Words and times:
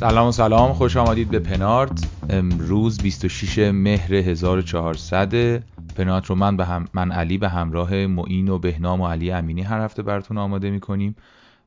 سلام 0.00 0.28
و 0.28 0.32
سلام 0.32 0.72
خوش 0.72 0.96
آمدید 0.96 1.30
به 1.30 1.38
پنارت. 1.38 2.08
امروز 2.28 3.00
26 3.00 3.58
مهر 3.58 4.14
1400 4.14 5.62
پنارت 5.94 6.26
رو 6.26 6.34
من 6.34 6.56
به 6.56 6.64
هم 6.64 6.88
من 6.94 7.12
علی 7.12 7.38
به 7.38 7.48
همراه 7.48 8.06
معین 8.06 8.48
و 8.48 8.58
بهنام 8.58 9.00
و 9.00 9.06
علی 9.08 9.30
امینی 9.30 9.62
هر 9.62 9.80
هفته 9.80 10.02
براتون 10.02 10.38
آماده 10.38 10.70
می‌کنیم. 10.70 11.16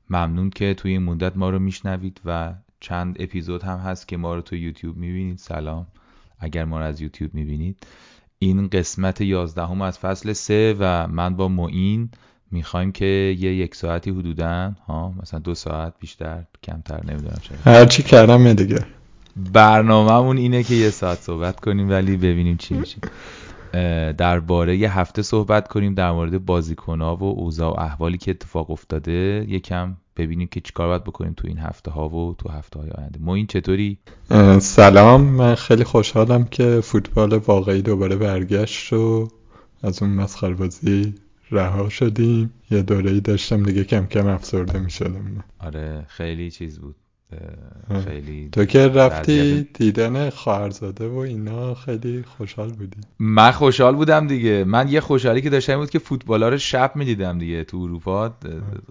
ممنون 0.10 0.50
که 0.50 0.74
توی 0.74 0.92
این 0.92 1.04
مدت 1.04 1.38
ما 1.38 1.50
رو 1.50 1.60
میشنوید 1.60 2.22
و 2.26 2.54
چند 2.80 3.16
اپیزود 3.20 3.64
هم 3.64 3.78
هست 3.78 4.08
که 4.08 4.18
ما 4.18 4.36
رو 4.36 4.42
تو 4.42 4.56
یوتیوب 4.56 4.98
می‌بینید. 4.98 5.38
سلام. 5.38 5.88
اگر 6.40 6.66
ما 6.66 6.80
رو 6.80 6.86
از 6.86 7.02
یوتیوب 7.02 7.34
می‌بینید. 7.34 7.88
این 8.40 8.68
قسمت 8.68 9.22
11 9.22 9.66
هم 9.66 9.82
از 9.82 10.00
فصل 10.00 10.34
3 10.34 10.76
و 10.80 11.08
من 11.08 11.36
با 11.36 11.48
معین 11.48 12.10
می‌خوایم 12.54 12.92
که 12.92 13.06
یه 13.40 13.56
یک 13.56 13.76
ساعتی 13.76 14.12
حدودا 14.12 14.72
ها 14.88 15.14
مثلا 15.22 15.40
دو 15.40 15.56
ساعت 15.56 15.94
بیشتر 16.00 16.44
کمتر 16.64 17.02
نمی‌دونم 17.06 17.38
چرا. 17.42 17.74
هرچی 17.74 18.04
کردم 18.04 18.54
دیگه. 18.54 18.86
برنامهمون 19.54 20.38
اینه 20.38 20.64
که 20.64 20.76
یه 20.76 20.90
ساعت 20.90 21.18
صحبت 21.18 21.60
کنیم 21.60 21.90
ولی 21.90 22.18
ببینیم 22.18 22.58
چی 22.58 22.74
میشه. 22.74 22.98
درباره 24.14 24.78
یه 24.78 25.00
هفته 25.00 25.22
صحبت 25.22 25.68
کنیم 25.68 25.94
در 25.94 26.12
مورد 26.12 26.46
بازیکنها 26.46 27.16
و 27.16 27.24
اوضاع 27.24 27.72
و 27.72 27.80
احوالی 27.80 28.18
که 28.18 28.32
اتفاق 28.32 28.72
افتاده. 28.72 29.46
یکم 29.50 29.98
ببینیم 30.18 30.48
که 30.48 30.62
چیکار 30.62 30.88
باید 30.88 31.04
بکنیم 31.04 31.34
تو 31.38 31.48
این 31.48 31.58
هفته 31.58 31.92
ها 31.92 32.10
و 32.10 32.36
تو 32.38 32.50
هفته 32.50 32.80
های 32.80 32.90
آینده. 32.90 33.20
ما 33.22 33.36
این 33.36 33.48
چطوری 33.48 33.98
سلام. 34.60 35.22
من 35.22 35.56
خیلی 35.56 35.84
خوشحالم 35.84 36.44
که 36.44 36.80
فوتبال 36.84 37.34
واقعی 37.34 37.82
دوباره 37.82 38.16
برگشت 38.16 38.94
و 38.94 39.28
از 39.84 40.04
اون 40.04 40.12
مسخره 40.12 40.54
بازی 40.54 41.14
رها 41.52 41.90
شدیم. 41.90 42.54
یه 42.72 42.82
دوره 42.82 43.12
ای 43.12 43.20
داشتم 43.20 43.64
دیگه 43.64 43.84
کم 43.84 44.06
کم 44.06 44.28
افسرده 44.28 44.80
می 44.80 44.92
شدم 44.92 45.44
آره 45.60 46.06
خیلی 46.08 46.52
چیز 46.52 46.80
بود. 46.80 46.96
خیلی 48.06 48.50
تو 48.52 48.66
که 48.66 48.88
رفتی 48.88 49.68
دیدن 49.74 50.30
خواهرزاده 50.30 51.08
و 51.08 51.18
اینا 51.18 51.76
خیلی 51.76 52.24
خوشحال 52.24 52.70
بودی. 52.70 52.98
من 53.20 53.52
خوشحال 53.52 53.96
بودم 53.96 54.28
دیگه. 54.28 54.64
من 54.64 54.88
یه 54.88 55.00
خوشحالی 55.00 55.42
که 55.42 55.50
داشتم 55.50 55.78
بود 55.78 55.90
که 55.90 56.00
فوتبالا 56.00 56.50
رو 56.50 56.58
شب 56.58 56.92
می‌دیدم 56.96 57.40
دیگه 57.40 57.64
تو 57.64 57.78
اروپا. 57.78 58.34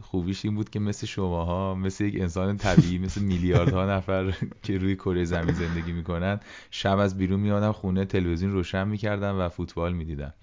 خوبیش 0.02 0.44
این 0.44 0.54
بود 0.54 0.70
که 0.70 0.80
مثل 0.80 1.06
شماها 1.06 1.74
مثل 1.74 2.04
یک 2.04 2.20
انسان 2.20 2.56
طبیعی 2.56 2.98
مثل 2.98 3.20
میلیاردها 3.20 3.96
نفر 3.96 4.34
که 4.62 4.78
روی 4.78 4.96
کره 4.96 5.24
زمین 5.24 5.54
زندگی 5.54 5.92
می‌کنن 5.92 6.40
شب 6.70 6.98
از 6.98 7.18
بیرون 7.18 7.40
میادم 7.40 7.72
خونه 7.72 8.04
تلویزیون 8.04 8.52
روشن 8.52 8.88
می‌کردم 8.88 9.38
و 9.38 9.48
فوتبال 9.48 9.92
می‌دیدم. 9.92 10.34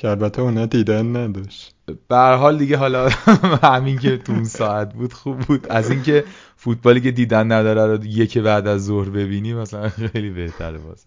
که 0.00 0.08
البته 0.08 0.42
اونا 0.42 0.66
دیدن 0.66 1.16
نداشت. 1.16 1.74
به 2.08 2.16
حال 2.16 2.58
دیگه 2.58 2.76
حالا 2.76 3.08
همین 3.62 3.98
که 3.98 4.16
تو 4.16 4.32
اون 4.32 4.44
ساعت 4.44 4.94
بود 4.94 5.12
خوب 5.12 5.38
بود. 5.38 5.66
از 5.66 5.90
اینکه 5.90 6.24
فوتبالی 6.56 7.00
که 7.00 7.10
دیدن 7.10 7.52
نداره 7.52 7.96
رو 7.96 8.04
یک 8.04 8.38
بعد 8.38 8.66
از 8.66 8.84
ظهر 8.84 9.08
ببینی 9.10 9.54
مثلا 9.54 9.88
خیلی 9.88 10.30
بهتره 10.30 10.78
باز 10.78 11.04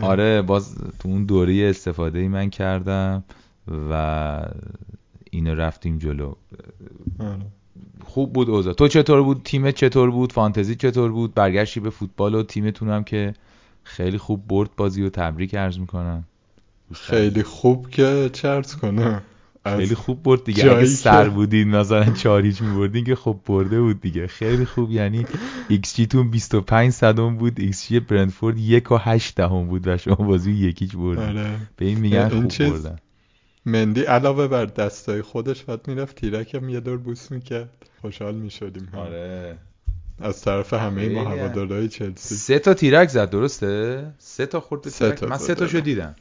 آره. 0.00 0.42
باز 0.42 0.74
تو 0.98 1.08
اون 1.08 1.24
دوره 1.24 1.68
استفاده 1.70 2.18
ای 2.18 2.28
من 2.28 2.50
کردم 2.50 3.24
و 3.90 4.42
اینو 5.30 5.54
رفتیم 5.54 5.98
جلو. 5.98 6.34
خوب 8.04 8.32
بود 8.32 8.50
اوضاع. 8.50 8.74
تو 8.74 8.88
چطور 8.88 9.22
بود؟ 9.22 9.40
تیمت 9.44 9.74
چطور 9.74 10.10
بود؟ 10.10 10.32
فانتزی 10.32 10.74
چطور 10.74 11.12
بود؟ 11.12 11.34
برگشتی 11.34 11.80
به 11.80 11.90
فوتبال 11.90 12.34
و 12.34 12.42
تیمتون 12.42 12.88
هم 12.88 13.04
که 13.04 13.34
خیلی 13.82 14.18
خوب 14.18 14.46
برد 14.48 14.70
بازی 14.76 15.02
و 15.02 15.10
تبریک 15.10 15.54
عرض 15.54 15.78
می‌کنم. 15.78 16.24
خیلی 16.92 17.42
خوب 17.42 17.90
که 17.90 18.30
چرت 18.32 18.72
کنه. 18.72 19.22
خیلی 19.66 19.94
خوب 19.94 20.22
برد 20.22 20.44
دیگه. 20.44 20.72
اگه 20.72 20.86
سر 20.86 21.28
بودین 21.28 21.68
مثلا 21.68 22.12
چار 22.12 22.36
یک 22.36 22.60
میبردین 22.60 23.04
که 23.04 23.14
خب 23.14 23.40
برده 23.46 23.80
بود 23.80 24.00
دیگه. 24.00 24.26
خیلی 24.26 24.64
خوب. 24.64 24.90
یعنی 24.90 25.26
ایکس 25.68 25.96
جی 25.96 26.06
تون 26.06 26.30
25 26.30 26.92
صدم 26.92 27.36
بود 27.36 27.60
xG 27.60 28.00
برنتفورد 28.00 28.58
یک 28.58 28.92
و 28.92 28.96
هشت 28.96 29.34
دهم 29.34 29.66
بود 29.66 29.88
و 29.88 29.96
شما 29.96 30.14
بازی 30.14 30.52
یک 30.52 30.71
هیچ 30.71 30.96
بردین. 30.96 31.24
آره. 31.24 31.56
به 31.76 31.84
این 31.84 31.98
میگن 31.98 32.28
خوب 32.28 32.48
چیز... 32.48 32.70
بردن. 32.72 32.98
مندی 33.66 34.00
علاوه 34.00 34.48
بر 34.48 34.64
دستای 34.64 35.22
خودش 35.22 35.64
بعد 35.64 35.88
می‌رفت 35.88 36.16
تیرکم 36.16 36.68
یه 36.68 36.80
دور 36.80 36.96
بوس 36.96 37.30
می‌کرد. 37.30 37.70
خوشحال 38.00 38.34
می‌شدیم 38.34 38.88
آره. 38.92 39.58
از 40.20 40.42
طرف 40.42 40.72
همه 40.72 41.08
ما 41.08 41.24
هوادارهای 41.24 41.88
چلسی. 41.88 42.34
سه 42.34 42.58
تا 42.58 42.74
تیرک 42.74 43.08
زد 43.08 43.30
درسته؟ 43.30 44.06
سه 44.18 44.46
تا 44.46 44.60
خورد 44.60 44.88
سه 44.88 45.06
تیرک. 45.06 45.18
تا 45.18 45.26
من 45.26 45.38
سه 45.38 45.54
تاشو. 45.54 45.80
دیدم. 45.80 46.14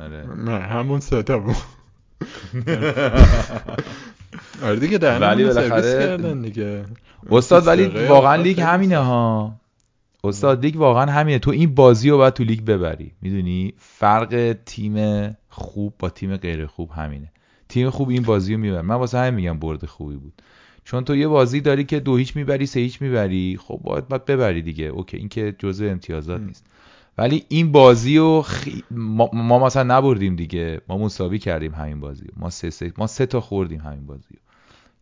آره. 0.00 0.26
نه 0.36 0.58
همون 0.58 1.00
سه 1.00 1.22
تا 1.22 1.38
بود. 1.38 1.56
آره 4.62 4.76
دیگه 4.80 4.98
در 4.98 5.18
ولی 5.20 5.44
بالاخره- 5.44 6.06
کردن 6.06 6.42
دیگه. 6.42 6.84
استاد 7.30 7.66
ولی 7.66 7.86
واقعا 8.06 8.36
لیگ 8.42 8.60
همینه. 8.60 8.96
ها. 8.98 9.54
استاد 10.24 10.64
لیگ 10.64 10.76
واقعا 10.76 11.12
همینه. 11.12 11.38
تو 11.38 11.50
این 11.50 11.74
بازی 11.74 12.10
رو 12.10 12.16
باید 12.16 12.34
تو 12.34 12.44
لیگ 12.44 12.64
ببری. 12.64 13.12
می‌دونی؟ 13.22 13.74
فرق 13.78 14.56
تیم 14.66 14.96
خوب 15.48 15.94
با 15.98 16.10
تیم 16.10 16.36
غیر 16.36 16.66
خوب 16.66 16.90
همینه. 16.90 17.32
تیم 17.68 17.90
خوب 17.90 18.08
این 18.08 18.22
بازی 18.22 18.54
رو 18.54 18.60
می‌بره. 18.60 18.82
من 18.82 18.94
واسه 18.94 19.18
همین 19.18 19.34
میگم 19.34 19.58
برد 19.58 19.86
خوبی 19.86 20.16
بود. 20.16 20.42
چون 20.84 21.04
تو 21.04 21.16
یه 21.16 21.28
بازی 21.28 21.60
داری 21.60 21.84
که 21.84 22.00
دو 22.00 22.16
هیچ 22.16 22.36
می‌بری 22.36 22.66
سه 22.66 22.80
هیچ 22.80 23.02
می‌بری. 23.02 23.58
خب 23.62 23.80
باید 23.84 24.08
باید 24.08 24.24
ببری 24.24 24.62
دیگه. 24.62 24.84
OK 24.84 25.16
این 25.16 25.28
که 25.28 25.54
جزء 25.58 25.90
امتیازات 25.90 26.40
م. 26.40 26.44
نیست. 26.44 26.64
ولی 27.18 27.44
این 27.48 27.72
بازی 27.72 28.18
رو 28.18 28.42
خی... 28.42 28.84
ما... 28.90 29.30
ما 29.32 29.58
مثلا 29.66 29.98
نبردیم 29.98 30.36
دیگه. 30.36 30.80
ما 30.88 30.98
مساوی 30.98 31.38
کردیم 31.38 31.74
همین 31.74 32.00
بازی. 32.00 32.26
ما 32.36 32.50
سه, 32.50 32.70
سه... 32.70 32.92
ما 32.98 33.06
سه 33.06 33.26
تا 33.26 33.40
خوردیم 33.40 33.80
همین 33.80 34.06
بازی. 34.06 34.34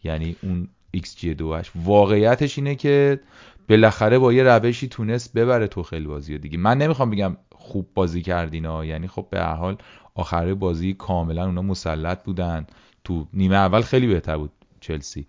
یعنی 0.04 0.36
اون 0.42 0.68
ایکس 0.90 1.16
جی 1.16 1.34
دوش 1.34 1.72
واقعیتش 1.84 2.58
اینه 2.58 2.74
که 2.74 3.20
بالاخره 3.68 4.18
با 4.18 4.32
یه 4.32 4.42
روشی 4.42 4.88
تونست 4.88 5.32
ببره 5.32 5.66
تو 5.66 5.82
خیلی 5.82 6.06
بازی 6.06 6.38
دیگه. 6.38 6.58
من 6.58 6.78
نمی‌خوام 6.78 7.10
بگم 7.10 7.36
خوب 7.52 7.88
بازی 7.94 8.22
کردین 8.22 8.64
ها. 8.64 8.84
یعنی 8.84 9.08
خب 9.08 9.26
به 9.30 9.40
هر 9.40 9.54
حال 9.54 9.76
آخره 10.14 10.54
بازی 10.54 10.94
کاملا 10.94 11.46
اونا 11.46 11.62
مسلط 11.62 12.24
بودن. 12.24 12.66
تو 13.04 13.26
نیمه 13.32 13.56
اول 13.56 13.80
خیلی 13.80 14.06
بهتر 14.06 14.36
بود 14.36 14.52
چلسی. 14.80 15.26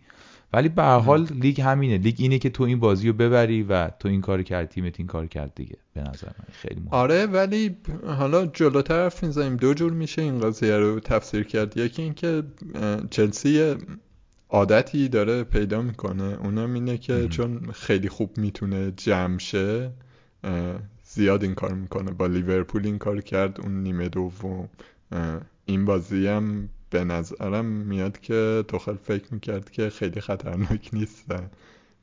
ولی 0.53 0.69
به 0.69 0.83
هر 0.83 0.99
حال 0.99 1.27
لیگ 1.33 1.61
همینه. 1.61 1.97
لیگ 1.97 2.15
اینه 2.17 2.39
که 2.39 2.49
تو 2.49 2.63
این 2.63 2.79
بازی 2.79 3.07
رو 3.07 3.13
ببری 3.13 3.63
و 3.63 3.89
تو 3.89 4.07
این 4.07 4.21
کار 4.21 4.43
کرد 4.43 4.69
تیمت 4.69 4.95
این 4.97 5.07
کار 5.07 5.27
کرد 5.27 5.55
دیگه. 5.55 5.77
به 5.93 6.01
نظر 6.01 6.27
من 6.27 6.45
خیلی 6.51 6.79
مهم. 6.79 6.87
آره 6.91 7.25
ولی 7.25 7.77
حالا 8.05 8.45
جلوتر 8.45 9.03
حرف 9.03 9.23
می‌زنیم. 9.23 9.57
دو 9.57 9.73
جور 9.73 9.91
میشه 9.91 10.21
این 10.21 10.39
قضیه 10.39 10.77
رو 10.77 10.99
تفسیر 10.99 11.43
کرد. 11.43 11.77
یکی 11.77 12.01
اینکه 12.01 12.43
چلسی 13.09 13.75
عادتی 14.49 15.09
داره 15.09 15.43
پیدا 15.43 15.81
می‌کنه. 15.81 16.23
اونم 16.23 16.73
اینه 16.73 16.97
که 16.97 17.13
مهم. 17.13 17.29
چون 17.29 17.71
خیلی 17.71 18.09
خوب 18.09 18.37
می‌تونه 18.37 18.91
جمع 18.91 19.39
شه 19.39 19.91
زیاد 21.03 21.43
این 21.43 21.55
کار 21.55 21.73
می‌کنه. 21.73 22.11
با 22.11 22.27
لیورپول 22.27 22.85
این 22.85 22.97
کار 22.97 23.21
کرد. 23.21 23.61
اون 23.61 23.83
نیمه 23.83 24.09
دوم 24.09 24.69
این 25.65 25.85
بازی 25.85 26.27
هم 26.27 26.69
به 26.89 27.03
نظرم 27.03 27.65
میاد 27.65 28.19
که 28.19 28.63
توخل 28.67 28.95
فکر 28.95 29.33
می‌کرد 29.33 29.71
که 29.71 29.89
خیلی 29.89 30.21
خطرناک 30.21 30.89
نیست 30.93 31.25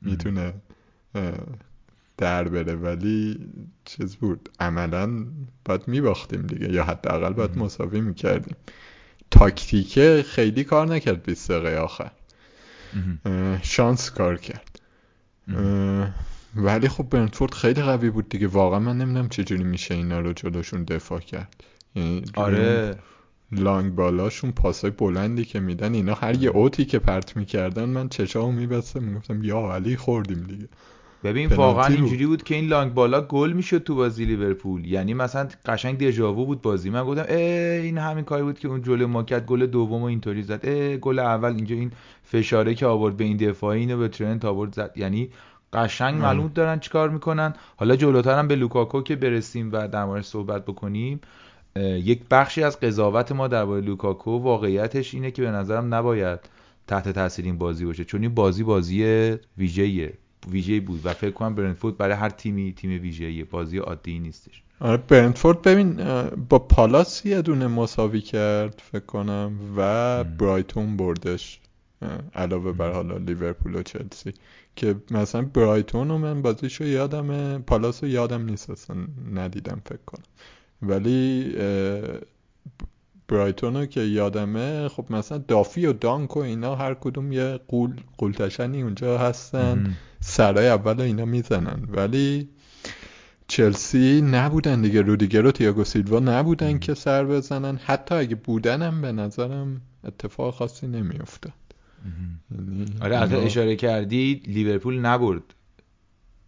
می‌تونه 0.01 0.53
در 2.17 2.47
بره. 2.47 2.75
ولی 2.75 3.39
چیز 3.85 4.15
بود. 4.15 4.49
عملا 4.59 5.25
باید 5.65 5.87
میباختیم 5.87 6.41
دیگه. 6.41 6.73
یا 6.73 6.83
حداقل 6.83 7.33
باید. 7.33 7.57
مساوی 7.57 8.01
می‌کردیم. 8.01 8.55
تاکتیکه 9.31 10.25
خیلی 10.27 10.63
کار 10.63 10.87
نکرد 10.87 11.23
20 11.23 11.51
دقیقه 11.51 11.77
آخر. 11.77 12.11
شانس 13.61 14.11
کار 14.11 14.37
کرد. 14.37 14.79
ولی 16.55 16.87
خب 16.87 17.09
برنتفورد 17.09 17.53
خیلی 17.53 17.81
قوی 17.81 18.09
بود 18.09 18.29
دیگه. 18.29 18.47
واقعا 18.47 18.79
من 18.79 18.97
نمی‌دونم 18.97 19.29
چجوری 19.29 19.63
میشه 19.63 19.95
اینا 19.95 20.19
رو 20.19 20.33
جلوشون 20.33 20.83
دفاع 20.83 21.19
کرد. 21.19 21.63
یعنی 21.95 22.23
آره. 22.33 22.95
لانگ 23.51 23.95
بالاشون 23.95 24.51
پاسای 24.51 24.91
بلندی 24.91 25.45
که 25.45 25.59
میدن 25.59 25.93
اینا 25.93 26.13
هر 26.13 26.43
یه 26.43 26.49
اوتی 26.49 26.85
که 26.85 26.99
پرت 26.99 27.37
می‌کردن 27.37 27.85
من 27.85 28.09
چشامو 28.09 28.51
میبستم 28.51 29.03
می‌گفتم 29.03 29.43
یا 29.43 29.73
علی 29.73 29.97
خوردیم 29.97 30.43
دیگه. 30.43 30.67
ببین 31.23 31.49
واقعا. 31.49 31.85
اینجوری 31.85 32.25
بود 32.25 32.43
که 32.43 32.55
این 32.55 32.67
لانگ 32.67 32.93
بالا 32.93 33.21
گل 33.21 33.53
می‌شد 33.53 33.83
تو 33.83 33.95
بازی 33.95 34.25
لیورپول. 34.25 34.85
یعنی 34.85 35.13
مثلا 35.13 35.47
قشنگ 35.65 35.97
دژاوو 35.97 36.45
بود 36.45 36.61
بازی. 36.61 36.89
من 36.89 37.03
گفتم 37.03 37.25
اه 37.27 37.37
این 37.81 37.97
همین 37.97 38.23
کاری 38.23 38.43
بود 38.43 38.59
که 38.59 38.67
اون 38.67 38.81
جلو 38.81 39.07
ما 39.07 39.23
کرد 39.23 39.45
گل 39.45 39.65
دوم 39.65 40.03
اینطوری 40.03 40.43
زد. 40.43 40.59
اه 40.63 40.97
گل 40.97 41.19
اول 41.19 41.55
اینجا 41.55 41.75
این 41.75 41.91
فشاره 42.23 42.75
که 42.75 42.85
آورد 42.85 43.17
به 43.17 43.23
این 43.23 43.37
دفاعی 43.37 43.79
اینو 43.79 43.97
به 43.97 44.07
ترنت 44.07 44.45
آورد 44.45 44.75
زد. 44.75 44.93
یعنی 44.95 45.29
قشنگ. 45.73 46.21
معلوم 46.21 46.51
دارن 46.55 46.79
چیکار 46.79 47.09
می‌کنن. 47.09 47.53
حالا 47.77 47.95
جلوتر 47.95 48.39
هم 48.39 48.47
به 48.47 48.55
لوکاکو 48.55 49.01
که 49.01 49.15
برسیم 49.15 49.69
و 49.71 49.87
در 49.87 50.05
موردش 50.05 50.25
صحبت 50.25 50.65
بکنیم. 50.65 51.19
یک 51.79 52.21
بخشی 52.31 52.63
از 52.63 52.79
قضاوت 52.79 53.31
ما 53.31 53.47
درباره 53.47 53.81
لوکاکو 53.81 54.31
واقعیتش 54.31 55.13
اینه 55.13 55.31
که 55.31 55.41
به 55.41 55.51
نظرم 55.51 55.93
نباید 55.93 56.39
تحت 56.87 57.09
تاثیر 57.09 57.45
این 57.45 57.57
بازی 57.57 57.85
باشه 57.85 58.05
چون 58.05 58.21
این 58.21 58.35
بازی 58.35 58.63
بازی 58.63 59.03
ویژه‌ایه 59.57 60.13
ویژه 60.51 60.79
بود 60.79 61.01
و 61.03 61.13
فکر 61.13 61.31
کنم 61.31 61.55
برنتفورد 61.55 61.97
برای 61.97 62.15
هر 62.15 62.29
تیمی 62.29 62.73
تیم 62.73 63.01
ویژه‌ایه 63.01 63.43
بازی 63.43 63.77
عادی 63.77 64.19
نیستش. 64.19 64.63
آره 64.79 64.97
برنتفورد 64.97 65.61
ببین 65.61 65.95
با 66.49 66.59
پالاس 66.59 67.25
یه 67.25 67.41
دونه 67.41 67.67
مساوی 67.67 68.21
کرد 68.21 68.81
فکر 68.91 69.05
کنم 69.05 69.51
و. 69.77 70.23
برایتون 70.23 70.97
بردش. 70.97 71.59
علاوه 72.35 72.71
بر 72.71 72.91
حالا 72.91 73.17
لیورپول 73.17 73.75
و 73.75 73.83
چلسی. 73.83 74.33
که 74.75 74.95
مثلا 75.11 75.41
برایتون 75.41 76.09
رو 76.09 76.17
من 76.17 76.41
بازیشو 76.41 76.83
یادم 76.83 77.57
پالاس 77.61 78.03
رو 78.03 78.09
یادم 78.09 78.45
نیست 78.45 78.69
اصلا 78.69 78.97
ندیدم 79.33 79.81
فکر 79.85 79.99
کنم. 80.05 80.23
ولی 80.81 81.55
برایتون 83.27 83.75
رو 83.75 83.85
که 83.85 84.01
یادمه 84.01 84.87
خب 84.89 85.05
مثلا 85.09 85.37
دافی 85.37 85.85
و 85.85 85.93
دانک 85.93 86.37
و 86.37 86.39
اینا 86.39 86.75
هر 86.75 86.93
کدوم 86.93 87.31
یه 87.31 87.59
قول 87.67 87.93
قولتشنی 88.17 88.81
اونجا 88.81 89.17
هستن. 89.17 89.95
سرای 90.19 90.67
اول 90.67 91.01
اینا 91.01 91.25
می‌زنن 91.25 91.87
ولی 91.91 92.49
چلسی 93.47 94.21
نبودن 94.21 94.81
دیگه 94.81 95.01
رودیگر 95.01 95.45
و 95.45 95.51
تییاگو 95.51 95.83
سیلوا 95.83 96.19
نبودن 96.19 96.71
مم. 96.71 96.79
که 96.79 96.93
سر 96.93 97.25
بزنن 97.25 97.75
حتی 97.85 98.15
اگه 98.15 98.35
بودنم 98.35 99.01
به 99.01 99.11
نظرم 99.11 99.81
اتفاق 100.03 100.53
خاصی 100.53 100.87
نمیافتاد. 100.87 101.53
یعنی 102.51 102.85
آره 103.01 103.21
اینا- 103.21 103.37
اشاره 103.37 103.75
کردی 103.75 104.41
لیورپول 104.47 104.99
نبرد 104.99 105.41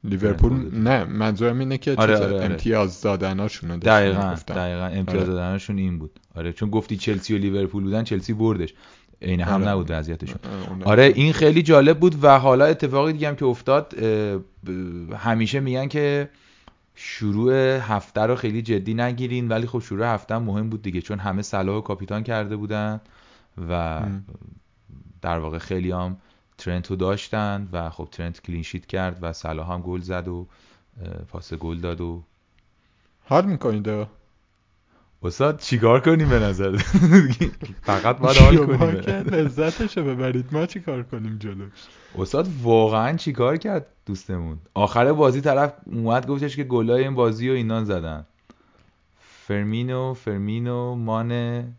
لیورپول. 0.04 0.80
نه 0.80 1.04
منظورم 1.04 1.60
اینه 1.60 1.78
که 1.78 1.96
آره، 1.98 2.16
آره، 2.16 2.26
آره. 2.26 2.46
امتیاز 2.46 3.02
دادناشونو 3.02 3.78
داشتن 3.78 4.12
دقیقا. 4.12 4.36
دقیقا 4.48 4.86
امتیاز 4.86 5.24
آره. 5.24 5.34
دادنشون 5.34 5.78
این 5.78 6.00
بود 6.00 6.20
آره 6.36 6.54
چون 6.54 6.70
گفتی 6.70 6.98
چلسی 6.98 7.36
و 7.36 7.38
لیورپول 7.38 7.84
بودن 7.84 8.04
چلسی 8.04 8.34
بردش 8.34 8.74
عین 9.22 9.42
هم 9.42 9.54
آره. 9.62 9.68
نبود 9.68 9.88
وضعیتشون 9.90 10.40
اونم. 10.70 10.84
آره 10.84 11.04
این 11.16 11.34
خیلی 11.34 11.62
جالب 11.64 12.00
بود 12.00 12.24
و 12.24 12.40
حالا 12.40 12.66
اتفاقی 12.66 13.14
دیگه 13.14 13.28
هم 13.28 13.36
که 13.36 13.46
افتاد 13.46 13.96
همیشه 15.18 15.60
میگن 15.60 15.88
که 15.88 16.30
شروع 16.96 17.54
هفته 17.78 18.22
رو 18.22 18.36
خیلی 18.36 18.62
جدی 18.62 18.94
نگیرین 18.94 19.48
ولی 19.48 19.68
خب 19.68 19.80
شروع 19.80 20.14
هفته 20.14 20.36
هم 20.36 20.44
مهم 20.44 20.70
بود 20.70 20.82
دیگه 20.82 21.02
چون 21.02 21.20
همه 21.20 21.42
صلاح 21.42 21.78
و 21.78 21.82
کاپیتان 21.82 22.24
کرده 22.24 22.56
بودن 22.56 23.02
و. 23.70 24.02
در 25.22 25.40
واقع 25.40 25.58
خیلی 25.58 25.92
هم 25.92 26.18
ترنت 26.58 26.88
رو 26.88 26.96
داشتن 26.96 27.70
و 27.72 27.90
خب 27.90 28.08
ترنت 28.12 28.42
کلینشیت 28.42 28.86
کرد 28.86 29.18
و 29.22 29.34
صلاح 29.34 29.74
هم 29.74 29.82
گل 29.82 30.02
زد 30.02 30.28
و 30.28 30.48
پاس 31.30 31.54
گل 31.54 31.80
داد 31.80 32.02
و 32.02 32.24
حال 33.26 33.46
می‌کنید؟ 33.46 34.08
استاد 35.24 35.60
چیکار 35.60 36.00
کنیم 36.00 36.30
به 36.30 36.40
نظر؟ 36.40 36.78
فقط 37.82 38.18
باید 38.18 38.38
حال 38.42 38.78
کنیم. 38.78 38.98
لذتشو 39.34 40.04
ببرید. 40.04 40.46
ما 40.52 40.66
چی 40.66 40.80
کار 40.80 41.04
کنیم 41.04 41.38
جلوش؟ 41.38 41.72
استاد 42.18 42.48
واقعا 42.62 43.18
چیکار 43.18 43.58
کرد 43.58 43.86
دوستمون؟ 44.06 44.58
آخر 44.74 45.14
بازی 45.14 45.42
طرف 45.42 45.74
اومد 45.86 46.28
گفتش 46.28 46.56
که 46.56 46.64
گلای 46.64 47.04
این 47.04 47.16
بازی 47.16 47.50
و 47.50 47.54
اینان 47.54 47.86
زدن. 47.86 48.26
فرمینو 49.20 50.14
فرمینو 50.14 50.96
مانه. 50.96 51.74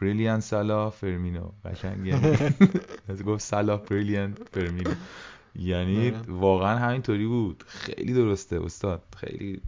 بریلیان 0.00 0.40
سالا 0.40 0.90
فرمینو 0.90 1.50
قشنگ. 1.64 2.06
یعنی 2.06 2.36
گفت 3.26 3.42
سالا 3.42 3.76
بریلیان 3.76 4.34
فرمینو 4.52 4.90
یعنی 5.56 6.10
نه. 6.10 6.16
واقعا 6.28 6.78
همینطوری 6.78 7.26
بود. 7.26 7.64
خیلی 7.66 8.14
درسته 8.14 8.64
استاد. 8.64 9.02
خیلی. 9.16 9.60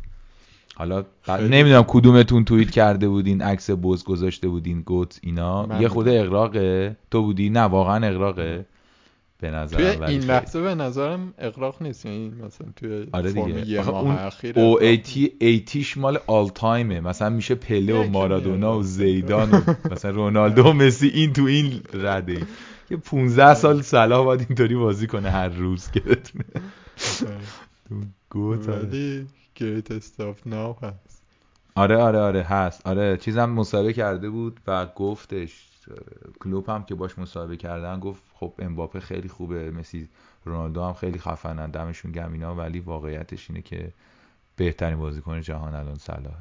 حالا. 0.74 1.04
نمی‌دونم 1.28 1.84
کدومتون 1.88 2.44
توییت 2.44 2.70
کرده 2.70 3.08
بودین 3.08 3.42
عکس 3.42 3.70
بز 3.70 4.04
گذاشته 4.04 4.48
بودین 4.48 4.80
گوت 4.80 5.18
اینا. 5.22 5.68
یه 5.80 5.88
خود 5.88 6.06
بودم. 6.06 6.20
اغراقه. 6.20 6.96
تو 7.10 7.22
بودی؟ 7.22 7.50
نه 7.50 7.60
واقعا 7.60 8.06
اغراقه. 8.06 8.66
به 9.42 9.50
نظرم 9.50 9.94
توی 9.94 10.14
این. 10.14 10.24
لحظه 10.24 10.60
به 10.60 10.74
نظرم 10.74 11.34
اقراق 11.38 11.82
نیست. 11.82 12.06
یعنی 12.06 12.28
مثلا 12.28 12.68
توی 12.76 13.06
آره 13.12 13.32
دیگه. 13.32 13.88
اون 13.88 14.18
او 14.56 14.82
ایتی 14.82 15.32
ایتیش 15.38 15.96
مال 15.96 16.18
آل 16.26 16.48
تایمه 16.48 17.00
مثلا 17.00 17.30
میشه 17.30 17.54
پله 17.54 17.94
و 17.94 18.10
مارادونا 18.10 18.78
و. 18.78 18.82
زیدان 18.82 19.50
و 19.50 19.60
مثلا 19.90 20.10
رونالدو 20.10 20.62
و 20.62 20.72
مسی 20.72 21.08
این 21.08 21.32
تو 21.32 21.42
این 21.42 21.80
رده. 21.94 22.32
ای 22.32 22.44
یه 22.90 22.96
15 22.96 23.54
سال 23.54 23.82
صلاح 23.82 24.24
باید 24.24 24.40
اینطوری 24.48 24.74
بازی 24.74 25.06
کنه 25.06 25.30
هر 25.30 25.48
روز 25.48 25.90
که 25.90 26.00
بتونه. 26.00 26.44
تو 27.88 27.94
گوت. 28.30 28.68
آره. 28.68 28.78
ولی 28.78 29.26
greatest 29.58 30.20
of 30.20 30.50
now 30.50 30.82
هست. 30.82 31.22
آره 31.74 31.96
آره 31.96 32.18
آره 32.18 32.42
هست. 32.42 32.86
آره 32.86 33.16
چیزم 33.16 33.50
مصاحبه 33.50 33.92
کرده 33.92 34.30
بود 34.30 34.60
و 34.66 34.86
گفتش 34.86 35.71
کلوب 36.40 36.68
هم 36.68 36.84
که 36.84 36.94
باش 36.94 37.18
مصاحبه 37.18 37.56
کردن 37.56 38.00
گفت 38.00 38.22
خب 38.34 38.52
امباپه 38.58 39.00
خیلی 39.00 39.28
خوبه 39.28 39.70
مسی 39.70 40.08
رونالدو 40.44 40.82
هم 40.84 40.92
خیلی 40.92 41.18
خفنن 41.18 41.70
دمشون 41.70 42.12
گم 42.12 42.32
اینا 42.32 42.54
ولی 42.54 42.80
واقعیتش 42.80 43.50
اینه 43.50 43.62
که 43.62 43.92
بهترین 44.56 44.98
بازیکن 44.98 45.40
جهان 45.40 45.74
الان 45.74 45.94
صلاح 45.94 46.34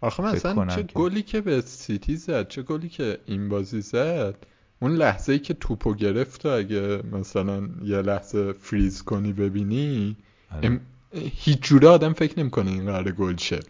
آخه 0.00 0.22
مثلا 0.22 0.66
چه 0.66 0.82
که- 0.82 0.92
گلی 0.94 1.22
که 1.22 1.40
به 1.40 1.60
سیتی 1.60 2.16
زد 2.16 2.48
چه 2.48 2.62
گلی 2.62 2.88
که 2.88 3.18
این 3.26 3.48
بازی 3.48 3.80
زد 3.80 4.34
اون 4.80 4.92
لحظه 4.92 5.32
ای 5.32 5.38
که 5.38 5.54
توپو 5.54 5.94
گرفت 5.94 6.46
و 6.46 6.48
اگه 6.48 7.02
مثلا 7.12 7.68
یه 7.82 8.02
لحظه 8.02 8.52
فریز 8.52 9.02
کنی 9.02 9.32
ببینی 9.32 10.16
آره. 10.52 10.66
ام- 10.66 10.80
هیچ 11.14 11.60
جوره 11.60 11.88
آدم 11.88 12.12
فکر 12.12 12.40
نمی‌کنه 12.40 12.70
این 12.70 12.84
قرار 12.84 13.10
گل 13.10 13.36
شه 13.36 13.60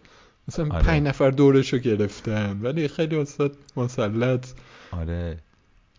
مثلا 0.47 0.75
آره. 0.75 0.83
پنج 0.83 1.03
نفر 1.03 1.31
دورشو 1.31 1.77
گرفتن 1.77 2.59
ولی 2.61 2.87
خیلی 2.87 3.15
استاد 3.15 3.57
مسلط 3.77 4.47
آره. 4.91 5.37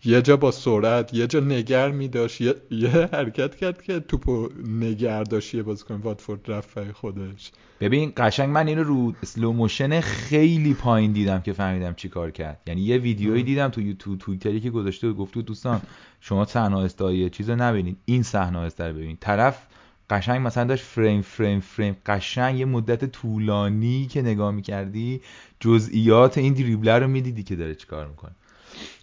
یه 0.04 0.22
جا 0.22 0.36
با 0.36 0.50
سرعت 0.50 1.14
یه 1.14 1.26
جا 1.26 1.40
نگر 1.40 1.90
می 1.90 2.08
داشت 2.08 2.40
یه, 2.40 2.54
یه 2.70 2.88
حرکت 2.88 3.56
کرد 3.56 3.82
که 3.82 4.00
توپو 4.00 4.48
نگر 4.66 5.24
داشت 5.24 5.54
یه 5.54 5.62
بازیکن 5.62 5.94
واتفورد 5.94 6.50
رفت 6.50 6.92
خودش. 6.92 7.52
ببین 7.80 8.12
قشنگ 8.16 8.48
من 8.48 8.68
اینو 8.68 8.84
رو 8.84 9.14
اسلو 9.22 9.52
موشن 9.52 10.00
خیلی 10.00 10.74
پایین 10.74 11.12
دیدم 11.12 11.40
که 11.40 11.52
فهمیدم 11.52 11.94
چی 11.94 12.08
کار 12.08 12.30
کرد. 12.30 12.60
یعنی 12.66 12.80
یه 12.80 12.98
ویدیویی. 12.98 13.42
دیدم 13.42 13.68
تو 13.68 13.80
یوتیوب 13.80 14.18
توییتری 14.18 14.60
که 14.60 14.70
گذاشته 14.70 15.08
بود 15.08 15.16
گفت 15.16 15.34
بود 15.34 15.44
دوستان 15.44 15.80
شما 16.20 16.44
صحنه 16.44 16.78
استایی 16.78 17.30
چیزو 17.30 17.56
نبینید 17.56 17.96
این 18.04 18.22
صحنه 18.22 18.58
استا 18.58 18.88
رو 18.88 18.94
ببینید 18.94 19.18
طرف 19.20 19.66
قشنگ 20.10 20.46
مثلا 20.46 20.64
داشت 20.64 20.84
فریم 20.84 21.22
فریم 21.22 21.60
فریم. 21.60 21.96
قشنگ 22.06 22.58
یه 22.58 22.64
مدت 22.64 23.04
طولانی 23.04 24.06
که 24.06 24.22
نگاه 24.22 24.50
می‌کردی 24.50 25.20
جزئیات 25.60 26.38
این 26.38 26.54
دریبلر 26.54 26.98
رو 27.00 27.08
می‌دیدی 27.08 27.42
که 27.42 27.56
داره 27.56 27.74
چیکار 27.74 28.08
می‌کنه. 28.08 28.32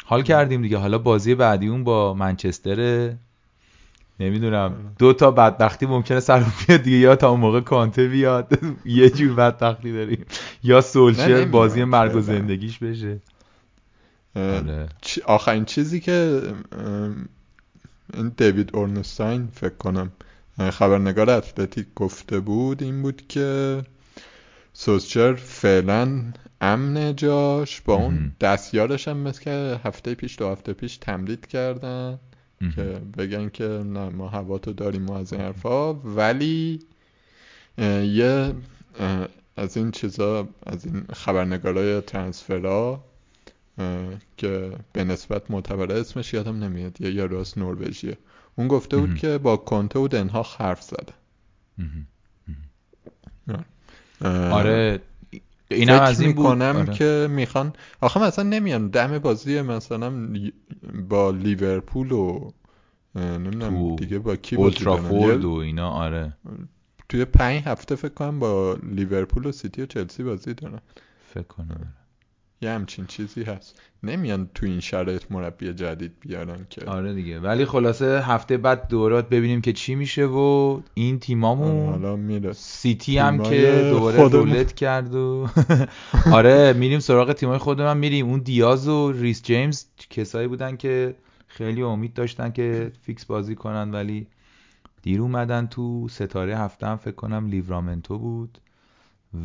حال 0.09 0.23
کردیم 0.23 0.61
دیگه. 0.61 0.77
حالا 0.77 0.97
بازی 0.97 1.35
بعدی 1.35 1.67
اون 1.67 1.83
با 1.83 2.13
منچستر 2.13 3.11
نمی‌دونم 4.19 4.73
دو 4.99 5.13
تا 5.13 5.31
بدبختی 5.31 5.85
ممکنه 5.85 6.19
سر 6.19 6.43
بیاد 6.67 6.81
دیگه 6.81 6.97
یا 6.97 7.15
تا 7.15 7.29
اون 7.29 7.39
موقع 7.39 7.61
کانته 7.61 8.07
بیاد. 8.07 8.59
یه 8.85 9.09
جور 9.09 9.33
بدبختی 9.35 9.93
داریم. 9.93 10.25
یا 10.63 10.81
سولشر 10.81 11.45
بازی 11.45 11.83
مرگ 11.83 12.15
و. 12.15 12.21
زندگیش 12.21 12.79
بشه. 12.79 13.19
آره. 14.35 14.89
آخرین 15.25 15.65
چیزی 15.65 15.99
که 15.99 16.41
این 18.13 18.31
دیوید 18.37 18.75
اورنستاین 18.75 19.47
فکر 19.53 19.75
کنم 19.75 20.11
خبرنگار 20.71 21.29
اتلتیک 21.29 21.87
گفته 21.95 22.39
بود 22.39 22.83
این 22.83 23.01
بود 23.01 23.27
که 23.27 23.81
سوسچر 24.73 25.33
فعلا 25.33 26.23
امن 26.61 27.15
جاش 27.15 27.81
با. 27.81 27.93
اون 27.95 28.31
دستیارش 28.41 29.07
هم 29.07 29.17
مثل 29.17 29.41
که 29.41 29.79
هفته 29.83 30.15
پیش 30.15 30.37
دو 30.37 30.49
هفته 30.49 30.73
پیش 30.73 30.97
تمدید 30.97 31.45
کردن. 31.47 32.19
که 32.75 33.01
بگن 33.17 33.49
که 33.49 33.63
نه 33.63 34.09
ما 34.09 34.27
هوا 34.27 34.57
تو 34.57 34.73
داریم 34.73 35.07
و 35.07 35.13
از 35.13 35.33
این 35.33 35.41
حرفا. 35.41 35.93
ولی 35.93 36.79
اه، 37.77 38.05
یه 38.05 38.53
اه، 38.99 39.27
از 39.57 39.77
این 39.77 39.91
چیزا 39.91 40.47
از 40.65 40.85
این 40.85 41.05
خبرنگارای 41.13 42.01
ترانسفرا 42.01 43.03
که 44.37 44.71
به 44.93 45.03
نسبت 45.03 45.51
معتبره 45.51 45.99
اسمش 45.99 46.33
یادم 46.33 46.63
نمیاد 46.63 47.01
یه 47.01 47.11
یارو 47.11 47.39
از 47.39 47.59
نروژیه. 47.59 48.17
اون 48.55 48.67
گفته 48.67 48.97
بود. 48.97 49.15
که 49.15 49.37
با 49.37 49.57
کنته 49.57 49.99
و 49.99 50.07
دنها 50.07 50.45
حرف 50.57 50.81
زده. 50.81 51.13
آره 54.25 55.01
این 55.71 55.89
هم 55.89 55.97
فکر 55.97 56.03
از 56.03 56.21
این 56.21 56.33
بود. 56.33 56.45
می‌کنم 56.45 56.75
آره. 56.75 56.93
که 56.93 57.27
می‌خوان 57.29 57.73
آخه 58.01 58.23
مثلا 58.23 58.49
نمیان 58.49 58.87
دم 58.87 59.19
بازی 59.19 59.61
مثلا 59.61 60.29
با 61.09 61.31
لیورپول 61.31 62.11
و 62.11 62.51
نمی‌دونم 63.15 63.69
تو 63.69 63.95
دیگه 63.95 64.19
با 64.19 64.35
کی 64.35 64.55
اولترافورد 64.55 65.45
و 65.45 65.51
اینا 65.51 65.89
آره. 65.89 66.33
توی 67.09 67.25
پنج 67.25 67.63
هفته 67.65 67.95
فکر 67.95 68.13
کنم 68.13 68.39
با 68.39 68.77
لیورپول 68.83 69.45
و 69.45 69.51
سیتی 69.51 69.81
و 69.81 69.85
چلسی 69.85 70.23
بازی 70.23 70.53
دارن. 70.53 70.79
فکر 71.33 71.43
کنم. 71.43 71.93
یه 72.61 72.69
همچین 72.69 73.05
چیزی 73.05 73.43
هست. 73.43 73.81
نمیان 74.03 74.49
تو 74.55 74.65
این 74.65 74.79
شرایط 74.79 75.23
مربی 75.29 75.73
جدید 75.73 76.11
بیارن 76.19 76.67
که. 76.69 76.85
آره 76.85 77.13
دیگه. 77.13 77.39
ولی 77.39 77.65
خلاصه 77.65 78.21
هفته 78.21 78.57
بعد 78.57 78.87
دورات 78.87 79.29
ببینیم 79.29 79.61
که 79.61 79.73
چی 79.73 79.95
میشه 79.95 80.25
و 80.25 80.79
این 80.93 81.19
تیمامون. 81.19 81.89
حالا 81.89 82.15
میره 82.15 82.53
سیتی 82.53 83.17
هم 83.17 83.43
که 83.43 83.89
دوباره 83.93 84.17
خودمون. 84.17 84.47
رولت 84.47 84.73
کرد 84.75 85.15
و 85.15 85.47
آره 86.33 86.73
میریم 86.73 86.99
سراغ 86.99 87.33
تیمای 87.33 87.57
خودمون. 87.57 87.97
میریم. 87.97 88.29
اون 88.29 88.39
دیاز 88.39 88.87
و 88.87 89.11
ریس 89.11 89.43
جیمز 89.43 89.85
کسایی 90.09 90.47
بودن 90.47 90.77
که 90.77 91.15
خیلی 91.47 91.81
امید 91.81 92.13
داشتن 92.13 92.51
که 92.51 92.91
فیکس 93.01 93.25
بازی 93.25 93.55
کنن 93.55 93.91
ولی 93.91 94.27
دیر 95.01 95.21
اومدن 95.21 95.67
تو 95.67 96.07
ستاره 96.09 96.57
هفته 96.57 96.87
هم 96.87 96.97
فکر 96.97 97.15
کنم 97.15 97.47
لیورامنتو 97.47 98.17
بود. 98.17 98.57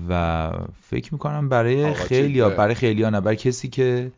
و 0.09 0.51
فکر 0.83 1.13
می‌کنم 1.13 1.49
برای 1.49 1.95
خیلی 1.95 2.35
چیزه. 2.35 2.49
برای 2.49 2.75
خیلی 2.75 3.11
نه 3.11 3.21
برای 3.21 3.37
کسی 3.37 3.69
که 3.69 4.13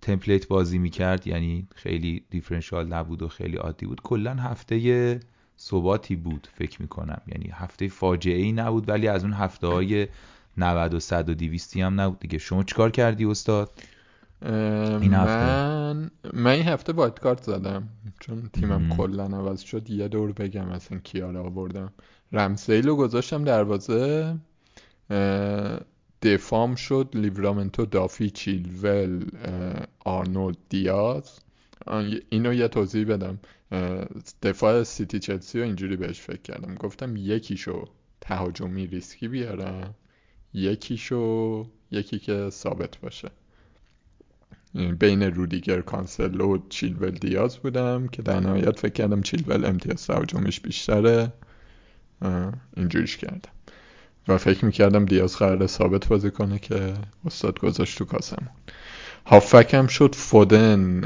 template 0.00 0.48
بازی 0.48 0.78
می‌کرد 0.78 1.26
یعنی 1.26 1.66
خیلی 1.74 2.22
differential 2.30 2.86
نبود 2.86 3.22
و 3.22 3.28
خیلی 3.28 3.56
عادی 3.56 3.86
بود 3.86 4.00
کلا 4.02 4.34
هفته 4.34 5.20
ثباتی 5.58 6.16
بود 6.16 6.48
فکر 6.54 6.82
می‌کنم 6.82 7.20
یعنی 7.26 7.50
هفته 7.52 7.88
فاجعه 7.88 8.42
ای 8.42 8.52
نبود 8.52 8.88
ولی 8.88 9.08
از 9.08 9.24
اون 9.24 9.32
هفته 9.32 9.66
های 9.66 10.08
90 10.56 10.94
و 10.94 11.00
100 11.00 11.28
و 11.28 11.34
200 11.34 11.76
هم 11.76 12.00
نبود 12.00 12.20
دیگه 12.20 12.38
شما 12.38 12.64
چیکار 12.64 12.90
کردی 12.90 13.24
استاد 13.24 13.70
این 14.42 15.14
هفته. 15.14 15.44
من 15.44 16.10
من 16.32 16.50
این 16.50 16.68
هفته 16.68 16.92
وایت 16.92 17.20
کارت 17.20 17.42
زدم 17.42 17.88
چون 18.20 18.50
تیمم. 18.52 18.96
کلا 18.96 19.24
عوض 19.24 19.60
شد 19.60 19.90
یه 19.90 20.08
دور 20.08 20.32
بگم 20.32 20.68
اصلا 20.68 20.98
کیا 20.98 21.30
رو 21.30 21.42
آوردم 21.42 21.92
رمسیل 22.32 22.88
رو 22.88 22.96
گذاشتم 22.96 23.44
دروازه 23.44 24.36
دفام 26.22 26.74
شد. 26.74 27.08
لیورامنتو 27.14 27.86
دافی 27.86 28.30
چیلول 28.30 29.24
آرنولد 30.04 30.56
دیاز. 30.68 31.40
اینو 32.30 32.54
یه 32.54 32.68
توضیح 32.68 33.04
بدم. 33.04 33.38
دفاع 34.42 34.82
سیتی 34.82 35.18
چلسی 35.18 35.58
رو 35.58 35.64
اینجوری 35.64 35.96
بهش 35.96 36.20
فکر 36.20 36.42
کردم. 36.42 36.74
گفتم 36.74 37.16
یکیشو 37.16 37.88
تهاجمی 38.20 38.86
ریسکی 38.86 39.28
بیارم. 39.28 39.94
یکیشو 40.54 41.66
یکی 41.90 42.18
که 42.18 42.50
ثابت 42.50 42.98
باشه. 42.98 43.30
بین 45.00 45.22
رودیگر 45.22 45.80
کانسلو 45.80 46.54
و 46.54 46.58
چیلول 46.68 47.10
دیاز 47.10 47.58
بودم 47.58 48.08
که 48.08 48.22
در 48.22 48.40
نهایت 48.40 48.78
فکر 48.78 48.92
کردم 48.92 49.22
چیلول 49.22 49.64
امتیاز 49.64 50.06
تهاجمیش 50.06 50.60
بیشتره. 50.60 51.32
اینجوریش 52.76 53.16
کردم. 53.16 53.50
و 54.28 54.38
فکر 54.38 54.64
می‌کردم 54.64 55.04
دیاز 55.04 55.36
قرار 55.36 55.66
ثابت 55.66 56.08
بازی 56.08 56.30
کنه 56.30 56.58
که 56.58 56.94
استاد 57.24 57.58
گذاشت 57.58 57.98
تو 57.98 58.04
کاسمون 58.04 58.48
هافکم 59.26 59.86
شد 59.86 60.14
فودن 60.14 61.04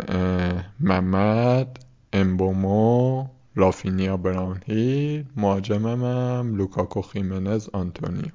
محمد 0.81 1.85
امبومو 2.13 3.27
رافینیا 3.55 4.17
براونهیل 4.17 5.25
مهاجمم 5.37 6.05
هم 6.05 6.57
لوکاکو 6.57 7.03
خیمنز 7.03 7.69
آنتونیو. 7.73 8.33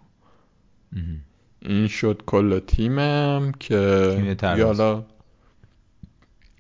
این 1.60 1.88
شد 1.88 2.22
کل 2.26 2.60
تیمم 2.60 3.52
که. 3.60 4.38
حالا 4.44 5.06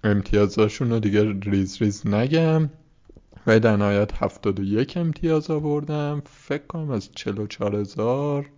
امتیازاشون 0.03 0.89
رو 0.89 0.99
دیگه 0.99 1.39
ریز 1.41 1.81
ریز 1.81 2.07
نگم 2.07 2.69
و 3.47 3.59
در 3.59 3.77
نهایت 3.77 4.23
71 4.23 4.97
امتیاز 4.97 5.51
آوردم. 5.51 6.21
فکر 6.25 6.67
کنم 6.67 6.91
از 6.91 7.09
44 7.15 7.75
هزار 7.75 8.49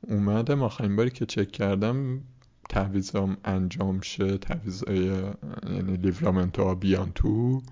اومدم. 0.00 0.62
آخرین 0.62 0.96
باری 0.96 1.10
که 1.10 1.26
چک 1.26 1.52
کردم 1.52 2.20
تعویضم 2.68 3.36
انجام 3.44 4.00
شه. 4.00 4.38
تعویض 4.38 4.84
یعنی 4.88 5.96
لیورامنتو 5.96 6.64
ها 6.64 6.74
بیان 6.74 7.12
تو 7.14 7.62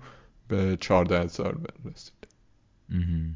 به 0.47 0.77
14 0.81 1.21
هزار 1.23 1.57
رسید 1.85 2.27
مهم. 2.89 3.35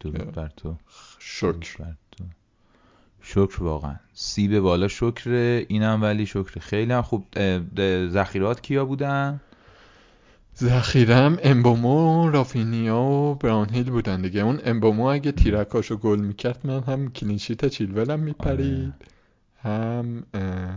درود. 0.00 0.32
بر 0.32 0.48
تو. 0.56 0.76
شکر. 1.18 1.76
بر 1.78 1.94
تو. 2.12 2.24
شکر 3.22 3.62
واقعا. 3.62 3.96
سیب 4.12 4.60
بالا 4.60 4.88
شکره 4.88 5.66
اینم 5.68 6.02
ولی 6.02 6.26
شکر 6.26 6.60
خیلی 6.60 6.92
هم 6.92 7.02
خوب. 7.02 7.26
ذخیرات 8.08 8.60
کیا 8.60 8.84
بودن؟ 8.84 9.40
ذخیرم 10.58 11.38
امبومو 11.42 12.30
رافینیا 12.30 13.00
و 13.00 13.34
براونهیل 13.34 13.90
بودن 13.90 14.22
دیگه. 14.22 14.40
اون 14.40 14.60
امبومو 14.64 15.04
اگه 15.04 15.32
تیرکاشو 15.32 15.96
گل 15.96 16.20
می‌کرد 16.20 16.60
من 16.64 16.82
هم 16.82 17.10
کلینشیت 17.10 17.66
چیلولم 17.66 18.20
میپرید. 18.20 18.94
هم 19.62 20.22
اه، 20.34 20.76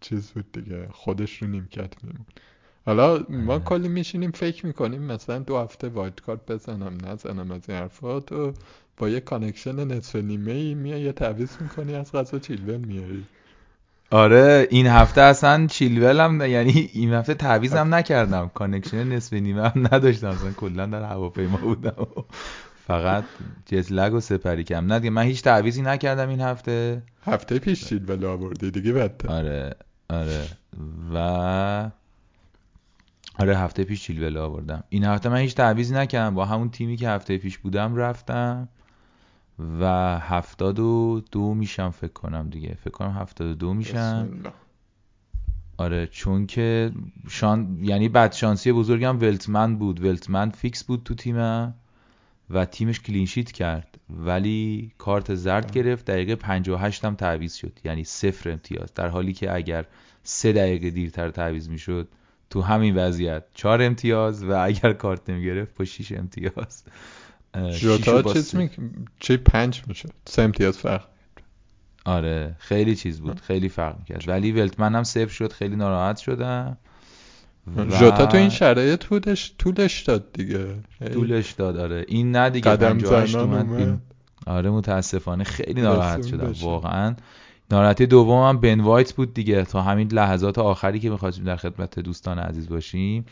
چیز 0.00 0.30
بود 0.30 0.52
دیگه. 0.52 0.88
خودش 0.90 1.42
رو 1.42 1.48
نیمکت 1.48 2.04
میمون 2.04 2.26
حالا 2.86 3.24
ما 3.28 3.52
آره. 3.52 3.62
کلی 3.62 3.88
میشینیم 3.88 4.30
فکر 4.30 4.66
می‌کنیم 4.66 5.02
مثلا 5.02 5.38
دو 5.38 5.58
هفته 5.58 5.88
wildcard 5.88 6.52
بزنم 6.52 6.98
نزنم 7.06 7.50
از 7.50 7.60
این 7.68 7.78
حرفات 7.78 8.32
و 8.32 8.52
با 8.96 9.08
یه 9.08 9.20
connection 9.20 9.84
نصف 9.92 10.16
نیمه 10.16 10.52
ای 10.52 10.74
میای 10.74 11.00
یه 11.00 11.12
تعویض 11.12 11.50
می‌کنی 11.60 11.94
از 11.94 12.12
غذا 12.12 12.38
چیلول 12.38 12.76
میاری؟ 12.76 13.24
آره 14.10 14.68
این 14.70 14.86
هفته 14.86 15.20
اصلا 15.20 15.66
چیلول 15.66 16.20
هم 16.20 16.36
نه- 16.42 16.50
یعنی 16.50 16.90
این 16.92 17.12
هفته 17.12 17.34
تعویض 17.34 17.74
هم 17.74 17.94
نکردم. 17.94 18.50
connection 18.54 19.04
نصف 19.12 19.32
نیمه 19.32 19.68
هم 19.68 19.88
نداشتم. 19.92 20.28
اصلا 20.28 20.52
کلا 20.52 20.86
در 20.86 21.02
هواپیما 21.02 21.56
بودم. 21.56 22.06
فقط 22.86 23.24
jet 23.66 23.90
lag 23.90 24.14
و 24.14 24.20
سپری 24.20 24.64
کم 24.64 24.86
نه 24.86 24.98
دیگه 24.98 25.10
من 25.10 25.22
هیچ 25.22 25.42
تعویضی 25.42 25.82
نکردم 25.82 26.28
این 26.28 26.40
هفته. 26.40 27.02
هفته 27.26 27.58
پیش 27.58 27.84
چیلول 27.84 28.24
آوردی 28.24 28.70
دیگه 28.70 28.92
بدتر 28.92 29.28
آره 29.28 29.74
آره. 30.10 30.44
و 31.14 31.16
آره 33.38 33.56
هفته 33.58 33.84
پیش 33.84 34.02
چیلول 34.02 34.36
آوردم. 34.36 34.84
این 34.88 35.04
هفته 35.04 35.28
من 35.28 35.36
هیچ 35.38 35.54
تعویضی 35.54 35.94
نکردم. 35.94 36.34
با 36.34 36.44
همون 36.44 36.70
تیمی 36.70 36.96
که 36.96 37.08
هفته 37.08 37.38
پیش 37.38 37.58
بودم 37.58 37.96
رفتم. 37.96 38.68
و 39.80 39.84
هفتاد 40.18 40.78
و 40.78 41.22
دو 41.32 41.54
میشم 41.54 41.90
فکر 41.90 42.12
کنم 42.12 42.48
دیگه. 42.50 42.76
فکر 42.80 42.90
کنم 42.90 43.10
هفتاد 43.10 43.48
و 43.48 43.54
دو 43.54 43.74
میشم. 43.74 44.28
آره 45.76 46.06
چون 46.06 46.46
که 46.46 46.92
شان 47.28 47.78
یعنی 47.82 48.08
بدشانسی 48.08 48.72
بزرگم 48.72 49.20
ولتمن 49.20 49.76
بود. 49.76 50.04
ولتمن 50.04 50.50
فیکس 50.50 50.84
بود 50.84 51.02
تو 51.04 51.14
تیمم 51.14 51.74
و 52.50 52.64
تیمش 52.64 53.00
clean 53.00 53.26
sheet 53.26 53.52
کرد. 53.52 53.98
ولی 54.10 54.92
کارت 54.98 55.34
زرد 55.34 55.64
آه. 55.64 55.70
گرفت. 55.70 56.04
دقیقه 56.04 56.34
58 56.34 57.04
هم 57.04 57.14
تعویض 57.14 57.54
شد. 57.54 57.78
یعنی 57.84 58.04
صفر 58.04 58.50
امتیاز. 58.50 58.94
در 58.94 59.08
حالی 59.08 59.32
که 59.32 59.54
اگر 59.54 59.86
سه 60.22 60.52
دقیقه 60.52 60.90
دیرتر 60.90 61.30
تعویض 61.30 61.68
می‌شد 61.68 62.08
تو 62.50 62.62
همین 62.62 62.96
وضعیت 62.96 63.44
چهار 63.54 63.82
امتیاز 63.82 64.44
و 64.44 64.64
اگر 64.64 64.92
کارت 64.92 65.30
نمی‌گرفت 65.30 65.78
با 65.78 65.84
6 65.84 66.12
امتیاز. 66.12 66.84
با 67.52 68.32
چیز. 68.32 68.54
می... 68.54 68.70
چی 69.20 69.36
پنج 69.36 69.82
می‌شد 69.86 70.10
سه 70.24 70.42
امتیاز 70.42 70.78
فرق 70.78 71.04
آره 72.04 72.56
خیلی 72.58 72.96
چیز 72.96 73.20
بود 73.20 73.40
خیلی 73.40 73.68
فرق 73.68 73.98
می‌کرد. 73.98 74.28
ولی 74.28 74.52
ولتمن 74.52 74.94
هم 74.94 75.04
صفر 75.04 75.28
شد 75.28 75.52
خیلی 75.52 75.76
ناراحت 75.76 76.18
شدم. 76.18 76.76
و 77.76 77.90
ژوتا 77.90 78.26
تو 78.26 78.36
این 78.36 78.48
شرایط 78.48 78.98
طولش 78.98 79.54
طولش 79.58 80.02
داد 80.02 80.32
دیگه. 80.32 80.74
طولش 81.12 81.52
داد 81.52 81.76
آره. 81.76 82.04
این 82.08 82.36
نه 82.36 82.50
دیگه 82.50 82.70
قدم 82.70 82.98
58 82.98 83.32
زنان 83.32 83.50
اومد 83.50 84.00
آره 84.46 84.70
متاسفانه 84.70 85.44
خیلی 85.44 85.82
ناراحت 85.82 86.26
شدم. 86.26 86.52
واقعا. 86.60 87.14
ناراحتی 87.70 88.06
دومم 88.06 88.60
بن 88.60 88.80
وایت 88.80 89.12
بود 89.12 89.34
دیگه. 89.34 89.64
تا 89.64 89.82
همین 89.82 90.12
لحظات 90.12 90.58
آخری 90.58 91.00
که 91.00 91.10
می‌خواستیم 91.10 91.44
در 91.44 91.56
خدمت 91.56 91.98
دوستان 91.98 92.38
عزیز 92.38 92.68
باشیم. 92.68 93.24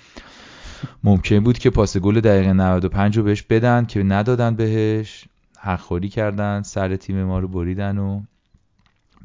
ممکن 1.04 1.40
بود 1.40 1.58
که 1.58 1.70
پاس 1.70 1.96
گل 1.96 2.20
دقیقه 2.20 2.52
95 2.52 3.16
رو 3.18 3.22
بهش 3.22 3.42
بدن 3.42 3.84
که 3.84 4.02
ندادن 4.02 4.54
بهش. 4.56 5.24
حق 5.60 5.80
خوری 5.80 6.08
کردن 6.08 6.62
سر 6.62 6.96
تیم 6.96 7.24
ما 7.24 7.38
رو 7.38 7.48
بریدن 7.48 7.98
و 7.98 8.22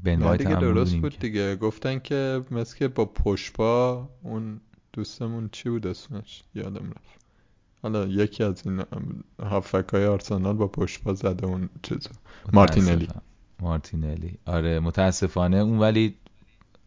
بن 0.03 0.21
وایت 0.23 0.41
دیگه 0.41 0.55
هم 0.55 0.59
درست 0.61 0.95
بود 0.95 1.11
که- 1.13 1.17
دیگه. 1.19 1.55
گفتن 1.55 1.99
که 1.99 2.41
مثل 2.51 2.77
که 2.77 2.87
با 2.87 3.05
پشپا 3.05 4.09
اون 4.23 4.59
دوستمون 4.93 5.49
چی 5.51 5.69
بود 5.69 5.87
اسمش؟ 5.87 6.43
یادم 6.55 6.85
رفت. 6.89 7.23
حالا 7.83 8.05
یکی 8.05 8.43
از 8.43 8.61
این 8.65 8.83
هافک 9.43 9.89
های 9.93 10.05
آرسنال 10.05 10.55
با 10.55 10.67
پشپا 10.67 11.13
زده 11.13 11.45
اون 11.47 11.69
چیزو. 11.81 12.09
مارتینلی. 12.53 13.07
مارتینلی. 13.59 14.37
آره 14.45 14.79
متاسفانه 14.79 15.57
اون 15.57 15.79
ولی 15.79 16.15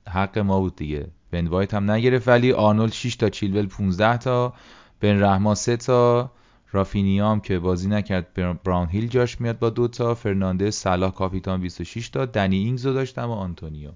حق 0.09 0.39
ما 0.39 0.61
بود 0.61 0.77
دیگه. 0.77 1.07
بن 1.31 1.47
وایت 1.47 1.75
هم 1.75 1.91
نگرفت 1.91 2.29
ولی 2.29 2.53
آرنولد 2.53 2.93
6 2.93 3.17
تا 3.17 3.29
چیلول 3.29 3.67
15 3.67 4.17
تا 4.17 4.55
بن 5.01 5.23
رحما 5.23 5.55
3 5.55 5.77
تا 5.77 6.31
رافینیام 6.73 7.41
که 7.41 7.59
بازی 7.59 7.89
نکرد 7.89 8.35
براون 8.65 8.89
هیل 8.89 9.09
جاش 9.09 9.41
میاد 9.41 9.59
با 9.59 9.71
دوتا 9.71 10.15
فرناندز 10.15 10.75
صلاح 10.75 11.13
کاپیتان 11.13 11.61
26 11.61 12.09
تا 12.09 12.27
دنی 12.27 12.57
اینگز 12.57 12.87
رو 12.87 12.93
داشتم 12.93 13.31
و 13.31 13.33
آنتونیو. 13.33 13.91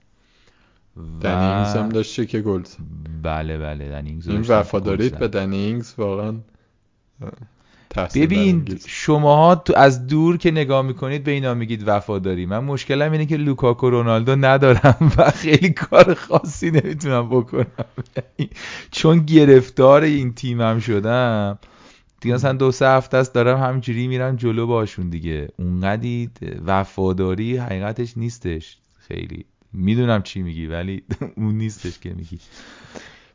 دنی 1.20 1.44
اینگز 1.44 1.76
هم 1.76 1.88
داشته 1.88 2.26
که 2.26 2.40
گل 2.40 2.62
بله 3.22 3.58
بله 3.58 3.88
دنی 3.88 4.10
اینگز 4.10 4.28
این 4.28 4.44
وفاداریت 4.48 5.18
به 5.18 5.28
دنی 5.28 5.56
اینگز 5.56 5.94
واقعا 5.98 6.34
ببین 7.96 8.78
شماها 8.86 9.54
تو 9.54 9.72
از 9.76 10.06
دور 10.06 10.36
که 10.36 10.50
نگاه 10.50 10.82
می‌کنید 10.82 11.24
به 11.24 11.30
اینا 11.30 11.54
میگید 11.54 11.88
وفاداری. 11.88 12.46
من 12.46 12.58
مشکلم 12.58 13.12
اینه 13.12 13.26
که 13.26 13.36
لوکاکو 13.36 13.90
رونالدو 13.90 14.36
ندارم 14.36 15.12
و 15.16 15.30
خیلی 15.30 15.70
کار 15.70 16.14
خاصی 16.14 16.70
نمی‌تونم 16.70 17.28
بکنم. 17.28 17.66
چون 18.90 19.18
گرفتار 19.18 20.02
این 20.02 20.34
تیمم 20.34 20.78
شدم. 20.78 21.58
دیگه 22.20 22.34
مثلا 22.34 22.52
دو 22.52 22.72
سه 22.72 22.86
هفته 22.88 23.16
است 23.16 23.34
دارم 23.34 23.58
همینجوری 23.58 24.08
میرم 24.08 24.36
جلو 24.36 24.66
باشون 24.66 25.10
دیگه. 25.10 25.48
اونقدی 25.56 26.30
وفاداری 26.66 27.56
حقیقتش 27.56 28.16
نیستش 28.16 28.76
خیلی. 28.98 29.44
می‌دونم 29.72 30.22
چی 30.22 30.42
میگی 30.42 30.66
ولی 30.66 31.02
اون 31.36 31.54
نیستش 31.54 31.98
که 31.98 32.10
میگی. 32.14 32.38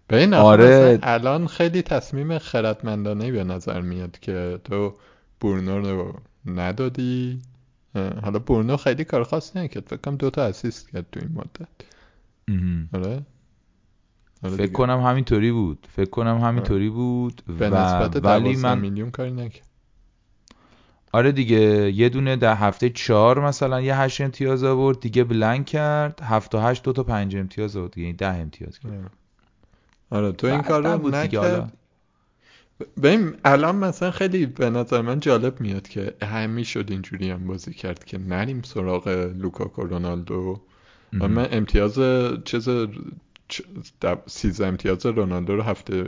ببین 0.10 0.34
آره. 0.34 1.00
الان 1.04 1.48
خیلی 1.48 1.82
تصمیم 1.82 2.38
خردمندانه 2.38 3.32
به 3.32 3.44
نظر 3.44 3.82
میاد 3.82 4.20
که 4.20 4.60
تو 4.64 4.96
برونو 5.42 5.80
رو 5.80 6.14
ندادی. 6.46 7.42
حالا 8.24 8.40
برونو 8.40 8.78
خیلی 8.78 9.04
کار 9.04 9.24
خاصی 9.24 9.60
نکرد 9.60 9.84
فکر 9.88 9.98
کنم 9.98 10.16
دو 10.16 10.30
تا 10.30 10.44
اسیست 10.44 10.92
کرد 10.92 11.06
تو 11.12 11.20
این 11.20 11.30
مدت. 11.34 11.68
آره. 12.94 13.22
فکر 14.58 14.72
کنم 14.72 15.02
همینطوری 15.02 15.52
بود. 15.52 15.88
فکر 15.92 16.10
کنم 16.10 16.38
همینطوری 16.38 16.90
بود 16.90 17.42
به 17.60 17.70
نسبت 17.70 18.26
ولی 18.26 18.56
من 18.56 18.80
میلیون 18.80 19.12
کاری 19.12 19.32
نکرد. 19.32 19.68
آره 21.12 21.32
دیگه 21.32 21.92
یه 21.92 22.10
دونه 22.10 22.36
در 22.36 22.56
هفته 22.56 22.90
چهار 22.90 23.46
مثلا 23.46 23.82
یه 23.82 23.98
هشت 23.98 24.22
امتیاز 24.22 24.64
آورد 24.64 25.00
دیگه 25.00 25.24
بلنک 25.24 25.66
کرد. 25.66 26.20
هفته 26.24 26.62
هشت 26.62 26.84
دو 26.84 26.94
تا 26.94 27.04
پنج 27.04 27.36
امتیاز 27.36 27.78
آورد. 27.78 27.98
یعنی 27.98 28.14
ده 28.14 28.28
امتیاز 28.28 28.80
کرد. 28.80 29.12
آره 30.10 30.32
تو 30.32 30.48
این 30.48 30.62
کار 30.62 30.84
رو 30.84 31.10
نکرد. 31.10 31.74
ببین 33.04 33.34
الان 33.46 33.76
مثلا 33.76 34.12
خیلی 34.12 34.46
به 34.46 34.70
نظر 34.70 35.02
من 35.02 35.20
جالب 35.20 35.62
میاد 35.62 35.88
که 35.88 36.14
همی 36.24 36.66
شد 36.66 36.86
اینجوری 36.90 37.30
هم 37.30 37.48
بازی 37.48 37.74
کرد 37.74 38.06
که 38.06 38.18
نریم 38.18 38.62
سراغ 38.62 39.08
لوکاکو 39.38 39.82
رونالدو. 39.82 40.62
و 41.20 41.28
من 41.28 41.48
امتیاز 41.52 42.00
چیز 42.46 42.70
سیزه 44.26 44.66
امتیاز 44.66 45.06
رونالدو 45.06 45.56
رو 45.56 45.62
هفته 45.62 46.04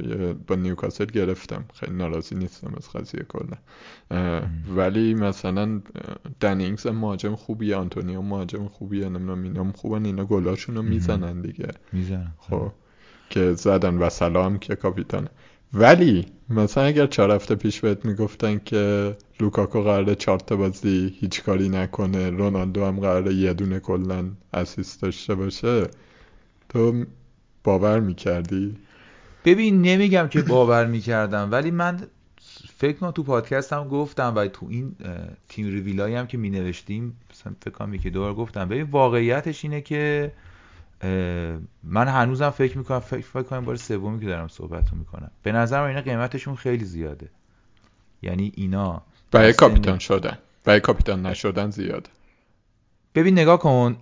با 0.47 0.55
نیوکاسل 0.55 1.05
گرفتم. 1.05 1.65
خیلی 1.73 1.95
ناراضی 1.95 2.35
نیستم 2.35 2.73
از 2.77 2.89
قضیه 2.89 3.25
کلا. 3.27 3.57
ولی 4.75 5.13
مثلا 5.13 5.81
دنی 6.39 6.60
اینگز 6.60 6.87
مهاجم 6.87 7.35
خوبیه 7.35 7.75
آنتونیو 7.75 8.21
مهاجم 8.21 8.67
خوبیه 8.67 9.09
نمی‌دونم 9.09 9.43
اینا 9.43 9.71
خوبن 9.71 10.05
اینا 10.05 10.25
گلاشون 10.25 10.75
رو 10.75 10.81
می‌زنن 10.81 11.41
دیگه. 11.41 11.67
می‌زنن. 11.93 12.31
خب. 12.37 12.71
که 13.29 13.53
زدن 13.53 13.97
و 13.97 14.09
سلام 14.09 14.59
که 14.59 14.75
کاپیتانه 14.75 15.29
ولی 15.73 16.25
مثلا 16.49 16.83
اگر 16.83 17.07
چهار 17.07 17.31
هفته 17.31 17.55
پیش 17.55 17.79
بهت 17.79 18.05
می‌گفتن 18.05 18.61
که 18.65 19.15
لوکاکو 19.39 19.81
قراره 19.81 20.15
چهار 20.15 20.39
تا 20.39 20.55
بازی 20.55 21.15
هیچ 21.19 21.43
کاری 21.43 21.69
نکنه 21.69 22.29
رونالدو 22.29 22.85
هم 22.85 22.99
قراره 22.99 23.33
یه 23.33 23.53
دونه 23.53 23.79
کلا 23.79 24.29
اسیست 24.53 25.01
داشته 25.01 25.35
باشه 25.35 25.87
تو 26.69 27.05
باور 27.63 27.99
می‌کردی؟ 27.99 28.75
ببین 29.45 29.81
نمیگم 29.81 30.27
که 30.27 30.41
باور 30.41 30.85
می‌کردم 30.85 31.51
ولی 31.51 31.71
من 31.71 31.99
فکر 32.77 32.97
کنم 32.97 33.11
تو 33.11 33.23
پادکست 33.23 33.73
هم 33.73 33.87
گفتم 33.87 34.33
و 34.35 34.47
تو 34.47 34.67
این 34.69 34.95
تیم 35.49 35.67
ریویلایی 35.67 36.15
هم 36.15 36.27
که 36.27 36.37
می 36.37 36.49
نوشتیم 36.49 37.17
فکر 37.61 37.73
کنم 37.73 37.93
یکی 37.93 38.09
دور 38.09 38.33
گفتم 38.33 38.65
ببین 38.65 38.83
واقعیتش 38.83 39.65
اینه 39.65 39.81
که 39.81 40.31
من 41.83 42.07
هنوزم 42.07 42.49
فکر 42.49 42.77
می‌کنم 42.77 42.99
فکر, 42.99 43.25
فکر 43.25 43.43
کنم 43.43 43.65
بار 43.65 43.75
سومی 43.75 44.19
که 44.19 44.25
دارم 44.25 44.47
صحبت 44.47 44.93
می‌کنم. 44.93 45.31
به 45.43 45.51
نظر 45.51 45.81
من 45.81 45.87
اینا 45.87 46.01
قیمتشون 46.01 46.55
خیلی 46.55 46.85
زیاده. 46.85 47.29
یعنی 48.21 48.51
اینا 48.55 49.01
برای 49.31 49.53
کاپیتان 49.53 49.99
شدن. 49.99 50.37
برای 50.63 50.79
کاپیتان 50.79 51.25
نشدن 51.25 51.69
زیاده. 51.69 52.09
ببین 53.15 53.39
نگاه 53.39 53.59
کن. 53.59 53.97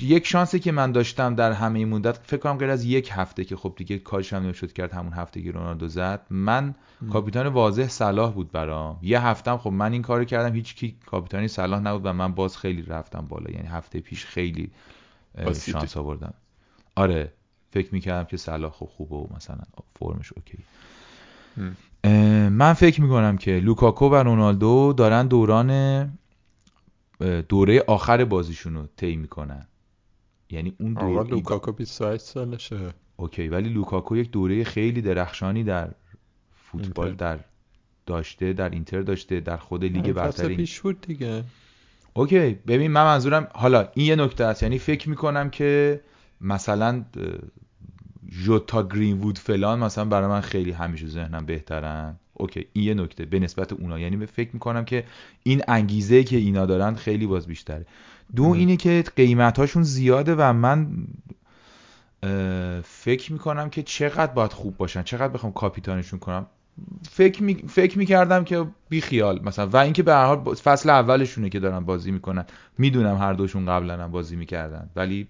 یک 0.00 0.26
شانسی 0.26 0.58
که 0.58 0.72
من 0.72 0.92
داشتم 0.92 1.34
در 1.34 1.52
همه 1.52 1.78
این 1.78 1.88
مدت 1.88 2.16
فکر 2.16 2.36
کنم 2.36 2.58
غیر 2.58 2.70
از 2.70 2.84
یک 2.84 3.10
هفته 3.12 3.44
که 3.44 3.56
خب 3.56 3.74
دیگه 3.76 3.98
کارش 3.98 4.32
هم 4.32 4.42
نمی‌شد 4.42 4.72
کرد 4.72 4.92
همون 4.92 5.12
هفته 5.12 5.42
که 5.42 5.50
رونالدو 5.50 5.88
زد 5.88 6.26
من 6.30 6.74
کاپیتان 7.12 7.46
واضح 7.46 7.88
صلاح 7.88 8.32
بود 8.32 8.52
برام. 8.52 8.98
یه 9.02 9.20
هفتم 9.20 9.56
خب 9.56 9.70
من 9.70 9.92
این 9.92 10.02
کارو 10.02 10.24
کردم. 10.24 10.54
هیچ 10.54 10.74
کی 10.74 10.96
کاپیتانی 11.06 11.48
صلاح 11.48 11.80
نبود 11.80 12.06
و 12.06 12.12
من 12.12 12.32
باز 12.32 12.56
خیلی 12.56 12.82
رفتم 12.82 13.26
بالا. 13.28 13.50
یعنی 13.50 13.68
هفته 13.68 14.00
پیش 14.00 14.26
خیلی 14.26 14.70
شانس 15.52 15.96
آوردم 15.96 16.34
آره 16.96 17.32
فکر 17.70 17.94
می‌کردم 17.94 18.24
که 18.24 18.36
صلاح 18.36 18.72
خب 18.72 18.86
خوبه 18.86 19.16
و 19.16 19.26
مثلا 19.36 19.64
فرمش 19.98 20.32
okay. 20.32 20.58
من 22.48 22.72
فکر 22.72 23.00
می‌کنم 23.00 23.38
که 23.38 23.50
لوکاکو 23.50 24.08
و 24.08 24.14
رونالدو 24.14 24.92
دارن 24.92 25.26
دوران 25.26 26.12
دوره 27.48 27.84
آخر 27.86 28.24
بازیشون 28.24 28.74
رو 28.74 28.86
طی 28.96 29.16
می‌کنن. 29.16 29.66
یعنی 30.50 30.74
اون 30.80 30.94
دوره 30.94 31.30
لوکاکو 31.30 31.72
28 31.72 32.24
سالشه. 32.24 32.94
okay 33.16 33.48
ولی 33.48 33.68
لوکاکو 33.68 34.16
یک 34.16 34.30
دوره 34.30 34.64
خیلی 34.64 35.02
درخشانی 35.02 35.64
در 35.64 35.90
فوتبال 36.56 37.06
اینتر. 37.06 37.36
در 37.36 37.44
داشته 38.06 38.52
در 38.52 38.68
اینتر 38.68 39.00
داشته 39.00 39.40
در 39.40 39.56
خود 39.56 39.84
لیگ 39.84 40.12
برتری 40.12 40.56
پیش 40.56 40.80
بود 40.80 41.00
دیگه. 41.00 41.44
اوکی 42.14 42.50
ببین 42.50 42.90
من 42.90 43.04
منظورم 43.04 43.48
حالا 43.54 43.88
این 43.94 44.06
یه 44.06 44.16
نکته 44.16 44.44
است. 44.44 44.62
یعنی 44.62 44.78
فکر 44.78 45.08
می‌کنم 45.08 45.50
که 45.50 46.00
مثلا 46.40 47.04
جوتا 48.44 48.82
گرین 48.82 49.20
وود 49.20 49.38
فلان 49.38 49.78
مثلا 49.78 50.04
برای 50.04 50.28
من 50.28 50.40
خیلی 50.40 50.70
همیشه 50.70 51.06
ذهنم 51.06 51.46
بهترن. 51.46 52.16
اوکی 52.34 52.66
این 52.72 52.84
یه 52.84 52.94
نکته 52.94 53.24
به 53.24 53.38
نسبت 53.38 53.72
اونا. 53.72 53.98
یعنی 53.98 54.26
فکر 54.26 54.50
می‌کنم 54.52 54.84
که 54.84 55.04
این 55.42 55.62
انگیزه 55.68 56.24
که 56.24 56.36
اینا 56.36 56.66
دارن 56.66 56.94
خیلی 56.94 57.26
باز 57.26 57.46
بیشتره. 57.46 57.86
دو 58.36 58.44
اینه 58.44 58.76
که 58.76 59.04
قیمتاشون 59.16 59.82
زیاده 59.82 60.34
و 60.34 60.52
من 60.52 60.88
فکر 62.84 63.32
می‌کنم 63.32 63.70
که 63.70 63.82
چقدر 63.82 64.32
باید 64.32 64.52
خوب 64.52 64.76
باشن. 64.76 65.02
چقدر 65.02 65.28
بخوام 65.28 65.52
کاپیتانشون 65.52 66.18
کنم. 66.18 66.46
فکر 67.10 67.42
می... 67.42 67.54
فکر 67.54 67.98
می‌کردم 67.98 68.44
که 68.44 68.66
بی 68.88 69.00
خیال 69.00 69.40
مثلا. 69.44 69.66
و 69.66 69.76
اینکه 69.76 70.02
به 70.02 70.12
هر 70.12 70.26
حال 70.26 70.54
فصل 70.54 70.90
اولشونه 70.90 71.48
که 71.48 71.60
دارن 71.60 71.80
بازی 71.80 72.10
می‌کنن. 72.10 72.44
می‌دونم 72.78 73.16
هر 73.16 73.32
دوشون 73.32 73.66
قبلا 73.66 74.04
هم 74.04 74.10
بازی 74.10 74.36
می‌کردن. 74.36 74.90
ولی 74.96 75.28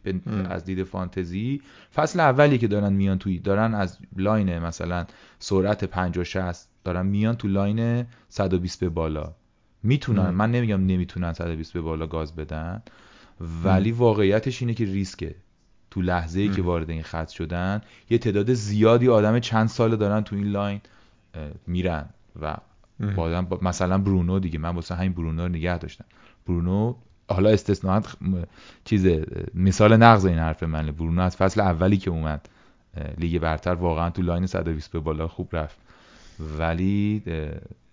از 0.51 0.65
دید 0.65 0.83
فانتزی 0.83 1.63
فصل 1.95 2.21
اولی 2.21 2.59
که 2.59 2.69
دارن 2.69 2.93
میان 2.93 3.19
توی 3.19 3.39
دارن 3.39 3.75
از 3.75 3.99
line 4.17 4.59
مثلا 4.59 5.07
سرعت 5.39 5.85
50 5.85 6.25
60 6.25 6.69
دارن 6.85 7.07
میان 7.07 7.35
تو 7.35 7.49
line 7.49 8.05
120 8.29 8.81
به 8.81 8.89
بالا. 8.89 9.35
می‌تونن 9.83 10.31
من 10.31 10.51
نمیگم 10.51 10.87
نمی‌تونن 10.87 11.33
120 11.33 11.73
به 11.73 11.81
بالا 11.81 12.07
گاز 12.07 12.37
بدن. 12.37 12.83
ولی 13.65 13.93
واقعیتش 13.93 14.63
اینه 14.63 14.75
که 14.75 14.85
ریسکه. 14.85 15.35
تو 15.91 16.03
لحظه 16.03 16.41
ای 16.41 16.49
که 16.49 16.63
وارد 16.63 16.91
این 16.91 17.03
خط 17.03 17.29
شدن 17.29 17.81
یه 18.11 18.19
تعداد 18.19 18.53
زیادی 18.53 19.09
آدم 19.09 19.39
چند 19.39 19.69
ساله 19.69 19.97
دارن 19.97 20.21
تو 20.21 20.37
این 20.37 20.47
line. 20.47 20.81
میرن 21.67 22.09
و 22.43 22.57
با 23.17 23.45
مثلا 23.63 23.99
برونو 23.99 24.39
دیگه 24.39 24.59
من 24.59 24.75
واسه 24.75 24.95
همین 24.95 25.13
برونو 25.13 25.43
رو 25.43 25.49
نگه 25.49 25.79
داشتم. 25.79 26.05
برونو 26.47 26.95
حالا 27.31 27.51
استثناءات 27.51 28.17
چیز 28.85 29.07
مثال 29.55 29.97
نقض 29.97 30.27
این 30.27 30.39
حرف 30.39 30.63
منه 30.63 30.93
برونو 30.93 31.23
از 31.23 31.37
فصل 31.37 31.61
اولی 31.61 31.97
که 31.97 32.11
اومد 32.11 32.49
لیگ 33.19 33.39
برتر 33.39 33.75
واقعا 33.75 34.11
تو 34.11 34.23
line 34.23 34.47
120 34.47 34.93
به 34.93 35.01
بالا 35.01 35.29
خوب 35.29 35.57
رفت. 35.57 35.79
ولی 36.59 37.23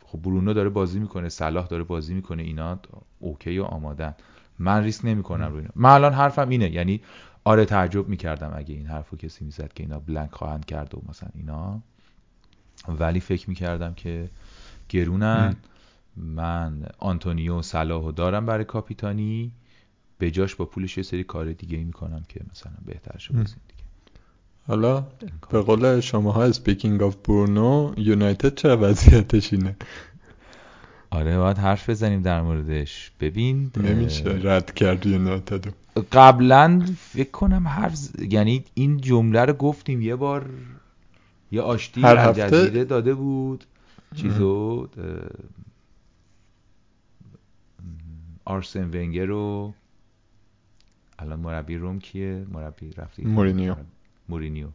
خب 0.06 0.22
برونو 0.22 0.54
داره 0.54 0.70
بازی 0.70 1.00
می‌کنه 1.00 1.30
صلاح 1.30 1.68
داره 1.68 1.84
بازی 1.84 2.14
می‌کنه 2.14 2.44
اینا 2.44 2.80
okay 3.20 3.60
و 3.60 3.64
آمادن. 3.64 4.16
من 4.60 4.84
ریسک 4.84 5.06
نمی‌کنم 5.06 5.48
روی 5.48 5.60
اینا 5.60 5.72
من 5.76 5.90
الان 5.90 6.14
حرفم 6.14 6.50
اینه 6.50 6.72
یعنی 6.72 7.02
آره 7.44 7.66
تعجب 7.66 8.08
می‌کردم 8.08 8.54
اگه 8.56 8.76
این 8.76 8.88
حرفو 8.88 9.18
کسی 9.18 9.46
می‌زد 9.46 9.74
که 9.74 9.84
اینا 9.84 10.00
blank 10.00 10.32
خواهند 10.32 10.66
کرد 10.66 10.96
و 10.96 11.02
مثلا 11.10 11.30
اینا. 11.34 11.82
ولی 12.88 13.20
فکر 13.20 13.50
می‌کردم 13.50 13.94
که 13.94 14.30
گرونن. 14.90 15.56
من 16.18 16.86
آنتونیو 17.00 17.62
صلاحو 17.62 18.12
دارم 18.12 18.46
برای 18.46 18.66
کاپیتانی. 18.66 19.52
به 20.18 20.32
جاش 20.32 20.56
با 20.56 20.66
پولش 20.66 20.98
یه 20.98 21.04
سری 21.04 21.24
کار 21.24 21.52
دیگه 21.52 21.78
ای 21.78 21.84
می‌کنم 21.84 22.24
که 22.30 22.42
مثلا 22.52 22.74
بهتر 22.86 23.18
شه 23.18 23.34
دیگه. 23.34 23.54
حالا 24.68 25.08
به 25.50 25.62
قول 25.62 26.00
شما 26.00 26.32
ها 26.32 26.44
speaking 26.44 27.04
of 27.04 27.16
برونو 27.16 27.94
یونایتد 27.98 28.56
چه 28.56 28.70
وضعیتش 28.70 29.54
اینه؟ 29.54 29.76
آره 31.10 31.38
باید 31.38 31.58
حرف 31.58 31.90
بزنیم 31.90 32.22
در 32.22 32.42
موردش. 32.42 33.12
ببین 33.20 33.72
نمیشه 33.78 34.40
رد 34.44 34.74
کرد 34.74 35.06
یونایتد 35.06 35.66
قبلا 36.12 36.86
فکر 37.00 37.32
کنم 37.32 37.68
حرف 37.68 38.10
یعنی 38.30 38.64
این 38.74 38.98
جمله 38.98 39.42
رو 39.46 39.54
گفتیم. 39.54 40.02
یه 40.02 40.16
بار 40.16 40.50
یه 41.56 41.62
آشتی 41.62 42.02
هر 42.02 42.18
هفته 42.18 42.84
داده 42.84 43.14
بود. 43.14 43.64
چیزو 44.16 44.88
آرسن 48.46 48.84
ونگر 48.84 49.26
رو. 49.26 49.74
الان 51.20 51.40
مربی 51.40 51.78
روم 51.78 52.00
کیه؟ 52.00 52.46
مربی 52.52 52.92
رفتی 52.98 53.24
مورینیو. 53.26 53.76
مورینیو. 54.30 54.68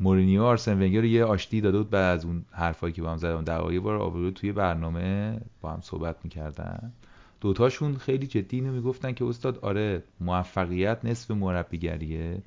مورینیو 0.00 0.42
آرسن 0.42 0.82
ونگر 0.82 1.00
رو 1.00 1.06
یه 1.06 1.24
آشتی 1.24 1.60
داده 1.60 1.78
بود 1.78 1.90
بعد 1.90 2.18
از 2.18 2.24
اون 2.24 2.44
حرفایی 2.50 2.92
که 2.92 3.02
با 3.02 3.10
هم 3.10 3.16
زدن. 3.16 3.44
دقایق 3.44 3.82
بار 3.82 3.96
آورده 3.96 4.30
توی 4.30 4.52
برنامه 4.52 5.40
با 5.60 5.72
هم 5.72 5.80
صحبت 5.82 6.16
می‌کردن. 6.24 6.92
دوتاشون 7.40 7.96
خیلی 7.96 8.26
جدی 8.26 8.56
اینو 8.56 8.72
می‌گفتن 8.72 9.12
که 9.12 9.24
استاد 9.24 9.58
آره 9.58 10.02
موفقیت 10.20 11.04
نصف 11.04 11.30
مربیگریه. 11.30 12.42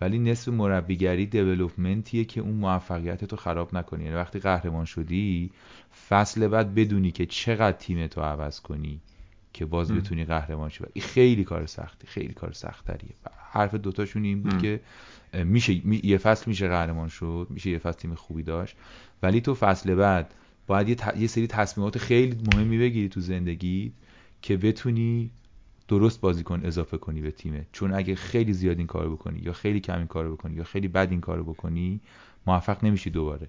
ولی 0.00 0.18
نصف 0.18 0.48
مربیگری 0.48 1.26
دیولوپمنتیه 1.26 2.24
که 2.24 2.40
اون 2.40 2.54
موفقیت 2.54 3.24
تو 3.24 3.36
خراب 3.36 3.76
نکنی. 3.76 4.04
یعنی 4.04 4.16
وقتی 4.16 4.38
قهرمان 4.38 4.84
شدی 4.84 5.50
فصل 6.08 6.48
بعد 6.48 6.74
بدونی 6.74 7.10
که 7.10 7.26
چقدر 7.26 7.76
تیم 7.76 8.06
تو 8.06 8.20
عوض 8.20 8.60
کنی 8.60 9.00
که 9.52 9.66
باز 9.66 9.92
بتونی 9.92 10.24
قهرمان 10.24 10.68
شی. 10.68 10.84
این 10.92 11.04
خیلی 11.04 11.44
کار 11.44 11.66
سختی 11.66 12.06
خیلی 12.06 12.32
کار 12.32 12.52
سختریه. 12.52 13.14
حرف 13.50 13.74
دوتاشون 13.74 14.24
این 14.24 14.42
بود 14.42 14.62
که 14.62 14.80
میشه 15.44 16.04
یه 16.06 16.18
فصل 16.18 16.44
میشه 16.46 16.68
قهرمان 16.68 17.08
شد 17.08 17.46
میشه 17.50 17.70
یه 17.70 17.78
فصل 17.78 17.98
تیم 17.98 18.14
خوبی 18.14 18.42
داشت. 18.42 18.76
ولی 19.22 19.40
تو 19.40 19.54
فصل 19.54 19.94
بعد 19.94 20.34
باید 20.66 20.88
یه, 20.88 20.96
یه 21.20 21.26
سری 21.26 21.46
تصمیمات 21.46 21.98
خیلی 21.98 22.38
مهمی 22.54 22.78
بگیری 22.78 23.08
تو 23.08 23.20
زندگی 23.20 23.92
که 24.42 24.56
بتونی 24.56 25.30
درست 25.88 26.20
بازیکن 26.20 26.60
اضافه 26.64 26.98
کنی 26.98 27.20
به 27.20 27.30
تیمه 27.30 27.66
چون 27.72 27.94
اگه 27.94 28.14
خیلی 28.14 28.52
زیاد 28.52 28.78
این 28.78 28.86
کارو 28.86 29.16
بکنی 29.16 29.38
یا 29.38 29.52
خیلی 29.52 29.80
کم 29.80 29.98
این 29.98 30.06
کارو 30.06 30.36
بکنی 30.36 30.54
یا 30.54 30.64
خیلی 30.64 30.88
بد 30.88 31.08
این 31.10 31.20
کارو 31.20 31.44
بکنی 31.44 32.00
موفق 32.46 32.84
نمیشی 32.84 33.10
دوباره. 33.10 33.48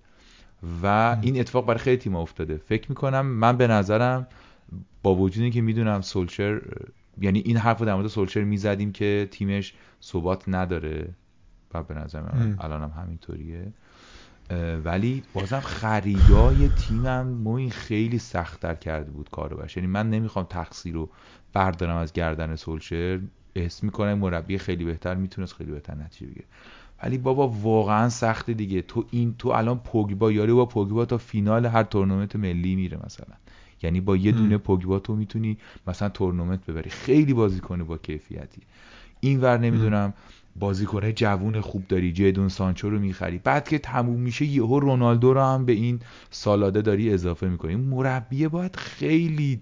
و 0.83 1.17
این 1.21 1.39
اتفاق 1.39 1.65
برای 1.65 1.79
خیلی 1.79 1.97
تیم 1.97 2.15
افتاده. 2.15 2.57
فکر 2.57 2.89
می‌کنم 2.89 3.25
من 3.25 3.57
به 3.57 3.67
نظرم 3.67 4.27
با 5.03 5.15
وجودی 5.15 5.51
که 5.51 5.61
می‌دونم 5.61 6.01
سولشر 6.01 6.61
یعنی 7.21 7.39
این 7.39 7.57
حرف 7.57 7.79
رو 7.79 7.85
در 7.85 7.95
مورد 7.95 8.07
سولشر 8.07 8.43
می‌زدیم 8.43 8.91
که 8.91 9.27
تیمش 9.31 9.73
ثبات 10.03 10.43
نداره 10.47 11.07
و 11.73 11.83
به 11.83 11.93
نظر 11.93 12.21
من 12.21 12.55
الانم 12.59 12.89
همینطوریه. 12.89 13.73
ولی 14.83 15.23
بازم 15.33 15.59
خریدای 15.59 16.69
تیمم 16.69 17.27
ما 17.27 17.57
این 17.57 17.71
خیلی 17.71 18.19
سختتر 18.19 18.75
کرده 18.75 19.11
بود 19.11 19.29
کارو 19.29 19.57
باشه 19.57 19.79
یعنی 19.81 19.91
من 19.91 20.09
نمی‌خوام 20.09 20.45
تقصیر 20.45 20.93
رو 20.93 21.09
بردارم 21.53 21.97
از 21.97 22.13
گردن 22.13 22.55
سولشر. 22.55 23.19
حس 23.55 23.83
می‌کنم 23.83 24.13
مربی 24.13 24.57
خیلی 24.57 24.83
بهتر 24.85 25.15
می‌تونست 25.15 25.53
خیلی 25.53 25.71
بهتر 25.71 25.95
نتیجه 25.95 26.31
بگیره. 26.31 26.45
ولی 27.03 27.17
بابا 27.17 27.47
واقعا 27.47 28.09
سخته 28.09 28.53
دیگه. 28.53 28.81
تو 28.81 29.05
این 29.11 29.35
تو 29.39 29.49
الان 29.49 29.79
پوگبا 29.79 30.31
یاری 30.31 30.53
با 30.53 30.65
پوگبا 30.65 31.05
تا 31.05 31.17
فینال 31.17 31.65
هر 31.65 31.83
تورنمنت 31.83 32.35
ملی 32.35 32.75
میره 32.75 32.99
مثلا. 33.05 33.35
یعنی 33.83 34.01
با 34.01 34.17
یه 34.17 34.31
دونه 34.31 34.57
پوگبا 34.57 34.99
تو 34.99 35.15
می‌تونی 35.15 35.57
مثلا 35.87 36.09
تورنمنت 36.09 36.65
ببری. 36.65 36.89
خیلی 36.89 37.33
بازی 37.33 37.59
کنی 37.59 37.83
با 37.83 37.97
کیفیتی. 37.97 38.61
این 39.19 39.41
ور 39.41 39.57
نمی‌دونم. 39.57 40.13
بازیکنه 40.59 41.13
جوون 41.13 41.61
خوب 41.61 41.87
داری 41.87 42.13
جدون 42.13 42.49
سانچو 42.49 42.89
رو 42.89 42.99
می‌خری. 42.99 43.37
بعد 43.43 43.69
که 43.69 43.79
تموم 43.79 44.19
میشه 44.19 44.45
یهو 44.45 44.79
رونالدو 44.79 45.33
رو 45.33 45.41
هم 45.41 45.65
به 45.65 45.73
این 45.73 45.99
سالاده 46.31 46.81
داری 46.81 47.13
اضافه 47.13 47.47
می‌کنی. 47.47 47.75
مربیه 47.75 48.47
باید 48.47 48.75
خیلی 48.75 49.59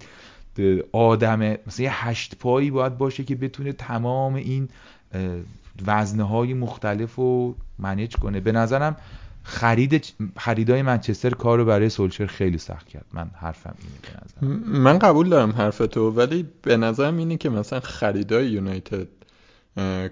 آدم 0.91 1.39
مثلا 1.39 1.84
یه 1.84 2.08
هشت 2.08 2.36
پایی 2.36 2.71
باید 2.71 2.97
باشه 2.97 3.23
که 3.23 3.36
بتونه 3.36 3.71
تمام 3.71 4.36
این 4.36 4.69
وزنه 5.88 6.23
های 6.23 6.53
مختلف 6.53 7.15
رو 7.15 7.56
منیج 7.79 8.15
کنه. 8.15 8.39
به 8.39 8.51
نظرم 8.51 8.95
خرید 9.43 10.13
خریدای 10.38 10.82
منچستر 10.82 11.29
کار 11.29 11.58
رو 11.58 11.65
برای 11.65 11.89
سولشر 11.89 12.25
خیلی 12.25 12.58
سخت 12.58 12.88
کرد. 12.88 13.06
من 13.13 13.29
حرفم 13.36 13.75
اینه 13.79 13.91
به 14.01 14.47
نظر 14.49 14.69
من 14.82 14.99
قبول 14.99 15.29
دارم 15.29 15.51
حرف 15.51 15.77
تو 15.77 16.12
ولی 16.12 16.45
به 16.62 16.77
نظرم 16.77 17.17
اینه 17.17 17.38
که 17.38 17.49
مثلا 17.49 17.79
خریدای 17.79 18.47
یونایتد 18.49 19.08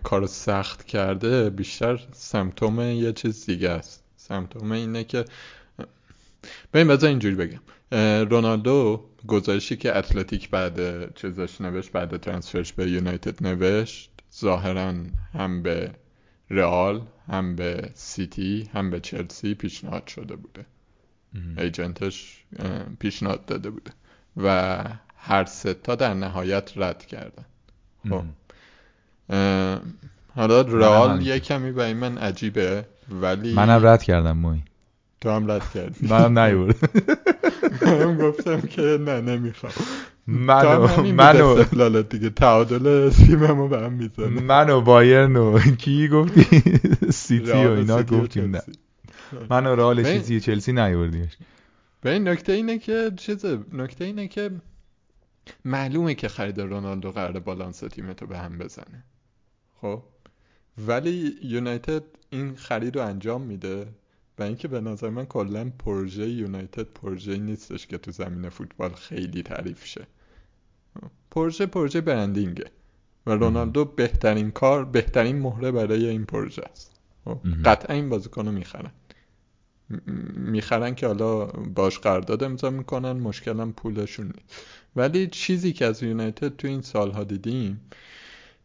کار 0.03 0.27
سخت 0.27 0.85
کرده 0.85 1.49
بیشتر 1.49 2.07
سمتوم 2.11 2.79
یه 2.79 3.13
چیز 3.13 3.45
دیگه 3.45 3.69
است. 3.69 4.03
سمتوم 4.15 4.71
اینه 4.71 5.03
که 5.03 5.25
ببین 6.73 6.87
بذار 6.87 7.09
اینجوری 7.09 7.35
بگم. 7.35 7.61
رونالدو 8.29 9.05
گزارشی 9.27 9.77
که 9.77 9.97
اتلتیک 9.97 10.49
بعد 10.49 11.13
چیزش 11.15 11.61
نوشت 11.61 11.91
بعد 11.91 12.17
ترانسفرش 12.17 12.73
به 12.73 12.91
یونایتد 12.91 13.47
نوشت 13.47 14.11
ظاهرا 14.39 14.93
هم 15.33 15.63
به 15.63 15.91
رئال 16.49 17.01
هم 17.27 17.55
به 17.55 17.89
سیتی 17.93 18.69
هم 18.73 18.89
به 18.89 18.99
چلسی 18.99 19.53
پیشنهاد 19.53 20.07
شده 20.07 20.35
بوده. 20.35 20.65
ایجنتش 21.57 22.43
پیشنهاد 22.99 23.45
داده 23.45 23.69
بوده 23.69 23.91
و 24.37 24.83
هر 25.15 25.45
ستا 25.45 25.95
در 25.95 26.13
نهایت 26.13 26.71
رد 26.75 27.05
کردن. 27.05 27.45
خب. 28.09 28.23
حالا 30.35 30.61
رئال 30.61 31.21
یه 31.21 31.39
کمی 31.39 31.71
برای 31.71 31.93
من 31.93 32.17
عجیبه 32.17 32.85
ولی 33.21 33.53
منم 33.53 33.85
رد 33.85 34.03
کردم 34.03 34.37
موی. 34.37 34.59
تو 35.21 35.29
هم 35.29 35.51
رد 35.51 35.71
کردی. 35.73 36.07
منم 36.07 36.39
نیورد. 36.39 36.75
منم 37.81 38.17
گفتم 38.17 38.61
که 38.61 38.81
نه 38.81 39.21
نمی‌خوام. 39.21 39.73
منو 40.27 41.11
منو 41.11 41.45
استقلالت 41.45 42.09
دیگه. 42.09 42.29
تعادل 42.29 43.09
تیممو 43.09 43.67
به 43.67 43.79
هم 43.79 43.93
می‌زنه. 43.93 44.27
منو 44.27 44.81
بایرن 44.81 45.35
و 45.35 45.59
کی 45.59 46.07
گفتی؟ 46.07 46.61
سیتی 47.11 47.51
و 47.51 47.71
اینا 47.71 48.03
گفتیم 48.03 48.55
نه. 48.55 48.61
منو 49.49 49.75
رئال 49.75 49.99
و 49.99 50.39
چلسی 50.39 50.73
نیوردیمش 50.73 51.37
به 52.01 52.11
این 52.11 52.27
نکته 52.27 52.53
اینه 52.53 52.77
که 52.79 53.11
چیز 53.17 53.45
نکته 53.73 54.05
اینه 54.05 54.27
که 54.27 54.51
معلومه 55.65 56.15
که 56.15 56.27
خرید 56.27 56.61
رونالدو 56.61 57.11
قرار 57.11 57.39
بالانس 57.39 57.79
تیمتو 57.79 58.27
به 58.27 58.37
هم 58.37 58.57
بزنه. 58.57 59.03
خب. 59.81 60.03
ولی 60.87 61.35
یونایتد 61.43 62.03
این 62.29 62.55
خرید 62.55 62.95
رو 62.95 63.05
انجام 63.05 63.41
میده 63.41 63.87
و 64.39 64.43
اینکه 64.43 64.67
به 64.67 64.81
نظر 64.81 65.09
من 65.09 65.25
کلا 65.25 65.71
پروژه 65.79 66.29
یونایتد 66.29 66.83
پروژه 66.83 67.37
نیستش 67.37 67.87
که 67.87 67.97
تو 67.97 68.11
زمین 68.11 68.49
فوتبال 68.49 68.93
خیلی 68.93 69.43
تعریف 69.43 69.85
شه. 69.85 70.07
پروژه 71.31 71.65
پروژه 71.65 72.01
برندینگه 72.01 72.65
و 73.25 73.31
رونالدو 73.31 73.85
بهترین 73.85 74.51
کار 74.51 74.85
بهترین 74.85 75.39
مهره 75.39 75.71
برای 75.71 76.07
این 76.07 76.25
پروژه 76.25 76.63
است. 76.71 76.91
خب، 77.25 77.39
قطعا 77.65 77.95
این 77.95 78.09
بازیکن 78.09 78.45
رو 78.45 78.51
می‌خرن. 78.51 78.91
می‌خرن 80.35 80.95
که 80.95 81.07
حالا 81.07 81.45
باش 81.45 81.99
قرارداد 81.99 82.43
امضا 82.43 82.69
می‌کنن 82.69 83.11
مشکلم 83.11 83.73
پولشون 83.73 84.25
نیست. 84.25 84.65
ولی 84.95 85.27
چیزی 85.27 85.73
که 85.73 85.85
از 85.85 86.03
یونایتد 86.03 86.55
تو 86.55 86.67
این 86.67 86.81
سالها 86.81 87.23
دیدیم 87.23 87.81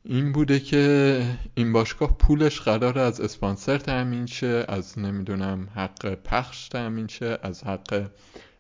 این 0.09 0.33
بوده 0.33 0.61
که 0.61 1.23
این 1.55 1.73
باشگاه 1.73 2.19
پولش 2.19 2.61
قرار 2.61 2.99
از 2.99 3.21
اسپانسر 3.21 3.79
تأمین 3.79 4.27
شه 4.27 4.65
از 4.69 4.99
نمی‌دونم 4.99 5.69
حق 5.75 6.15
پخش 6.15 6.69
تأمین 6.69 7.07
شه 7.07 7.39
از 7.43 7.65
حق 7.65 8.11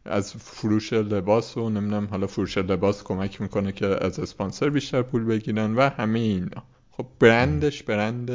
از 0.04 0.34
فروش 0.34 0.92
لباس 0.92 1.56
و 1.56 1.70
نمی‌دونم 1.70 2.06
حالا 2.06 2.26
فروش 2.26 2.58
لباس 2.58 3.04
کمک 3.04 3.40
می‌کنه 3.40 3.72
که 3.72 4.04
از 4.04 4.20
اسپانسر 4.20 4.70
بیشتر 4.70 5.02
پول 5.02 5.24
بگیرن 5.24 5.74
و 5.74 5.80
همه 5.80 6.18
اینا. 6.18 6.62
خب 6.90 7.06
برندش 7.18 7.82
برند 7.82 8.30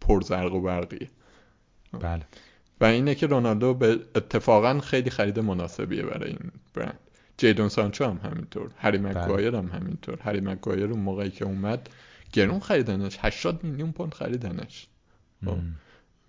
پرزرق 0.00 0.54
و 0.54 0.60
برقیه. 0.60 1.10
بله. 2.00 2.22
و 2.80 2.84
اینه 2.84 3.14
که 3.14 3.26
رونالدو 3.26 3.74
به 3.74 3.98
اتفاقا 4.14 4.80
خیلی 4.80 5.10
خرید 5.10 5.38
مناسبیه 5.38 6.02
برای 6.02 6.30
این 6.30 6.50
برند. 6.74 6.98
جیدون 7.36 7.68
سانچو 7.68 8.04
هم 8.04 8.20
همینطور 8.24 8.70
هری 8.76 8.98
مگوایر 8.98 9.56
هم 9.56 9.66
همینطور. 9.66 10.18
هری 10.24 10.40
مگوایر 10.40 10.90
اون 10.90 11.00
موقعی 11.00 11.30
که 11.30 11.44
اومد 11.44 11.88
گرون 12.32 12.60
خریدنش 12.60 13.18
80 13.20 13.64
میلیون 13.64 13.92
پوند 13.92 14.14
خریدنش 14.14 14.86
خب. 15.44 15.56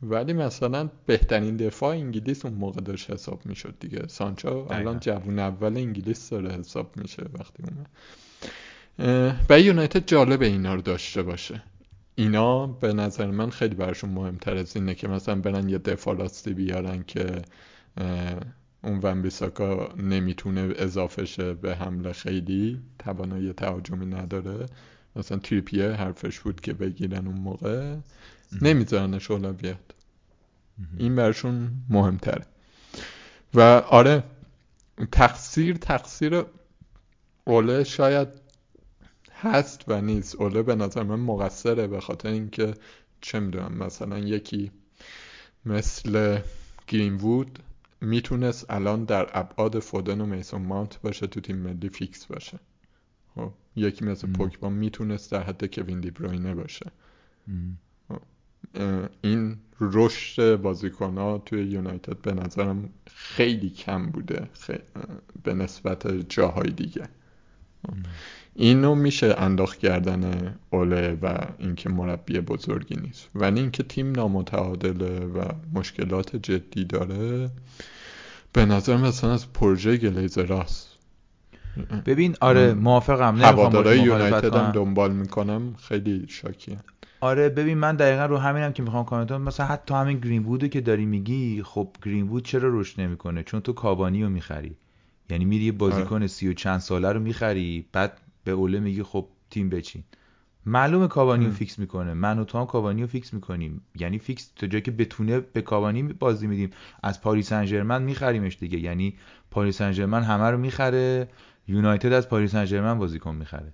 ولی 0.04 0.34
مثلا 0.34 0.90
بهترین 1.06 1.58
دفاع 1.58 1.90
انگلیس 1.90 2.46
اون 2.46 2.54
موقع 2.54 2.82
داشت 2.82 3.12
حساب 3.12 3.46
می‌شد 3.46 3.76
دیگه. 3.80 4.08
سانچو 4.08 4.68
الان 4.70 5.00
جوون 5.00 5.40
اول 5.40 5.78
انگلیس 5.78 6.30
داره 6.30 6.52
حساب 6.52 6.98
میشه 6.98 7.24
وقتی 7.40 7.64
اومد. 7.64 7.90
و 9.50 9.60
یونایتد 9.60 10.06
جالب 10.06 10.42
اینا 10.42 10.76
رو 10.76 10.82
داشته 10.82 11.24
باشه. 11.24 11.64
اینا 12.16 12.68
به 12.68 12.94
نظر 12.94 13.32
من 13.32 13.50
خیلی 13.50 13.76
براشون 13.76 14.10
مهمتر 14.10 14.58
از 14.58 14.76
اینه 14.76 14.96
که 14.96 15.08
مثلا 15.08 15.36
برن 15.36 15.70
یه 15.70 15.78
دفاع 15.78 16.18
راستی 16.18 16.54
بیارن 16.54 17.04
که 17.04 17.42
اون 18.84 19.00
ونبیساکا 19.04 19.94
نمی‌تونه 19.98 20.74
اضافه 20.78 21.26
شه 21.26 21.54
به 21.54 21.76
حمله 21.76 22.14
خیلی. 22.14 22.82
توانایی 23.00 23.54
تهاجمی 23.54 24.06
نداره. 24.06 24.66
مثلا 25.16 25.38
تریپیه 25.38 25.92
حرفش 25.92 26.40
بود 26.40 26.62
که 26.62 26.74
بگیرن 26.74 27.28
اون 27.28 27.40
موقع. 27.40 27.96
نمیذارنش 28.62 29.32
اولویت 29.32 29.78
این 30.98 31.16
برشون 31.16 31.72
مهمتره. 31.90 32.46
و 33.54 33.62
آره 33.90 34.24
تقصیر 35.12 35.78
تقصیر 35.78 36.46
اوله 37.44 37.84
شاید 37.84 38.28
هست 39.34 39.84
و 39.88 40.02
نیست. 40.02 40.36
اوله 40.36 40.64
به 40.64 40.76
نظر 40.76 41.04
من 41.04 41.20
مقصره 41.20 41.88
به 41.88 42.00
خاطر 42.00 42.30
اینکه 42.30 42.74
چه 43.22 43.40
می‌دونم 43.40 43.74
مثلا 43.78 44.20
یکی 44.20 44.72
مثل 45.66 46.40
گرین 46.88 47.14
وود 47.14 47.60
می‌تونست 48.02 48.66
الان 48.70 49.04
در 49.04 49.30
ابعاد 49.34 49.80
فودن 49.80 50.22
و 50.22 50.26
میسون 50.26 50.62
مانت 50.62 51.02
باشه 51.02 51.28
تو 51.28 51.42
تیم 51.42 51.56
ملی 51.56 51.90
فیکس 51.90 52.26
باشه. 52.26 52.60
یکی 53.76 54.06
مثل 54.06 54.28
پوکبا 54.28 54.70
می‌تونست 54.70 55.32
در 55.32 55.44
حد 55.44 55.76
کوین 55.76 56.00
دیبروینه 56.00 56.56
باشه. 56.56 56.92
خب، 58.08 58.22
این 59.22 59.58
رشد 59.82 60.56
بازیکن 60.56 61.18
ها 61.18 61.38
توی 61.38 61.64
یونایتد 61.64 62.18
به 62.18 62.34
نظرم 62.34 62.90
خیلی 63.08 63.70
کم 63.70 64.06
بوده 64.06 64.50
به 65.44 65.54
نسبت 65.54 66.30
جاهای 66.30 66.70
دیگه. 66.72 67.08
اینو 68.56 68.96
میشه 68.96 69.36
انداخت 69.38 69.80
کردن 69.80 70.56
اوله 70.70 71.18
و 71.22 71.38
اینکه 71.58 71.90
مربی 71.90 72.40
بزرگی 72.40 72.96
نیست. 72.96 73.30
ولی 73.36 73.60
اینکه 73.60 73.84
تیم 73.84 74.12
نامتعادله 74.12 75.20
و 75.20 75.52
مشکلات 75.74 76.36
جدی 76.36 76.86
داره 76.86 77.50
به 78.54 78.66
نظر 78.66 78.98
مثلا 78.98 79.34
از 79.34 79.54
پروژه 79.54 79.98
گلیزراست 79.98 80.93
ببین 82.06 82.36
آره 82.42 82.74
موافقم 82.74 83.36
هوادارای 83.36 84.00
یونایتد 84.00 84.56
هم 84.56 84.72
دنبال 84.72 85.14
می‌کنم. 85.14 85.76
خیلی 85.80 86.26
شاکیم 86.30 86.80
آره 87.22 87.50
ببین 87.50 87.78
من 87.78 87.96
دقیقا 87.96 88.26
رو 88.26 88.38
همینم 88.38 88.74
که 88.74 88.84
می‌خوام 88.84 89.06
کامنت 89.06 89.32
مثلا 89.32 89.66
حتی 89.66 89.94
همین 89.94 90.20
گرین 90.20 90.44
وودو 90.44 90.68
که 90.68 90.82
داری 90.82 91.06
میگی 91.06 91.64
خب 91.64 91.88
گرین 92.06 92.28
وود 92.28 92.46
چرا 92.46 92.70
رشد 92.80 93.02
نمی‌کنه؟ 93.02 93.44
چون 93.44 93.62
تو 93.62 93.74
کابانی 93.74 94.24
رو 94.24 94.30
می‌خری. 94.30 94.76
یعنی 95.30 95.46
میری 95.46 95.66
یه 95.66 95.72
بازیکن 95.72 96.16
آره. 96.16 96.28
سی 96.28 96.48
و 96.48 96.54
چند 96.54 96.80
ساله 96.80 97.12
رو 97.12 97.20
می‌خری 97.20 97.86
بعد 97.92 98.18
به 98.44 98.52
اوله 98.52 98.80
میگی 98.80 99.04
خب 99.04 99.28
تیم 99.50 99.70
بچین. 99.70 100.04
معلومه 100.66 101.08
کابانی 101.08 101.46
رو 101.46 101.52
فیکس 101.52 101.80
می‌کنه. 101.80 102.14
من 102.14 102.40
و 102.40 102.44
تو 102.44 102.58
هم 102.58 102.66
کابانی 102.66 103.02
رو 103.02 103.08
فیکس 103.08 103.34
می‌کنیم. 103.34 103.82
یعنی 103.96 104.20
فیکس 104.20 104.52
تا 104.56 104.68
جایی 104.68 104.82
که 104.82 104.92
بتونه 104.92 105.40
به 105.40 105.62
کابانی 105.62 106.04
بازی 106.04 106.48
میدیم. 106.48 106.70
از 107.04 107.22
پاریس 107.22 107.50
سن 107.50 108.02
میخریمش 108.02 108.58
دیگه. 108.60 108.80
یعنی 108.80 109.14
پاریس 109.52 109.78
سن 109.78 110.14
همه 110.14 110.50
رو 110.50 110.58
می‌خره. 110.58 111.28
یونایتد 111.68 112.14
از 112.14 112.30
پاریس 112.30 112.52
سن 112.52 112.94
بازیکن 113.00 113.36
می‌خره. 113.36 113.74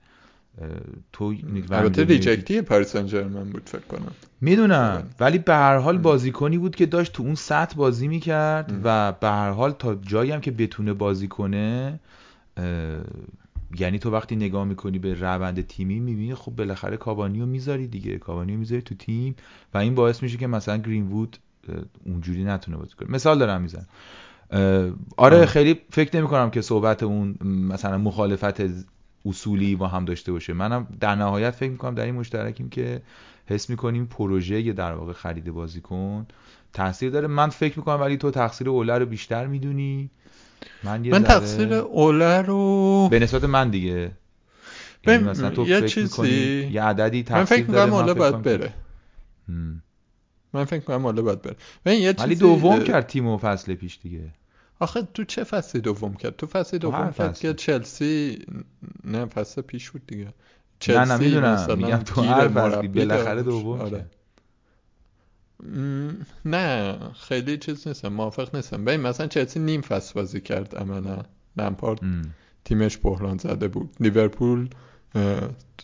تو 1.12 1.36
البته 1.72 2.04
rejectی 2.04 2.62
پاریس 2.62 2.88
سن 2.88 3.30
بود 3.52 3.64
فکر 3.66 3.82
کنم. 3.82 4.12
می‌دونم 4.42 5.04
ولی 5.20 5.38
به 5.38 5.54
هر 5.54 5.78
حال 5.78 5.98
بازیکنی 5.98 6.58
بود 6.58 6.76
که 6.76 6.86
داشت 6.86 7.14
تو 7.14 7.24
اون 7.24 7.36
سطح 7.36 7.76
بازی 7.76 8.08
می‌کرد 8.08 8.82
و 8.84 9.12
به 9.12 9.28
هر 9.28 9.52
حال 9.52 9.72
تا 9.72 9.96
جایی 9.96 10.32
هم 10.32 10.42
که 10.42 10.52
بتونه 10.52 10.94
بازی 10.94 11.28
کنه 11.28 12.00
یعنی 13.80 14.00
تو 14.00 14.12
وقتی 14.12 14.36
نگاه 14.36 14.66
می‌کنی 14.66 15.00
به 15.00 15.14
روند 15.14 15.68
تیمی 15.68 16.00
می‌بینی 16.00 16.36
خب 16.36 16.52
بالاخره 16.56 16.98
کابانیو 16.98 17.46
می‌ذاری 17.46 17.88
دیگه. 17.88 18.18
کابانیو 18.18 18.58
می‌ذاری 18.60 18.82
تو 18.82 18.96
تیم 18.96 19.36
و 19.74 19.78
این 19.78 19.96
باعث 19.96 20.24
میشه 20.24 20.38
که 20.38 20.48
مثلا 20.48 20.78
گرین 20.78 21.08
وود 21.08 21.38
اونجوری 22.06 22.44
نتونه 22.44 22.78
بازی 22.78 22.96
کنه. 22.96 23.12
مثال 23.12 23.40
دارم 23.40 23.62
می‌زنم. 23.62 23.88
آره 25.18 25.46
خیلی 25.46 25.80
فکر 25.92 26.18
نمی 26.18 26.28
کنم 26.28 26.50
که 26.50 26.62
صحبت 26.62 27.04
اون 27.04 27.36
مثلا 27.44 27.98
مخالفت 27.98 28.64
اصولی 29.26 29.76
با 29.76 29.88
هم 29.88 30.06
داشته 30.06 30.32
باشه. 30.32 30.54
منم 30.54 30.88
در 31.00 31.16
نهایت 31.16 31.52
فکر 31.52 31.70
می‌کنم 31.70 31.96
در 31.96 32.06
این 32.06 32.16
مشترکیم 32.16 32.70
که 32.70 33.02
حس 33.46 33.70
می‌کنیم 33.70 34.06
پروژه 34.06 34.62
یه 34.62 34.74
در 34.74 34.94
واقع 34.94 35.14
خرید 35.14 35.52
بازیکن 35.52 36.26
تاثیر 36.74 37.10
داره. 37.10 37.28
من 37.28 37.50
فکر 37.50 37.80
می‌کنم 37.80 38.02
ولی 38.02 38.18
تو 38.18 38.32
تقصیر 38.32 38.70
اوله 38.70 38.98
رو 38.98 39.06
بیشتر 39.06 39.48
می‌دونی. 39.48 40.10
من, 40.84 41.08
من 41.08 41.24
تقصیر 41.24 41.74
اوله 41.74 42.42
رو 42.42 43.08
به 43.12 43.20
نسبت 43.20 43.44
من 43.44 43.70
دیگه. 43.70 44.12
یعنی 45.08 45.24
مثلا 45.24 45.50
تو 45.50 45.68
یه 45.68 45.82
چیزی 45.82 46.70
یه 46.74 46.84
عددی 46.84 47.24
تقصیر 47.24 47.40
من 47.40 47.46
فکر 47.46 47.66
می‌کنم 47.72 47.94
اوله 47.94 48.14
باید 48.14 48.42
بره. 48.42 48.74
من 50.54 50.66
فکر 50.66 50.76
می‌کنم 50.76 51.06
اوله 51.06 51.22
باید 51.22 51.42
بره. 51.42 51.56
ولی 51.86 52.36
دوم 52.36 52.84
کرد 52.84 53.08
تیمو 53.08 53.38
فصل 53.38 53.76
پیش 53.76 54.00
دیگه. 54.04 54.34
آخه 54.80 55.02
تو 55.14 55.24
چه 55.24 55.44
فصلی 55.44 55.82
دوم 55.82 56.14
کرد؟ 56.14 56.36
تو 56.36 56.48
فصلی 56.48 56.80
دوم 56.80 57.12
کرد 57.12 57.40
که 57.40 57.54
چلسی 57.54 58.46
نه 59.04 59.26
فصل 59.26 59.62
پیش 59.62 59.90
بود 59.92 60.08
دیگه. 60.08 60.34
چلسی 60.80 61.12
نه 61.12 61.18
نمی‌دونم 61.18 61.78
میگم 61.78 61.98
تو 61.98 62.22
هر 62.22 62.48
فصلی 62.48 62.88
بالاخره 62.88 63.44
دوم 63.44 63.82
آره. 63.82 64.06
نه 66.46 66.98
خیلی 67.14 67.58
چیز 67.58 67.88
نیستم 67.88 68.08
موافق 68.08 68.56
نیستم. 68.56 68.86
ببین 68.86 69.02
مثلا 69.02 69.28
چلسی 69.28 69.60
نیم 69.60 69.82
فصل 69.82 70.14
بازی 70.14 70.42
کرد 70.42 70.76
عملا 70.76 71.24
لمپارد 71.58 72.00
تیمش 72.66 73.00
بحران 73.04 73.38
زده 73.38 73.68
بود. 73.68 73.96
لیورپول 74.00 74.70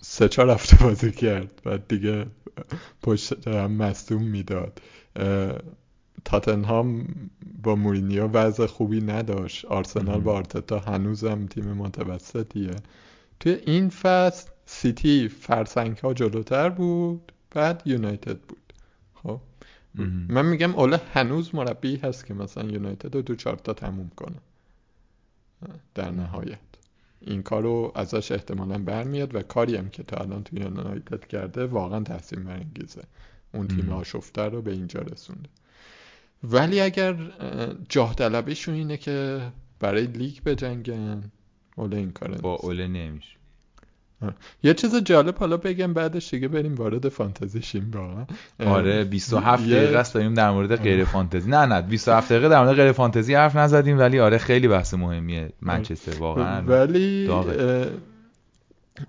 سه 0.02 0.30
چهار 0.30 0.50
هفته 0.50 0.78
بازی 0.84 1.12
کرد. 1.12 1.62
بعد 1.64 1.88
دیگه 1.88 2.26
پشت 3.04 3.48
هم 3.48 3.72
مصدوم 3.72 4.24
می‌داد. 4.24 4.82
تاتنهام 6.26 7.08
با 7.64 7.76
مورینیو 7.76 8.28
وضع 8.28 8.66
خوبی 8.66 9.02
نداشت. 9.02 9.66
آرسنال 9.66 10.20
با 10.22 10.34
آرتتا 10.34 10.80
هنوزم 10.80 11.46
تیم 11.46 11.74
متوسطیه. 11.74 12.76
توی 13.40 13.54
این 13.66 13.90
فصل 13.90 14.50
سیتی 14.66 15.28
فرسنگ 15.28 15.98
ها 15.98 16.14
جلوتر 16.14 16.70
بود 16.70 17.32
بعد 17.52 17.82
یونایتد 17.86 18.40
بود. 18.40 18.74
خب؟ 19.14 19.40
من 20.30 20.46
میگم 20.46 20.76
اوله 20.76 21.02
هنوز 21.14 21.56
مربی 21.56 21.96
هست 21.96 22.26
که 22.26 22.34
مثلا 22.34 22.64
یونایتد 22.64 23.16
رو 23.16 23.22
دو 23.22 23.36
چارتا 23.36 23.74
تموم 23.74 24.12
کنه. 24.16 24.38
در 25.96 26.12
نهایت. 26.12 26.60
این 27.22 27.44
کارو 27.44 27.92
ازش 27.96 28.32
احتمالا 28.32 28.78
برمیاد 28.78 29.36
و 29.36 29.42
کاری 29.42 29.76
هم 29.76 29.90
که 29.90 30.04
تا 30.04 30.18
الان 30.18 30.44
توی 30.44 30.60
یونایتد 30.60 31.28
کرده 31.28 31.66
واقعا 31.66 32.00
تحسین 32.04 32.44
برانگیزه. 32.44 33.04
اون 33.54 33.68
تیم 33.68 33.90
آشفته 33.90 34.42
رو 34.42 34.62
به 34.62 34.72
اینجا 34.72 35.00
رسونده. 35.00 35.50
ولی 36.44 36.82
اگر 36.82 37.16
جاه 37.90 38.16
طلبیشون 38.16 38.76
اینه 38.76 38.98
که 38.98 39.40
برای 39.80 40.06
لیگ 40.06 40.44
بجنگن 40.46 41.24
اوله 41.76 41.98
این 41.98 42.12
کاره 42.12 42.38
با 42.38 42.56
اوله 42.56 42.88
نمیشه. 42.88 43.36
یه 44.64 44.74
چیز 44.74 44.96
جالب 44.96 45.38
حالا 45.38 45.58
بگم 45.58 45.94
بعدش 45.94 46.34
دیگه 46.34 46.48
بریم 46.48 46.76
وارد 46.76 47.10
فانتزی 47.10 47.62
شیم 47.62 47.92
واقعا. 47.94 48.26
آره 48.66 49.04
27 49.04 49.64
دقیقه 49.64 49.98
است 49.98 50.14
داریم 50.14 50.34
در 50.34 50.52
مورد 50.52 50.76
غیر 50.76 51.06
فانتزی. 51.06 51.50
نه 51.50 51.66
نه 51.66 51.82
27 51.82 52.32
دقیقه 52.32 52.50
در 52.50 52.64
مورد 52.64 52.76
غیر 52.76 52.92
فانتزی 52.92 53.34
حرف 53.34 53.56
نزدیم 53.56 54.00
ولی 54.00 54.20
آره 54.20 54.38
خیلی 54.38 54.68
بحث 54.68 54.94
مهمیه. 54.94 55.50
منچستر 55.62 56.20
واقعا. 56.20 56.62
ولی 56.62 57.30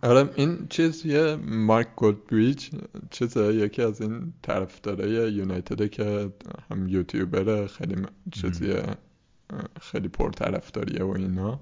آره 0.03 0.31
این 0.35 0.67
چیز 0.71 1.07
یه 1.07 1.37
مارک 1.47 1.89
گولدبریج 1.97 2.69
چیزه 3.11 3.55
یکی 3.55 3.83
از 3.83 4.03
این 4.03 4.33
طرفدارای 4.43 5.33
یونایتد 5.33 5.91
که 5.91 6.31
هم 6.71 6.89
یوتیوبر 6.89 7.67
خیلی 7.67 7.97
چیزیه 8.33 8.83
خیلی 9.81 10.09
پرطرفداریه 10.09 11.05
و 11.05 11.11
اینا. 11.11 11.61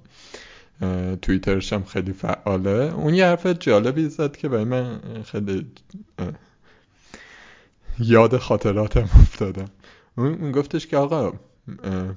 توییترش 1.23 1.73
هم 1.73 1.85
خیلی 1.85 2.13
فعاله. 2.13 2.95
اون 2.95 3.15
یه 3.15 3.27
حرف 3.27 3.47
جالبی 3.47 4.09
زد 4.09 4.37
که 4.37 4.49
برای 4.49 4.65
من 4.65 5.01
خیلی 5.25 5.67
یاد 7.99 8.37
خاطراتم 8.37 9.09
افتادم 9.23 9.69
اون 10.17 10.53
گفتش 10.53 10.87
که 10.87 10.97
آقا 10.97 11.33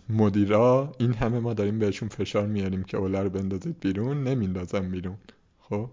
مدیرا 0.09 0.95
این 0.99 1.13
همه 1.13 1.39
ما 1.39 1.53
داریم 1.53 1.79
بهشون 1.79 2.09
فشار 2.09 2.47
میاریم 2.47 2.83
که 2.83 2.97
اوله 2.97 3.19
رو 3.19 3.29
بندازید 3.29 3.79
بیرون 3.79 4.23
نمیندازم 4.23 4.91
بیرون. 4.91 5.17
خب 5.69 5.89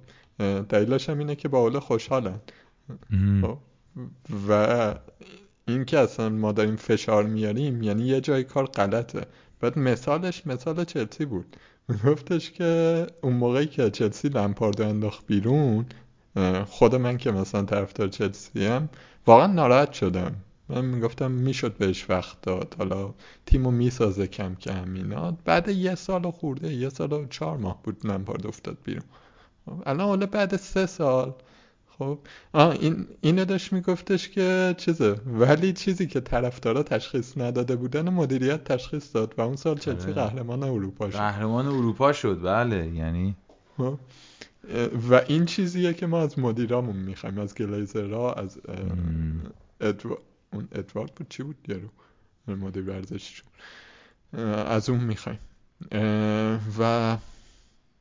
دلیلش 0.68 1.08
هم 1.08 1.18
اینه 1.18 1.34
که 1.34 1.48
با 1.48 1.58
اوله 1.58 1.80
خوشحالن. 1.80 2.40
خب 3.42 3.58
و 4.48 4.94
این 5.68 5.84
که 5.84 5.98
اصلا 5.98 6.28
ما 6.28 6.52
داریم 6.52 6.76
فشار 6.76 7.24
میاریم 7.24 7.82
یعنی 7.82 8.04
یه 8.06 8.20
جای 8.20 8.44
کار 8.44 8.66
غلطه. 8.66 9.26
بعد 9.60 9.78
مثالش 9.78 10.46
مثال 10.46 10.84
چلسی 10.84 11.24
بود. 11.24 11.56
گفتش 12.04 12.50
که 12.50 13.06
اون 13.22 13.32
موقعی 13.32 13.66
که 13.66 13.90
چلسی 13.90 14.28
لمپارد 14.28 14.82
انداخت 14.82 15.26
بیرون 15.26 15.86
خود 16.66 16.94
من 16.94 17.16
که 17.16 17.32
مثلا 17.32 17.62
طرفدار 17.62 18.08
چلسی 18.08 18.66
هم 18.66 18.88
واقعا 19.26 19.46
ناراحت 19.46 19.92
شدم. 19.92 20.34
من 20.68 20.84
می‌گفتم 20.84 21.30
می‌شد 21.30 21.76
بهش 21.76 22.10
وقت 22.10 22.42
داد. 22.42 22.74
حالا 22.78 23.14
تیمو 23.46 23.70
می‌سازه 23.70 24.26
کم 24.26 24.54
کم 24.54 24.94
اینا. 24.94 25.36
بعد 25.44 25.68
یه 25.68 25.94
سال 25.94 26.30
خورده 26.30 26.74
یه 26.74 26.88
سال 26.88 27.12
و 27.12 27.26
چهار 27.26 27.56
ماه 27.56 27.82
بود 27.82 28.06
لمپارد 28.06 28.46
افتاد 28.46 28.78
بیرون. 28.84 29.04
الان 29.86 30.06
حالا 30.08 30.26
بعد 30.26 30.56
سه 30.56 30.86
سال. 30.86 31.34
خب. 31.98 32.18
آه 32.52 32.70
این 32.70 33.06
اینو 33.20 33.44
داشت 33.44 33.72
میگفتش 33.72 34.28
که 34.28 34.74
چیزه 34.78 35.16
ولی 35.26 35.72
چیزی 35.72 36.06
که 36.06 36.20
طرفدارا 36.20 36.82
تشخیص 36.82 37.38
نداده 37.38 37.76
بودن 37.76 38.08
مدیریت 38.08 38.64
تشخیص 38.64 39.14
داد 39.16 39.34
و 39.38 39.40
اون 39.40 39.56
سال 39.56 39.78
چلسی 39.78 40.04
آره. 40.04 40.14
قهرمان 40.14 40.62
اروپا 40.62 41.10
شد. 41.10 41.16
قهرمان 41.16 41.66
اروپا 41.66 42.12
شد 42.12 42.42
بله. 42.42 42.86
یعنی؟ 42.94 43.36
خب. 43.76 43.98
و 45.10 45.14
این 45.28 45.44
چیزیه 45.44 45.94
که 45.94 46.06
ما 46.06 46.20
از 46.20 46.38
مدیرامون 46.38 46.96
می‌خوایم 46.96 47.38
از 47.38 47.54
گلیزرها 47.54 48.32
از 48.32 48.58
ادو... 49.80 50.18
اون 50.52 50.68
ادوارد 50.72 51.14
بود؟ 51.14 51.26
چی 51.28 51.42
بود؟ 51.42 51.56
یارو. 51.68 51.88
مدیر 52.56 52.90
ورزششون 52.90 53.46
از 54.66 54.88
اون 54.88 55.00
می‌خوایم. 55.00 55.38
و 56.78 57.16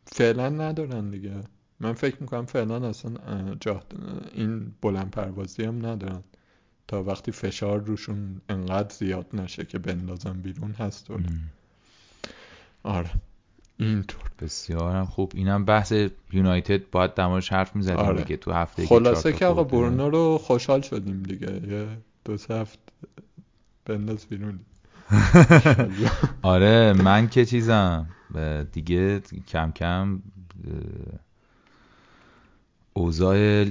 فعلا 0.06 0.49
ندارن 0.49 1.10
دیگه. 1.10 1.43
من 1.83 1.93
فکر 1.93 2.17
می‌کنم 2.19 2.45
فعلا 2.45 2.89
اصلا 2.89 3.11
این 4.33 4.71
بلند 4.81 5.11
پروازی 5.11 5.63
هم 5.63 5.85
ندارن. 5.85 6.23
تا 6.87 7.03
وقتی 7.03 7.31
فشار 7.31 7.79
روشون 7.79 8.41
انقدر 8.49 8.93
زیاد 8.95 9.25
نشه 9.33 9.65
که 9.65 9.79
بندازن 9.79 10.33
بیرون 10.33 10.71
هست 10.71 11.11
و 11.11 11.17
آره. 12.83 13.09
اینطور. 13.77 14.23
بسیار 14.41 15.05
خوب. 15.05 15.31
اینم 15.35 15.65
بحث 15.65 15.93
یونایتد 16.31 16.89
باید 16.89 17.13
در 17.13 17.27
موردش 17.27 17.51
حرف 17.51 17.75
می‌زدیم 17.75 17.97
آره. 17.97 18.23
دیگه 18.23 18.37
تو 18.37 18.51
هفته 18.51 18.85
خلاصه 18.85 19.33
که 19.33 19.45
آقا 19.45 19.63
برونو 19.63 20.09
رو 20.09 20.37
خوشحال 20.37 20.81
شدیم 20.81 21.23
دیگه. 21.23 21.61
یه 21.67 21.87
دو 22.25 22.37
سه 22.37 22.53
هفته 22.53 22.79
بنداز 23.85 24.25
بیرون. 24.25 24.59
آره 26.41 26.93
من 26.93 27.29
که 27.29 27.45
چیزم. 27.45 28.07
دیگه 28.71 29.21
کم 29.47 29.71
کم 29.71 30.21
اوضاع 32.93 33.65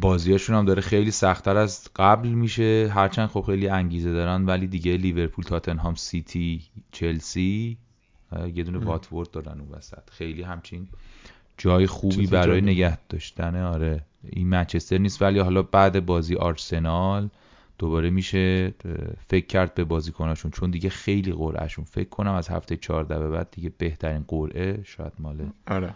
بازیاشون 0.00 0.56
هم 0.56 0.64
داره 0.64 0.80
خیلی 0.82 1.10
سختتر 1.10 1.56
از 1.56 1.88
قبل 1.96 2.28
میشه. 2.28 2.92
هرچند 2.94 3.28
خب 3.28 3.40
خیلی 3.40 3.68
انگیزه 3.68 4.12
دارن 4.12 4.46
ولی 4.46 4.66
دیگه 4.66 4.96
لیورپول 4.96 5.44
تاتنهام 5.44 5.94
سیتی 5.94 6.62
چلسی 6.92 7.78
یه 8.54 8.64
دونه 8.64 8.78
واتفورد 8.78 9.30
دارن 9.30 9.60
اون 9.60 9.68
وسط. 9.70 10.10
خیلی 10.10 10.42
همچین 10.42 10.88
جای 11.58 11.86
خوبی 11.86 12.26
برای 12.26 12.60
نگه 12.60 12.98
داشتن. 13.08 13.56
آره 13.56 14.04
این 14.24 14.48
منچستر 14.48 14.98
نیست. 14.98 15.22
ولی 15.22 15.38
حالا 15.38 15.62
بعد 15.62 16.06
بازی 16.06 16.34
آرسنال 16.34 17.28
دوباره 17.78 18.10
میشه. 18.10 18.74
فکر 19.28 19.46
کرد 19.46 19.74
به 19.74 19.84
بازیکناشون 19.84 20.50
چون 20.50 20.70
دیگه 20.70 20.88
خیلی 20.88 21.32
قرعهشون 21.32 21.84
فکر 21.84 22.08
کنم 22.08 22.32
از 22.32 22.48
هفته 22.48 22.76
14 22.76 23.18
به 23.18 23.28
بعد 23.28 23.50
دیگه 23.50 23.72
بهترین 23.78 24.24
قرعه 24.28 24.82
شاید 24.84 25.12
ماله 25.18 25.46
آره. 25.66 25.94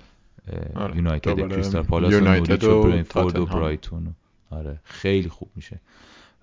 آره. 0.75 0.97
یونایتد 0.97 1.49
کریستال 1.49 1.83
پالاس 1.83 2.13
یونایتد 2.13 2.65
و 2.65 2.83
برینفورد 2.83 3.39
و 3.39 3.47
برایتون. 3.47 4.15
آره 4.51 4.81
خیلی 4.85 5.29
خوب 5.29 5.49
میشه. 5.57 5.81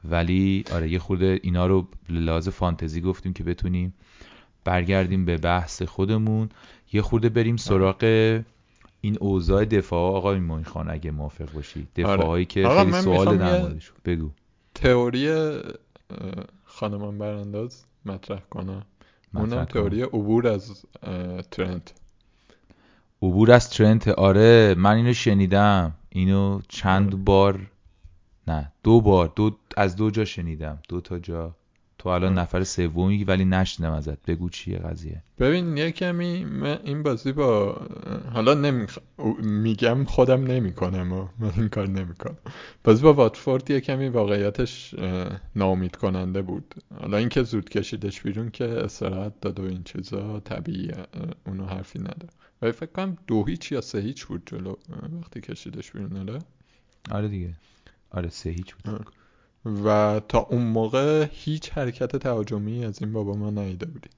ولی 0.04 0.64
آره 0.72 0.90
یه 0.90 1.00
خورده 1.00 1.40
اینا 1.44 1.68
رو 1.68 1.88
لحاظ 2.10 2.50
فانتزی 2.50 3.02
گفتیم 3.02 3.34
که 3.34 3.44
بتونیم 3.44 3.94
برگردیم 4.64 5.26
به 5.26 5.38
بحث 5.38 5.82
خودمون. 5.82 6.50
یه 6.94 7.02
خورده 7.02 7.30
بریم 7.30 7.58
سراغ 7.58 8.04
این 9.02 9.18
اوضاع 9.20 9.66
دفاع. 9.66 10.16
آقای 10.16 10.40
موین 10.40 10.64
خان 10.64 10.90
اگه 10.90 11.12
موافق 11.12 11.52
باشی. 11.52 11.88
دفاع 11.96 12.26
هایی 12.26 12.46
که 12.46 12.70
خیلی 12.70 12.92
سوال 12.92 13.38
در 13.38 13.74
بگو. 14.06 14.30
تئوری 14.76 15.52
خانمان 16.66 17.18
برانداز 17.18 17.86
مطرح 18.06 18.42
کنم. 18.50 18.86
اونم 19.36 19.66
تئوری 19.66 20.02
عبور 20.02 20.48
از 20.48 20.86
ترنت. 21.52 21.94
عبور 23.22 23.52
از 23.52 23.70
ترنت 23.70 24.08
آره 24.08 24.76
من 24.78 24.96
اینو 24.96 25.14
شنیدم. 25.14 25.94
اینو 26.10 26.62
چند 26.68 27.08
آره. 27.08 27.24
بار؟ 27.24 27.60
نه 28.48 28.72
دو 28.84 29.02
بار. 29.02 29.34
دو 29.36 29.58
از 29.78 29.96
دو 29.96 30.12
جا 30.12 30.26
شنیدم. 30.26 30.80
دو 30.90 31.02
تا 31.02 31.20
جا. 31.20 31.56
تو 31.98 32.10
الان 32.10 32.34
نفر 32.40 32.64
سومی 32.64 33.24
ولی 33.24 33.46
نشنیدم 33.46 33.94
ازت. 33.94 34.22
بگو 34.26 34.50
چیه 34.50 34.78
قضیه. 34.78 35.24
ببین 35.40 35.78
یه 35.78 35.92
کمی 35.92 36.46
من 36.46 36.80
این 36.84 37.04
بازی 37.04 37.32
با 37.32 37.82
حالا 38.34 38.54
نمیخ... 38.54 38.98
میگم 39.44 40.04
خودم 40.04 40.44
نمی‌کنم 40.44 41.14
و 41.14 41.28
من 41.40 41.52
این 41.58 41.70
کار 41.70 41.88
نمی‌کنم. 41.88 42.38
بازی 42.84 43.04
با 43.04 43.14
واتفورد 43.14 43.72
یه 43.72 43.80
کمی 43.80 44.10
واقعیتش 44.10 44.96
نامید 45.56 45.96
کننده 45.96 46.42
بود. 46.42 46.76
حالا 47.02 47.18
اینکه 47.18 47.44
زود 47.44 47.70
کشیدش 47.70 48.22
بیرون 48.22 48.50
که 48.50 48.66
استراحت 48.66 49.34
داد 49.42 49.60
و 49.60 49.64
این 49.64 49.84
چیزا 49.84 50.40
طبیعیه 50.40 50.98
اونو 51.48 51.66
حرفی 51.66 52.00
نداره. 52.00 52.30
ولی 52.62 52.72
فکر 52.72 52.92
کنم 52.92 53.18
دو 53.28 53.46
هیچ 53.46 53.72
یا 53.72 53.82
سه 53.82 54.00
هیچ 54.00 54.26
بود 54.26 54.44
جلو. 54.46 54.76
وقتی 55.22 55.42
کشیدش 55.42 55.92
بیرون 55.92 56.30
آره. 56.30 56.40
آره 57.12 57.28
دیگه. 57.28 57.54
آره 58.12 58.30
سه 58.30 58.50
هیچ 58.50 58.76
بود. 58.76 59.06
و 59.86 60.22
تا 60.28 60.40
اون 60.40 60.62
موقع 60.62 61.28
هیچ 61.32 61.70
حرکت 61.72 62.16
تهاجمی 62.16 62.86
از 62.86 63.02
این 63.02 63.14
بابا 63.14 63.34
ما 63.34 63.50
ندیده 63.50 63.86
بودیم 63.86 64.12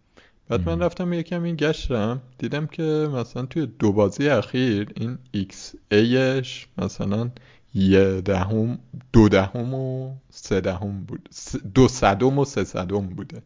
بعد 0.49 0.69
من 0.69 0.79
رفتم 0.79 1.13
یکم 1.13 1.43
این 1.43 1.55
گشتم. 1.55 2.21
دیدم 2.37 2.67
که 2.67 3.09
مثلا 3.13 3.45
توی 3.45 3.65
دو 3.65 3.91
بازی 3.91 4.29
اخیر 4.29 4.91
این 4.95 5.17
xA 5.31 5.75
ش 5.91 6.67
مثلا 6.77 7.29
یه 7.73 8.21
دهم 8.21 8.79
دو 9.13 9.29
دهم 9.29 9.73
و 9.73 10.15
سه 10.29 10.61
دهم 10.61 11.03
بود. 11.03 11.29
دو 11.73 11.87
صدم 11.87 12.39
و 12.39 12.45
سه 12.45 12.63
صدم 12.63 13.07
بوده. 13.07 13.41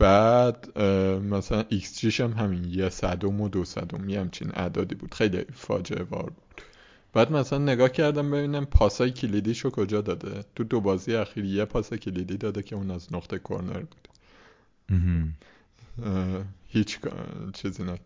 بعد 0.00 0.78
مثلا 1.18 1.62
جیش 1.96 2.20
هم 2.20 2.32
همین 2.32 2.64
یه 2.64 2.88
صدم 2.88 3.40
و 3.40 3.48
دو 3.48 3.64
صدم 3.64 4.08
یه 4.08 4.20
همچین 4.20 4.50
اعدادی 4.54 4.94
بود. 4.94 5.14
خیلی 5.14 5.44
فاجعه 5.54 6.02
وار 6.02 6.30
بود. 6.30 6.62
بعد 7.12 7.32
مثلا 7.32 7.58
نگاه 7.58 7.88
کردم 7.88 8.30
ببینم 8.30 8.64
پاسای 8.64 9.10
کلیدیشو 9.10 9.70
کجا 9.70 10.00
داده. 10.00 10.44
تو 10.54 10.64
دو 10.64 10.80
بازی 10.80 11.14
اخیر 11.14 11.44
یه 11.44 11.64
پاس 11.64 11.94
کلیدی 11.94 12.36
داده 12.36 12.62
که 12.62 12.76
اون 12.76 12.90
از 12.90 13.12
نقطه 13.12 13.38
کورنر 13.38 13.80
بود. 13.80 14.08
هیچ 16.68 16.98
چیزی 17.52 17.84
نه 17.84 17.98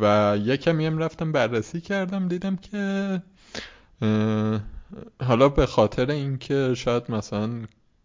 و 0.00 0.36
یه 0.44 0.56
کمی 0.56 0.86
هم 0.86 0.98
رفتم 0.98 1.32
بررسی 1.32 1.80
کردم 1.80 2.28
دیدم 2.28 2.56
که 2.56 3.22
حالا 5.22 5.48
به 5.48 5.66
خاطر 5.66 6.10
اینکه 6.10 6.74
شاید 6.76 7.10
مثلا 7.10 7.50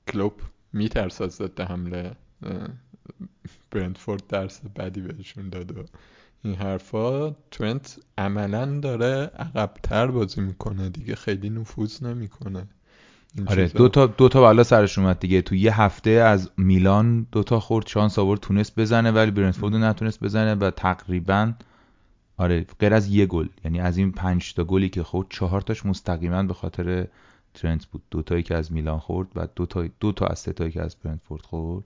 کلوب 0.07 0.33
میترس 0.73 1.21
از 1.21 1.31
ضد 1.31 1.61
حمله 1.61 2.11
برندفورد 3.71 4.23
درس 4.27 4.61
بدی 4.75 5.01
بهشون 5.01 5.49
داد 5.49 5.77
و 5.77 5.83
این 6.43 6.55
حرفا. 6.55 7.35
ترنت 7.51 7.99
عملا 8.17 8.79
داره 8.79 9.31
عقبتر 9.39 10.07
بازی 10.07 10.41
می‌کنه 10.41 10.89
دیگه 10.89 11.15
خیلی 11.15 11.49
نفوذ 11.49 12.03
نمی‌کنه. 12.03 12.67
آره 13.47 13.67
دو 13.67 13.89
تا 13.89 14.07
دو 14.07 14.29
تا 14.29 14.41
بالا 14.41 14.63
سرش 14.63 14.97
اومد 14.97 15.19
دیگه. 15.19 15.41
تو 15.41 15.55
یه 15.55 15.81
هفته 15.81 16.09
از 16.09 16.49
میلان 16.57 17.27
دو 17.31 17.43
تا 17.43 17.59
خورد 17.59 17.87
شانس 17.87 18.19
آورد 18.19 18.39
تونست 18.39 18.79
بزنه 18.79 19.11
ولی 19.11 19.31
برنتفورد 19.31 19.75
نتونست 19.75 20.23
بزنه 20.23 20.55
و 20.55 20.71
تقریبا 20.71 21.53
آره 22.37 22.65
غیر 22.79 22.93
از 22.93 23.07
یه 23.07 23.25
گل. 23.25 23.47
یعنی 23.65 23.79
از 23.79 23.97
این 23.97 24.11
پنج 24.11 24.53
تا 24.53 24.63
گلی 24.63 24.89
که 24.89 25.03
خورد 25.03 25.27
چهار 25.29 25.61
تاش 25.61 25.85
مستقیما 25.85 26.43
به 26.43 26.53
خاطر 26.53 27.07
ترنت 27.53 27.85
بود. 27.85 28.01
دو 28.11 28.21
تایی 28.21 28.43
که 28.43 28.55
از 28.55 28.71
میلان 28.71 28.99
خورد 28.99 29.27
و 29.35 29.47
دو 29.55 29.65
تا 29.65 29.85
دو 29.99 30.11
تا 30.11 30.25
از 30.25 30.39
سه 30.39 30.53
تایی 30.53 30.71
که 30.71 30.81
از 30.81 30.95
برنتفورد 31.03 31.41
خورد. 31.41 31.83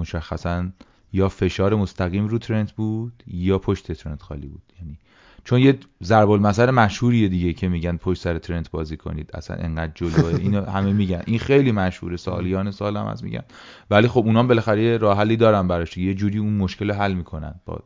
مشخصا 0.00 0.68
یا 1.12 1.28
فشار 1.28 1.74
مستقیم 1.74 2.28
رو 2.28 2.38
ترنت 2.38 2.72
بود 2.72 3.22
یا 3.26 3.58
پشت 3.58 3.92
ترنت 3.92 4.22
خالی 4.22 4.46
بود. 4.46 4.62
یعنی 4.80 4.98
چون 5.44 5.60
یه 5.60 5.78
ضرب 6.02 6.30
المثل 6.30 6.70
مشهوریه 6.70 7.28
دیگه 7.28 7.52
که 7.52 7.68
میگن 7.68 7.96
پشت 7.96 8.22
سر 8.22 8.38
ترنت 8.38 8.70
بازی 8.70 8.96
کنید. 8.96 9.30
اصلا 9.34 9.56
انقدر 9.56 9.92
جلوه. 9.94 10.34
اینو 10.44 10.64
همه 10.64 10.92
میگن. 10.92 11.22
این 11.26 11.38
خیلی 11.38 11.72
مشهوره. 11.72 12.16
سالیان 12.16 12.70
سال 12.70 12.96
هم 12.96 13.06
از 13.06 13.24
میگن. 13.24 13.42
ولی 13.90 14.08
خب 14.08 14.22
اونام 14.26 14.48
بالاخره 14.48 14.82
یه 14.82 14.96
راه 14.96 15.18
حلی 15.18 15.36
دارن 15.36 15.68
براش 15.68 15.96
یه 15.96 16.14
جوری 16.14 16.38
اون 16.38 16.52
مشکل 16.52 16.90
حل 16.92 17.12
می‌کنن 17.12 17.54
با 17.66 17.78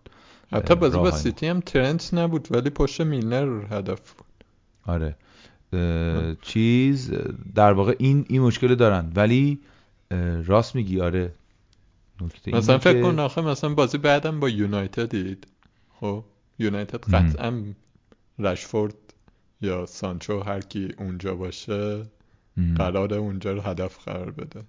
حتی 0.53 0.74
بازی 0.74 0.96
با 0.96 1.11
سیتی 1.11 1.46
هم 1.46 1.61
ترنت 1.61 2.14
نبود 2.14 2.48
ولی 2.50 2.70
پشت 2.70 3.00
میلنر 3.00 3.64
هدف 3.70 4.12
بود. 4.12 4.44
آره. 4.87 5.16
چیز 6.42 7.12
در 7.55 7.72
واقع 7.72 7.94
این 7.98 8.24
این 8.29 8.42
مشکل 8.42 8.74
دارن. 8.74 9.12
ولی 9.14 9.61
راست 10.46 10.74
میگی 10.74 11.00
آره. 11.00 11.33
مثلا 12.46 12.79
فکر 12.79 13.03
کن 13.03 13.18
آخه 13.18 13.40
مثلا 13.40 13.74
بازی 13.74 13.98
بعدم 13.98 14.40
با 14.40 14.48
یونایتد 14.48 15.11
دید 15.11 15.46
خب 16.00 16.24
یونایتد 16.59 17.14
قطعا 17.14 17.64
رشفورد 18.38 18.94
یا 19.61 19.87
سانچو 19.87 20.40
هر 20.40 20.61
کی 20.61 20.88
اونجا 20.98 21.35
باشه 21.35 22.03
قرار 22.77 23.14
اونجا 23.14 23.53
رو 23.53 23.61
هدف 23.61 23.98
قرار 24.05 24.31
بده. 24.31 24.62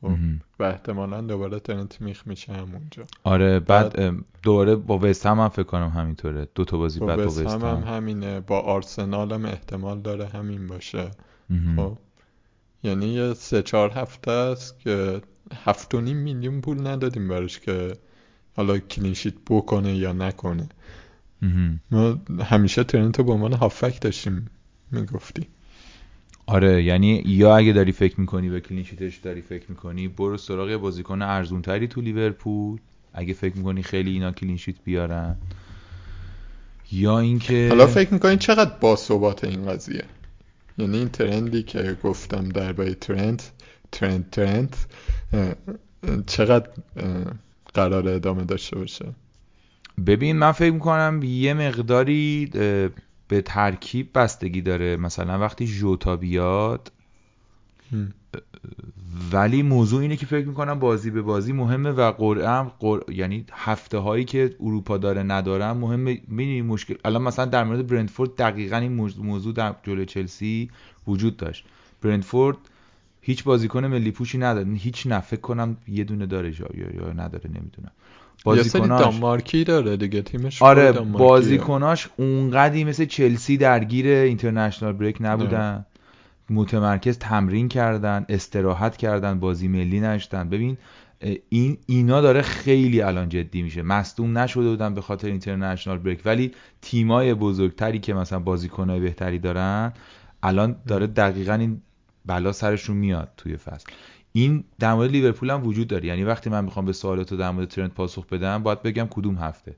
خب 0.00 0.10
و 0.58 0.62
احتمالا 0.62 1.20
دوباره 1.20 1.60
ترنت 1.60 2.00
میخ 2.00 2.26
میشه 2.26 2.52
همونجا. 2.52 3.04
آره 3.24 3.60
بعد, 3.60 4.14
دوباره 4.42 4.76
با 4.76 4.98
وست 4.98 5.26
هم, 5.26 5.40
هم 5.40 5.48
فکر 5.48 5.62
کنم 5.62 5.88
همینطوره. 5.88 6.48
دو 6.54 6.64
تا 6.64 6.78
بازی 6.78 7.00
بعد 7.00 7.16
با 7.16 7.26
وست 7.26 7.40
هم, 7.40 7.60
هم. 7.60 7.94
همینه. 7.96 8.40
با 8.40 8.60
آرسنال 8.60 9.32
هم 9.32 9.44
احتمال 9.44 10.00
داره 10.00 10.26
همین 10.26 10.66
باشه. 10.66 11.10
خب 11.76 11.98
یعنی 12.82 13.06
یه 13.06 13.34
سه 13.34 13.62
چهار 13.62 13.90
هفته 13.90 14.30
است 14.30 14.80
که 14.80 15.20
هفت 15.64 15.94
و 15.94 16.00
نیم 16.00 16.16
میلیون 16.16 16.60
پول 16.60 16.86
ندادیم 16.86 17.28
براش 17.28 17.60
که 17.60 17.92
حالا 18.56 18.78
clean 18.78 19.06
sheet 19.06 19.34
بکنه 19.50 19.96
یا 19.96 20.12
نکنه. 20.12 20.68
ما 21.90 22.20
همیشه 22.44 22.84
ترنتو 22.84 23.24
به 23.24 23.32
عنوان 23.32 23.52
هافبک 23.52 24.00
داشتیم 24.00 24.50
می‌گفتی. 24.90 25.46
آره 26.46 26.82
یعنی 26.84 27.22
یا 27.26 27.56
اگه 27.56 27.72
داری 27.72 27.92
فکر 27.92 28.20
می‌کنی 28.20 28.48
به 28.48 28.60
clean 28.60 28.83
sheet 28.83 29.07
ش 29.07 29.16
داری 29.16 29.40
فکر 29.40 29.64
می‌کنی 29.68 30.08
برو 30.08 30.36
سراغ 30.36 30.76
بازیکن 30.76 31.22
ارزون 31.22 31.62
تری 31.62 31.88
تو 31.88 32.00
لیورپول. 32.00 32.78
اگه 33.12 33.34
فکر 33.34 33.56
می‌کنی 33.56 33.82
خیلی 33.82 34.10
اینا 34.10 34.32
کلینشیت 34.32 34.76
بیارن. 34.84 35.36
یا 36.92 37.18
اینکه 37.18 37.66
حالا 37.68 37.86
فکر 37.86 38.14
می‌کنی 38.14 38.36
چقدر 38.36 38.70
باثبات 38.80 39.44
این 39.44 39.66
قضیه؟ 39.66 40.04
یعنی 40.78 40.98
این 40.98 41.08
ترندی 41.08 41.62
که 41.62 41.96
گفتم 42.02 42.48
درباره 42.48 42.94
ترند 42.94 43.42
ترند 43.94 44.30
ترند 44.30 44.76
چقدر 46.26 46.70
قرار 47.74 48.08
ادامه 48.08 48.44
داشته 48.44 48.78
باشه؟ 48.78 49.06
ببین 50.06 50.36
من 50.36 50.52
فکر 50.52 50.72
می‌کنم 50.72 51.20
یه 51.24 51.54
مقداری 51.54 52.50
به 53.28 53.42
ترکیب 53.44 54.10
بستگی 54.14 54.60
داره. 54.60 54.96
مثلا 54.96 55.38
وقتی 55.38 55.66
جوتا 55.66 56.16
بیاد 56.16 56.92
ولی 59.32 59.62
موضوع 59.62 60.00
اینه 60.00 60.16
که 60.16 60.26
فکر 60.26 60.46
می‌کنم 60.46 60.78
بازی 60.78 61.10
به 61.10 61.22
بازی 61.22 61.52
مهمه 61.52 61.90
و 61.90 62.12
قرعه 62.12 62.48
هم 62.48 62.72
یعنی 63.08 63.46
هفته 63.52 63.98
هایی 63.98 64.24
که 64.24 64.56
اروپا 64.60 64.98
داره 64.98 65.22
ندارن 65.22 65.70
مهمه. 65.70 66.20
می‌دونی 66.28 66.62
مشکل؟ 66.62 66.94
الان 67.04 67.22
مثلا 67.22 67.44
در 67.44 67.64
مورد 67.64 67.86
برندفورد 67.86 68.36
دقیقا 68.36 68.76
این 68.76 68.92
موضوع 69.18 69.52
در 69.52 69.74
جلوی 69.82 70.06
چلسی 70.06 70.70
وجود 71.08 71.36
داشت. 71.36 71.64
برندفورد 72.02 72.56
هیچ 73.26 73.44
بازیکن 73.44 73.86
ملی 73.86 74.10
پوشی 74.10 74.38
نداره. 74.38 74.72
هیچ 74.74 75.06
نه 75.06 75.20
فکر 75.20 75.40
کنم 75.40 75.76
یه 75.88 76.04
دونه 76.04 76.26
داره 76.26 76.60
یا 76.60 76.68
یا 76.94 77.12
نداره 77.12 77.50
نمی‌دونم. 77.50 77.90
بازیکناش 78.44 79.02
دانمارکی 79.02 79.64
داره 79.64 79.96
دیگه 79.96 80.22
تیمش 80.22 80.62
آره 80.62 80.92
بازیکناش 80.92 82.08
اونقدی 82.16 82.84
مثل 82.84 83.04
چلسی 83.04 83.56
درگیر 83.56 84.06
اینترنشنال 84.06 84.92
بریک 84.92 85.16
نبودن. 85.20 85.86
متمرکز 86.50 87.18
تمرین 87.18 87.68
کردن 87.68 88.26
استراحت 88.28 88.96
کردن 88.96 89.40
بازی 89.40 89.68
ملی 89.68 90.00
نشدن 90.00 90.48
ببین 90.48 90.76
این 91.48 91.78
اینا 91.86 92.20
داره 92.20 92.42
خیلی 92.42 93.02
الان 93.02 93.28
جدی 93.28 93.62
میشه. 93.62 93.82
مصدوم 93.82 94.38
نشده 94.38 94.68
بودن 94.68 94.94
به 94.94 95.00
خاطر 95.00 95.28
اینترنشنال 95.28 95.98
بریک. 95.98 96.20
ولی 96.24 96.52
تیمای 96.82 97.34
بزرگتری 97.34 97.98
که 97.98 98.14
مثلا 98.14 98.38
بازیکنهای 98.38 99.00
بهتری 99.00 99.38
دارن 99.38 99.92
الان 100.42 100.76
داره 100.86 101.06
دقیقا 101.06 101.54
این 101.54 101.80
بلا 102.24 102.52
سرشون 102.52 102.96
میاد 102.96 103.32
توی 103.36 103.56
فصل. 103.56 103.86
این 104.32 104.64
در 104.78 104.94
مورد 104.94 105.10
لیورپول 105.10 105.50
هم 105.50 105.66
وجود 105.66 105.88
داره. 105.88 106.06
یعنی 106.06 106.24
وقتی 106.24 106.50
من 106.50 106.64
می‌خوام 106.64 106.84
به 106.84 106.92
سوالات 106.92 107.34
در 107.34 107.50
مورد 107.50 107.68
ترند 107.68 107.90
پاسخ 107.90 108.26
بدم 108.26 108.62
باید 108.62 108.82
بگم 108.82 109.06
کدوم 109.10 109.34
هفته. 109.34 109.76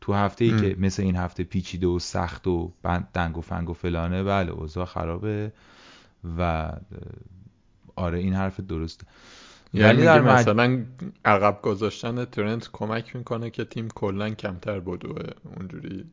تو 0.00 0.12
هفته 0.12 0.44
ای 0.44 0.60
که 0.60 0.76
مثل 0.78 1.02
این 1.02 1.16
هفته 1.16 1.44
پیچیده 1.44 1.86
و 1.86 1.98
سخت 1.98 2.46
و 2.46 2.72
دنگ 3.14 3.38
و 3.38 3.40
فنگ 3.40 3.70
و 3.70 3.72
فلانه 3.72 4.22
بله 4.22 4.52
اوضاع 4.52 4.84
خرابه 4.84 5.52
و 6.38 6.72
آره 7.96 8.18
این 8.18 8.34
حرف 8.34 8.60
درسته. 8.60 9.06
یعنی 9.72 10.02
در 10.02 10.20
مثلا 10.20 10.84
عقب 11.24 11.62
گذاشتن 11.62 12.24
ترنت 12.24 12.68
کمک 12.72 13.16
می‌کنه 13.16 13.50
که 13.50 13.64
تیم 13.64 13.88
کلا 13.88 14.30
کمتر 14.30 14.80
بدوه. 14.80 15.22
اونجوری 15.56 16.04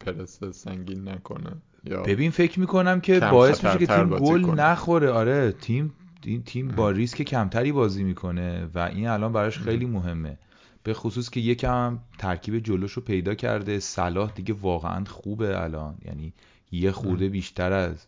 پرس 0.00 0.44
سنگین 0.44 1.08
نکنه. 1.08 1.52
ببین 1.84 2.30
فکر 2.30 2.60
می‌کنم 2.60 3.00
که 3.00 3.20
باعث 3.20 3.64
میشه 3.64 3.78
که 3.78 3.86
تیم 3.86 4.08
گل 4.08 4.60
نخوره. 4.60 5.10
آره 5.10 5.52
تیم 5.52 5.92
این 6.24 6.42
تیم 6.42 6.68
با 6.68 6.90
ریسک 6.90 7.22
کمتری 7.22 7.72
بازی 7.72 8.04
می‌کنه 8.04 8.68
و 8.74 8.78
این 8.78 9.08
الان 9.08 9.32
براش 9.32 9.58
خیلی 9.58 9.86
مهمه. 9.86 10.38
به 10.82 10.94
خصوص 10.94 11.30
که 11.30 11.40
یکم 11.40 11.98
ترکیب 12.18 12.58
جلوش 12.58 12.92
رو 12.92 13.02
پیدا 13.02 13.34
کرده. 13.34 13.80
صلاح 13.80 14.32
دیگه 14.34 14.54
واقعا 14.54 15.04
خوبه 15.04 15.62
الان. 15.62 15.94
یعنی 16.04 16.32
یه 16.72 16.92
خورده 16.92 17.28
بیشتر 17.28 17.72
از 17.72 18.06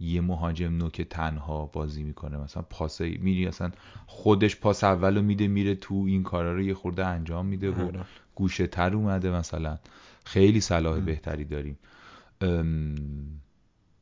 یه 0.00 0.20
مهاجم 0.20 0.76
نوک 0.76 1.02
تنها 1.02 1.66
بازی 1.66 2.02
می‌کنه. 2.02 2.38
مثلا 2.38 2.62
پاس 2.70 3.00
میری 3.00 3.46
اصلا 3.46 3.70
خودش 4.06 4.56
پاس 4.56 4.84
اولو 4.84 5.22
میده 5.22 5.48
میره 5.48 5.74
تو 5.74 5.94
این 5.94 6.22
کارا 6.22 6.54
رو 6.54 6.62
یه 6.62 6.74
خورده 6.74 7.06
انجام 7.06 7.46
میده 7.46 7.70
و 7.70 7.86
آره. 7.86 8.00
گوشه 8.34 8.66
تر 8.66 8.94
اومده 8.94 9.30
مثلا. 9.30 9.78
خیلی 10.24 10.60
صلاح 10.60 11.00
بهتری 11.00 11.44
داریم. 11.44 11.78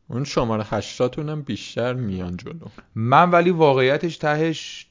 اون 0.09 0.24
شماره 0.26 0.64
هشتاتون 0.64 1.28
هم 1.28 1.43
بیشتر 1.43 1.95
میان 1.95 2.37
جلو. 2.37 2.66
من 2.95 3.30
ولی 3.30 3.51
واقعیتش 3.51 4.16
تهش 4.16 4.87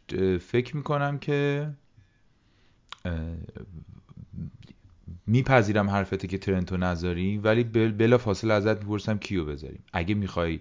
فکر 0.47 0.77
می‌کنم 0.77 1.19
که 1.19 1.69
میپذیرم 5.27 5.89
حرفته 5.89 6.27
که 6.27 6.37
ترنتو 6.37 6.77
نذاری 6.77 7.37
ولی 7.37 7.63
بلا 7.63 8.17
فاصله 8.17 8.53
ازت 8.53 8.77
می‌پرسم 8.77 9.17
کیو 9.17 9.45
بذاریم. 9.45 9.83
اگه 9.93 10.15
می‌خوای 10.15 10.59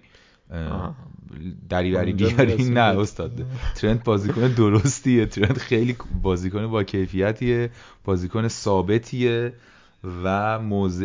دری 1.69 2.13
بیاری 2.13 2.69
نه 2.69 2.79
استاد 2.79 3.45
ترنت 3.75 4.03
بازیکن 4.03 4.47
درستیه. 4.47 5.25
ترنت 5.25 5.57
خیلی 5.57 5.95
بازیکن 6.21 6.67
با 6.67 6.83
کیفیتیه 6.83 7.69
بازیکن 8.03 8.47
ثابتیه. 8.47 9.53
و 10.23 10.59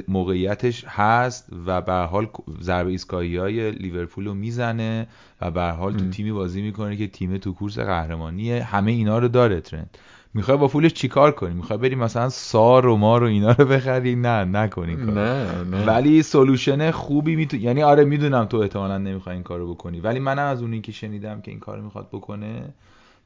موقعیتش 0.09 0.85
هست 0.89 1.53
و 1.67 1.81
به 1.81 1.93
حال 1.93 2.29
ضربه 2.61 2.91
ایستگاهی 2.91 3.37
های 3.37 3.71
لیورپول 3.71 4.27
رو 4.27 4.35
می‌زنه 4.35 5.07
و 5.41 5.51
به 5.51 5.63
حال 5.63 5.93
تو 5.93 6.11
تیمی 6.11 6.33
بازی 6.33 6.63
می‌کنه 6.63 6.97
که 6.97 7.07
تیم 7.07 7.39
تو 7.39 7.53
کورس 7.53 7.79
قهرمانیه. 7.79 8.63
همه 8.63 8.93
اینا 8.93 9.19
رو 9.19 9.29
داره 9.29 9.61
ترند 9.61 9.99
می‌خوای 10.35 10.59
با 10.59 10.69
پولش 10.69 10.93
چیکار 10.93 11.33
کنی؟ 11.33 11.55
می‌خوای 11.55 11.79
بری 11.79 11.95
مثلا 11.95 12.29
سار 12.29 12.87
و 12.87 12.97
مار 12.97 13.25
و 13.25 13.27
اینا 13.27 13.53
رو 13.53 13.65
بخری؟ 13.65 14.15
نه 14.15 14.45
نکنی 14.45 14.97
نه 14.97 15.63
نه. 15.63 15.85
ولی 15.85 16.23
سولوشن 16.23 16.91
خوبی 16.91 17.37
می‌تونی 17.37 17.63
یعنی 17.63 17.83
آره 17.83 18.05
می‌دونم 18.05 18.45
تو 18.45 18.57
احتمالا 18.57 18.99
نمی‌خوای 18.99 19.35
این 19.35 19.43
کارو 19.43 19.75
بکنی 19.75 20.01
ولی 20.01 20.19
منم 20.19 20.47
از 20.47 20.63
اونی 20.63 20.81
که 20.81 20.93
شنیدم 20.93 21.41
که 21.41 21.51
این 21.51 21.61
کارو 21.61 21.83
می‌خواد 21.83 22.09
بکنه 22.09 22.75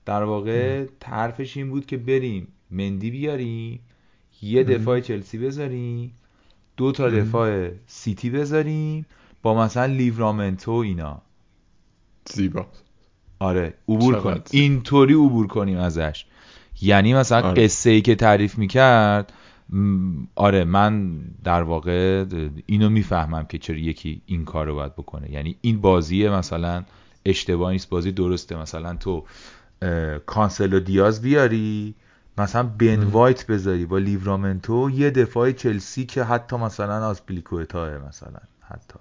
در 0.07 0.23
واقع 0.23 0.85
طرفش 1.01 1.57
این 1.57 1.71
بود 1.71 1.87
که 1.87 1.97
بریم 1.97 2.49
مندی 2.71 3.11
بیاریم 3.11 3.81
یه 4.43 4.65
دفاع 4.65 5.01
چلسی 5.01 5.39
بذاریم 5.39 6.13
دو 6.77 6.93
تا 6.93 7.11
دفاع 7.11 7.69
سیتی 7.87 8.31
بذاریم 8.31 9.07
با 9.43 9.55
مثلا 9.55 9.87
لیورامنتو 9.87 10.71
اینا. 10.71 11.23
زیبا. 12.33 12.67
آره 13.39 13.75
عبور 13.89 14.21
کنیم. 14.21 14.43
اینطوری 14.51 15.15
عبور 15.15 15.47
کنیم 15.47 15.79
ازش. 15.79 16.25
یعنی 16.83 17.15
مثلا 17.15 17.49
آره. 17.49 17.65
قصه 17.65 17.91
ای 17.91 18.01
که 18.01 18.15
تعریف 18.15 18.59
می‌کرد 18.59 19.33
آره 20.35 20.65
من 20.65 21.19
در 21.45 21.63
واقع 21.63 22.25
اینو 22.67 22.89
می‌فهمم 22.89 23.47
که 23.47 23.59
چرا 23.59 23.77
یکی 23.77 24.23
این 24.27 24.45
کار 24.45 24.67
رو 24.67 24.75
باید 24.75 24.93
بکنه. 24.93 25.33
یعنی 25.33 25.57
این 25.61 25.81
بازیه 25.81 26.31
مثلا 26.31 26.85
اشتباه 27.27 27.73
نیست. 27.73 27.89
بازی 27.89 28.13
درسته. 28.13 28.57
مثلا 28.57 28.97
تو 28.97 29.25
کانسلو 30.27 30.81
دیاز 30.81 31.23
بیاری 31.23 31.95
مثلا 32.41 32.63
بن 32.63 33.03
وایت 33.03 33.47
بذاری 33.47 33.87
با 33.87 33.99
لیورامنتو 33.99 34.91
یه 34.91 35.11
دفاع 35.11 35.53
چلسی 35.53 36.05
که 36.07 36.25
حتی 36.25 36.57
مثلا 36.57 37.11
از 37.11 37.27
پلیکوتا 37.27 37.99
مثلا 38.09 38.39
حتی. 38.61 38.99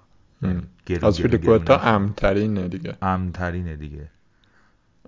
آزپلیکوئتا 1.02 1.78
امترینه 1.78 2.68
دیگه. 2.68 2.96
امترینه 3.02 3.76
دیگه. 3.76 4.08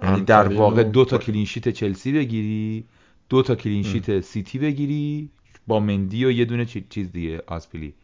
یعنی 0.03 0.20
در 0.20 0.49
واقع 0.49 0.83
دو 0.83 1.05
تا 1.05 1.18
clean 1.18 1.43
sheet 1.43 1.68
چلسی 1.68 2.12
بگیری 2.12 2.85
دو 3.28 3.43
تا 3.43 3.55
clean 3.55 3.88
sheet 3.88 4.20
سیتی 4.20 4.59
بگیری 4.59 5.30
با 5.66 5.80
مندی 5.80 6.24
و 6.24 6.30
یه 6.30 6.45
دونه 6.45 6.64
چیز 6.64 7.12
دیگه 7.12 7.43
آسپیلی. 7.47 7.95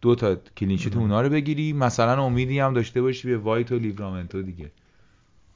دو 0.00 0.14
تا 0.14 0.34
clean 0.34 0.65
sheet 0.65 0.96
اونا 0.96 1.20
رو 1.20 1.28
بگیری 1.28 1.72
مثلا 1.72 2.24
امیدی 2.24 2.58
هم 2.58 2.74
داشته 2.74 3.02
باشی 3.02 3.28
به 3.28 3.38
وایت 3.38 3.72
و 3.72 3.78
لیورامنتو 3.78 4.42
دیگه. 4.42 4.70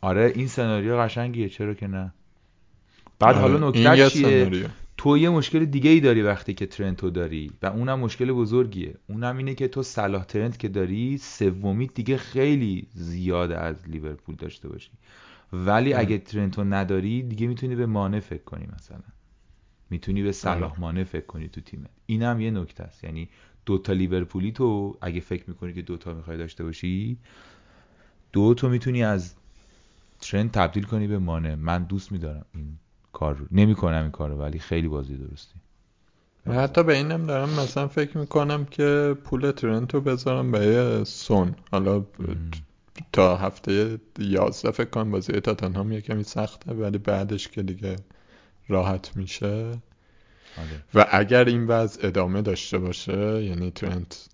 آره 0.00 0.32
این 0.34 0.46
سناریو 0.46 0.96
قشنگیه 0.96 1.48
چرا 1.48 1.74
که 1.74 1.86
نه؟ 1.86 2.12
بعد 3.22 3.36
حالا 3.36 3.66
آره، 3.66 3.80
نکته 3.80 4.10
چیه؟ 4.10 4.70
تو 4.96 5.18
یه 5.18 5.30
مشکل 5.30 5.64
دیگه 5.64 5.90
ای 5.90 6.00
داری 6.00 6.22
وقتی 6.22 6.54
که 6.54 6.66
ترنتو 6.66 7.10
داری 7.10 7.52
و 7.62 7.66
اونم 7.66 7.98
مشکل 7.98 8.32
بزرگیه. 8.32 8.94
اونم 9.08 9.36
اینه 9.36 9.54
که 9.54 9.68
تو 9.68 9.82
صلاح 9.82 10.24
ترنت 10.24 10.58
که 10.58 10.68
داری 10.68 11.18
سومی 11.18 11.86
دیگه 11.86 12.16
خیلی 12.16 12.86
زیاد 12.94 13.52
از 13.52 13.88
لیورپول 13.88 14.34
داشته 14.34 14.68
باشی. 14.68 14.90
ولی 15.52 15.94
اگه 15.94 16.18
ترنتو 16.18 16.64
نداری 16.64 17.22
دیگه 17.22 17.46
می‌تونی 17.46 17.74
به 17.74 17.86
مانع 17.86 18.20
فکر 18.20 18.42
کنی 18.42 18.66
مثلا. 18.76 18.98
می‌تونی 19.90 20.22
به 20.22 20.32
صلاح 20.32 20.70
آره. 20.70 20.80
مانع 20.80 21.04
فکر 21.04 21.26
کنی 21.26 21.48
تو 21.48 21.60
تیمه 21.60 21.88
اینم 22.06 22.40
یه 22.40 22.50
نکته 22.50 22.84
است. 22.84 23.04
یعنی 23.04 23.28
دوتا 23.66 23.92
لیورپولی 23.92 24.52
تو 24.52 24.96
اگه 25.00 25.20
فکر 25.20 25.44
می‌کنی 25.48 25.72
که 25.72 25.82
دوتا 25.82 26.14
می‌خوای 26.14 26.36
داشته 26.36 26.64
باشی 26.64 27.18
دو 28.32 28.54
تو 28.54 28.68
می‌تونی 28.68 29.04
از 29.04 29.34
ترند 30.20 30.50
تبدیل 30.50 30.84
کنی 30.84 31.06
به 31.06 31.18
مانع 31.18 31.54
من 31.54 31.84
دوست 31.84 32.12
میدارم 32.12 32.46
این 32.54 32.78
کار 33.12 33.34
رو 33.34 33.46
نمی 33.50 33.74
کنم 33.74 34.02
این 34.02 34.10
کار 34.10 34.30
رو 34.30 34.36
ولی 34.36 34.58
خیلی 34.58 34.88
بازی 34.88 35.16
درستی. 35.16 35.54
حتی 36.46 36.82
به 36.82 36.96
اینم 36.96 37.26
دارم 37.26 37.48
مثلا 37.50 37.88
فکر 37.88 38.18
می‌کنم 38.18 38.64
که 38.64 39.16
پول 39.24 39.50
ترنتو 39.50 40.00
بذارم 40.00 40.50
به 40.50 41.04
سون. 41.04 41.54
حالا 41.72 42.04
تا 43.12 43.36
هفته 43.36 43.98
یازده 44.18 44.70
فکر 44.70 44.90
کنم 44.90 45.10
بازی 45.10 45.32
تاتنهام 45.32 45.92
یه 45.92 46.00
کمی 46.00 46.22
سخته 46.22 46.72
ولی 46.72 46.98
بعدش 46.98 47.48
که 47.48 47.62
دیگه 47.62 47.96
راحت 48.68 49.16
میشه. 49.16 49.70
آره. 50.58 50.84
و 50.94 51.06
اگر 51.10 51.44
این 51.44 51.66
وضع 51.66 52.06
ادامه 52.06 52.42
داشته 52.42 52.78
باشه 52.78 53.44
یعنی 53.44 53.70
ترنت 53.70 54.28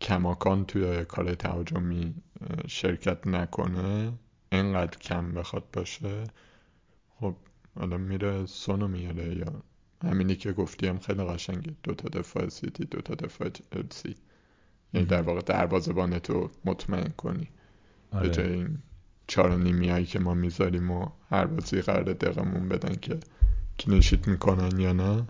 کماکان 0.00 0.64
توی 0.64 1.04
کار 1.04 1.34
تهاجمی 1.34 2.14
شرکت 2.66 3.26
نکنه 3.26 4.12
اینقدر 4.52 4.98
کم 4.98 5.32
بخواد 5.32 5.64
باشه 5.72 6.24
خب 7.20 7.34
حالا 7.78 7.96
میره 7.96 8.46
سونو 8.46 8.88
میاره 8.88 9.36
یا 9.36 9.62
همینی 10.04 10.36
که 10.36 10.52
گفتیم 10.52 10.98
خیلی 10.98 11.24
قشنگه. 11.24 11.72
دو 11.82 11.94
تا 11.94 12.08
دفاع 12.18 12.48
سیتی 12.48 12.84
دو 12.84 13.00
تا 13.00 13.14
دفاع 13.14 13.48
چلسی. 13.48 14.14
یعنی 14.94 15.06
در 15.06 15.22
واقع 15.22 15.40
دروازه‌بان 15.40 16.18
تو 16.18 16.50
مطمئن 16.64 17.12
کنی. 17.16 17.48
آره. 18.12 18.28
به 18.28 18.34
جای 18.34 18.52
این 18.52 18.78
چهار 19.26 19.56
نیمی 19.56 19.88
هایی 19.88 20.06
که 20.06 20.18
ما 20.18 20.34
می‌ذاریم 20.34 20.90
و 20.90 21.08
هر 21.30 21.46
بازی 21.46 21.80
قرار 21.80 22.12
دقمون 22.12 22.68
بدن 22.68 22.94
که 22.94 23.20
کلینشیت 23.78 24.28
می‌کنن 24.28 24.80
یا 24.80 24.92
نه. 24.92 25.26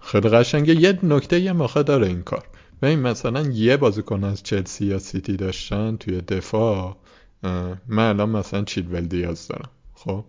خیلی 0.00 0.28
قشنگه. 0.28 0.74
یه 0.74 0.98
نکته 1.02 1.40
یه 1.40 1.52
موقع 1.52 1.82
داره 1.82 2.06
این 2.06 2.22
کار. 2.22 2.44
و 2.82 2.86
این 2.86 2.98
مثلا 2.98 3.42
یه 3.42 3.76
بازیکن 3.76 4.24
از 4.24 4.42
چلسی 4.42 4.86
یا 4.86 4.98
سیتی 4.98 5.36
داشتن 5.36 5.96
توی 5.96 6.20
دفاع 6.20 6.96
من 7.88 8.08
الان 8.08 8.30
مثلا 8.30 8.64
چیلول 8.64 9.00
دیاز 9.00 9.48
دارم. 9.48 9.70
خب. 9.98 10.24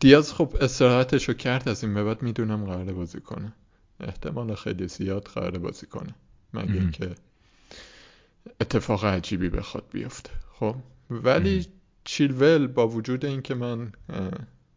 دیاز 0.00 0.32
خب 0.32 0.56
استراحتش 0.60 1.28
رو 1.28 1.34
کرد 1.34 1.68
از 1.68 1.84
این 1.84 1.94
به 1.94 2.04
بعد 2.04 2.22
می‌دونم 2.22 2.64
قراره 2.64 2.92
بازی 2.92 3.20
کنه. 3.20 3.52
احتمال 4.00 4.54
خیلی 4.54 4.88
زیاد 4.88 5.24
قراره 5.24 5.58
بازی 5.58 5.86
کنه. 5.86 6.14
مگه 6.54 6.90
که 6.90 7.10
اتفاق 8.60 9.04
عجیبی 9.04 9.48
بخواد 9.48 9.84
بیفته. 9.92 10.30
خب. 10.60 10.76
ولی 11.10 11.66
چیلول 12.04 12.66
با 12.66 12.88
وجود 12.88 13.24
اینکه 13.24 13.54
من 13.54 13.92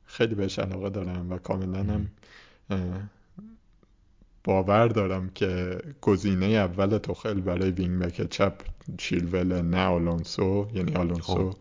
خیلی 0.05 0.35
بهش 0.35 0.59
علاقه 0.59 0.89
دارم 0.89 1.31
و 1.31 1.37
کاملا 1.37 1.79
هم 1.79 2.09
باور 4.43 4.87
دارم 4.87 5.29
که 5.29 5.79
گزینه 6.01 6.45
اول 6.45 6.97
توخل 6.97 7.41
برای 7.41 7.71
وینگ 7.71 8.01
بک 8.01 8.29
چپ 8.29 8.53
چیلول 8.97 9.61
نه 9.61 9.85
آلونسو 9.85 10.67
یعنی 10.73 10.95
آلونسو 10.95 11.51
خب. 11.51 11.57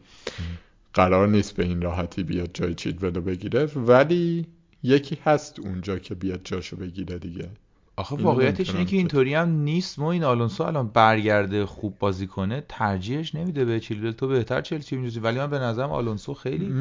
قرار 0.94 1.28
نیست 1.28 1.56
به 1.56 1.64
این 1.64 1.82
راحتی 1.82 2.22
بیاد 2.22 2.50
جای 2.54 2.74
چیلول 2.74 3.14
رو 3.14 3.20
بگیره 3.20 3.64
ولی 3.64 4.46
یکی 4.82 5.18
هست 5.24 5.60
اونجا 5.60 5.98
که 5.98 6.14
بیاد 6.14 6.40
جاشو 6.44 6.76
بگیره 6.76 7.18
دیگه. 7.18 7.48
آخه 7.96 8.16
واقعیتش 8.16 8.70
اینه 8.70 8.84
که 8.84 8.96
اینطوری 8.96 9.34
هم 9.34 9.48
نیست 9.48 9.98
ما 9.98 10.12
این 10.12 10.24
آلونسو 10.24 10.64
الان 10.64 10.88
برگرده 10.88 11.66
خوب 11.66 11.98
بازی 11.98 12.26
کنه 12.26 12.64
ترجیحش 12.68 13.34
نمیده 13.34 13.64
به 13.64 13.80
چیلول. 13.80 14.10
تو 14.10 14.28
بهتر 14.28 14.60
چلسی 14.60 14.96
میجوزی 14.96 15.20
ولی 15.20 15.38
من 15.38 15.50
به 15.50 15.58
نظرم 15.58 15.90
آلونسو 15.90 16.34
خیلی 16.34 16.72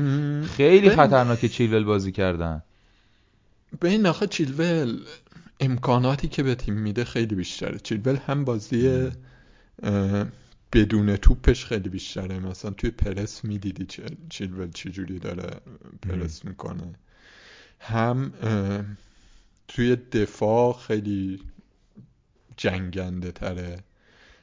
خیلی 0.46 0.90
خطرناکه 0.90 1.50
چیلول 1.50 1.84
بازی 1.84 2.12
کردن. 2.12 2.64
به 3.80 3.90
این 3.90 4.06
آخه 4.06 4.28
چیلول 4.28 5.00
امکاناتی 5.60 6.28
که 6.28 6.44
به 6.44 6.56
تیم 6.56 6.74
میده 6.74 7.04
خیلی 7.04 7.36
بیشتره. 7.36 7.80
چیلول 7.80 8.18
هم 8.28 8.46
بازی 8.46 9.10
بدون 10.74 11.16
توپش 11.16 11.66
خیلی 11.66 11.90
بیشتره. 11.90 12.40
مثلا 12.40 12.72
توی 12.72 12.90
پرس 12.90 13.46
می‌دیدی 13.46 13.88
چیلول 14.30 14.72
چجوری 14.72 15.20
داره 15.20 15.50
پرس 16.02 16.46
می‌کنه. 16.46 16.94
هم 17.80 18.32
توی 19.68 19.96
دفاع 19.96 20.74
خیلی 20.74 21.40
جنگنده 22.58 23.32
تره. 23.32 23.84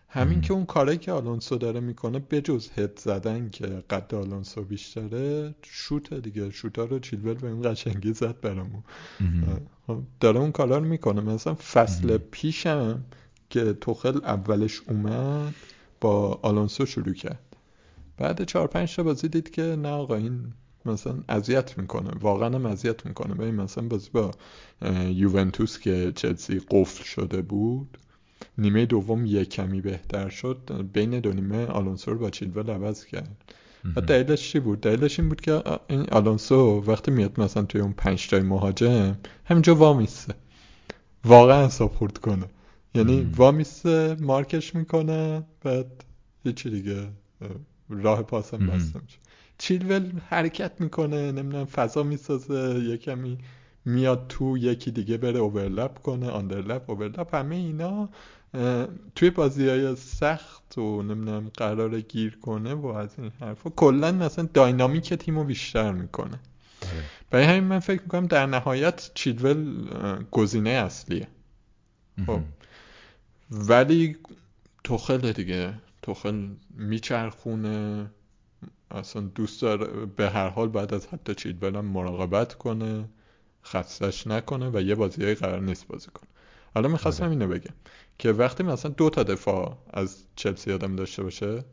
همین 0.09 0.41
که 0.41 0.53
اون 0.53 0.66
کاری 0.66 0.97
که 0.97 1.12
آلونسو 1.12 1.59
داره 1.59 1.81
می‌کنه 1.81 2.18
بجز 2.18 2.70
هد 2.77 2.99
زدن 2.99 3.51
که 3.51 3.66
قد 3.66 4.14
آلونسو 4.14 4.64
بیشتره 4.64 5.55
شوت 5.62 6.14
دیگه. 6.14 6.51
شوتا 6.51 6.85
رو 6.85 6.99
چیلول 6.99 7.35
به 7.35 7.47
این 7.47 7.72
قشنگی 7.72 8.12
زد 8.12 8.41
برامون. 8.41 8.83
خب، 9.87 10.03
داره 10.20 10.41
اون 10.41 10.53
کارا 10.53 10.79
رو 10.79 10.85
می‌کنه. 10.85 11.20
مثلا 11.20 11.55
فصل 11.55 12.18
پیشم 12.18 13.05
که 13.51 13.72
توخل 13.72 14.16
اولش 14.25 14.81
اومد 14.89 15.55
با 16.05 16.38
آلونسو 16.42 16.86
شروع 16.86 17.14
کرد. 17.14 17.57
بعد 18.16 18.44
چهار 18.44 18.66
پنج 18.66 18.96
تا 18.96 19.02
بازی 19.02 19.28
دید 19.28 19.50
که 19.50 19.62
نه 19.62 19.88
آقا 19.88 20.14
این 20.14 20.52
مثلا 20.86 21.14
اذیت 21.28 21.78
می‌کنه. 21.78 22.11
واقعا 22.20 22.55
هم 22.55 22.66
اذیت 22.66 23.07
می‌کنه. 23.07 23.34
ببین 23.34 23.55
مثلا 23.55 23.88
بازی 23.88 24.11
با 24.12 24.30
یوونتوس 25.07 25.78
که 25.78 26.12
چلسی 26.16 26.61
قفل 26.70 27.05
شده 27.05 27.42
بود 27.42 27.98
نیمه 28.59 28.86
دوم 28.86 29.26
یک 29.26 29.48
کمی 29.48 29.80
بهتر 29.80 30.28
شد. 30.28 30.88
بین 30.92 31.20
دو 31.20 31.32
نیمه 31.32 31.66
آلونسو 31.66 32.11
رو 32.11 32.18
با 32.18 32.30
چیلول 32.30 32.70
عوض 32.70 33.05
کرد. 33.05 33.36
و 33.96 34.00
دلیلش 34.00 34.52
چی 34.52 34.61
بود؟ 34.61 34.80
دلیلش 34.80 35.20
این 35.20 35.28
بود 35.28 35.40
که 35.40 35.62
این 35.88 36.07
آلونسو 36.12 36.84
وقتی 36.86 37.11
میاد 37.11 37.40
مثلا 37.40 37.62
توی 37.62 37.80
اون 37.80 37.92
پنج 37.92 38.28
تای 38.28 38.42
مهاجم 38.42 39.16
همینجا 39.44 39.74
وامیسته 39.74 40.34
واقعا 41.24 41.68
ساپورت 41.68 42.18
کنه. 42.18 42.46
یعنی 42.95 43.32
وامیسته 43.36 44.16
مارکش 44.20 44.74
می‌کنه 44.74 45.42
بعد 45.62 46.05
هیچی 46.45 46.70
دیگه 46.70 47.09
راه 47.88 48.22
پاسم 48.22 48.66
بسته 48.66 49.01
میشه. 49.03 49.18
چیلول 49.59 50.12
حرکت 50.28 50.80
می‌کنه 50.80 51.32
نمی‌دونم 51.32 51.64
فضا 51.64 52.03
می‌سازه 52.03 52.84
یه 52.84 52.97
کمی 52.97 53.38
میاد 53.84 54.26
تو 54.28 54.59
یکی 54.59 54.90
دیگه 54.90 55.16
بره 55.16 55.38
اوورلپ 55.38 55.99
کنه 55.99 56.30
آندرلپ 56.30 56.90
اوورلپ 56.90 57.34
همه 57.34 57.57
اینا 57.57 58.09
توی 59.14 59.30
بازی 59.30 59.68
های 59.68 59.97
سخت 59.97 60.78
و 60.78 61.03
نمی‌دونم 61.03 61.51
قرار 61.57 62.01
گیر 62.01 62.38
کنه 62.42 62.74
و 62.74 62.86
از 62.86 63.11
این 63.18 63.30
حرفا. 63.40 63.70
کلا 63.70 64.12
مثلا 64.12 64.49
داینامیک 64.55 65.14
تیمو 65.14 65.45
بیشتر 65.45 65.92
می‌کنه. 65.92 66.40
آره. 66.82 67.03
برای 67.30 67.45
همین 67.45 67.64
من 67.64 67.78
فکر 67.78 68.03
می‌کنم 68.03 68.26
در 68.26 68.47
نهایت 68.47 69.11
چیلول 69.14 69.88
گزینه 70.30 70.70
اصلیه. 70.70 71.28
خب. 72.26 72.40
ولی 73.51 74.16
توخل 74.84 75.32
دیگه. 75.32 75.74
توخل 76.03 76.49
میچرخونه. 76.70 78.11
اصلا 78.90 79.22
دوست 79.22 79.62
داره 79.62 80.07
به 80.07 80.30
هر 80.30 80.49
حال 80.49 80.68
بعد 80.68 80.95
از 80.95 81.07
حتی 81.07 81.34
چیلول 81.34 81.76
هم 81.76 81.84
مراقبت 81.84 82.55
کنه 82.55 83.09
خستش 83.64 84.26
نکنه 84.26 84.70
و 84.74 84.80
یه 84.80 84.95
بازی 84.95 85.34
قرار 85.34 85.61
نیست 85.61 85.88
بازی 85.88 86.09
کنه. 86.14 86.28
حالا 86.74 86.88
می‌خواستم 86.88 87.24
آره. 87.24 87.32
اینو 87.32 87.49
بگم 87.49 87.74
که 88.18 88.32
وقتی 88.32 88.62
مثلا 88.62 88.90
دو 88.90 89.11
تا 89.11 89.22
دفاع 89.22 89.78
از 89.92 90.24
چلسی 90.36 90.72
آدم 90.72 90.97
داشته 90.97 91.22
باشه 91.22 91.64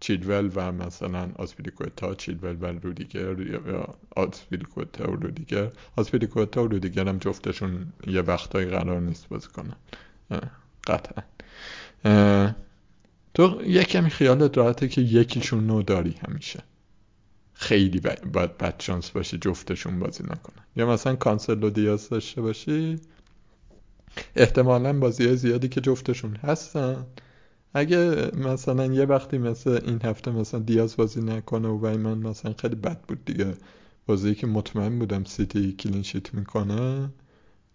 چیلول 0.00 0.50
و 0.54 0.72
مثلا 0.72 1.30
آسپیلیکوتا 1.36 2.14
چیلول 2.14 2.56
و 2.60 2.66
رودیگر 2.66 3.40
یا 3.40 3.94
آسپیلیکوتا 4.16 5.10
و 5.10 5.16
رودیگر. 5.16 5.70
آسپیلیکوتا 5.96 6.64
و 6.64 6.68
رودیگر 6.68 7.08
هم 7.08 7.18
جفتشون 7.18 7.92
یه 8.06 8.22
وقتایی 8.22 8.66
قرار 8.66 9.00
نیست 9.00 9.28
بازی 9.28 9.48
کنن. 9.48 9.76
قطعا. 10.86 11.22
تو 13.34 13.62
یک 13.64 13.88
کمی 13.88 14.10
خیالت 14.10 14.58
راحته 14.58 14.88
که 14.88 15.00
یکیشون 15.00 15.66
نو 15.66 15.82
داری 15.82 16.14
همیشه. 16.28 16.62
خیلی 17.52 18.00
باید 18.32 18.58
بد 18.58 18.74
شانس 18.78 19.10
باشه 19.10 19.38
جفتشون 19.38 19.98
بازی 19.98 20.24
نکنن. 20.24 20.64
یا 20.76 20.86
مثلا 20.86 21.16
کانسل 21.16 21.64
و 21.64 21.70
دیاز 21.70 22.08
داشته 22.08 22.40
باشی؟ 22.40 23.00
احتمالا 24.36 24.98
بازی 24.98 25.36
زیادی 25.36 25.68
که 25.68 25.80
جفتشون 25.80 26.36
هستن. 26.36 27.06
اگه 27.74 28.30
مثلا 28.36 28.86
یه 28.86 29.04
وقتی 29.04 29.38
مثل 29.38 29.80
این 29.86 30.00
هفته 30.04 30.30
مثلا 30.30 30.60
دیاز 30.60 30.96
بازی 30.96 31.20
نکنه 31.20 31.68
و 31.68 31.98
من 31.98 32.18
مثلا 32.18 32.54
خیلی 32.58 32.74
بد 32.74 33.00
بود 33.00 33.24
دیگه. 33.24 33.54
بازی 34.06 34.34
که 34.34 34.46
مطمئن 34.46 34.98
بودم 34.98 35.24
سیتی 35.24 35.72
کلینشیت 35.72 36.34
می‌کنه 36.34 37.08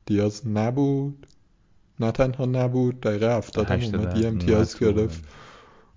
دیاز 0.05 0.47
نبود. 0.47 1.27
نه 2.01 2.11
تنها 2.11 2.45
نبود 2.45 3.01
دقیقه 3.01 3.37
هفتادم 3.37 3.81
اومد 3.83 4.17
یه 4.17 4.27
امتیاز 4.27 4.79
گرفت. 4.79 5.23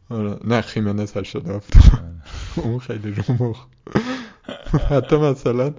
آره 0.08 0.38
نه 0.44 0.60
خیمنز 0.60 1.16
87 1.16 1.74
اون 2.64 2.78
خیلی 2.78 3.10
رو 3.10 3.34
مخ 3.44 3.66
حتی 4.90 5.16
مثلا 5.16 5.74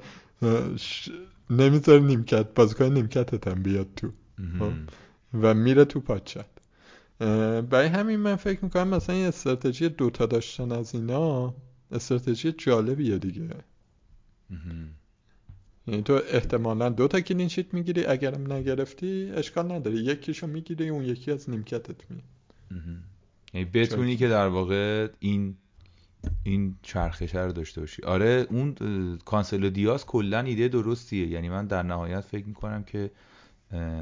نمی‌ذاره 1.50 2.00
نیمکت 2.00 2.54
بازیکن 2.54 2.86
نیمکتت 2.86 3.48
هم 3.48 3.64
بیاد 3.64 3.88
تو. 3.96 4.12
خب؟ 4.60 4.72
و 5.42 5.54
میره 5.54 5.86
تو 5.86 6.00
پاچت 6.00 6.46
برای 7.70 7.88
همین 7.88 8.20
من 8.20 8.36
فکر 8.36 8.60
می‌کنم 8.64 8.88
مثلا 8.88 9.16
این 9.16 9.26
استراتژی 9.26 9.90
دوتا 9.90 10.26
داشتن 10.26 10.72
از 10.72 10.96
اینا 10.96 11.54
استراتژی 11.92 12.52
جالبیه 12.52 13.18
دیگه. 13.18 13.50
یعنی 15.88 16.02
تو 16.02 16.22
احتمالا 16.32 16.90
دو 16.90 17.08
تا 17.08 17.20
کلینشیت 17.20 17.74
می‌گیری 17.74 18.06
اگرم 18.06 18.54
نگرفتی 18.54 19.32
اشکال 19.36 19.72
نداری 19.72 19.98
یکیشو 19.98 20.48
می‌گیری 20.48 20.90
اون 20.90 21.04
یکی 21.04 21.32
از 21.32 21.50
نیمکتت 21.50 21.96
میاد 22.10 22.24
یعنی 23.54 23.66
بتونی 23.74 24.18
که 24.18 24.28
در 24.28 24.48
واقع 24.48 25.08
این 25.20 25.56
این 26.44 26.76
چرخشه 26.82 27.40
رو 27.40 27.52
داشته 27.52 27.82
باشی. 27.82 28.04
آره 28.04 28.48
اون 28.50 28.76
کانسل 29.26 29.70
دیاز 29.70 30.06
کلا 30.06 30.40
ایده 30.40 30.68
درستیه. 30.68 31.28
یعنی 31.28 31.50
من 31.50 31.68
در 31.68 31.84
نهایت 31.84 32.22
فکر 32.22 32.46
می‌کنم 32.46 32.84
که 32.84 33.12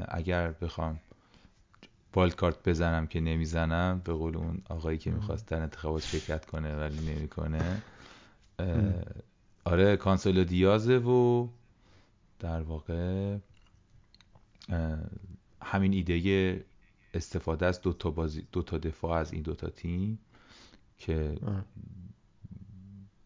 اگر 0.08 0.50
بخوام 0.50 1.00
بالد 2.12 2.34
کارت 2.34 2.68
بزنم 2.68 3.06
که 3.06 3.20
نمی‌زنم 3.20 4.02
به 4.04 4.12
قول 4.12 4.36
اون 4.36 4.62
آقایی 4.68 4.98
که 4.98 5.10
می‌خواست 5.10 5.48
در 5.48 5.62
انتخابات 5.62 6.02
شرکت 6.02 6.46
کنه 6.46 6.76
ولی 6.76 7.14
نمی‌کنه 7.14 7.82
آره 9.64 9.96
کانسل 9.96 10.44
دیازه 10.44 10.98
و 10.98 11.48
در 12.44 12.62
واقع 12.62 13.36
همین 15.62 15.92
ایده 15.92 16.64
استفاده 17.14 17.66
از 17.66 17.80
دو 17.80 17.92
تا 17.92 18.10
بازی 18.10 18.46
دو 18.52 18.62
تا 18.62 18.78
دفاع 18.78 19.18
از 19.18 19.32
این 19.32 19.42
دو 19.42 19.54
تا 19.54 19.68
تیم 19.68 20.18
که 20.98 21.38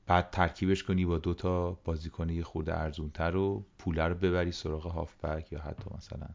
بعد 0.06 0.30
ترکیبش 0.30 0.82
کنی 0.84 1.04
با 1.04 1.18
دو 1.18 1.34
تا 1.34 1.72
بازیکن 1.72 2.30
یه 2.30 2.42
خورده 2.42 2.74
ارزونتر 2.80 3.36
و 3.36 3.64
پوله 3.78 4.04
رو 4.04 4.14
ببری 4.14 4.52
سراغ 4.52 4.86
هافبک 4.86 5.52
یا 5.52 5.60
حتی 5.60 5.90
مثلا 5.96 6.28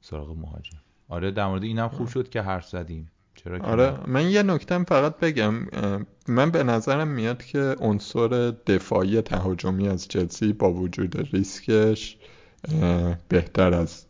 سراغ 0.00 0.38
مهاجم. 0.38 0.78
آره 1.08 1.30
در 1.30 1.46
مورد 1.46 1.62
اینم 1.62 1.88
خوب 1.88 2.08
شد 2.08 2.28
که 2.28 2.42
حرف 2.42 2.68
زدیم. 2.68 3.10
چرا 3.44 3.58
آره 3.58 3.98
من 4.06 4.30
یه 4.30 4.42
نکتم 4.42 4.84
فقط 4.84 5.18
بگم 5.18 5.54
من 6.28 6.50
به 6.50 6.62
نظرم 6.62 7.08
میاد 7.08 7.44
که 7.44 7.76
عنصر 7.80 8.54
دفاعی 8.66 9.20
تهاجمی 9.20 9.88
از 9.88 10.08
چلسی 10.08 10.52
با 10.52 10.72
وجود 10.72 11.28
ریسکش 11.32 12.16
بهتر 13.28 13.74
از 13.74 14.04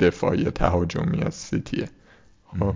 دفاعی 0.00 0.44
تهاجمی 0.44 1.22
از 1.22 1.34
سیتیه. 1.34 1.88
خب 2.46 2.74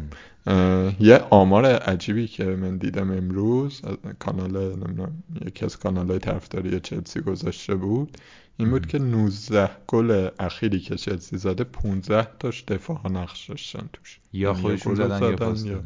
یه 1.01 1.19
آمار 1.31 1.67
عجیبی 1.67 2.27
که 2.27 2.45
من 2.45 2.77
دیدم 2.77 3.11
امروز 3.11 3.81
از 3.85 3.97
کانال 4.19 4.77
نمی‌دونم 4.77 5.23
یکی 5.47 5.65
از 5.65 5.79
کانال 5.79 6.09
های 6.09 6.19
طرفداری 6.19 6.81
چلسی 6.81 7.21
گذاشته 7.21 7.75
بود 7.75 8.19
این 8.57 8.71
بود 8.71 8.87
که 8.87 8.99
19 8.99 9.71
گل 9.87 10.29
اخیری 10.39 10.81
که 10.81 10.97
چلسی 10.97 11.39
زده 11.39 11.65
15 11.65 12.29
تاش 12.39 12.65
دفاع 12.65 13.09
نقش 13.09 13.51
داشتن 13.51 13.89
توش 13.93 14.21
یا 14.33 14.51
یعنی 14.51 14.63
خودشون 14.63 14.95
گل 14.95 15.09
زدن 15.09 15.23
یا 15.23 15.37
پاس 15.37 15.65
یا- 15.65 15.83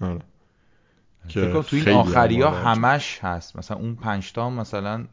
آره. 0.00 0.20
که 1.28 1.52
تو 1.52 1.76
این 1.76 1.88
آخری 1.88 2.42
ها. 2.42 2.50
همش 2.50 3.18
هست 3.22 3.56
مثلا 3.56 3.76
اون 3.76 3.94
پنج 3.94 4.32
تا 4.32 4.50
مثلا 4.50 5.04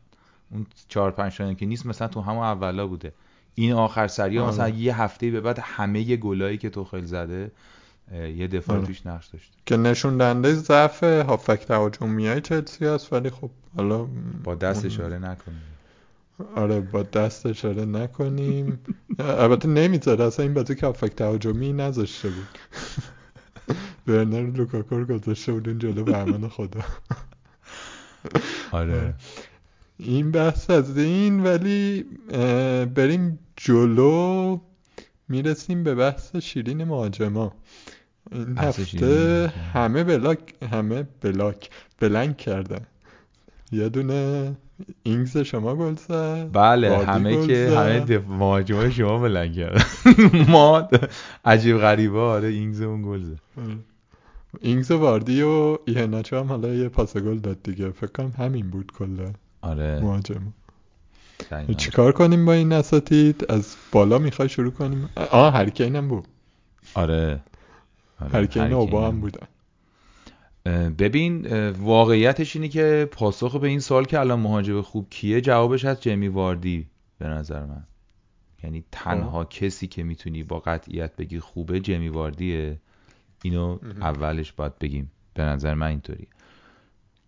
اون 0.51 0.65
چهار 0.87 1.11
پنج 1.11 1.37
تا 1.37 1.53
که 1.53 1.65
نیست 1.65 1.85
مثلا 1.85 2.07
تو 2.07 2.21
همون 2.21 2.43
اولا 2.43 2.87
بوده 2.87 3.13
این 3.55 3.73
آخر 3.73 4.07
سری 4.07 4.37
ها 4.37 4.43
آره. 4.43 4.53
مثلا 4.53 4.69
یه 4.69 5.01
هفته 5.01 5.31
به 5.31 5.41
بعد 5.41 5.59
همه 5.59 6.15
گلایی 6.15 6.57
که 6.57 6.69
تو 6.69 6.83
خیلی 6.83 7.07
زده 7.07 7.51
یه 8.11 8.47
دفاع 8.47 8.77
آره. 8.77 8.87
توش 8.87 9.05
نقش 9.05 9.27
داشته 9.27 9.53
که 9.65 9.77
نشون 9.77 10.17
دهنده 10.17 10.53
ضعف 10.53 11.03
هافک 11.03 11.59
تهاجمی 11.59 12.27
های 12.27 12.41
چلسی 12.41 12.85
هست 12.85 13.13
ولی 13.13 13.29
خب 13.29 13.49
حالا 13.77 14.07
با 14.43 14.55
دست 14.55 14.85
اشاره 14.85 15.17
نکنیم 15.17 15.61
آره 16.55 16.81
با 16.81 17.03
دست 17.03 17.45
اشاره 17.45 17.85
نکنیم. 17.85 18.79
البته 19.19 19.67
نمی‌ذاره 19.67 20.25
اصلا 20.25 20.45
این 20.45 20.53
بازی 20.53 20.75
که 20.75 20.85
هافک 20.85 21.15
تهاجمی 21.15 21.73
نذاشته 21.73 22.29
بود. 22.29 22.47
برنر 24.05 24.51
لوکاکو 24.57 24.95
رو 24.97 25.05
گذاشته 25.05 25.51
بود 25.51 25.67
این 25.67 25.79
جلو 25.79 26.03
بهمن 26.03 26.47
خدا. 26.47 26.81
آره. 28.71 29.13
این 29.97 30.31
بحث 30.31 30.69
از 30.69 30.97
این 30.97 31.43
ولی 31.43 32.05
بریم 32.95 33.39
جلو. 33.55 34.59
می‌رسیم 35.29 35.83
به 35.83 35.95
بحث 35.95 36.35
شیرین 36.35 36.83
مهاجما. 36.83 37.53
این 38.31 38.57
هفته. 38.57 39.53
همه 39.73 40.03
بلاک 40.03 40.39
همه 40.71 41.07
blank 41.21 41.69
blank 41.99 42.37
کردن. 42.37 42.85
یه 43.71 43.89
دونه 43.89 44.55
اینگز 45.03 45.37
شما 45.37 45.75
گل 45.75 45.95
زد. 45.95 46.49
بله 46.53 46.97
همه 46.97 47.47
که. 47.47 47.73
همه 47.77 47.99
دف... 47.99 48.27
مهاجمای 48.27 48.91
شما 48.91 49.19
blank 49.19 49.53
کردن. 49.55 49.83
ما 50.51 50.89
عجیب 51.45 51.77
غریبه 51.77 52.19
آره 52.19 52.47
اینگزمون 52.47 53.01
گل 53.01 53.23
زد. 53.23 53.39
اینگز 54.61 54.91
و 54.91 54.97
واردی 54.97 55.41
و 55.41 55.77
ایهناچو 55.85 56.39
هم 56.39 56.47
حالا 56.47 56.73
یه 56.73 56.89
پاس 56.89 57.17
گل 57.17 57.37
داد 57.37 57.63
دیگه. 57.63 57.91
فکر 57.91 58.11
کنم 58.11 58.33
همین 58.37 58.69
بود 58.69 58.91
کل 58.99 59.31
آره. 59.61 59.99
مهاجم. 59.99 60.53
دقیقاً. 61.51 61.73
چیکار 61.73 62.11
کنیم 62.11 62.45
با 62.45 62.53
این 62.53 62.73
اساتید؟ 62.73 63.45
از 63.49 63.75
بالا 63.91 64.17
می‌خوای 64.17 64.49
شروع 64.49 64.71
کنیم؟ 64.71 65.09
آه 65.31 65.53
هری 65.53 65.71
کین 65.71 65.95
هم 65.95 66.07
بود. 66.07 66.27
آره. 66.93 67.39
آره، 68.21 68.31
هریکین 68.31 68.73
و 68.73 68.77
اوبا 68.77 69.07
هم 69.07 69.19
بودن. 69.19 69.47
ببین 70.97 71.47
واقعیتش 71.69 72.55
اینه 72.55 72.67
که 72.67 73.09
پاسخ 73.11 73.55
به 73.55 73.67
این 73.67 73.79
سوال 73.79 74.05
که 74.05 74.19
الان 74.19 74.39
مهاجم 74.39 74.81
خوب 74.81 75.07
کیه 75.09 75.41
جوابش 75.41 75.85
از 75.85 76.01
جمی 76.01 76.27
واردی 76.27 76.87
به 77.19 77.27
نظر 77.27 77.65
من. 77.65 77.83
یعنی 78.63 78.83
تنها 78.91 79.45
کسی 79.45 79.87
که 79.87 80.03
می‌تونی 80.03 80.43
با 80.43 80.59
قطعیت 80.59 81.15
بگی 81.15 81.39
خوبه 81.39 81.79
جمی 81.79 82.09
واردیه. 82.09 82.77
اینو 83.43 83.77
اولش 84.01 84.51
باید 84.51 84.79
بگیم. 84.79 85.11
به 85.33 85.43
نظر 85.43 85.73
من 85.73 85.87
اینطوری. 85.87 86.27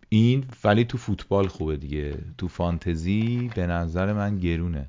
این 0.09 0.45
ولی 0.63 0.85
تو 0.85 0.97
فوتبال 0.97 1.47
خوبه 1.47 1.77
دیگه. 1.77 2.17
تو 2.37 2.47
فانتزی 2.47 3.51
به 3.55 3.67
نظر 3.67 4.13
من 4.13 4.37
گرونه. 4.37 4.87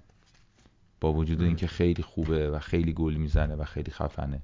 با 1.01 1.12
وجود 1.12 1.42
اینکه 1.42 1.66
خیلی 1.66 2.03
خوبه 2.03 2.51
و 2.51 2.59
خیلی 2.59 2.92
گل 2.92 3.14
می‌زنه 3.14 3.55
و 3.55 3.64
خیلی 3.64 3.90
خفنه. 3.90 4.42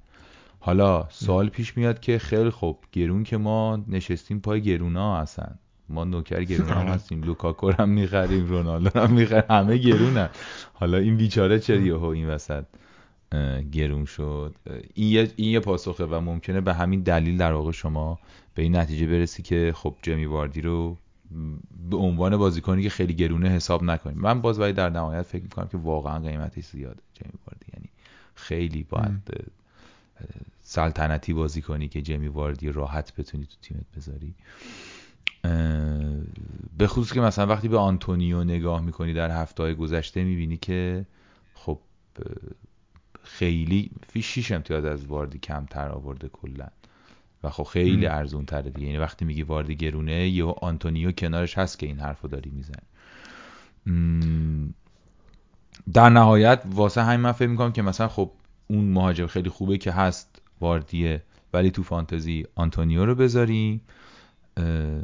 حالا 0.66 1.06
سوال 1.10 1.48
پیش 1.48 1.76
میاد 1.76 2.00
که 2.00 2.18
خیلی 2.18 2.50
خوب 2.50 2.78
گرون 2.92 3.24
که 3.24 3.36
ما 3.36 3.84
نشستیم 3.88 4.40
پای 4.40 4.60
گرونا 4.60 5.20
هستن. 5.20 5.58
ما 5.88 6.04
نوکر 6.04 6.44
گرونا 6.44 6.74
هم 6.74 6.86
هستیم 6.86 7.22
لوکاکو 7.22 7.70
هم 7.70 7.88
می‌خریم 7.88 8.46
رونالدو 8.46 8.90
رو 8.94 9.06
هم 9.06 9.12
می‌خریم 9.12 9.44
همه 9.50 9.76
گرونن. 9.76 10.28
حالا 10.74 10.98
این 10.98 11.16
بیچاره 11.16 11.58
چرا 11.58 11.76
یهو 11.76 12.04
این 12.04 12.28
وسط 12.28 12.64
گرون 13.72 14.04
شد؟ 14.04 14.54
این 14.94 15.08
یه, 15.08 15.30
این 15.36 15.50
یه 15.50 15.60
پاسخه 15.60 16.04
و 16.04 16.20
ممکنه 16.20 16.60
به 16.60 16.74
همین 16.74 17.00
دلیل 17.00 17.36
در 17.36 17.52
واقع 17.52 17.72
شما 17.72 18.18
به 18.54 18.62
این 18.62 18.76
نتیجه 18.76 19.06
برسی 19.06 19.42
که 19.42 19.72
خب 19.76 19.94
جمی 20.02 20.24
واردی 20.24 20.60
رو 20.60 20.96
به 21.90 21.96
عنوان 21.96 22.36
بازیکنی 22.36 22.82
که 22.82 22.90
خیلی 22.90 23.14
گرونه 23.14 23.48
حساب 23.48 23.84
نکنیم. 23.84 24.18
من 24.18 24.40
باز 24.40 24.60
ولی 24.60 24.72
در 24.72 24.90
نهایت 24.90 25.22
فکر 25.22 25.42
می‌کنم 25.42 25.68
که 25.68 25.78
واقعا 25.78 26.18
قیمتش 26.18 26.64
زیاده 26.64 27.02
جمی 27.14 27.32
واردی. 27.46 27.66
یعنی 27.74 27.88
خیلی 28.34 28.86
باید 28.90 29.22
سلطنتی 30.62 31.32
بازی 31.32 31.62
کنی 31.62 31.88
که 31.88 32.02
جمی 32.02 32.28
واردی 32.28 32.72
راحت 32.72 33.16
بتونی 33.16 33.46
تو 33.46 33.56
تیمت 33.62 33.84
بذاری. 33.96 34.34
به 36.78 36.86
خصوص 36.86 37.12
که 37.12 37.20
مثلا 37.20 37.46
وقتی 37.46 37.68
به 37.68 37.78
آنتونیو 37.78 38.44
نگاه 38.44 38.80
می‌کنی 38.80 39.12
در 39.12 39.42
هفته 39.42 39.62
های 39.62 39.74
گذشته 39.74 40.24
می‌بینی 40.24 40.56
که 40.56 41.06
خب 41.54 41.78
خیلی 43.22 43.90
فی 44.08 44.22
شیش 44.22 44.52
امتیاز 44.52 44.84
از 44.84 45.06
واردی 45.06 45.38
کمتر 45.38 45.88
آورده 45.88 46.28
کلا. 46.28 46.68
و 47.42 47.50
خب 47.50 47.62
خیلی. 47.62 48.06
ارزون 48.06 48.44
تره 48.44 48.70
دیگه. 48.70 48.86
یعنی 48.86 48.98
وقتی 48.98 49.24
میگی 49.24 49.42
واردی 49.42 49.76
گرونه 49.76 50.28
یه 50.28 50.44
آنتونیو 50.44 51.12
کنارش 51.12 51.58
هست 51.58 51.78
که 51.78 51.86
این 51.86 52.00
حرفو 52.00 52.28
داری 52.28 52.50
می‌زنی. 52.50 52.86
در 55.92 56.08
نهایت 56.08 56.62
واسه 56.64 57.02
همین 57.02 57.20
من 57.20 57.32
فکر 57.32 57.48
می‌کنم 57.48 57.72
که 57.72 57.82
مثلا 57.82 58.08
خب 58.08 58.30
اون 58.68 58.84
مهاجم 58.84 59.26
خیلی 59.26 59.50
خوبه 59.50 59.78
که 59.78 59.92
هست 59.92 60.42
واردیه 60.60 61.22
ولی 61.52 61.70
تو 61.70 61.82
فانتزی 61.82 62.46
آنتونیو 62.54 63.06
رو 63.06 63.14
بذاری. 63.14 63.80
اه، 64.56 65.00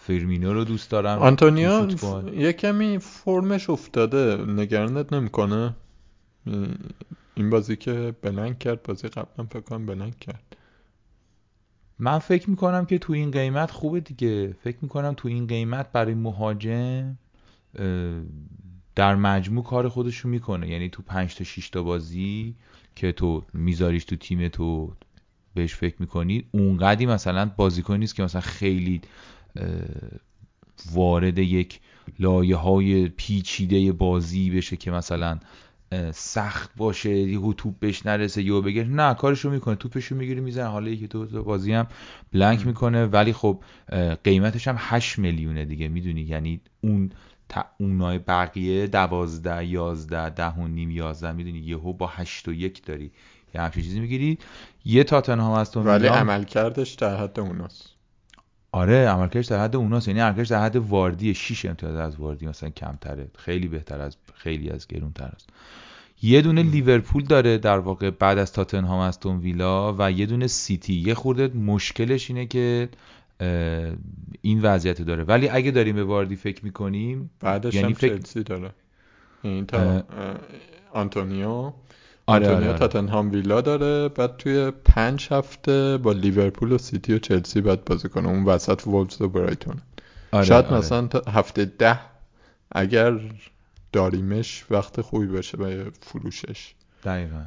فرمینو 0.00 0.52
رو 0.52 0.64
دوست 0.64 0.90
دارم. 0.90 1.18
آنتونیو 1.18 1.88
یه 2.34 2.52
کمی 2.52 2.98
فرمش 2.98 3.70
افتاده 3.70 4.44
نگرانت 4.46 5.12
نمی‌کنه؟ 5.12 5.74
این 7.34 7.50
بازی 7.50 7.76
که 7.76 8.14
بلنک 8.22 8.58
کرد 8.58 8.82
بازی 8.82 9.08
قبلا 9.08 9.46
فکر 9.46 9.60
کنم 9.60 9.86
بلنک 9.86 10.18
کرد. 10.18 10.56
من 11.98 12.18
فکر 12.18 12.50
می‌کنم 12.50 12.86
که 12.86 12.98
تو 12.98 13.12
این 13.12 13.30
قیمت 13.30 13.70
خوبه 13.70 14.00
دیگه. 14.00 14.52
فکر 14.52 14.76
می‌کنم 14.82 15.14
تو 15.16 15.28
این 15.28 15.46
قیمت 15.46 15.92
برای 15.92 16.14
مهاجم 16.14 17.18
در 18.96 19.14
مجموع 19.14 19.64
کار 19.64 19.88
خودش 19.88 20.16
رو 20.16 20.30
می‌کنه. 20.30 20.68
یعنی 20.68 20.88
تو 20.88 21.02
پنج 21.02 21.34
تا 21.34 21.44
6 21.44 21.70
تا 21.70 21.82
بازی 21.82 22.54
که 22.94 23.12
تو 23.12 23.44
میذاریش 23.54 24.04
تو 24.04 24.16
تیم 24.16 24.48
تو 24.48 24.92
بهش 25.54 25.74
فکر 25.74 25.94
می‌کنی 25.98 26.44
اونقدی 26.50 27.06
مثلا 27.06 27.50
بازیکن 27.56 27.96
نیست 27.96 28.14
که 28.14 28.22
مثلا 28.22 28.40
خیلی 28.40 29.00
وارد 30.92 31.38
یک 31.38 31.80
لایه 32.18 32.56
های 32.56 33.08
پیچیده 33.08 33.92
بازی 33.92 34.50
بشه 34.50 34.76
که 34.76 34.90
مثلا 34.90 35.38
سخت 36.12 36.70
باشه 36.76 37.10
یهو 37.10 37.52
توپ 37.52 37.78
بهش 37.78 38.06
نرسه 38.06 38.42
یهو 38.42 38.62
بگه 38.62 38.84
نه 38.84 39.14
کارشو 39.14 39.50
می‌کنه 39.50 39.74
توپشو 39.74 40.14
می‌گیره 40.14 40.40
می‌زنه. 40.40 40.66
حالا 40.66 40.90
یکی 40.90 41.08
تو 41.08 41.26
تو 41.26 41.44
بازی 41.44 41.72
هم 41.72 41.86
بلنک 42.32 42.66
می‌کنه 42.66 43.06
ولی 43.06 43.32
خب 43.32 43.62
قیمتش 44.24 44.68
هم 44.68 44.76
8 44.78 45.18
میلیونه 45.18 45.64
دیگه 45.64 45.88
می‌دونی؟ 45.88 46.20
یعنی 46.20 46.60
اون 46.80 47.10
اونای 47.78 48.18
بقیه 48.18 48.86
دوازده 48.86 49.66
یازده 49.66 50.30
ده 50.30 50.48
و 50.50 50.68
نیم 50.68 50.90
یازده 50.90 51.32
می‌دونی؟ 51.32 51.58
یهو 51.58 51.92
با 51.92 52.06
هشت 52.06 52.48
و 52.48 52.52
یک 52.52 52.86
داری. 52.86 53.10
یه 53.54 53.60
همچین 53.60 53.82
چیزی 53.82 54.00
می‌گیری. 54.00 54.38
یه 54.84 55.04
تاتنهام 55.04 55.52
از 55.52 55.70
تو 55.70 55.80
ولی 55.80 56.02
میلان- 56.02 56.18
عمل 56.18 56.44
کردش 56.44 56.94
در 56.94 57.16
حد 57.16 57.40
اوناست. 57.40 57.90
آره 58.72 59.08
عملکردش 59.08 59.46
در 59.46 59.64
حد 59.64 59.76
اوناست. 59.76 60.08
یعنی 60.08 60.20
عملکردش 60.20 60.48
در 60.48 60.64
حد 60.64 60.76
واردی 60.76 61.34
6 61.34 61.64
امتیاز 61.64 61.94
از 61.96 62.16
واردی 62.16 62.46
مثلا 62.46 62.70
کمتره. 62.70 63.30
خیلی 63.38 63.68
بهتر 63.68 64.00
از 64.00 64.16
خیلی 64.34 64.70
از 64.70 64.86
گرونتر 64.86 65.24
است. 65.24 65.48
یه 66.22 66.42
دونه 66.42 66.62
لیورپول 66.62 67.24
داره 67.24 67.58
در 67.58 67.78
واقع 67.78 68.10
بعد 68.10 68.38
از 68.38 68.52
تاتنهام 68.52 69.00
استون 69.00 69.38
ویلا 69.38 69.94
و 69.98 70.12
یه 70.12 70.26
دونه 70.26 70.46
سیتی. 70.46 70.94
یه 70.94 71.14
خورده 71.14 71.48
مشکلش 71.48 72.30
اینه 72.30 72.46
که 72.46 72.88
این 74.40 74.62
وضعیت 74.62 75.02
داره. 75.02 75.24
ولی 75.24 75.48
اگه 75.48 75.70
داریم 75.70 75.96
به 75.96 76.04
واردی 76.04 76.36
فکر 76.36 76.64
می‌کنیم 76.64 77.30
بعدش 77.40 77.74
یعنی 77.74 77.86
هم 77.86 77.92
فکر- 77.94 78.16
چلسی 78.18 78.42
داره. 78.42 78.70
این 79.42 79.66
تا 79.66 79.78
اه. 79.78 80.02
آنتونیو. 80.92 81.48
آره 81.48 81.72
آنتونیو 82.26 82.56
آره, 82.56 82.68
آره. 82.68 82.78
تاتنهام 82.78 83.30
ویلا 83.30 83.60
داره. 83.60 84.08
بعد 84.08 84.36
توی 84.36 84.70
پنج 84.84 85.28
هفته 85.30 85.98
با 85.98 86.12
لیورپول 86.12 86.72
و 86.72 86.78
سیتی 86.78 87.12
و 87.14 87.18
چلسی 87.18 87.60
باید 87.60 87.84
بازی 87.84 88.08
کنه. 88.08 88.28
اون 88.28 88.44
وسط 88.44 88.82
وولفز 88.86 89.22
و 89.22 89.28
برایتون. 89.28 89.76
آره، 90.32 90.44
شاید 90.44 90.64
آره. 90.64 90.76
مثلا 90.78 91.06
تا 91.06 91.30
هفته 91.30 91.64
ده 91.64 91.98
اگر 92.72 93.20
داریمش 93.92 94.64
وقت 94.70 95.00
خوبی 95.00 95.26
باشه 95.26 95.56
برای 95.56 95.84
فروشش. 96.00 96.74
دقیقا. 97.04 97.44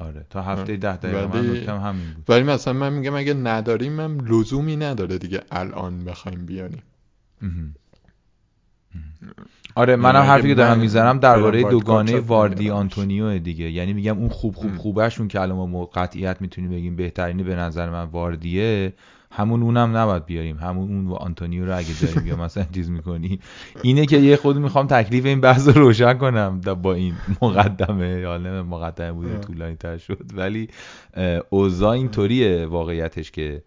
آره. 0.00 0.26
تا 0.30 0.42
هفته 0.42 0.76
ده 0.76 0.96
دقیقا 0.96 1.26
من 1.26 1.40
ولی- 1.40 1.60
نکتم 1.60 1.76
همین 1.80 2.14
بود. 2.14 2.24
ولی 2.28 2.42
مثلا 2.42 2.72
من 2.72 2.92
میگم 2.92 3.14
اگه 3.14 3.34
نداریم 3.34 4.00
هم 4.00 4.18
لزومی 4.26 4.76
نداره 4.76 5.18
دیگه 5.18 5.40
الان 5.50 6.04
بخوایم 6.04 6.46
بیاریم. 6.46 6.82
آره 9.74 9.96
منم 9.96 10.22
حرفی 10.22 10.48
که 10.48 10.54
دارم 10.54 10.70
من 10.74 10.80
می‌زنم 10.80 11.18
درباره 11.18 11.62
دوگانه 11.62 12.20
واردی. 12.20 12.70
آنتونیو 12.70 13.38
دیگه. 13.38 13.70
یعنی 13.70 13.92
میگم 13.92 14.18
اون 14.18 14.28
خوب 14.28 14.54
خوب. 14.54 14.76
خوبشون 14.76 15.28
که 15.28 15.40
الان 15.40 15.70
ما 15.70 15.84
قطعیت 15.84 16.36
می‌تونیم 16.40 16.70
بگیم 16.70 16.96
بهترینی 16.96 17.42
به 17.42 17.54
نظر 17.56 17.90
من 17.90 18.04
واردیه. 18.04 18.92
همون 19.32 19.62
اونم 19.62 19.96
نباید 19.96 20.26
بیاریم. 20.26 20.58
همون 20.58 20.88
اون 20.88 21.06
و 21.06 21.14
آنتونیو 21.14 21.66
رو 21.66 21.78
اگه 21.78 22.00
داریم 22.02 22.26
یا 22.26 22.36
مثلا 22.36 22.64
چیز 22.74 22.90
می‌کنی. 22.90 23.40
اینه 23.82 24.06
که 24.06 24.16
یه 24.16 24.36
خود 24.36 24.56
می‌خوام 24.56 24.86
تکلیف 24.86 25.24
این 25.24 25.40
بحث 25.40 25.68
رو 25.68 25.74
روشن 25.74 26.14
کنم 26.14 26.60
با 26.60 26.94
این 26.94 27.14
مقدمه. 27.42 28.08
یا 28.08 28.38
نه 28.38 28.62
مقدمه 28.62 29.12
بوده 29.12 29.30
اه. 29.30 29.40
طولانی 29.40 29.76
تر 29.76 29.98
شد. 29.98 30.30
ولی 30.34 30.68
اوضاع 31.50 31.90
اینطوریه 31.90 32.66
واقعیتش 32.66 33.30
که 33.30 33.62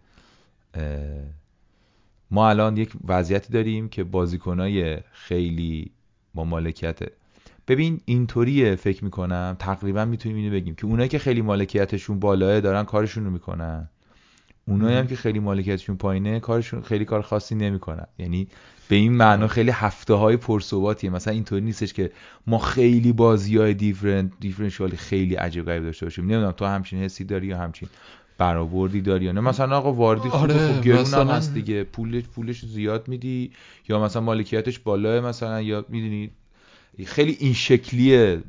ما 2.30 2.48
الان 2.48 2.76
یک 2.76 2.92
وضعیتی 3.04 3.52
داریم 3.52 3.88
که 3.88 4.04
بازیکنای 4.04 4.98
خیلی 5.12 5.90
با 6.34 6.44
مالکیت 6.44 6.98
ببین 7.68 8.00
اینطوریه 8.04 8.76
فکر 8.76 9.04
می‌کنم. 9.04 9.56
تقریبا 9.58 10.04
می‌تونیم 10.04 10.38
اینو 10.38 10.52
بگیم 10.52 10.74
که 10.74 10.86
اونایی 10.86 11.08
که 11.08 11.18
خیلی 11.18 11.42
مالکیتشون 11.42 12.18
بالاه 12.18 12.60
دارن 12.60 12.84
کارشون 12.84 13.24
رو 13.24 13.30
می‌کنن. 13.30 13.88
اونایی 14.66 14.96
هم. 14.96 15.06
که 15.06 15.16
خیلی 15.16 15.38
مالکیتشون 15.38 15.96
پایینه 15.96 16.40
کارشون 16.40 16.82
خیلی 16.82 17.04
کار 17.04 17.22
خاصی 17.22 17.54
نمی‌کنن. 17.54 18.06
یعنی 18.18 18.48
به 18.88 18.96
این 18.96 19.12
معنا 19.12 19.48
خیلی 19.48 19.70
هفته 19.70 20.14
های 20.14 20.36
پرثباتیه 20.36 21.10
مثلا 21.10 21.34
اینطوری 21.34 21.60
نیستش 21.60 21.92
که 21.92 22.10
ما 22.46 22.58
خیلی 22.58 23.12
بازی 23.12 23.56
های 23.56 23.74
دیفرنت 23.74 24.32
دیفرنشیالی 24.40 24.96
خیلی 24.96 25.34
عجیب 25.34 25.64
غریب 25.64 25.82
داشته 25.82 26.06
باشیم. 26.06 26.24
نمی‌دونم 26.24 26.52
تو 26.52 26.64
همچین 26.64 26.98
حسی 27.02 27.24
داری 27.24 27.46
یا 27.46 27.58
همچین 27.58 27.88
برآوردی 28.38 29.00
داری 29.00 29.24
یا 29.24 29.32
نه؟ 29.32 29.40
مثلا 29.40 29.76
آقا 29.76 29.92
واردی 29.92 30.28
خوبه 30.28 30.54
آره، 30.54 30.72
خب 30.72 30.82
گرون 30.82 30.96
هم 30.98 31.02
مثلا- 31.02 31.32
هست 31.34 31.54
دیگه. 31.54 31.84
پولش 31.84 32.24
پولش 32.24 32.64
زیاد 32.64 33.08
میدی 33.08 33.50
یا 33.88 34.04
مثلا 34.04 34.22
مالکیتش 34.22 34.78
بالاه 34.78 35.20
مثلا 35.20 35.60
یا 35.60 35.84
می‌دونی؟ 35.88 36.30
خیلی 37.06 37.36
این 37.40 37.52
شکلیه. 37.52 38.42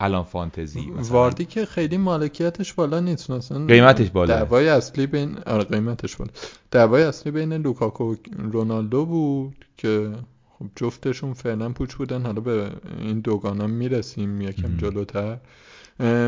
الان 0.00 0.22
فانتزی 0.22 0.90
مثلا. 0.90 1.14
واردی 1.14 1.44
که 1.44 1.66
خیلی 1.66 1.96
مالکیتش 1.96 2.72
بالا 2.72 3.00
نیست 3.00 3.30
مثلا 3.30 3.66
قیمتش 3.66 4.10
بالاه. 4.10 4.36
دعوای 4.36 4.68
اصلی 4.68 5.06
بین 5.06 5.38
آره 5.46 5.64
قیمتش 5.64 6.16
بالا. 6.16 6.30
دعوای 6.70 7.02
اصلی 7.02 7.32
بین 7.32 7.52
لوکاکو 7.52 8.12
و 8.12 8.16
رونالدو 8.52 9.06
بود 9.06 9.64
که 9.76 10.12
خب 10.58 10.66
جفتشون 10.76 11.32
فعلا 11.32 11.68
پوچ 11.68 11.94
بودن. 11.94 12.26
حالا 12.26 12.40
به 12.40 12.70
این 12.98 13.20
دوگانه 13.20 13.66
می‌رسیم 13.66 14.40
یکم. 14.40 14.76
جلوتر. 14.76 15.38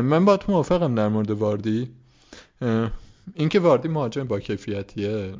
من 0.01 0.25
با 0.25 0.37
تو 0.37 0.51
موافقم 0.51 0.95
در 0.95 1.07
مورد 1.07 1.31
واردی. 1.31 1.89
اینکه 3.33 3.59
واردی 3.59 3.87
مهاجم 3.87 4.23
با 4.23 4.39
کیفیتیه 4.39 5.33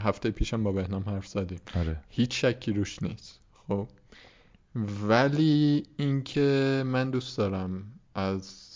هفته 0.00 0.30
پیشم 0.30 0.62
با 0.64 0.72
بهنام 0.72 1.02
حرف 1.02 1.26
زدیم. 1.26 1.60
آره. 1.76 1.96
هیچ 2.08 2.44
شکی 2.44 2.72
روش 2.72 3.02
نیست. 3.02 3.40
خب 3.68 3.88
ولی 5.08 5.82
اینکه 5.96 6.82
من 6.86 7.10
دوست 7.10 7.38
دارم 7.38 7.82
از 8.14 8.68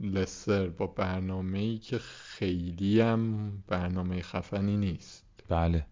لستر 0.00 0.68
با 0.68 0.86
برنامه 0.86 1.58
ای 1.58 1.78
که 1.78 1.98
خیلی 1.98 3.00
هم 3.00 3.50
برنامه 3.66 4.22
خفنی 4.22 4.76
نیست. 4.76 5.24
بله. 5.48 5.86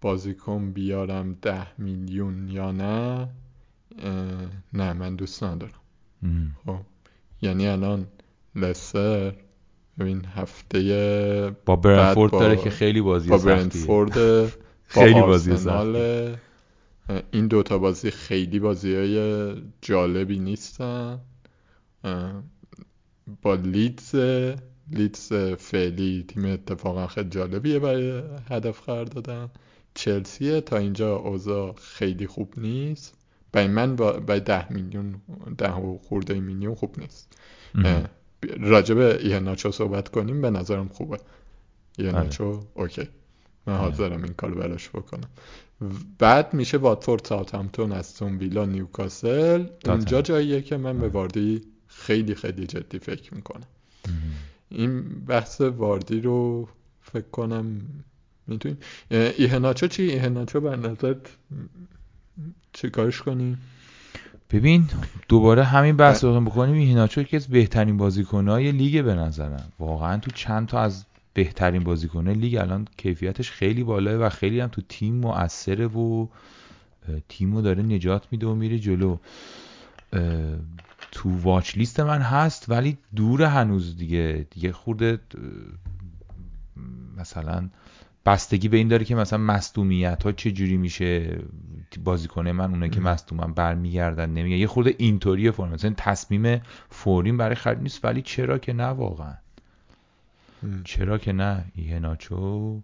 بازیکن 0.00 0.72
بیارم 0.72 1.36
ده 1.42 1.80
میلیون 1.80 2.48
یا 2.48 2.72
نه 2.72 3.28
نه 4.72 4.92
من 4.92 5.16
دوست 5.16 5.42
ندارم. 5.44 5.72
خب 6.66 6.78
یعنی 7.42 7.66
الان 7.66 8.06
لستر 8.56 9.34
ببین 9.98 10.24
هفته 10.24 11.56
با 11.66 11.76
برنفورد 11.76 12.32
با- 12.32 12.40
داره 12.40 12.56
که 12.56 12.70
خیلی 12.70 13.00
بازی 13.00 13.30
با 13.30 13.38
برنفورد 13.38 14.12
خیلی 14.88 15.22
بازی 15.22 15.52
آرسنال 15.52 16.36
این 17.30 17.46
دوتا 17.46 17.78
بازی 17.78 18.10
خیلی 18.10 18.58
بازی 18.58 18.94
های 18.94 19.54
جالبی 19.82 20.38
نیستن. 20.38 21.20
با 23.42 23.54
لیدز 23.54 24.14
لیدز 24.92 25.32
فعلی 25.58 26.24
تیم 26.28 26.44
اتفاقا 26.44 27.06
خیلی 27.06 27.28
جالبیه 27.28 27.78
برای 27.78 28.22
هدف 28.50 28.80
قرار 28.80 29.04
دادن. 29.04 29.50
چلسیه 29.94 30.60
تا 30.60 30.76
اینجا 30.76 31.16
اوضاع 31.16 31.72
خیلی 31.72 32.26
خوب 32.26 32.54
نیست. 32.56 33.14
برای 33.52 33.68
من 33.68 33.96
با 33.96 34.12
برای 34.12 34.40
ده 34.40 34.72
میلیون 34.72 35.14
ده 35.58 35.72
و 35.72 35.98
خورده 35.98 36.40
میلیون 36.40 36.74
خوب 36.74 36.98
نیست. 36.98 37.38
مم. 37.74 38.04
راجع 38.60 38.94
به 38.94 39.18
ایهناچو 39.22 39.72
صحبت 39.72 40.08
کنیم 40.08 40.42
به 40.42 40.50
نظرم 40.50 40.88
خوبه. 40.88 41.18
ایهناچو 41.98 42.60
اوکی. 42.74 43.08
من 43.66 43.72
آره. 43.72 43.82
حاضرم 43.82 44.22
این 44.22 44.32
کار 44.32 44.54
براش 44.54 44.88
بکنم. 44.88 45.28
بعد 46.18 46.54
میشه 46.54 46.78
واتفورد 46.78 47.24
ساوثهمپتون 47.24 47.92
استون 47.92 48.36
ویلا 48.36 48.64
نیوکاسل 48.64 49.66
اونجا 49.86 50.22
جاییه 50.22 50.62
که 50.62 50.76
من 50.76 50.98
به 50.98 51.08
واردی 51.08 51.60
خیلی 51.86 52.34
خیلی 52.34 52.66
جدی 52.66 52.98
فکر 52.98 53.34
می‌کنم. 53.34 53.66
این 54.68 55.02
بحث 55.24 55.60
واردی 55.60 56.20
رو 56.20 56.68
فکر 57.02 57.28
کنم 57.32 57.80
می‌تونیم 58.46 58.78
ایهناچو 59.10 59.86
چی؟ 59.86 60.02
ایهناچو 60.02 60.60
بر 60.60 60.76
نظرت 60.76 61.16
چی 62.72 62.90
کارش 62.90 63.22
کنیم؟ 63.22 63.58
ببین 64.50 64.88
دوباره 65.28 65.64
همین 65.64 65.96
بحث 65.96 66.24
رو 66.24 66.40
بکنیم 66.40 66.74
هیناچو 66.74 67.20
یکی 67.20 67.36
از 67.36 67.48
بهترین 67.48 67.96
بازیکنهای 67.96 68.72
لیگ 68.72 69.04
به 69.04 69.14
نظرم 69.14 69.72
واقعا 69.78 70.18
تو 70.18 70.30
چند 70.30 70.68
تا 70.68 70.80
از 70.80 71.04
بهترین 71.38 71.84
بازیکنهای 71.84 72.36
لیگ. 72.36 72.56
الان 72.56 72.88
کیفیتش 72.96 73.50
خیلی 73.50 73.84
بالاه 73.84 74.14
و 74.14 74.28
خیلی 74.28 74.60
هم 74.60 74.68
تو 74.68 74.82
تیم 74.88 75.14
مؤثره 75.14 75.86
و 75.86 76.26
تیمو 77.28 77.62
داره 77.62 77.82
نجات 77.82 78.26
میده 78.30 78.46
و 78.46 78.54
میره 78.54 78.78
جلو. 78.78 79.16
تو 81.10 81.30
واچ 81.40 81.76
لیست 81.76 82.00
من 82.00 82.20
هست 82.20 82.70
ولی 82.70 82.98
دور 83.16 83.42
هنوز 83.42 83.96
دیگه 83.96 84.46
دیگه 84.50 84.72
خورده 84.72 85.18
مثلا 87.16 87.68
بستگی 88.26 88.68
به 88.68 88.76
این 88.76 88.88
داره 88.88 89.04
که 89.04 89.14
مثلا 89.14 89.38
مصدومیت 89.38 90.22
ها 90.22 90.32
چه 90.32 90.52
جوری 90.52 90.76
میشه 90.76 91.38
بازیکنه 92.04 92.52
من 92.52 92.70
اونایی 92.70 92.90
که. 92.90 93.00
مصدومن 93.00 93.52
برمیگردن 93.52 94.30
نمیگه 94.30 94.56
یه 94.56 94.66
خورده 94.66 94.94
اینطوریه 94.98 95.50
فرم 95.50 95.70
مثلا 95.70 95.94
تصمیم 95.96 96.60
فورین 96.90 97.36
برای 97.36 97.54
خرید 97.54 97.82
نیست 97.82 98.04
ولی 98.04 98.22
چرا 98.22 98.58
که 98.58 98.72
نه 98.72 98.84
واقعا. 98.84 99.34
ام. 100.62 100.82
چرا 100.84 101.18
که 101.18 101.32
نه 101.32 101.64
ایهناچو 101.74 102.80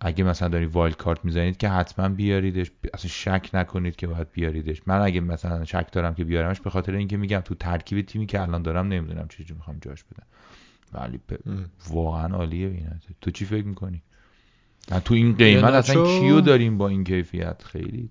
اگه 0.00 0.24
مثلا 0.24 0.48
داری 0.48 0.66
wild 0.66 0.96
card 0.96 1.24
می‌زنید 1.24 1.56
که 1.56 1.68
حتما 1.68 2.08
بیاریدش 2.08 2.70
اصلا 2.94 3.10
شک 3.10 3.50
نکنید 3.54 3.96
که 3.96 4.06
باید 4.06 4.32
بیاریدش. 4.32 4.82
من 4.86 5.00
اگه 5.00 5.20
مثلا 5.20 5.64
شک 5.64 5.92
دارم 5.92 6.14
که 6.14 6.24
بیارمش 6.24 6.60
به 6.60 6.70
خاطر 6.70 6.94
اینکه 6.94 7.16
میگم 7.16 7.40
تو 7.40 7.54
ترکیب 7.54 8.06
تیمی 8.06 8.26
که 8.26 8.40
الان 8.40 8.62
دارم 8.62 8.88
نمی‌دونم 8.88 9.28
چجوری 9.28 9.54
می‌خوام 9.54 9.78
جاش 9.80 10.04
بدم. 10.04 10.26
ولی 10.92 11.20
ام. 11.46 11.70
واقعا 11.90 12.36
عالیه 12.36 12.68
اینا 12.68 12.90
تو 13.20 13.30
چی 13.30 13.44
فکر 13.44 13.64
می‌کنی؟ 13.64 14.02
تو 15.04 15.14
این 15.14 15.36
قیمت 15.36 15.64
اصلا 15.64 16.04
کیو 16.20 16.40
داریم 16.40 16.78
با 16.78 16.88
این 16.88 17.04
کیفیت؟ 17.04 17.62
خیلی. 17.62 18.08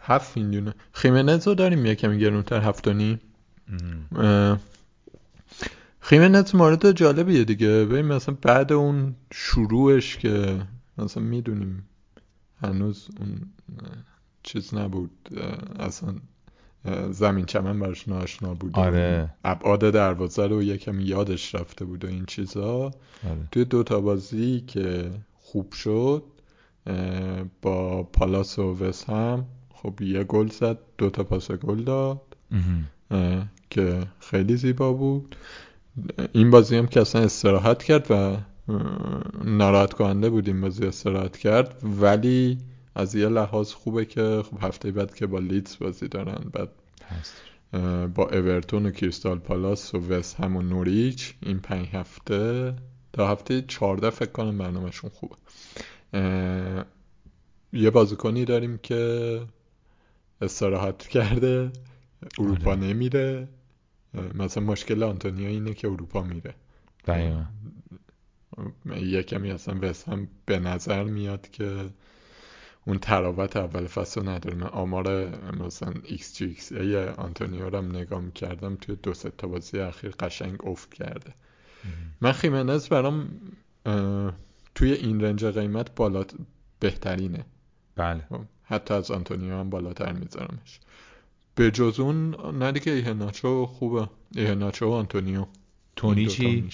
هفت 0.00 0.36
میلیونه 0.36 0.74
خیمنز 0.92 1.48
رو 1.48 1.54
داریم 1.54 1.86
یه 1.86 1.94
کمی 1.94 2.18
گرونتر 2.18 2.60
هفت 2.60 2.88
و 2.88 2.92
نیم. 2.92 3.20
اه، 6.10 6.18
خیمنز 6.18 6.54
مورد 6.54 6.92
جالبیه 6.92 7.44
دیگه 7.44 7.68
ببین 7.68 8.04
مثلا 8.04 8.36
بعد 8.42 8.72
اون 8.72 9.14
شروعش 9.32 10.16
که 10.16 10.62
مثلا 10.98 11.22
می‌دونیم 11.22 11.88
هنوز 12.62 13.08
اون 13.20 13.40
چیز 14.42 14.74
نبود 14.74 15.10
اصلا 15.78 16.14
زمین 17.10 17.44
چمن 17.44 17.80
براش 17.80 18.08
ناشنا 18.08 18.54
بود 18.54 18.76
آره. 18.78 19.34
ابعاد 19.44 19.90
دروازه 19.90 20.46
رو 20.46 20.62
یکم 20.62 21.00
یادش 21.00 21.54
رفته 21.54 21.84
بود 21.84 22.04
و 22.04 22.08
این 22.08 22.24
چیزا 22.26 22.82
آره. 22.82 23.48
توی 23.52 23.64
دوتا 23.64 24.00
بازی 24.00 24.60
که 24.66 25.10
خوب 25.38 25.72
شد 25.72 26.22
با 27.62 28.02
پالاس 28.02 28.58
و 28.58 28.84
وست 28.84 29.10
هم 29.10 29.44
خب 29.74 30.02
یه 30.02 30.24
گل 30.24 30.48
زد 30.48 30.78
دوتا 30.98 31.24
پاس 31.24 31.50
گل 31.50 31.82
داد. 31.82 32.20
اه، 33.10 33.46
که 33.70 34.02
خیلی 34.20 34.56
زیبا 34.56 34.92
بود 34.92 35.36
این 36.32 36.50
بازی 36.50 36.76
هم 36.76 36.86
که 36.86 37.00
اصلا 37.00 37.22
استراحت 37.22 37.82
کرد 37.82 38.10
و 38.10 38.36
ناراحت 39.44 39.92
کننده 39.92 40.30
بود 40.30 40.48
این 40.48 40.60
بازی 40.60 40.86
استراحت 40.86 41.36
کرد 41.36 41.80
ولی 42.00 42.58
از 42.94 43.14
یه 43.14 43.28
لحاظ 43.28 43.72
خوبه 43.72 44.04
که 44.04 44.42
خب 44.50 44.64
هفته 44.64 44.90
بعد 44.90 45.14
که 45.14 45.26
با 45.26 45.38
لیدز 45.38 45.76
بازی 45.80 46.08
دارن 46.08 46.50
بعد 46.52 46.68
هست. 47.08 47.34
با 48.14 48.28
اورتون 48.32 48.86
و 48.86 48.90
کریستال 48.90 49.38
پالاس 49.38 49.94
و 49.94 49.98
وست 49.98 50.36
هم 50.36 50.56
و 50.56 50.62
نوریچ 50.62 51.34
این 51.42 51.58
پنج 51.58 51.86
هفته 51.86 52.74
تا 53.12 53.28
هفته 53.28 53.62
چهارده 53.62 54.10
فکر 54.10 54.30
کنم 54.30 54.58
برنامهشون 54.58 55.10
خوبه. 55.10 55.36
یه 57.72 57.90
بازیکنی 57.90 58.44
داریم 58.44 58.78
که 58.82 59.40
استراحت 60.42 61.08
کرده 61.08 61.70
اروپا 62.38 62.70
آره. 62.70 62.80
نمیره. 62.80 63.48
اه، 63.48 63.59
مثلا 64.14 64.64
مشکل 64.64 65.02
آنتونیو 65.02 65.48
اینه 65.48 65.74
که 65.74 65.88
اروپا 65.88 66.22
میره. 66.22 66.54
دقیقا. 67.06 67.44
یه 68.96 69.22
کمی 69.22 69.50
اصلا 69.50 69.78
وست 69.82 70.08
هم 70.08 70.28
به 70.46 70.58
نظر 70.58 71.04
میاد 71.04 71.50
که 71.50 71.90
اون 72.86 72.98
طراوت 72.98 73.56
اول 73.56 73.86
فصل 73.86 74.28
نداره. 74.28 74.56
من 74.56 74.66
آمار 74.66 75.28
مثلا 75.52 75.92
xG 76.04 76.44
xA 76.44 76.96
آنتونیو 76.96 77.70
رو 77.70 77.78
هم 77.78 77.96
نگاه 77.96 78.20
می‌کردم 78.20 78.76
توی 78.76 78.96
دو 78.96 79.14
سه 79.14 79.30
تا 79.30 79.48
بازی 79.48 79.78
اخیر 79.78 80.10
قشنگ 80.10 80.66
افت 80.66 80.94
کرده. 80.94 81.34
من 82.20 82.32
خیمنز 82.32 82.88
برام 82.88 83.30
توی 84.74 84.92
این 84.92 85.20
رنج 85.20 85.44
قیمت 85.44 85.94
بالا 85.94 86.24
بهترینه. 86.80 87.44
بله. 87.96 88.26
خب، 88.28 88.40
حتی 88.62 88.94
از 88.94 89.10
آنتونیو 89.10 89.54
هم 89.54 89.70
بالاتر 89.70 90.12
میذارمش. 90.12 90.80
به 91.54 91.70
جز 91.70 92.00
اون 92.00 92.34
نه 92.58 92.72
دیگه 92.72 92.92
ایهناچو 92.92 93.66
خوبه. 93.66 94.08
ایهناچو 94.34 94.86
و 94.86 94.92
آنتونیو. 94.92 95.46
تونی 95.96 96.26
چی؟ 96.26 96.70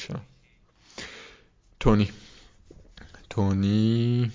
تونی. 1.80 2.10
تونی. 3.30 4.30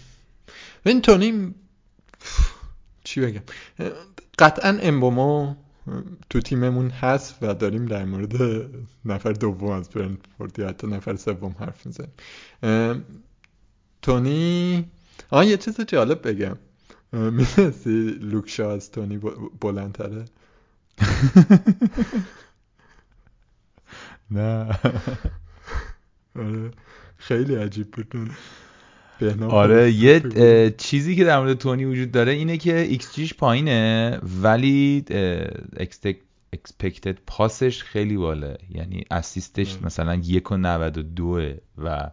این 0.85 1.01
تونی 1.01 1.53
چی 3.03 3.21
بگم؟ 3.21 3.41
قطعا 4.39 4.77
امبومو 4.81 5.55
تو 6.29 6.39
تیممون 6.39 6.89
هست 6.89 7.37
و 7.41 7.53
داریم 7.53 7.85
در 7.85 8.05
مورد 8.05 8.33
نفر 9.05 9.31
دوم 9.31 9.71
از 9.71 9.89
برنتفورد 9.89 10.59
یا 10.59 10.67
حتی 10.67 10.87
نفر 10.87 11.15
سوم 11.15 11.55
حرف 11.59 11.85
می‌زنیم. 11.85 12.11
تونی. 14.01 14.85
آه 15.29 15.45
یه 15.45 15.57
چیز 15.57 15.81
جالب 15.81 16.27
بگم. 16.27 16.57
می‌دونستی 17.37 18.17
لوک 18.21 18.50
شاو 18.50 18.71
از 18.71 18.91
تونی 18.91 19.19
بلندتره؟ 19.61 20.25
نه. 24.31 24.69
آره. 26.35 26.71
خیلی 27.17 27.55
عجیب 27.55 27.91
بود. 27.91 28.31
آره 29.49 29.91
یه 29.91 30.21
چیزی 30.77 31.15
که 31.15 31.23
در 31.23 31.39
مورد 31.39 31.57
تونی 31.57 31.85
وجود 31.85 32.11
داره 32.11 32.31
اینه 32.31 32.57
که 32.57 32.79
ایکس 32.79 33.15
جیش 33.15 33.33
پایینه 33.33 34.19
ولی 34.41 35.05
اکسپکتد 36.53 37.17
پاسش 37.27 37.83
خیلی 37.83 38.17
بالا 38.17 38.55
یعنی 38.69 39.05
اسیستش 39.11 39.77
مثلا 39.81 40.15
یک 40.15 40.51
و 40.51 40.57
نود 40.57 40.97
و 40.97 41.01
دوه 41.01 41.55
و 41.77 42.11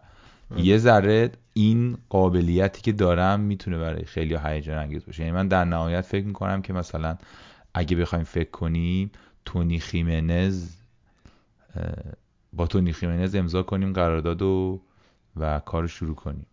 یه 0.57 0.77
ذره 0.77 1.31
این 1.59 1.97
قابلیتی 2.09 2.81
که 2.81 2.91
دارم 2.91 3.39
می‌تونه 3.39 3.77
برای 3.77 4.03
خیلی 4.03 4.37
هیجان 4.43 4.77
انگیز 4.77 5.05
باشه. 5.05 5.23
یعنی 5.23 5.35
من 5.35 5.47
در 5.47 5.65
نهایت 5.65 6.01
فکر 6.01 6.25
می‌کنم 6.25 6.61
که 6.61 6.73
مثلا 6.73 7.17
اگه 7.73 7.97
بخوایم 7.97 8.23
فکر 8.23 8.51
کنیم 8.51 9.11
تونی 9.45 9.79
خیمنز 9.79 10.75
با 12.53 12.67
تونی 12.67 12.93
خیمنز 12.93 13.35
امضا 13.35 13.63
کنیم 13.63 13.93
قرارداد 13.93 14.41
و 14.41 14.81
و 15.37 15.59
کار 15.59 15.87
شروع 15.87 16.15
کنیم. 16.15 16.45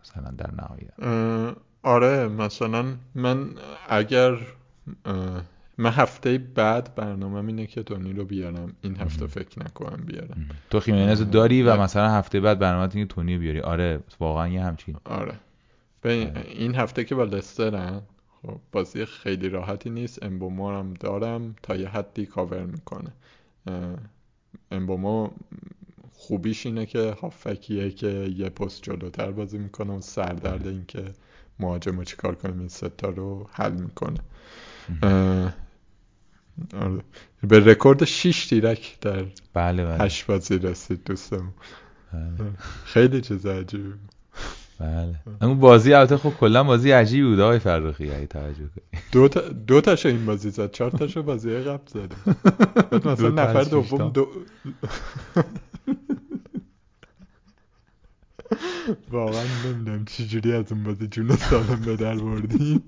مثلا 0.00 0.30
در 0.30 0.50
نهایت. 0.54 0.92
آره 1.82 2.28
مثلا 2.28 2.84
من 3.14 3.46
اگر 3.88 4.38
من 5.78 5.90
هفته 5.90 6.38
بعد 6.38 6.94
برنامه 6.94 7.48
اینه 7.48 7.66
که 7.66 7.82
تونی 7.82 8.12
رو 8.12 8.24
بیارم. 8.24 8.72
این 8.80 8.96
هفته 8.96 9.26
فکر 9.26 9.60
نکنم 9.60 10.04
بیارم 10.06 10.48
تو 10.70 10.80
خیمنز 10.80 11.30
داری 11.30 11.62
و 11.62 11.80
مثلا 11.80 12.10
هفته 12.10 12.40
بعد 12.40 12.58
برنامه 12.58 12.90
اینه 12.94 13.06
که 13.06 13.14
تونی 13.14 13.38
بیاری. 13.38 13.60
آره 13.60 14.00
واقعا 14.20 14.48
یه 14.48 14.64
همچین. 14.64 14.96
آره. 15.04 15.34
به 16.00 16.32
این 16.48 16.74
هفته 16.74 17.04
که 17.04 17.14
با 17.14 17.24
لسترن 17.24 18.02
خب 18.42 18.60
بازی 18.72 19.04
خیلی 19.04 19.48
راحتی 19.48 19.90
نیست. 19.90 20.22
امبومو 20.22 20.70
هم 20.70 20.94
دارم 20.94 21.54
تا 21.62 21.76
یه 21.76 21.88
حدی 21.88 22.26
کاور 22.26 22.62
می‌کنه. 22.62 23.12
امبومو 24.70 25.30
خوبیش 26.12 26.66
اینه 26.66 26.86
که 26.86 27.16
هافکیه 27.22 27.90
که 27.90 28.32
یه 28.36 28.48
پست 28.48 28.82
جلوتر 28.82 29.30
بازی 29.30 29.58
می‌کنه 29.58 29.92
و 29.92 30.00
سردرد 30.00 30.66
این 30.66 30.84
که 30.88 31.04
مهاجم 31.58 32.04
چیکار 32.04 32.34
کنیم 32.34 32.58
این 32.58 32.68
ستا 32.68 33.08
رو 33.08 33.48
حل 33.52 33.72
می‌کنه. 33.72 34.18
آره. 34.18 34.20
به 37.42 37.60
رکورد 37.60 38.04
6 38.04 38.46
تیرک 38.46 39.00
در 39.00 39.24
بله 39.54 39.84
بله. 39.84 40.04
8 40.04 40.26
بازی 40.26 40.58
رسید 40.58 41.04
دوستم 41.04 41.54
بله. 42.12 42.50
خیلی 42.84 43.20
چیز 43.20 43.46
عجیبی 43.46 43.92
بله. 44.80 45.14
اون 45.42 45.58
بازی 45.58 45.94
البته 45.94 46.16
خب 46.16 46.30
کلا 46.30 46.64
بازی 46.64 46.90
عجیبی 46.90 47.28
بود 47.28 47.40
آقای 47.40 47.58
فرخی 47.58 48.10
اگه 48.10 48.26
توجه 48.26 48.56
کنی. 48.56 49.00
دو 49.12 49.28
تا 49.28 49.40
دو 49.40 49.80
تاشو 49.80 50.08
این 50.08 50.26
بازی 50.26 50.50
زد 50.50 50.70
چهار 50.70 50.90
تاشو 50.90 51.22
بازی 51.22 51.50
قبل 51.50 51.86
زد. 51.86 52.12
مثلا 53.06 53.28
نفر 53.28 53.62
دوم 53.62 54.10
دو 54.10 54.28
واقعا 59.10 59.44
نمی‌دونم 59.66 60.04
چجوری 60.04 60.52
از 60.52 60.72
اون 60.72 60.84
بازی 60.84 61.06
جون 61.06 61.36
سالم 61.36 61.82
به 61.86 61.96
در 61.96 62.14
بردیم. 62.14 62.82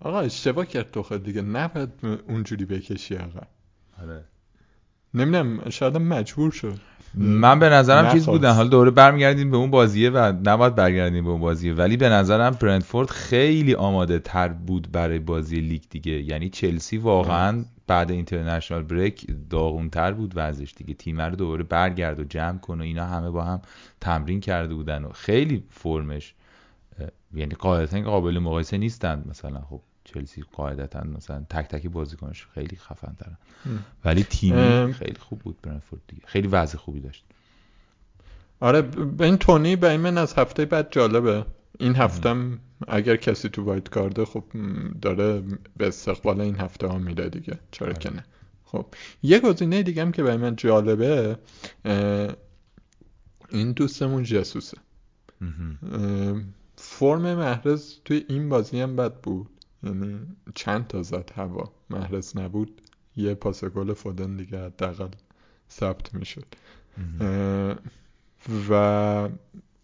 آقا 0.00 0.20
اشتباه 0.20 0.66
کرد 0.66 0.90
تو 0.90 1.18
دیگه. 1.18 1.42
نباید 1.42 1.88
اونجوری 2.28 2.64
بکشی 2.64 3.16
آقا. 3.16 3.40
آره. 4.02 4.24
نمی‌دونم 5.14 5.70
شاید 5.70 5.96
مجبور 5.96 6.50
شد. 6.50 6.78
من 7.14 7.58
به 7.58 7.68
نظرم 7.68 8.12
چیز 8.12 8.26
بودن 8.26 8.52
حالا 8.52 8.68
دوره 8.68 8.90
برمیگردیم 8.90 9.50
به 9.50 9.56
اون 9.56 9.70
بازیه 9.70 10.10
و 10.10 10.32
نباید 10.44 10.74
برگردیم 10.74 11.24
به 11.24 11.30
اون 11.30 11.40
بازیه. 11.40 11.74
ولی 11.74 11.96
به 11.96 12.08
نظرم 12.08 12.50
برندفورد 12.50 13.10
خیلی 13.10 13.74
آماده 13.74 14.18
تر 14.18 14.48
بود 14.48 14.92
برای 14.92 15.18
بازی 15.18 15.60
لیگ 15.60 15.82
دیگه. 15.90 16.12
یعنی 16.12 16.48
چلسی 16.48 16.98
واقعا 16.98 17.64
بعد 17.86 18.10
اینترنشنال 18.10 18.82
بریک 18.82 19.26
داغون 19.50 19.90
تر 19.90 20.12
بود 20.12 20.32
وضعش 20.36 20.74
دیگه. 20.76 20.94
تیم 20.94 21.20
رو 21.20 21.36
دوباره 21.36 21.62
برگرد 21.62 22.20
و 22.20 22.24
جمع 22.24 22.58
کن 22.58 22.80
و 22.80 22.82
اینا 22.82 23.06
همه 23.06 23.30
با 23.30 23.44
هم 23.44 23.60
تمرین 24.00 24.40
کرده 24.40 24.74
بودن 24.74 25.04
و 25.04 25.08
خیلی 25.12 25.64
فرمش 25.70 26.34
یعنی 27.34 27.54
قاعدتا 27.54 28.00
قابل 28.00 28.38
مقایسه 28.38 28.78
نیستند 28.78 29.28
مثلا. 29.28 29.60
خب 29.60 29.80
چلسی 30.14 30.44
قاعدتا 30.52 31.00
مثلا 31.00 31.44
تک 31.50 31.68
تک 31.68 31.86
بازیکنش 31.86 32.46
خیلی 32.54 32.76
خفن 32.76 33.16
دارن 33.18 33.36
ولی 34.04 34.22
تیمی 34.24 34.92
خیلی 34.92 35.18
خوب 35.18 35.38
بود 35.38 35.58
برنفورد 35.62 36.02
دیگه. 36.08 36.22
خیلی 36.26 36.48
وضع 36.48 36.78
خوبی 36.78 37.00
داشت. 37.00 37.24
آره 38.60 38.82
به 38.82 39.24
این 39.24 39.36
تونی 39.36 39.76
به 39.76 39.90
این 39.90 40.00
من 40.00 40.18
از 40.18 40.34
هفته 40.34 40.64
بعد 40.64 40.88
جالبه. 40.90 41.44
این 41.78 41.96
هفتم 41.96 42.58
اگر 42.88 43.16
کسی 43.16 43.48
تو 43.48 43.64
وایت 43.64 43.88
کارده 43.88 44.24
خب 44.24 44.44
داره 45.02 45.42
به 45.76 45.88
استقبال 45.88 46.40
این 46.40 46.56
هفته 46.56 46.86
ها 46.86 46.98
میره 46.98 47.28
دیگه. 47.28 47.58
چرا 47.70 47.92
که 47.92 48.14
نه. 48.14 48.24
خب 48.64 48.86
یه 49.22 49.40
گزینه 49.40 49.82
دیگه 49.82 50.02
هم 50.02 50.12
که 50.12 50.22
برای 50.22 50.36
من 50.36 50.56
جالبه 50.56 51.38
این 53.48 53.72
دوستمون 53.72 54.22
جسوسه. 54.22 54.78
فرم 56.76 57.34
محرز 57.34 57.94
توی 58.04 58.24
این 58.28 58.48
بازی 58.48 58.80
هم 58.80 58.96
بد 58.96 59.14
بود. 59.14 59.48
یعنی 59.82 60.18
چند 60.54 60.86
تا 60.86 61.02
زد 61.02 61.30
هوا. 61.34 61.72
محرز 61.90 62.36
نبود 62.36 62.80
یه 63.16 63.34
پاس 63.34 63.64
گل 63.64 63.92
فودن 63.92 64.36
دیگه 64.36 64.64
حداقل 64.64 65.08
ثبت 65.70 66.14
می‌شد. 66.14 66.46
و 68.70 68.72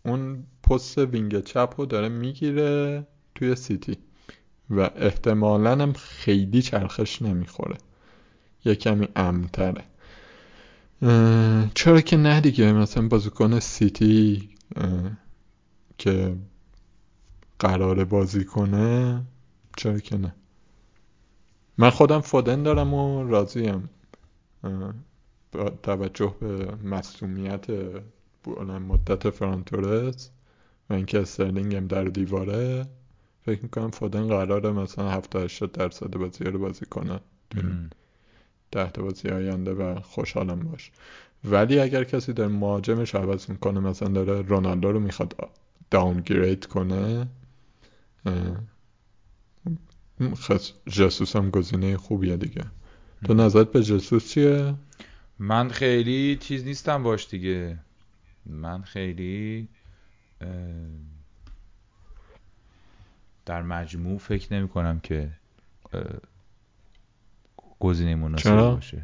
اون 0.03 0.47
پست 0.63 0.99
wing 0.99 1.41
چپ 1.41 1.75
رو 1.79 1.87
داره 1.87 2.09
می‌گیره 2.09 3.07
توی 3.35 3.55
سیتی 3.55 3.97
و 4.71 4.81
احتمالا 4.81 5.71
هم 5.71 5.93
خیلی 5.93 6.63
چرخش 6.63 7.23
نمی‌خوره. 7.23 7.77
یه 8.65 8.75
کمی 8.75 9.09
امتره. 9.17 9.85
چرا 11.75 12.01
که 12.01 12.17
نه 12.17 12.41
دیگه؟ 12.41 12.73
مثلا 12.73 13.09
بازیکن 13.09 13.61
سیتی 13.61 14.49
که 15.99 16.37
قرار 17.59 18.05
بازی 18.05 18.45
کنه 18.45 19.23
چرا 19.77 19.99
که 19.99 20.19
نه. 20.19 20.35
من 21.79 21.91
خودم 21.91 22.21
فودن 22.21 22.63
دارم 22.63 22.95
و 22.95 23.29
راضیم. 23.29 23.91
با 25.53 25.71
توجه 25.83 26.35
به 26.41 26.75
مسئولیت 26.85 27.67
مدت 28.89 29.31
فرانتورز 29.31 30.29
و 30.91 30.95
اینکه 30.95 31.21
استرلینگ 31.21 31.75
هم 31.75 31.87
در 31.87 32.05
دیواره 32.05 32.87
فکر 33.45 33.63
می‌کنم 33.63 33.91
فودن 33.91 34.29
قراره 34.29 34.71
مثلا 34.71 35.11
70 35.11 35.43
80 35.43 35.73
درصد 35.73 36.17
بازی 36.17 36.45
رو 36.45 36.59
بازی 36.59 36.87
کنه. 36.87 37.21
تحت 38.73 39.01
بازی 39.01 39.29
آینده 39.29 39.73
و 39.75 40.01
خوشحالم 40.01 40.61
باش. 40.61 40.91
ولی 41.45 41.79
اگر 41.79 42.05
کسی 42.05 42.33
در 42.33 42.47
مهاجمش 42.47 43.15
عوض 43.15 43.51
می‌کنه 43.51 43.81
مثلا 43.81 44.09
داره 44.09 44.43
رونالدو 44.43 44.93
رو 44.93 45.01
می‌خواد 45.01 45.51
داونگرید 45.91 46.67
کنه 46.67 47.29
جسوس 50.87 51.37
هم 51.37 51.51
گزینه 51.51 51.97
خوبیه 51.97 52.37
دیگه. 52.37 52.65
تو 53.25 53.35
نظرت 53.35 53.73
به 53.73 53.83
جسوس 53.83 54.33
چیه؟ 54.33 54.75
من 55.39 55.69
خیلی 55.69 56.37
چیز 56.37 56.65
نیستم 56.65 57.03
باش 57.03 57.29
دیگه. 57.29 57.79
من 58.47 58.83
خیلی 58.83 59.69
در 63.47 63.63
مجموع 63.63 64.19
فکر 64.19 64.55
نمی 64.55 64.69
کنم 64.69 65.01
که 65.01 65.31
گزینه 67.79 68.15
مناسب 68.15 68.57
باشه. 68.57 69.03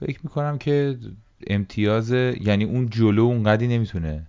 فکر 0.00 0.20
می 0.22 0.30
کنم 0.30 0.58
که 0.58 0.98
امتیاز 1.46 2.10
یعنی 2.10 2.64
اون 2.64 2.90
جلو 2.90 3.22
اونقدی 3.22 3.68
نمی‌تونه 3.68 4.26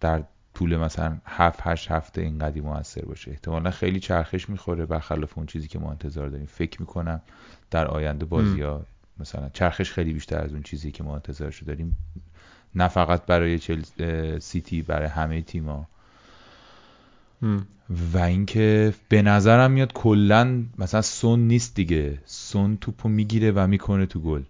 در 0.00 0.24
طول 0.56 0.76
مثلا 0.76 1.18
هفت 1.26 1.60
هشت 1.62 1.90
هفته 1.90 2.20
اینقدی 2.20 2.60
موثر 2.60 3.04
باشه. 3.04 3.30
احتمالا 3.30 3.70
خیلی 3.70 4.00
چرخش 4.00 4.48
می‌خوره 4.48 4.86
برخلاف 4.86 5.38
اون 5.38 5.46
چیزی 5.46 5.68
که 5.68 5.78
ما 5.78 5.90
انتظار 5.90 6.28
داریم. 6.28 6.46
فکر 6.46 6.80
می‌کنم 6.80 7.22
در 7.70 7.86
آینده 7.86 8.24
بازی 8.24 8.62
ها 8.62 8.86
مثلا 9.18 9.48
چرخش 9.52 9.92
خیلی 9.92 10.12
بیشتر 10.12 10.38
از 10.38 10.52
اون 10.52 10.62
چیزی 10.62 10.92
که 10.92 11.04
ما 11.04 11.14
انتظارشو 11.14 11.66
داریم. 11.66 11.96
نه 12.74 12.88
فقط 12.88 13.26
برای 13.26 13.58
چل... 13.58 13.82
سیتی 14.38 14.82
برای 14.82 15.08
همه 15.08 15.42
تیما. 15.42 15.88
و 18.12 18.18
اینکه 18.18 18.94
به 19.08 19.22
نظرم 19.22 19.70
میاد 19.70 19.92
کلا 19.92 20.62
مثلا 20.78 21.02
سون 21.02 21.40
نیست 21.40 21.74
دیگه. 21.74 22.18
سون 22.24 22.76
توپو 22.76 23.08
می‌گیره 23.08 23.52
و 23.52 23.66
می‌کنه 23.66 24.06
تو 24.06 24.20
گل. 24.20 24.42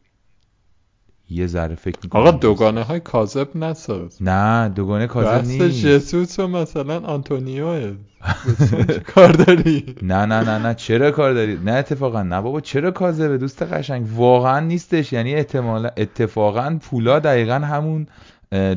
یه 1.30 1.46
ذره 1.46 1.74
فکر 1.74 1.98
می‌کنم 2.02 2.22
آقا 2.22 2.30
دوگانه 2.30 2.82
های 2.82 3.00
کاذب 3.00 3.56
نساز. 3.56 4.22
نه 4.22 4.68
دوگانه 4.68 5.06
کاذب 5.06 5.46
نیست. 5.46 5.64
بحث 5.64 5.84
جسوس 5.84 6.38
و 6.38 6.48
مثلا 6.48 7.00
آنتونیو 7.00 7.94
کار 9.14 9.32
داری؟ 9.32 9.94
نه 10.02 10.26
نه 10.26 10.40
نه 10.40 10.58
نه. 10.58 10.74
چرا 10.74 11.10
کار 11.10 11.32
داری؟ 11.32 11.58
نه 11.64 11.72
اتفاقا 11.72 12.22
نه. 12.22 12.40
بابا 12.40 12.60
چرا 12.60 12.90
کاذبه؟ 12.90 13.38
دوست 13.38 13.62
قشنگ. 13.62 14.06
واقعا 14.14 14.60
نیستش. 14.60 15.12
یعنی 15.12 15.34
احتمالا 15.34 15.90
اتفاقا 15.96 16.78
پولا 16.82 17.18
دقیقا 17.18 17.54
همون 17.54 18.06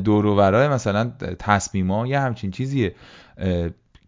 دوروورای 0.04 0.68
مثلا 0.68 1.12
تصمیما 1.38 2.06
یه 2.06 2.20
همچین 2.20 2.50
چیزیه. 2.50 2.94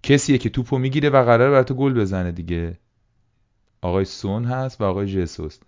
کسیه 0.03 0.39
که 0.39 0.49
توپو 0.51 0.79
می‌گیره 0.79 1.11
و 1.11 1.25
قراره 1.25 1.51
بر 1.51 1.63
تو 1.63 1.75
گل 1.75 1.95
بزنه 1.95 2.33
دیگه. 2.33 2.79
آقای 3.83 4.05
سون 4.05 4.45
هست 4.45 4.81
و 4.81 4.85
آقای 4.85 5.07
جسوس. 5.07 5.59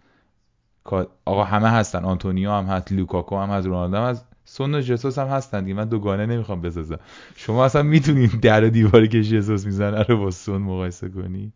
آقا 1.25 1.45
همه 1.45 1.69
هستن. 1.69 2.05
آنتونیو 2.05 2.51
هم 2.51 2.65
هست 2.65 2.93
لوکاکو 2.93 3.39
هم 3.39 3.51
هست 3.51 3.67
رونالدو 3.67 3.97
هم 3.97 4.11
هست. 4.11 4.27
سون 4.45 4.75
و 4.75 4.81
جسوس 4.81 5.19
هم 5.19 5.27
هستن 5.27 5.65
دیگه. 5.65 5.75
من 5.75 5.85
دوگانه 5.85 6.27
نمی‌خوام 6.27 6.61
بسازم. 6.61 6.99
شما 7.37 7.65
اصلا 7.65 7.83
می‌تونین 7.83 8.31
در 8.43 8.61
دیواری 8.61 9.09
که 9.09 9.23
جسوس 9.23 9.67
می‌زنه 9.67 10.03
رو 10.03 10.19
با 10.19 10.31
سون 10.31 10.63
مقایسه 10.63 11.09
کنی؟ 11.09 11.53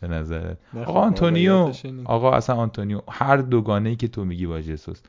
به 0.00 0.08
نظر 0.08 0.54
آقا 0.86 1.00
آنتونیو 1.00 1.72
آقا 2.04 2.32
اصلا 2.32 2.56
آنتونیو 2.56 3.00
هر 3.08 3.36
دوگانه 3.36 3.88
ای 3.88 3.96
که 3.96 4.08
تو 4.08 4.24
میگی 4.24 4.46
با 4.46 4.60
جسوس. 4.60 5.00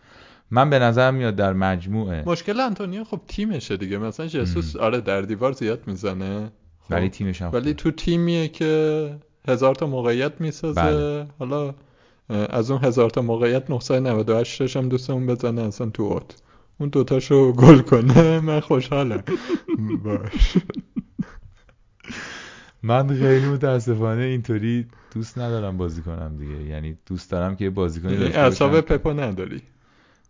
من 0.52 0.70
به 0.70 0.80
نظر 0.80 1.12
میاد 1.12 1.36
در 1.36 1.54
مجموعه. 1.54 2.24
مشکل 2.26 2.60
آنتونیو 2.60 3.04
خب 3.04 3.22
تیمشه 3.28 3.78
دیگه. 3.78 3.98
مثلا 3.98 4.28
جسوس 4.28 4.76
آره 4.76 5.02
در 5.02 5.22
دیوار 5.22 5.52
زیاد 5.52 5.80
می‌زنه. 5.88 6.52
خب. 6.82 6.92
ولی 6.92 7.10
تیمش 7.10 7.42
هم 7.42 7.50
ولی 7.54 7.74
تو 7.74 7.92
تیمیه 7.92 8.48
که 8.48 9.16
هزار 9.48 9.76
تا 9.76 9.88
موقعیت 9.88 10.42
می‌سازه. 10.42 10.82
بله. 10.82 11.28
حالا 11.40 11.74
از 12.30 12.72
اون 12.72 12.84
هزار 12.84 13.10
تا 13.10 13.22
موقعیت 13.22 13.70
998 13.70 14.60
تاش 14.60 14.78
هم 14.78 14.90
دوستمون 14.90 15.26
بزنه 15.28 15.62
اصلا 15.62 15.90
تو 15.90 16.04
اوت 16.04 16.42
اون 16.80 16.90
دوتاشو 16.90 17.54
گل 17.54 17.80
کنه 17.80 18.40
من 18.40 18.60
خوشحالم. 18.60 19.24
باش. 20.04 20.58
من 22.84 23.08
خیلی 23.08 23.46
متاسفانه 23.46 24.24
اینطوری 24.24 24.88
دوست 25.14 25.38
ندارم 25.38 25.78
بازی 25.78 26.02
کنم 26.02 26.38
دیگه. 26.38 26.64
یعنی 26.64 26.98
دوست 27.06 27.32
دارم 27.32 27.56
که 27.56 27.70
بازی 27.70 28.02
کنی 28.02 28.16
اعصاب 28.16 28.82
پپو 28.82 29.10
نداری. 29.10 29.62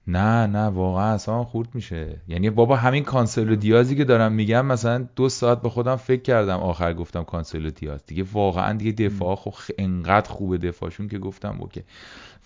نه 0.08 0.47
نه 0.47 0.66
واقعا 0.66 1.14
اصلا 1.14 1.43
خورد 1.43 1.68
میشه. 1.74 2.22
یعنی 2.28 2.49
بابا 2.49 2.76
همین 2.76 3.03
کانسلو 3.03 3.55
دیازی 3.55 3.95
که 3.95 4.03
دارم 4.03 4.32
میگم 4.32 4.66
مثلا 4.66 5.08
دو 5.16 5.30
ساعت 5.30 5.62
به 5.62 5.70
خودم 5.70 5.95
فکر 5.95 6.22
کردم 6.22 6.58
آخر 6.58 6.93
گفتم 6.93 7.24
کانسلو 7.24 7.70
دیاز. 7.70 8.05
دیگه 8.05 8.26
واقعا 8.34 8.74
دیگه 8.74 8.91
دفاع 8.91 9.36
خب 9.36 9.53
انقدر 9.78 10.30
خوبه 10.30 10.58
دفاعشون 10.58 11.08
که 11.08 11.20
گفتم 11.20 11.58
اوکی. 11.60 11.84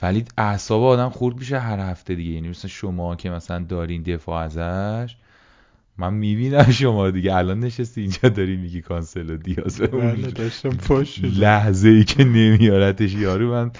ولی 0.01 0.25
اعصاب 0.37 0.83
آدم 0.83 1.09
خورد 1.09 1.37
میشه 1.37 1.59
هر 1.59 1.79
هفته 1.79 2.15
دیگه. 2.15 2.31
یعنی 2.31 2.49
مثلا 2.49 2.69
شما 2.69 3.15
که 3.15 3.29
مثلا 3.29 3.59
دارین 3.59 4.03
دفاع 4.03 4.43
ازش 4.43 5.15
من 5.97 6.13
می‌بینم 6.13 6.71
شما 6.71 7.09
دیگه. 7.11 7.35
الان 7.35 7.59
نشستی 7.59 8.01
اینجا 8.01 8.29
داری 8.29 8.57
میگی 8.57 8.81
کانسلو 8.81 9.37
دیاز. 9.37 9.81
لحظه 11.27 11.89
ای 11.89 12.03
که 12.03 12.23
نمیارتش 12.23 13.13
یارو 13.13 13.51
من 13.51 13.71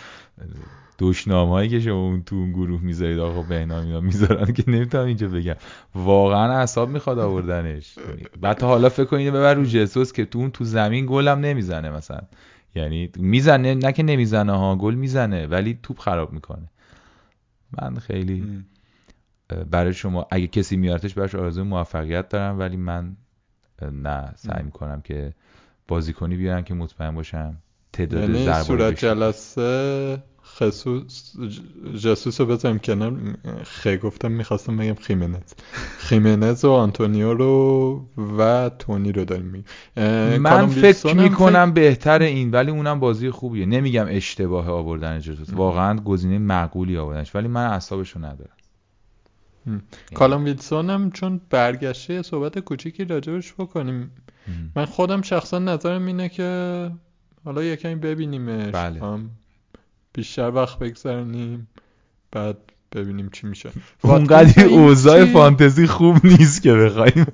هایی 1.28 1.70
که 1.70 1.80
شما 1.80 2.06
اون 2.06 2.24
تو 2.24 2.36
اون 2.36 2.52
گروه 2.52 2.82
می‌ذارید 2.82 3.20
آقا 3.20 3.41
بهنام 3.41 3.86
اینا 3.86 3.99
می‌ذارن 4.02 4.54
که 4.54 4.64
نمی‌تونم 4.68 5.06
اینجا 5.06 5.28
بگم. 5.28 5.56
واقعا 5.95 6.54
اعصاب 6.54 6.89
می‌خواد 6.89 7.20
آوردنش. 7.20 7.95
بعد 8.41 8.62
حالا 8.62 8.89
فکر 8.89 9.06
کنید 9.06 9.34
ببر 9.34 9.54
رو 9.54 9.66
جسوس 9.66 10.14
که 10.14 10.26
تو 10.26 10.39
اون 10.39 10.52
تو 10.52 10.64
زمین 10.64 11.06
گلم 11.10 11.39
نمی‌زنه 11.39 11.89
مثلا. 11.89 12.22
یعنی 12.76 13.10
می‌زنه 13.16 13.76
نه 13.76 13.91
که 13.91 14.04
نمی‌زنه 14.04 14.52
ها 14.52 14.76
گل 14.76 14.95
می‌زنه 14.95 15.47
ولی 15.47 15.80
توپ 15.84 15.99
خراب 15.99 16.34
می‌کنه. 16.34 16.70
من 17.82 17.99
خیلی 17.99 18.64
برای 19.72 19.93
شما 19.93 20.28
اگه 20.32 20.47
کسی 20.47 20.78
میارتش 20.78 21.14
براش 21.14 21.36
آرزوی 21.36 21.64
موفقیت 21.64 22.30
دارم 22.30 22.60
ولی 22.60 22.78
من 22.78 23.16
نه 23.91 24.34
سعی 24.36 24.64
می‌کنم 24.64 25.02
که 25.02 25.34
بازیکنی 25.88 26.36
بیارم 26.36 26.64
که 26.64 26.74
مطمئن 26.74 27.16
باشم 27.16 27.58
تعداد 27.93 28.30
یعنی 28.30 28.64
صورت 28.64 28.99
جلسه 28.99 30.24
خصوص 30.62 31.34
جاسوس 31.99 32.41
رو 32.41 32.47
بذارم 32.47 32.80
کنار. 32.80 33.14
خیلی 33.64 33.97
گفتم 33.97 34.32
می‌خواستم 34.32 34.78
بگم 34.78 34.93
خیمنز. 34.93 35.53
خیمنز 35.97 36.66
و 36.66 36.72
آنتونیو 36.72 37.34
رو 37.34 38.05
و 38.38 38.72
تونی 38.80 39.12
رو 39.12 39.26
داریم 39.26 39.45
می 39.45 39.64
من 40.38 40.68
فکر 40.68 41.14
می‌کنم 41.14 41.74
بهتر 41.74 42.22
این 42.22 42.51
ولی 42.51 42.72
اونم 42.72 42.99
بازی 42.99 43.30
خوبیه. 43.30 43.66
نمیگم 43.66 44.05
اشتباه 44.09 44.70
آوردن 44.70 45.20
جاسوس. 45.20 45.53
واقعا 45.53 45.99
گزینه 45.99 46.38
معقولی 46.38 46.97
آوردنش. 46.97 47.36
ولی 47.36 47.47
من 47.47 47.66
اعصابشو 47.66 48.20
ندارم. 48.20 48.55
کالام 50.16 50.45
ویلسون 50.45 50.89
هم 50.89 51.12
چون 51.12 51.41
برگشته 51.49 52.22
صحبت 52.22 52.59
کوچیکی 52.59 53.05
راجبش 53.05 53.53
بکنیم. 53.53 54.12
من 54.76 54.86
خودم 54.86 55.22
شخصا 55.22 55.59
نظرم 55.59 56.05
اینه 56.05 56.30
که 56.30 56.91
حالا 57.45 57.64
یکمی 57.64 57.95
ببینیمش. 57.95 58.72
بله. 58.72 59.01
بیشتر 60.14 60.51
وقت 60.51 60.80
بگذرنیم 60.80 61.68
بعد 62.32 62.57
ببینیم 62.91 63.30
چی 63.30 63.47
میشه. 63.47 63.72
اونقدر 64.01 64.66
اوضاع 64.66 65.26
فانتزی 65.26 65.88
خوب 65.88 66.26
نیست 66.26 66.62
که 66.62 66.74
بخوایم. 66.74 67.26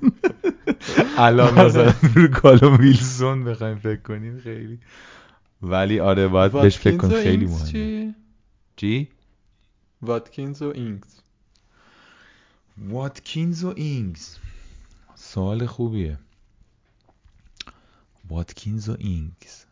الان 1.18 1.66
مثلا 1.66 1.94
رو 2.14 2.28
کالوم 2.28 2.76
ویلسون 2.80 3.44
بخوایم 3.44 3.78
فکر 3.78 4.02
کنیم 4.02 4.40
خیلی. 4.40 4.78
ولی 5.62 6.00
آره 6.00 6.28
باید 6.28 6.52
بهش 6.52 6.78
فکر 6.78 6.96
کنیم. 6.96 7.22
خیلی 7.22 7.46
مهمه. 7.46 8.14
چی؟ 8.76 9.08
واتکینز 10.02 10.62
و 10.62 10.72
اینگز 10.74 11.20
واتکینز 12.78 13.64
و 13.64 13.72
اینگز 13.76 14.36
سوال 15.14 15.66
خوبیه. 15.66 16.18
واتکینز 18.30 18.88
و 18.88 18.96
اینگز 18.98 19.64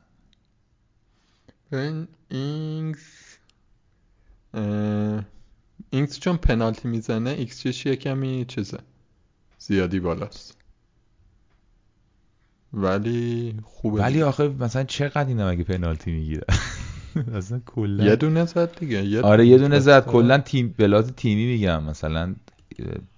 این 1.72 2.08
اینگز 2.30 3.38
اینگز 5.90 6.20
چون 6.20 6.36
پنالتی 6.36 6.88
می‌زنه 6.88 7.30
ایکس 7.30 7.62
چش 7.62 7.86
یه 7.86 7.96
کمی؟ 7.96 8.44
چیزه. 8.48 8.78
زیادی 9.58 10.00
بالاست. 10.00 10.56
ولی 12.72 13.54
خوبه 13.64 14.00
ولی 14.00 14.22
آخه 14.22 14.48
مثلا 14.48 14.84
چقدر 14.84 15.26
اینا 15.28 15.48
مگه 15.48 15.64
پنالتی 15.64 16.12
می‌گیره؟ 16.12 16.44
اصلا 17.34 17.60
کلا 17.66 18.04
یه 18.04 18.16
دونه 18.16 18.44
زد 18.44 18.78
دیگه. 18.78 19.04
یه 19.04 19.20
آره 19.22 19.46
یه 19.46 19.58
دونه 19.58 19.78
زد. 19.80 20.06
کلا 20.06 20.38
تیم 20.38 20.74
به 20.78 20.92
لحاظ 20.92 21.12
تیمی 21.12 21.46
میگم. 21.46 21.84
مثلا 21.84 22.34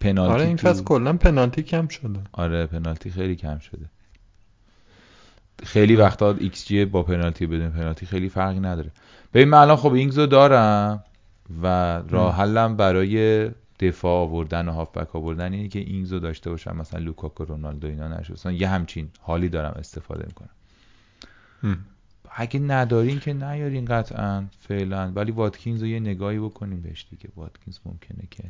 پنالتی 0.00 0.32
آره 0.32 0.46
این 0.46 0.56
فصل 0.56 0.84
کلا 0.84 1.12
پنالتی 1.12 1.62
کم 1.62 1.88
شده. 1.88 2.20
آره 2.32 2.66
پنالتی 2.66 3.10
خیلی 3.10 3.36
کم 3.36 3.58
شده. 3.58 3.86
خیلی 5.62 5.96
وقتا 5.96 6.36
ایکس 6.38 6.66
جی 6.66 6.84
با 6.84 7.02
پنالتی 7.02 7.46
بدون 7.46 7.70
پنالتی 7.70 8.06
خیلی 8.06 8.28
فرقی 8.28 8.60
نداره. 8.60 8.90
ببین 9.34 9.48
من 9.48 9.58
الان 9.58 9.76
خب 9.76 9.92
اینگزو 9.92 10.26
دارم 10.26 11.04
و 11.62 11.66
راه 12.08 12.36
حلم 12.36 12.76
برای 12.76 13.50
دفاع 13.80 14.20
آوردن 14.20 14.68
و 14.68 14.72
هافبک 14.72 15.16
آوردن 15.16 15.52
اینه 15.52 15.68
که 15.68 15.78
اینگزو 15.78 16.18
داشته 16.18 16.50
باشم. 16.50 16.76
مثلا 16.76 17.00
لوکاکو 17.00 17.44
رونالدو 17.44 17.88
اینا 17.88 18.08
نشه 18.08 18.52
یه 18.52 18.68
همچین 18.68 19.10
حالی 19.20 19.48
دارم 19.48 19.74
استفاده 19.78 20.24
می‌کنم. 20.26 20.50
اگه 22.30 22.60
ندارین 22.60 23.20
که 23.20 23.32
نیارین 23.32 23.84
قطعا 23.84 24.44
فعلا. 24.60 25.12
ولی 25.14 25.32
واتکینز 25.32 25.82
رو 25.82 25.88
یه 25.88 26.00
نگاهی 26.00 26.38
بکنیم 26.38 26.80
بهش 26.80 27.06
دیگه. 27.10 27.28
واتکینز 27.36 27.78
ممکنه 27.86 28.22
که 28.30 28.44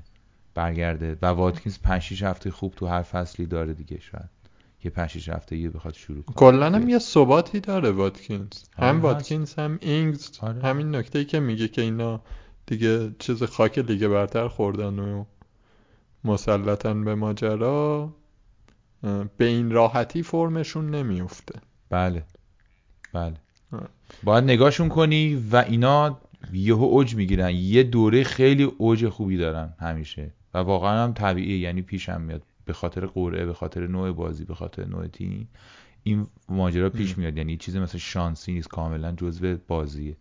برگرده. 0.55 1.19
و 1.23 1.27
واتکینز 1.27 1.79
5 1.79 2.03
6 2.03 2.23
هفته 2.23 2.51
خوب 2.51 2.75
تو 2.77 2.87
هر 2.87 3.03
فصلی 3.03 3.47
داره 3.47 3.75
دیگه 3.75 4.01
شاید. 4.01 4.38
یه 4.85 4.91
5 4.91 5.11
6 5.11 5.29
هفته 5.29 5.57
یه 5.57 5.71
بخواد 5.71 5.95
شروع 5.95 6.23
کنه. 6.23 6.37
کلا 6.37 6.67
هم 6.67 6.89
یه 6.89 6.99
ثباتی 6.99 7.61
داره 7.61 7.91
واتکینز. 7.91 8.65
آره 8.79 8.89
هم 8.89 9.01
واتکینز 9.01 9.55
هم 9.55 9.79
اینگز. 9.83 10.39
آره. 10.41 10.63
همین 10.63 10.95
نکته 10.95 11.19
ای 11.19 11.25
که 11.25 11.41
میگه 11.41 11.69
که 11.69 11.83
اینا 11.83 12.21
دیگه 12.67 13.15
چیز 13.19 13.43
خاک 13.43 13.79
لیگ 13.79 14.07
برتر 14.07 14.49
خوردن 14.49 14.99
و 14.99 15.25
مسلطن 16.25 17.05
به 17.05 17.15
ماجرا 17.15 18.15
به 19.37 19.45
این 19.45 19.71
راحتی 19.71 20.23
فرمشون 20.23 20.91
نمیفته 20.91 21.61
بله. 21.91 22.23
بله. 23.13 23.35
باید 24.23 24.45
نگاهشون 24.45 24.89
کنی 24.89 25.45
و 25.53 25.57
اینا 25.57 26.21
یهو 26.53 26.85
اوج 26.85 27.15
می‌گیرن. 27.15 27.51
یه 27.51 27.83
دوره 27.83 28.25
خیلی 28.25 28.63
اوج 28.63 29.09
خوبی 29.09 29.37
دارن 29.37 29.75
همیشه. 29.81 30.31
و 30.55 30.59
واقعا 30.59 31.05
هم 31.05 31.13
طبیعیه 31.13 31.59
یعنی 31.59 31.83
پیشم 31.83 32.21
میاد. 32.21 32.43
به 32.69 32.75
خاطر 32.75 33.07
قرعه 33.07 33.47
به 33.47 33.55
خاطر 33.55 33.87
نوع 33.87 34.13
بازی 34.13 34.45
به 34.45 34.55
خاطر 34.55 34.85
نوع 34.85 35.07
تیم 35.07 35.49
این 36.03 36.27
ماجرا 36.49 36.91
پیش 36.91 37.19
میاد. 37.19 37.37
یعنی 37.37 37.57
چیز 37.57 37.77
مثلا 37.77 38.01
شانسی 38.01 38.53
نیست 38.53 38.69
کاملا 38.69 39.13
جزء 39.13 39.57
بازیه. 39.69 40.17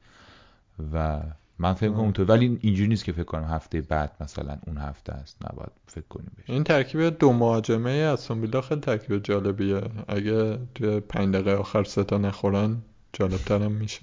و 0.93 1.21
من 1.59 1.73
فکر 1.73 1.89
کنم 1.89 1.99
اونطور. 1.99 2.25
ولی 2.25 2.57
اینجوری 2.61 2.89
نیست 2.89 3.03
که 3.03 3.11
فکر 3.11 3.23
کنم 3.23 3.43
هفته 3.43 3.81
بعد 3.81 4.11
مثلا 4.19 4.57
اون 4.67 4.77
هفته 4.77 5.13
است. 5.13 5.37
نباید 5.45 5.71
فکر 5.87 6.07
کنیم 6.09 6.31
بشه. 6.37 6.53
این 6.53 6.63
ترکیب 6.63 7.09
دو 7.09 7.33
مهاجمه 7.33 7.89
از 7.89 8.31
ویلا 8.31 8.61
خیلی 8.61 8.81
ترکیب 8.81 9.17
جالبیه. 9.17 9.81
اگه 10.07 10.59
توی 10.75 10.99
پنج 10.99 11.33
دقیقه 11.33 11.55
آخر 11.55 11.83
سه 11.83 12.03
تا 12.03 12.17
نخورن 12.17 12.77
جالبتر 13.13 13.63
هم 13.63 13.71
میشه. 13.71 14.01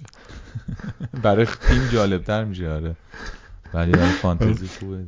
برای 1.23 1.45
تیم 1.45 1.87
جالبتر 1.91 2.43
میشه 2.43 2.69
آره. 2.69 2.95
ولی 3.73 3.91
برای 3.91 4.11
فانتزی 4.21 4.67
خوبه 4.67 5.05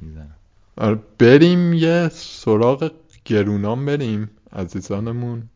می‌زنم. 0.00 0.34
آره 0.76 0.98
بریم 1.18 1.72
یه 1.72 2.08
سراغ 2.12 2.90
گرونام 3.24 3.86
بریم 3.86 4.30
عزیزانمون. 4.52 5.48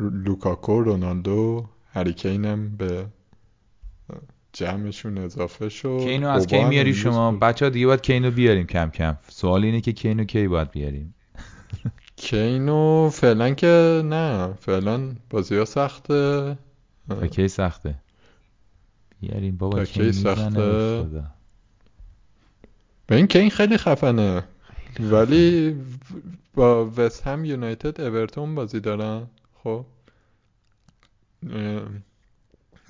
لوکاکو 0.00 0.82
رونالدو 0.82 1.66
هریکین 1.92 2.44
هم 2.44 2.76
به 2.76 3.06
جمعشون 4.52 5.18
اضافه 5.18 5.68
شد. 5.68 6.00
کینو 6.00 6.28
از 6.28 6.46
کی 6.46 6.64
میاری 6.64 6.94
شما. 6.94 7.32
بچه 7.32 7.64
ها 7.64 7.70
دیگه 7.70 7.86
باید 7.86 8.00
کینو 8.00 8.30
بیاریم 8.30 8.66
کم 8.66 8.90
کم. 8.90 9.16
سوال 9.28 9.64
اینه 9.64 9.80
که 9.80 9.92
کینو 9.92 10.24
کی 10.24 10.48
باید 10.48 10.70
بیاریم؟ 10.70 11.14
کینو 12.16 13.10
فعلا 13.12 13.54
که 13.54 14.02
نه. 14.04 14.52
فعلا 14.60 15.14
بازی 15.30 15.56
ها 15.56 15.64
سخته. 15.64 16.58
تا 17.08 17.26
کی 17.26 17.48
سخته؟ 17.48 17.94
بیاریم. 19.20 19.56
بابا 19.56 19.84
کی 19.84 20.12
سخته؟ 20.12 21.06
به 23.06 23.14
خدا. 23.14 23.16
به 23.16 23.16
این 23.16 23.26
کین 23.26 23.50
خیلی 23.50 23.76
خفنه. 23.76 24.44
ولی 25.00 25.76
با 26.54 26.90
وست 26.96 27.26
هم 27.26 27.44
یونایتد 27.44 28.00
اورتون 28.00 28.54
بازی 28.54 28.80
دارن. 28.80 29.26
خب. 29.64 29.84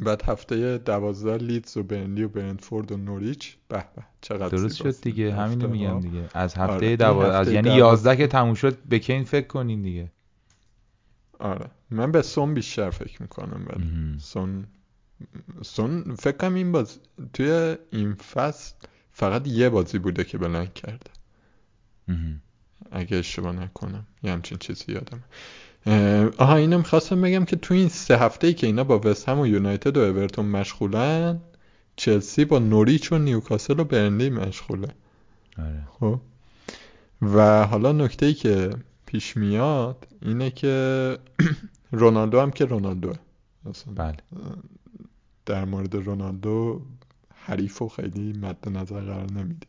بعد 0.01 0.23
هفته 0.23 0.79
دوازده 0.79 1.37
لیدز 1.37 1.77
و 1.77 1.83
برنلی 1.83 2.23
و 2.25 2.29
برنتفورد 2.29 2.93
و 2.93 2.97
نوریچ. 2.97 3.57
به 3.69 3.85
به 3.97 4.03
چقدر 4.21 4.49
درست 4.49 4.77
شد 4.77 5.01
دیگه. 5.01 5.25
این 5.25 5.35
همینو 5.35 5.69
میگم. 5.69 6.01
دیگه. 6.01 6.29
از 6.35 6.57
آره، 6.57 6.73
هفته 6.73 6.87
این 6.87 6.97
دوا... 6.97 7.33
از 7.33 7.49
یعنی 7.49 7.63
دوازده- 7.63 7.79
یازده 7.79 8.17
که 8.17 8.27
تموم 8.27 8.55
شد 8.55 8.79
به 8.79 8.99
کین 8.99 9.25
فکر 9.25 9.47
کنین 9.47 9.83
دیگه. 9.83 10.11
آره. 11.39 11.67
من 11.91 12.13
به 12.13 12.23
سون 12.23 12.55
بیشتر 12.55 12.91
فکر 12.91 13.23
می‌کنم 13.23 13.67
ولی. 13.67 14.19
سون 14.19 14.67
سون 15.63 16.15
فکر 16.15 16.37
کنم 16.37 16.55
این 16.55 16.73
باز 16.73 16.99
توی 17.33 17.77
این 17.93 18.15
فصل 18.15 18.75
فقط 19.15 19.47
یه 19.49 19.69
بازی 19.69 19.99
بوده 19.99 20.25
که 20.25 20.39
بلنگ 20.39 20.75
کرده. 20.75 21.11
اگه 22.93 23.17
اشتباه 23.17 23.53
نکنم. 23.53 24.07
یه 24.23 24.33
همچین 24.33 24.59
چیزی 24.59 24.93
یادم 24.93 25.23
آها 26.39 26.57
اینو 26.57 26.79
می‌خواستم 26.79 27.21
بگم 27.21 27.45
که 27.45 27.57
تو 27.57 27.75
این 27.75 27.89
سه 27.89 28.19
هفته 28.19 28.47
ای 28.47 28.55
که 28.55 28.67
اینا 28.67 28.85
با 28.85 29.01
وست 29.05 29.29
هم 29.29 29.39
و 29.39 29.47
یونایتد 29.47 29.97
و 29.97 30.01
اورتون 30.01 30.47
مشغولن 30.47 31.41
چلسی 31.97 32.45
با 32.45 32.59
نوریچ 32.59 33.13
و 33.13 33.19
نیوکاسل 33.19 33.81
و 33.81 33.85
برنلی 33.85 34.31
مشغوله. 34.31 34.89
آره. 35.59 35.89
خب. 35.91 36.21
و 37.23 37.67
حالا 37.67 37.93
نکته 37.93 38.27
ای 38.27 38.35
که 38.35 38.71
پیش 39.07 39.37
میاد 39.37 40.07
اینه 40.23 40.51
که 40.51 41.19
رونالدو 41.93 42.41
هم 42.41 42.51
که 42.51 42.65
رونالدوه. 42.65 43.17
اصلا 43.71 43.95
بله. 43.95 44.17
در 45.47 45.65
مورد 45.65 45.95
رونالدو 45.95 46.83
حریف 47.47 47.83
و 47.83 47.89
خیلی 47.89 48.33
مد 48.33 48.69
نظر 48.69 49.01
قرار 49.01 49.33
نمیدیم 49.33 49.69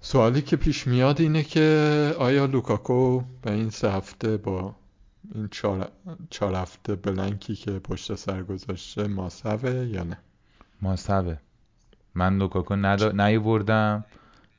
سوالی 0.00 0.42
که 0.42 0.56
پیش 0.56 0.86
میاد 0.86 1.20
اینه 1.20 1.42
که 1.42 2.14
آیا 2.18 2.46
لوکاکو 2.46 3.22
به 3.42 3.52
این 3.52 3.70
سه 3.70 3.92
هفته 3.92 4.36
با 4.36 4.74
این 5.34 5.48
چهار, 5.48 5.90
چهار 6.30 6.54
هفته 6.54 6.94
blank 6.94 7.46
ی 7.46 7.56
که 7.56 7.70
پشت 7.70 8.14
سر 8.14 8.42
گذاشته 8.42 9.06
must 9.06 9.57
ه 9.57 9.70
یا 9.70 10.02
نه؟ 10.02 10.18
must 10.82 11.18
ه. 11.18 11.36
من 12.14 12.38
لوکاکو 12.38 12.76
ندا... 12.76 13.12
نیوردم. 13.12 14.04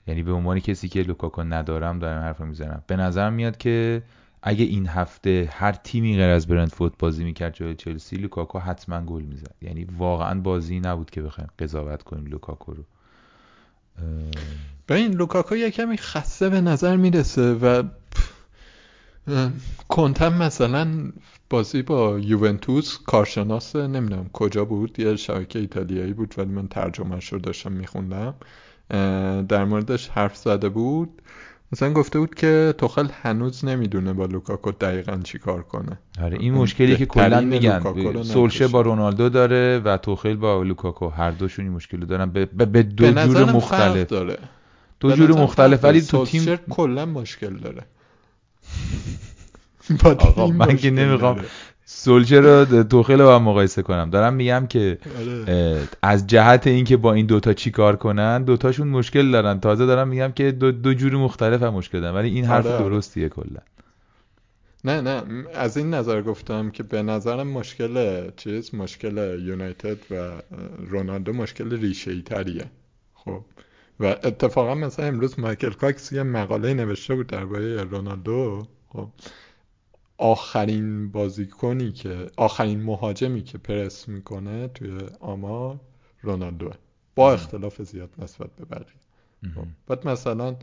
یعنی 0.07 0.23
به 0.23 0.31
عنوان 0.31 0.59
کسی 0.59 0.89
که 0.89 1.01
لوکاکو 1.01 1.43
ندارم 1.43 1.99
دارم 1.99 2.21
حرف 2.21 2.41
می‌زنم. 2.41 2.83
به 2.87 2.95
نظر 2.95 3.29
میاد 3.29 3.57
که 3.57 4.03
اگه 4.43 4.65
این 4.65 4.87
هفته 4.87 5.49
هر 5.51 5.71
تیمی 5.71 6.17
غیر 6.17 6.29
از 6.29 6.47
برنتفورد 6.47 6.93
بازی 6.99 7.23
می‌کرد 7.23 7.53
جای 7.53 7.75
چلسی 7.75 8.15
لوکاکو 8.15 8.59
حتما 8.59 9.01
گل 9.01 9.21
می‌زد. 9.21 9.55
یعنی 9.61 9.87
واقعا 9.97 10.39
بازی 10.39 10.79
نبود 10.79 11.09
که 11.09 11.21
بخوایم 11.21 11.49
قضاوت 11.59 12.03
کنیم 12.03 12.25
لوکاکو 12.25 12.73
رو. 12.73 12.83
به 14.87 14.95
این 14.95 15.13
لوکاکو 15.13 15.55
یه 15.55 15.71
کمی 15.71 15.97
خسته 15.97 16.49
به 16.49 16.61
نظر 16.61 16.95
می‌رسه 16.95 17.53
و 17.53 17.83
کنتم 19.89 20.33
مثلا 20.33 21.11
بازی 21.49 21.81
با 21.81 22.19
یوونتوس 22.19 22.97
کارشناس 23.05 23.75
نمی‌دونم 23.75 24.29
کجا 24.33 24.65
بود 24.65 24.99
یه 24.99 25.15
شبکه 25.15 25.59
ایتالیایی 25.59 26.13
بود 26.13 26.35
ولی 26.37 26.49
من 26.49 26.67
ترجمهش 26.67 27.33
رو 27.33 27.39
داشتم 27.39 27.71
میخوندم. 27.71 28.35
در 29.47 29.65
موردش 29.65 30.09
حرف 30.09 30.37
زده 30.37 30.69
بود. 30.69 31.21
مثلا 31.71 31.93
گفته 31.93 32.19
بود 32.19 32.35
که 32.35 32.73
توخل 32.77 33.07
هنوز 33.21 33.65
نمی‌دونه 33.65 34.13
با 34.13 34.25
لوکاکو 34.25 34.71
دقیقا 34.71 35.19
چی 35.23 35.39
کار 35.39 35.63
کنه. 35.63 35.99
آره 36.21 36.37
این 36.39 36.53
مشکلی 36.53 36.95
که 36.95 37.05
کلا 37.05 37.41
میگن. 37.41 38.23
سولشر 38.23 38.67
با. 38.67 38.81
رونالدو 38.81 39.29
داره 39.29 39.79
و 39.79 39.97
توخل 39.97 40.35
با 40.35 40.63
لوکاکو. 40.63 41.09
هر 41.09 41.31
دوشون 41.31 41.65
این 41.65 41.73
مشکل 41.73 41.99
رو 41.99 42.05
دارن. 42.05 42.29
به, 42.29 42.45
به, 42.45 42.83
دو 42.83 43.11
به 43.11 43.27
جور 43.27 43.51
مختلف. 43.51 44.07
داره. 44.07 44.37
دو 44.99 45.11
جور 45.11 45.31
مختلف. 45.31 45.83
ولی 45.83 46.01
تو 46.01 46.25
تیم 46.25 46.55
کلا 46.55 47.05
مشکل 47.05 47.57
داره. 47.57 47.81
با 50.03 50.11
آقا 50.11 50.47
من 50.47 50.77
که 50.77 50.91
نمی‌خوام 50.91 51.45
سولشه 51.91 52.35
رو 52.35 52.83
توخیل 52.83 53.17
با 53.23 53.35
هم 53.35 53.43
مقایسه 53.43 53.81
کنم. 53.81 54.09
دارم 54.09 54.33
میگم 54.33 54.67
که 54.67 54.97
آره. 55.19 55.87
از 56.01 56.27
جهت 56.27 56.67
اینکه 56.67 56.97
با 56.97 57.13
این 57.13 57.25
دوتا 57.25 57.53
چی 57.53 57.71
کار 57.71 57.95
کنن 57.95 58.43
دوتاشون 58.43 58.87
مشکل 58.87 59.31
دارن. 59.31 59.59
تازه 59.59 59.85
دارم 59.85 60.07
میگم 60.07 60.31
که 60.31 60.51
دو, 60.51 60.71
دو 60.71 60.93
جور 60.93 61.15
مختلف 61.15 61.63
هم 61.63 61.73
مشکل 61.73 62.01
دارن 62.01 62.15
ولی 62.15 62.29
این 62.29 62.45
حرف 62.45 62.65
آره،. 62.65 62.83
درستیه 62.83 63.29
کلا. 63.29 63.59
نه 64.83 65.01
نه. 65.01 65.23
از 65.55 65.77
این 65.77 65.93
نظر 65.93 66.21
گفتم 66.21 66.69
که 66.69 66.83
به 66.83 67.01
نظرم 67.01 67.47
مشکل 67.47 68.23
چیز 68.37 68.75
مشکل 68.75 69.39
یونایتد 69.41 69.97
و 70.11 70.41
رونالدو 70.87 71.33
مشکل 71.33 71.79
ریشه 71.79 72.11
ای 72.11 72.21
تریه. 72.21 72.65
خب. 73.13 73.41
و 73.99 74.05
اتفاقا 74.05 74.75
مثلا 74.75 75.05
امروز 75.05 75.39
مایکل 75.39 75.69
کاکس 75.71 76.11
یه 76.11 76.23
مقاله 76.23 76.73
نوشته 76.73 77.15
بود 77.15 77.27
درباره 77.27 77.83
رونالدو. 77.83 78.67
خب. 78.89 79.07
آخرین 80.19 81.11
بازیکنی 81.11 81.91
که 81.91 82.31
آخرین 82.37 82.83
مهاجمی 82.83 83.43
که 83.43 83.57
پرس 83.57 84.07
می‌کنه 84.07 84.67
توی 84.67 84.97
آمار 85.19 85.79
رونالدوه. 86.21 86.75
با 87.15 87.33
اختلاف 87.33 87.81
زیاد 87.81 88.09
نسبت 88.17 88.55
به 88.55 88.65
بقیه. 88.65 88.99
خب. 89.55 89.67
بعد 89.87 90.07
مثلا 90.07 90.55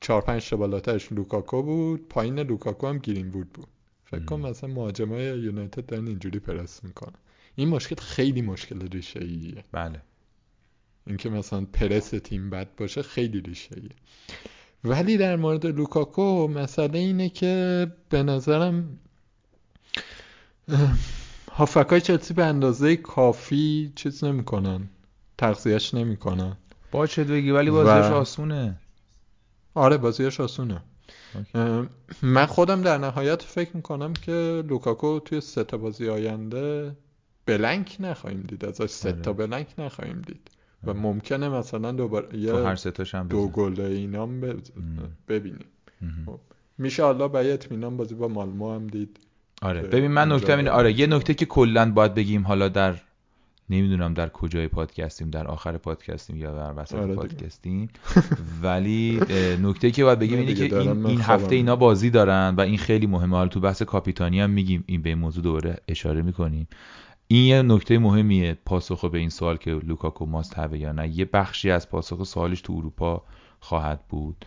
چهار 0.00 0.20
پنج 0.20 0.50
تا 0.50 0.56
بالاترش 0.56 1.12
لوکاکو 1.12 1.62
بود 1.62 2.08
پایین 2.08 2.38
لوکاکو 2.38 2.86
هم 2.86 2.98
گرینوود 2.98 3.52
بود. 3.52 3.66
فکر 4.04 4.24
کن 4.24 4.36
مم. 4.36 4.46
مثلا 4.46 4.70
مهاجمای 4.70 5.24
یونایتد 5.24 5.86
دارن 5.86 6.06
اینجوری 6.06 6.38
پرس 6.38 6.84
می‌کنن. 6.84 7.18
این 7.56 7.68
مشکل 7.68 7.96
خیلی 7.96 8.42
مشکل 8.42 8.88
ریشه 8.88 9.20
ایه 9.20 9.64
بله. 9.72 10.02
اینکه 11.06 11.30
مثلا 11.30 11.64
پرس 11.72 12.10
تیم 12.10 12.50
بد 12.50 12.74
باشه 12.76 13.02
خیلی 13.02 13.40
ریشه 13.40 13.76
ایه 13.76 13.90
ولی 14.84 15.16
در 15.16 15.36
مورد 15.36 15.66
لوکاکو 15.66 16.48
مسئله 16.48 16.98
اینه 16.98 17.28
که 17.28 17.86
به 18.08 18.22
نظرم 18.22 18.98
هافبکای 21.52 22.00
چلسی 22.00 22.34
به 22.34 22.44
اندازه 22.44 22.96
کافی 22.96 23.92
چیز 23.96 24.24
نمی‌کنن 24.24 24.88
تغذیهش 25.38 25.94
نمی‌کنن. 25.94 26.56
باشه 26.92 27.24
بگی؟ 27.24 27.50
ولی 27.50 27.70
و- 27.70 27.72
بازیش 27.84 28.12
آسونه. 28.12 28.76
آره 29.74 29.96
بازیش 29.96 30.40
آسونه. 30.40 30.82
اوکی. 31.34 31.88
من 32.22 32.46
خودم 32.46 32.82
در 32.82 32.98
نهایت 32.98 33.42
فکر 33.42 33.76
می‌کنم 33.76 34.12
که 34.12 34.62
لوکاکو 34.68 35.20
توی 35.20 35.40
سه 35.40 35.64
تا 35.64 35.76
بازی 35.76 36.08
آینده 36.08 36.96
بلنک 37.46 37.96
نخواهیم 38.00 38.40
دید 38.40 38.64
ازش 38.64 38.90
سه 38.90 39.08
آره. 39.12 39.20
تا 39.20 39.32
بلنک 39.32 39.66
نخواهیم 39.78 40.22
دید. 40.26 40.50
و. 40.86 40.94
ممکنه 40.94 41.48
مثلا 41.48 41.92
دوباره 41.92 42.26
تو 42.26 42.64
هر 42.64 42.70
یه 42.70 42.74
ستاش 42.74 43.14
هم 43.14 43.28
دو 43.28 43.48
گل 43.48 43.98
مم. 44.76 44.98
ببینیم 45.28 45.66
مهم. 46.02 46.38
میشه 46.78 47.04
الله 47.04 47.28
به 47.28 47.54
اطمینان 47.54 47.96
بازی 47.96 48.14
با 48.14 48.28
مالمو 48.28 48.74
هم 48.74 48.86
دید 48.86 49.16
آره 49.62 49.82
ببین 49.82 50.10
من 50.10 50.32
نکته 50.32 50.56
اینه 50.56 50.70
آره 50.70 51.00
یه. 51.00 51.06
نکته 51.06 51.34
که 51.34 51.46
کلا 51.46 51.92
باید 51.92 52.14
بگیم 52.14 52.42
حالا 52.42 52.68
در 52.68 52.94
نمی‌دونم 53.70 54.14
در 54.14 54.28
کجای 54.28 54.68
پادکستیم 54.68 55.30
در 55.30 55.46
آخر 55.46 55.78
پادکستیم 55.78 56.36
یا 56.36 56.54
در 56.54 56.82
وسط 56.82 56.94
آره. 56.94 57.14
پادکستیم 57.14 57.88
ولی 58.62 59.20
نکته 59.62 59.90
که 59.90 60.04
باید 60.04 60.18
بگیم 60.18 60.38
نه 60.38 60.40
اینه 60.40 60.68
که 60.68 60.78
این, 60.78 61.06
این 61.06 61.20
هفته 61.20 61.54
اینا. 61.54 61.76
بازی 61.76 62.10
دارن 62.10 62.54
و 62.58 62.60
این 62.60 62.78
خیلی 62.78 63.06
مهمه 63.06 63.36
حالا 63.36 63.48
تو 63.48 63.60
بحث 63.60 63.82
کاپیتانی 63.82 64.40
هم 64.40 64.50
میگیم 64.50 64.84
این 64.86 65.02
به 65.02 65.08
این 65.08 65.18
موضوع 65.18 65.44
دوباره 65.44 65.76
اشاره 65.88 66.22
می‌کنیم 66.22 66.68
این 67.28 67.44
یه 67.44 67.62
نکته 67.62 67.98
مهمیه 67.98 68.58
پاسخ 68.66 69.04
به 69.04 69.18
این 69.18 69.30
سوال 69.30 69.56
که 69.56 69.70
لوکاکو 69.70 70.26
ماست 70.26 70.58
یا 70.72 70.92
نه. 70.92 71.08
یه 71.08 71.24
بخشی 71.24 71.70
از 71.70 71.88
پاسخ 71.88 72.24
سوالش 72.24 72.60
تو 72.60 72.72
اروپا 72.72 73.22
خواهد 73.60 74.00
بود. 74.08 74.46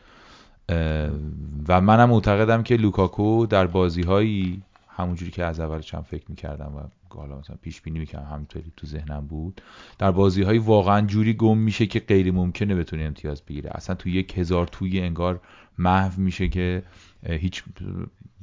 و 1.68 1.82
منم 1.82 2.10
معتقدم 2.10 2.64
که 2.64 2.76
لوکاکو 2.76 3.46
در 3.46 3.68
بازی 3.68 4.02
هایی 4.02 4.62
همونجوری 4.88 5.32
که 5.32 5.44
از 5.44 5.60
اولش 5.60 5.94
هم 5.94 6.02
فکر 6.02 6.24
می‌کردم 6.30 6.76
و 6.76 6.82
حالا 7.16 7.40
مثلا 7.40 7.56
پیش 7.62 7.82
بینی 7.82 8.00
می‌کردم 8.00 8.26
همینطوری 8.26 8.72
تو 8.78 8.88
ذهنم 8.88 9.28
بود 9.28 9.62
در 10.00 10.12
بازی 10.12 10.44
های 10.44 10.58
واقعا 10.58 11.08
جوری 11.08 11.34
گم 11.34 11.58
میشه 11.58 11.86
که 11.86 12.00
غیر 12.00 12.32
ممکنه 12.32 12.76
بتونه 12.76 13.04
امتیاز 13.04 13.42
بگیره. 13.42 13.70
اصلا 13.74 13.96
تو 13.96 14.10
یک 14.10 14.38
هزار 14.38 14.68
توی 14.68 15.02
انگار 15.02 15.40
محو 15.78 16.22
میشه 16.22 16.48
که 16.48 16.84
هیچ 17.26 17.64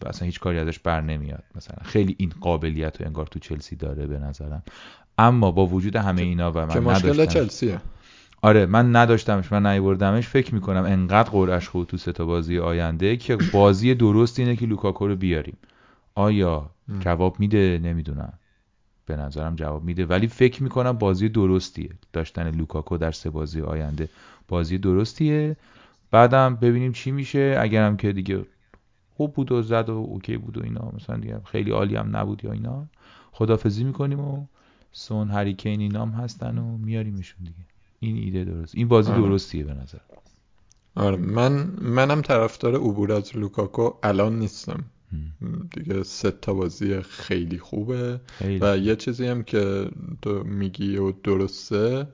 اصلا 0.06 0.26
هیچ 0.26 0.40
کاری 0.40 0.58
ازش 0.58 0.78
بر 0.78 1.00
نمیاد. 1.00 1.44
مثلا 1.54 1.76
خیلی 1.84 2.14
این 2.18 2.32
قابلیت 2.40 3.00
رو 3.00 3.06
انگار 3.06 3.26
تو 3.26 3.38
چلسی 3.38 3.76
داره 3.76 4.06
به 4.06 4.18
نظرم. 4.18 4.62
اما 5.18 5.50
با 5.50 5.66
وجود 5.66 5.96
همه 5.96 6.22
اینا 6.22 6.52
و 6.52 6.66
من 6.66 6.78
مشکل 6.78 7.26
چلسیه. 7.26 7.80
آره 8.42 8.66
من 8.66 8.96
نداشتمش 8.96 9.52
من 9.52 9.66
نیوردمش 9.66 10.28
فکر 10.28 10.54
می‌کنم 10.54 10.84
انقدر 10.84 11.30
قرعه‌ش 11.30 11.68
خوبه 11.68 11.86
تو 11.86 11.96
سه 11.96 12.16
تا 12.16 12.26
بازی 12.26 12.58
آینده 12.58 13.16
که 13.16 13.38
بازی 13.52 13.94
درست 13.94 14.38
اینه 14.38 14.56
که 14.56 14.66
لوکاکو 14.66 15.06
رو 15.06 15.16
بیاریم. 15.16 15.56
آیا 16.14 16.70
جواب 17.00 17.40
میده؟ 17.40 17.80
نمی‌دونم. 17.82 18.32
به 19.06 19.16
نظرم 19.16 19.56
جواب 19.56 19.84
میده. 19.84 20.06
ولی 20.06 20.26
فکر 20.26 20.62
می‌کنم 20.62 20.92
بازی 20.92 21.28
درستیه. 21.28 21.90
داشتن 22.12 22.50
لوکاکو 22.50 22.96
در 22.96 23.12
سه 23.12 23.30
بازی 23.30 23.60
آینده 23.60 24.08
بازی 24.48 24.78
درستیه. 24.78 25.56
بعدم 26.10 26.56
ببینیم 26.56 26.92
چی 26.92 27.10
میشه. 27.10 27.56
اگرم 27.60 27.96
که 27.96 28.12
دیگه 28.12 28.44
خوب 29.16 29.34
بود 29.34 29.52
و 29.52 29.62
زد 29.62 29.88
و 29.88 29.92
اوکی 29.92 30.36
بود 30.36 30.58
و 30.58 30.64
اینا. 30.64 30.92
مثلا 30.96 31.16
دیگه 31.16 31.40
خیلی 31.44 31.70
عالی 31.70 31.96
هم 31.96 32.16
نبود 32.16 32.44
یا 32.44 32.52
اینا. 32.52 32.86
خدافزی 33.32 33.84
می‌کنیم 33.84 34.20
و 34.20 34.46
سون 34.92 35.30
هریکین 35.30 35.80
اینام 35.80 36.10
هستن 36.10 36.58
و 36.58 36.78
میاریمشون 36.78 37.44
دیگه. 37.44 37.66
این 38.00 38.16
ایده 38.16 38.44
درست. 38.44 38.74
این 38.74 38.88
بازی 38.88 39.12
آره. 39.12 39.22
درستیه 39.22 39.64
به 39.64 39.74
نظر. 39.74 39.98
آره. 40.94 41.16
من 41.16 41.52
منم 41.80 42.20
طرفدار 42.20 42.74
عبور 42.74 43.12
از 43.12 43.36
لوکاکو 43.36 43.90
الان 44.02 44.38
نیستم. 44.38 44.84
دیگه 45.74 46.02
سه 46.02 46.30
تا 46.30 46.54
بازی 46.54 47.00
خیلی 47.00 47.58
خوبه. 47.58 48.20
و 48.60 48.78
یه 48.78 48.96
چیزی 48.96 49.26
هم 49.26 49.42
که 49.42 49.90
تو 50.22 50.44
میگی 50.44 50.96
و 50.96 51.12
درسته 51.12 52.08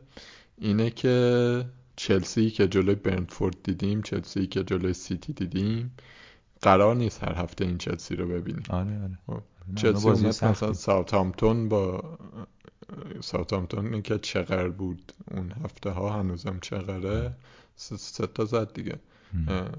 اینه 0.58 0.90
که 0.90 1.64
چلسی 1.96 2.50
که 2.50 2.68
جلوی 2.68 2.94
برنتفورد 2.94 3.56
دیدیم 3.62 4.02
چلسی 4.02 4.46
که 4.46 4.64
جلوی 4.64 4.92
سیتی 4.92 5.32
دیدیم 5.32 5.90
قرار 6.62 6.96
نیست 6.96 7.24
هر 7.24 7.34
هفته 7.34 7.64
این 7.64 7.78
چلسی 7.78 8.16
رو 8.16 8.28
ببینیم. 8.28 8.62
آره 8.68 9.02
آره. 9.02 9.18
خب، 9.26 9.42
چلسی 9.76 10.08
اومد 10.08 10.26
مثلا 10.26 10.72
ساوثهامپتون 10.72 11.68
با 11.68 12.04
ساوثهامپتون 13.20 14.02
که 14.02 14.18
چغر 14.18 14.68
بود 14.68 15.12
اون 15.30 15.52
هفته 15.64 15.90
ها 15.90 16.10
هنوزم 16.10 16.58
چغره؟ 16.62 17.32
سه 17.76 18.26
تا 18.26 18.44
زد 18.44 18.72
دیگه. 18.72 18.98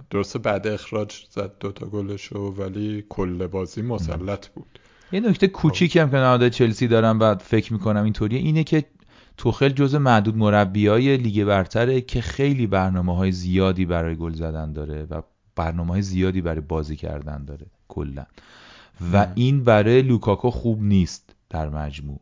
درسته 0.10 0.40
بعد 0.40 0.68
اخراج 0.68 1.26
زد 1.32 1.52
دوتا 1.60 1.86
گلشو 1.86 2.40
ولی 2.40 3.06
کل 3.10 3.48
بازی 3.48 3.82
مسلط 3.82 4.48
بود. 4.48 4.80
یه 5.12 5.20
نکته 5.20 5.48
کوچیکی 5.48 6.00
هم 6.00 6.10
که 6.10 6.18
نهاده 6.18 6.50
چلسی 6.50 6.88
دارم 6.88 7.20
و 7.20 7.36
فکر 7.36 7.74
می‌کنم 7.74 8.04
اینطوریه 8.04 8.40
اینه 8.40 8.64
که 8.64 8.86
توخل 9.38 9.70
جز 9.70 9.96
معدود 9.96 10.38
مربیای 10.38 11.18
لیگ 11.18 11.44
برتره 11.44 12.02
که 12.02 12.22
خیلی 12.22 12.68
برنامه 12.68 13.16
های 13.16 13.32
زیادی 13.32 13.86
برای 13.86 14.16
گل 14.16 14.34
زدن 14.34 14.74
داره 14.74 15.04
و 15.04 15.22
برنامه 15.56 15.90
های 15.90 16.02
زیادی 16.02 16.42
برای 16.42 16.62
بازی 16.62 16.96
کردن 16.96 17.46
داره 17.46 17.66
کلا. 17.88 18.26
و 19.14 19.28
این 19.36 19.64
برای 19.64 20.02
لوکاکو 20.02 20.50
خوب 20.50 20.84
نیست 20.84 21.36
در 21.50 21.70
مجموع. 21.70 22.20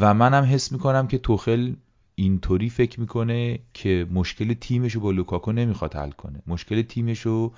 و 0.00 0.14
منم 0.14 0.44
حس 0.44 0.72
می‌کنم 0.72 1.06
که 1.06 1.18
توخل 1.18 1.72
اینطوری 2.14 2.70
فکر 2.70 3.00
می‌کنه 3.00 3.58
که 3.74 4.06
مشکل 4.10 4.54
تیمشو 4.54 5.00
با 5.00 5.10
لوکاکو 5.10 5.52
نمی‌خواد 5.52 5.94
حل 5.94 6.10
کنه. 6.10 6.42
مشکل 6.46 6.82
تیمشو 6.82 7.52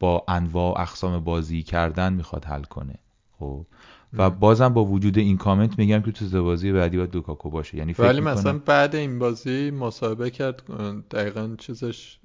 با 0.00 0.24
انواع 0.28 0.80
اقسام 0.80 1.24
بازی 1.24 1.62
کردن 1.62 2.12
می‌خواد 2.12 2.44
حل 2.44 2.62
کنه. 2.62 2.94
خب. 3.38 3.66
و 4.12 4.30
بازم 4.30 4.68
با 4.68 4.84
وجود 4.84 5.18
این 5.18 5.36
کامنت 5.36 5.78
میگم 5.78 6.00
که 6.02 6.12
تو 6.12 6.44
بازی 6.44 6.72
بعدی 6.72 6.96
باید 6.96 7.14
لوکاکو 7.14 7.50
باشه. 7.50 7.76
یعنی 7.76 7.92
فکر 7.92 8.06
ولی 8.06 8.20
مثلا 8.20 8.58
بعد 8.58 8.94
این 8.94 9.18
بازی 9.18 9.70
مصاحبه 9.70 10.30
کرد 10.30 10.62
دقیقا 11.10 11.56
چیزش 11.58 12.18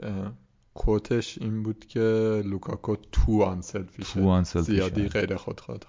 quote 0.75 1.20
ش 1.20 1.37
این 1.41 1.63
بود 1.63 1.85
که 1.85 2.41
لوکاکو 2.45 2.95
تو 3.11 3.43
آن 3.43 3.61
تو 3.61 4.61
زیادی 4.61 5.07
غیر 5.07 5.35
خود 5.35 5.59
خود 5.59 5.85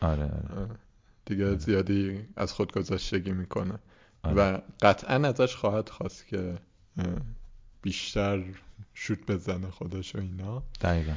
آره, 0.00 0.24
آره. 0.24 0.68
دیگه 1.24 1.58
زیادی 1.58 2.20
از 2.36 2.52
خود 2.52 2.72
گذاشتگی 2.72 3.30
می‌کنه. 3.30 3.78
آره. 4.22 4.34
و 4.34 4.58
قطعا 4.82 5.28
ازش 5.28 5.56
خواهد 5.56 5.88
خواست 5.88 6.26
که 6.26 6.58
بیشتر 7.82 8.44
شوت 8.94 9.26
بزنه 9.26 9.70
خودش 9.70 10.16
و 10.16 10.18
اینا. 10.18 10.62
دقیقا. 10.80 11.14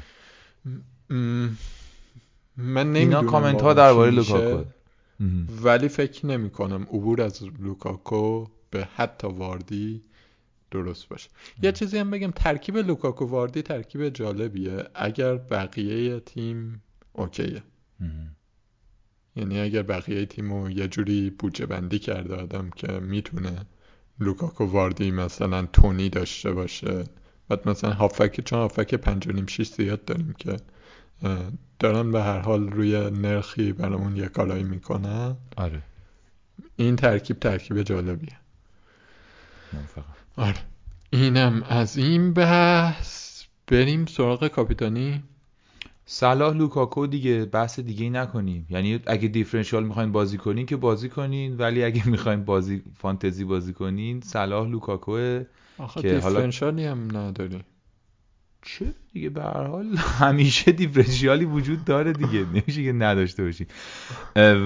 من 2.57 2.95
اینا 2.95 3.23
کامنت 3.23 3.61
ها 3.61 3.73
درباره 3.73 4.11
لوکاکو 4.11 4.63
ولی 5.63 5.87
فکر 5.87 6.25
نمی 6.25 6.49
کنم 6.49 6.83
عبور 6.83 7.21
از 7.21 7.43
لوکاکو 7.43 8.47
به 8.69 8.87
حتی 8.95 9.27
واردی 9.27 10.01
درست 10.73 11.09
باشه. 11.09 11.29
یه 11.63 11.71
چیزی 11.71 11.97
هم 11.97 12.11
بگم 12.11 12.31
ترکیب 12.31 12.77
لوکاکو 12.77 13.25
واردی 13.25 13.61
ترکیب 13.61 14.09
جالبیه. 14.09 14.83
اگر 14.95 15.35
بقیه 15.35 16.19
تیم 16.19 16.81
okay 17.13 17.46
ه. 17.46 17.63
یعنی 19.35 19.59
اگر 19.59 19.83
بقیه 19.83 20.25
تیم 20.25 20.53
رو 20.53 20.69
یه 20.71 20.87
جوری 20.87 21.29
بودجه 21.29 21.65
بندی 21.65 21.99
کرده 21.99 22.35
آدم 22.35 22.69
که 22.69 22.87
می‌تونه 22.87 23.65
لوکاکو 24.19 24.65
واردی 24.65 25.11
مثلا 25.11 25.65
تونی 25.73 26.09
داشته 26.09 26.51
باشه. 26.51 27.03
بعد 27.49 27.69
مثلا 27.69 27.93
هافبک 27.93 28.41
چون 28.41 28.59
هافبک 28.59 28.95
پنج 28.95 29.27
و 29.27 29.31
نیم 29.31 29.45
شیش 29.45 29.69
زیاد 29.69 30.05
داریم 30.05 30.33
که 30.37 30.57
دارن 31.79 32.11
به 32.11 32.23
هر 32.23 32.39
حال 32.39 32.69
روی 32.69 33.09
نرخی 33.09 33.73
برامون 33.73 34.15
یه 34.15 34.27
کارایی 34.27 34.63
می‌کنن. 34.63 35.37
آره. 35.57 35.81
این 36.75 36.95
ترکیب 36.95 37.39
ترکیب 37.39 37.81
جالبیه. 37.81 38.37
آره. 40.37 40.57
اینم 41.09 41.63
از 41.69 41.97
این 41.97 42.33
بحث. 42.33 43.43
بریم 43.67 44.05
سراغ 44.05 44.47
کاپیتانی. 44.47 45.23
صلاح 46.05 46.55
لوکاکو 46.55 47.07
دیگه 47.07 47.45
بحث 47.45 47.79
دیگه 47.79 48.03
ای 48.03 48.09
نکنیم. 48.09 48.67
یعنی 48.69 48.99
اگه 49.07 49.27
differential 49.27 49.83
می‌خواین 49.83 50.11
بازی 50.11 50.37
کنین 50.37 50.65
که 50.65 50.75
بازی 50.75 51.09
کنین 51.09 51.57
ولی 51.57 51.83
اگه 51.83 52.07
می‌خواین 52.13 52.45
بازی 52.45 52.83
فانتزی 52.97 53.43
بازی 53.43 53.73
کنین 53.73 54.21
صلاح 54.21 54.67
لوکاکو 54.67 55.39
که 56.01 56.01
دیفرنشیالی 56.01 56.85
هم 56.85 57.17
نداری. 57.17 57.59
چه 58.61 58.85
دیگه؟ 59.13 59.29
به 59.29 59.43
هر 59.43 59.67
حال 59.67 59.95
همیشه 60.21 60.71
دیفرنشیالی 60.71 61.45
وجود 61.45 61.85
داره 61.85 62.13
دیگه. 62.13 62.45
نمیشه 62.55 62.83
که 62.83 62.93
نداشته 62.93 63.43
باشین 63.43 63.67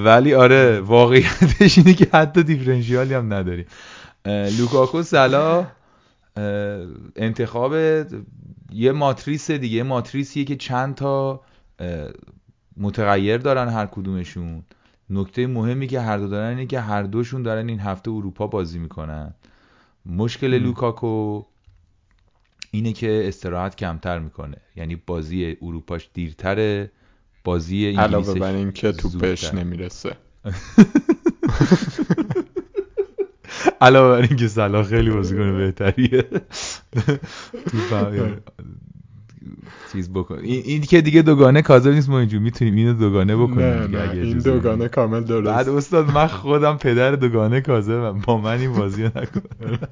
ولی 0.03 0.34
آره 0.34 0.80
واقعیتش 0.80 1.77
اینه 1.77 1.94
که 1.94 2.07
حتی 2.14 2.44
دیفرنشیالی 2.44 3.14
هم 3.14 3.34
نداری. 3.34 3.65
لوکاکو 4.27 5.03
صلاح 5.03 5.71
انتخاب 7.15 7.73
یه 8.71 8.91
ماتریس 8.91 9.51
دیگه. 9.51 9.77
یه 9.77 9.83
ماتریسیه 9.83 10.45
که 10.45 10.55
چند 10.55 10.95
تا 10.95 11.41
متغیر 12.77 13.37
دارن 13.37 13.69
هر 13.69 13.85
کدومشون. 13.85 14.63
نکته 15.09 15.47
مهمی 15.47 15.87
که 15.87 16.01
هر 16.01 16.17
دو 16.17 16.27
دارن 16.27 16.49
اینه 16.49 16.65
که 16.65 16.79
هر 16.79 17.03
دوشون 17.03 17.43
دارن 17.43 17.69
این 17.69 17.79
هفته 17.79 18.11
اروپا 18.11 18.47
بازی 18.47 18.79
می‌کنن. 18.79 19.33
مشکل 20.05 20.57
لوکاکو 20.57 21.43
اینه 22.71 22.93
که 22.93 23.27
استراحت 23.27 23.75
کمتر 23.75 24.19
می‌کنه. 24.19 24.57
یعنی 24.75 24.95
بازی 24.95 25.57
اروپاش 25.61 26.09
دیرتره 26.13 26.91
بازی 27.43 27.87
انگلیسش 27.87 28.07
علاوه 28.07 28.39
بر 28.39 28.53
این 28.53 28.71
که 28.71 28.91
توپش 28.91 29.53
نمی‌رسه. 29.53 30.15
علاوه 33.81 34.15
بر 34.18 34.27
اینکه 34.27 34.48
صلاح 34.48 34.84
خیلی 34.84 35.10
بازیکن 35.10 35.57
بهتریه. 35.57 36.23
چیز 39.91 40.10
بکن. 40.10 40.39
این, 40.44 40.61
این 40.65 40.81
که 40.81 41.02
دیگه 41.02 41.22
دوگانه 41.22 41.61
کازر 41.61 41.91
نیست 41.91 42.10
ما 42.10 42.19
اینجور 42.19 42.41
می‌تونیم 42.41 42.76
اینو 42.76 42.94
دوگانه 42.94 43.35
بکنیم 43.35 43.60
نه 43.60 43.88
نه 43.88 44.11
این 44.11 44.38
دوگانه 44.38 44.88
کامل 44.88 45.23
درست. 45.23 45.48
بعد 45.48 45.69
استاد 45.69 46.11
من 46.11 46.27
خودم 46.27 46.77
پدر 46.77 47.11
دوگانه 47.11 47.61
کازر 47.61 48.11
با 48.11 48.38
من 48.38 48.60
این 48.60 48.73
بازی 48.73 49.03
رو 49.03 49.10
نکنم 49.10 49.80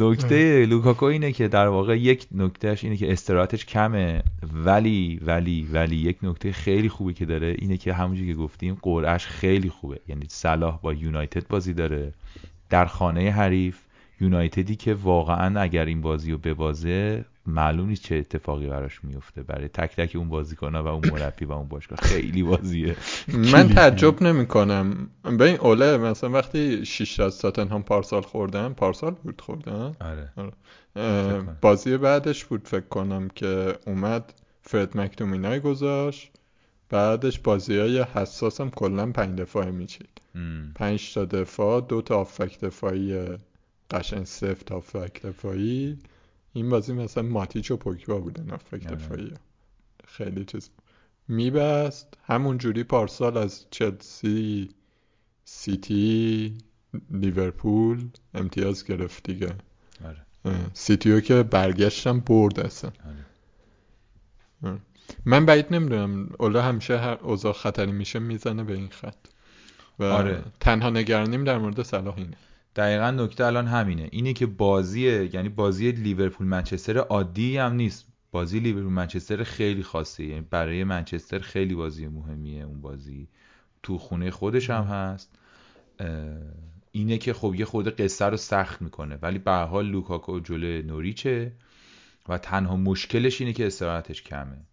نکته 0.00 0.66
لوکاکو 0.66 1.04
اینه 1.04 1.32
که 1.32 1.48
در 1.48 1.68
واقع 1.68 1.98
یک 1.98 2.26
نکتهش 2.32 2.84
اینه 2.84 2.96
که 2.96 3.12
استراتش 3.12 3.66
کمه 3.66 4.22
ولی 4.52 5.20
ولی 5.26 5.68
ولی 5.72 5.96
یک 5.96 6.16
نکته 6.22 6.52
خیلی 6.52 6.88
خوبی 6.88 7.14
که 7.14 7.26
داره 7.26 7.56
اینه 7.58 7.76
که 7.76 7.92
همونجوری 7.92 8.28
که 8.32 8.38
گفتیم 8.38 8.78
قرعش 8.82 9.26
خیلی 9.26 9.68
خوبه. 9.68 10.00
یعنی 10.08 10.26
صلاح 10.28 10.80
با 10.80 10.92
یونایتد 10.92 11.48
بازی 11.48 11.74
داره. 11.74 12.12
در 12.70 12.86
خانه 12.86 13.30
حریف 13.30 13.78
یونایتدی 14.20 14.76
که 14.76 14.94
واقعا 14.94 15.60
اگر 15.60 15.84
این 15.84 16.00
بازی 16.00 16.32
رو 16.32 16.38
ببازه 16.38 17.24
معلوم 17.46 17.88
نیست 17.88 18.02
چه 18.02 18.14
اتفاقی 18.14 18.66
براش 18.66 19.04
میفته. 19.04 19.42
برای 19.42 19.68
تک 19.68 19.96
تک 19.96 20.16
اون 20.16 20.28
بازیکن‌ها 20.28 20.84
و 20.84 20.86
اون 20.86 21.10
مربی 21.10 21.44
و 21.44 21.52
اون 21.52 21.68
باشگاه 21.68 21.98
خیلی 22.02 22.42
بازیه 22.42 22.96
من 23.28 23.68
تعجب 23.74 24.22
نمی 24.22 24.46
کنم 24.46 25.10
به 25.38 25.44
این 25.44 25.56
اوله 25.56 25.96
مثلا 25.96 26.30
وقتی 26.30 26.86
6 26.86 27.20
از 27.20 27.38
تاتنهام 27.38 27.82
پارسال 27.82 28.22
خوردن 28.22 28.72
پارسال 28.72 29.10
بود 29.10 29.40
خوردن؟ 29.40 29.96
آره. 30.00 30.52
کنم. 30.94 31.56
بازی 31.60 31.96
بعدش 31.96 32.44
بود 32.44 32.68
فکر 32.68 32.88
کنم 32.88 33.28
که 33.28 33.74
اومد 33.86 34.34
فرد 34.62 34.96
مکتومینای 34.98 35.60
گذاشت. 35.60 36.30
بعدش 36.90 37.38
بازی 37.38 37.78
های 37.78 38.02
حساسم 38.02 38.70
کلا 38.70 39.12
پنج 39.12 39.40
دفاعه 39.40 39.70
میچید. 39.70 40.20
پنج 40.74 41.14
تا 41.14 41.24
دفاع 41.24 41.80
دو 41.80 42.02
تا 42.02 42.16
آفک 42.16 42.60
دفاعی 42.60 43.24
قشنگ 43.90 44.24
سفت 44.24 44.72
آفک 44.72 45.22
دفاعی. 45.22 45.98
این 46.52 46.68
بازی 46.68 46.92
مثلا 46.92 47.22
ماتیچ 47.22 47.70
و 47.70 47.76
پوگبا 47.76 48.18
بودن 48.18 48.50
آفک 48.50 48.86
آره. 48.86 48.96
دفاعی. 48.96 49.32
خیلی 50.06 50.44
چیز. 50.44 50.70
میبست. 51.28 52.18
همون 52.24 52.58
جوری 52.58 52.84
پارسال 52.84 53.36
از 53.36 53.66
چلسی 53.70 54.70
سیتی 55.44 56.58
لیورپول 57.10 58.08
امتیاز 58.34 58.84
گرفت 58.84 59.30
دیگه. 59.30 59.54
آره. 60.04 60.56
سیتیو 60.72 61.20
که 61.20 61.42
برگشتم 61.42 62.20
برد 62.20 62.60
اصلا. 62.60 62.90
آره. 64.64 64.78
من 65.24 65.46
بعید 65.46 65.66
نمی‌دونم. 65.70 66.30
اولا 66.38 66.62
همیشه 66.62 66.98
هر 66.98 67.18
اوضاع 67.22 67.52
خطری 67.52 67.92
میشه 67.92 68.18
می‌زنه 68.18 68.64
به 68.64 68.74
این 68.74 68.88
خط. 68.88 69.16
و 69.98 70.04
آره. 70.04 70.44
تنها 70.60 70.90
نگرانیم 70.90 71.44
در 71.44 71.58
مورد 71.58 71.82
صلاح 71.82 72.18
اینه. 72.18 72.36
دقیقا 72.76 73.10
نکته 73.10 73.44
الان 73.44 73.66
همینه. 73.66 74.08
اینه 74.12 74.32
که 74.32 74.46
بازی 74.46 75.00
یعنی 75.32 75.48
بازی 75.48 75.92
لیورپول 75.92 76.46
منچستر 76.46 76.98
عادی 76.98 77.56
هم 77.56 77.72
نیست. 77.72 78.06
بازی 78.30 78.60
لیورپول 78.60 78.92
منچستر 78.92 79.42
خیلی 79.42 79.82
خاصه. 79.82 80.24
یعنی 80.24 80.46
برای 80.50 80.84
منچستر 80.84 81.38
خیلی 81.38 81.74
بازی 81.74 82.06
مهمیه 82.06 82.64
اون 82.64 82.80
بازی. 82.80 83.28
تو 83.82 83.98
خونه 83.98 84.30
خودش 84.30 84.70
هم 84.70 84.84
هست. 84.84 85.38
اینه 86.92 87.18
که 87.18 87.32
خب 87.32 87.54
یه 87.54 87.64
خورده 87.64 87.90
قصه 87.90 88.24
رو 88.24 88.36
سخت 88.36 88.82
می‌کنه. 88.82 89.18
ولی 89.22 89.38
به 89.38 89.52
حال 89.52 89.86
لوکاکو 89.86 90.40
جلوی 90.40 90.82
نوریچه 90.82 91.52
و 92.28 92.38
تنها 92.38 92.76
مشکلش 92.76 93.40
اینه 93.40 93.52
که 93.52 93.66
استراحتش 93.66 94.22
کمه. 94.22 94.66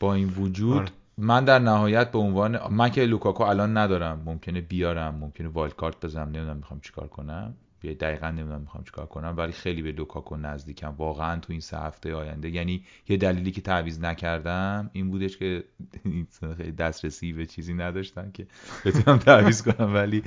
با 0.00 0.14
این 0.14 0.28
وجود 0.28 0.76
آره. 0.76 0.88
من 1.18 1.44
در 1.44 1.58
نهایت 1.58 2.10
به 2.10 2.18
عنوان 2.18 2.72
من 2.72 2.90
که 2.90 3.04
لوکاکو 3.04 3.42
الان 3.42 3.76
ندارم. 3.76 4.22
ممکنه 4.24 4.60
بیارم 4.60 5.14
ممکنه 5.14 5.48
wildcard 5.48 6.04
بزنم. 6.04 6.28
نمی‌دونم 6.28 6.56
می‌خوام 6.56 6.80
چیکار 6.80 7.08
کنم. 7.08 7.54
بیا 7.80 7.94
دقیقا 7.94 8.30
نمی‌دونم 8.30 8.60
می‌خوام 8.60 8.84
چیکار 8.84 9.06
کنم. 9.06 9.34
ولی 9.36 9.52
خیلی 9.52 9.82
به 9.82 9.92
لوکاکو 9.92 10.36
نزدیکم. 10.36 10.94
واقعا 10.98 11.40
تو 11.40 11.52
این 11.52 11.60
سه 11.60 11.78
هفته 11.78 12.14
آینده. 12.14 12.50
یعنی 12.50 12.84
یه 13.08 13.16
دلیلی 13.16 13.50
که 13.50 13.60
تعویض 13.60 14.00
نکردم 14.00 14.90
این 14.92 15.10
بودش 15.10 15.36
که 15.36 15.64
خیلی 16.56 16.72
دسترسی 16.72 17.32
به 17.32 17.46
چیزی 17.46 17.74
نداشتم 17.74 18.30
که 18.30 18.46
بتونم 18.84 19.18
تعویض 19.18 19.62
کنم. 19.62 19.94
ولی 19.94 20.22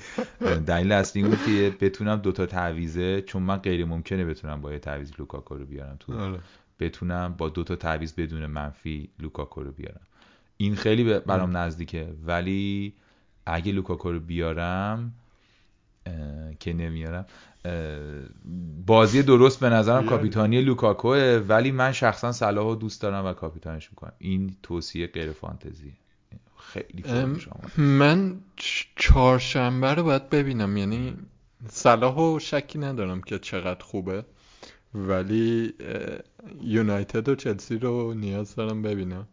دلیل 0.65 0.91
اصلی 0.91 1.23
بود 1.23 1.39
که 1.45 1.75
بتونم 1.81 2.15
دوتا 2.15 2.45
تعویضه 2.45 3.21
چون 3.21 3.43
من 3.43 3.57
غیر 3.57 3.85
ممکنه 3.85 4.25
بتونم 4.25 4.61
با 4.61 4.71
یه 4.73 4.79
تعویض 4.79 5.11
لوکاکو 5.19 5.55
رو 5.55 5.65
بیارم 5.65 5.95
تو 5.99 6.19
آره. 6.19 6.39
بتونم 6.79 7.35
با 7.37 7.49
دو 7.49 7.63
تا 7.63 7.75
تعویض 7.75 8.13
بدون 8.13 8.45
منفی 8.45 9.09
لوکاکو 9.19 9.63
رو 9.63 9.71
بیارم. 9.71 10.01
این 10.61 10.75
خیلی 10.75 11.19
برام 11.19 11.57
نزدیکه. 11.57 12.07
ولی 12.25 12.93
اگه 13.45 13.71
لوکاکو 13.71 14.11
رو 14.11 14.19
بیارم 14.19 15.13
که 16.59 16.73
نمیارم 16.73 17.25
بازی 18.85 19.23
درست 19.23 19.59
به 19.59 19.69
نظرم. 19.69 20.05
کاپیتانی 20.05 20.61
لوکاکوه. 20.61 21.43
ولی 21.47 21.71
من 21.71 21.91
شخصا 21.91 22.31
صلاح 22.31 22.65
رو 22.65 22.75
دوست 22.75 23.01
دارم 23.01 23.25
و 23.25 23.33
کاپیتانش 23.33 23.89
می‌کنم. 23.89 24.13
این 24.17 24.55
توصیه 24.63 25.07
غیر 25.07 25.31
فانتزی 25.31 25.93
خیلی 26.57 27.03
آمد 27.03 27.79
من 27.79 28.39
چهارشنبه 28.95 29.93
رو 29.93 30.03
باید 30.03 30.29
ببینم. 30.29 30.77
یعنی 30.77 31.13
صلاح 31.67 32.15
و 32.15 32.39
شکی 32.39 32.79
ندارم 32.79 33.21
که 33.21 33.39
چقدر 33.39 33.83
خوبه. 33.83 34.25
ولی 34.93 35.73
یونایتد 36.61 37.29
و 37.29 37.35
چلسی 37.35 37.77
رو 37.77 38.13
نیاز 38.13 38.55
دارم 38.55 38.81
ببینم. 38.81 39.27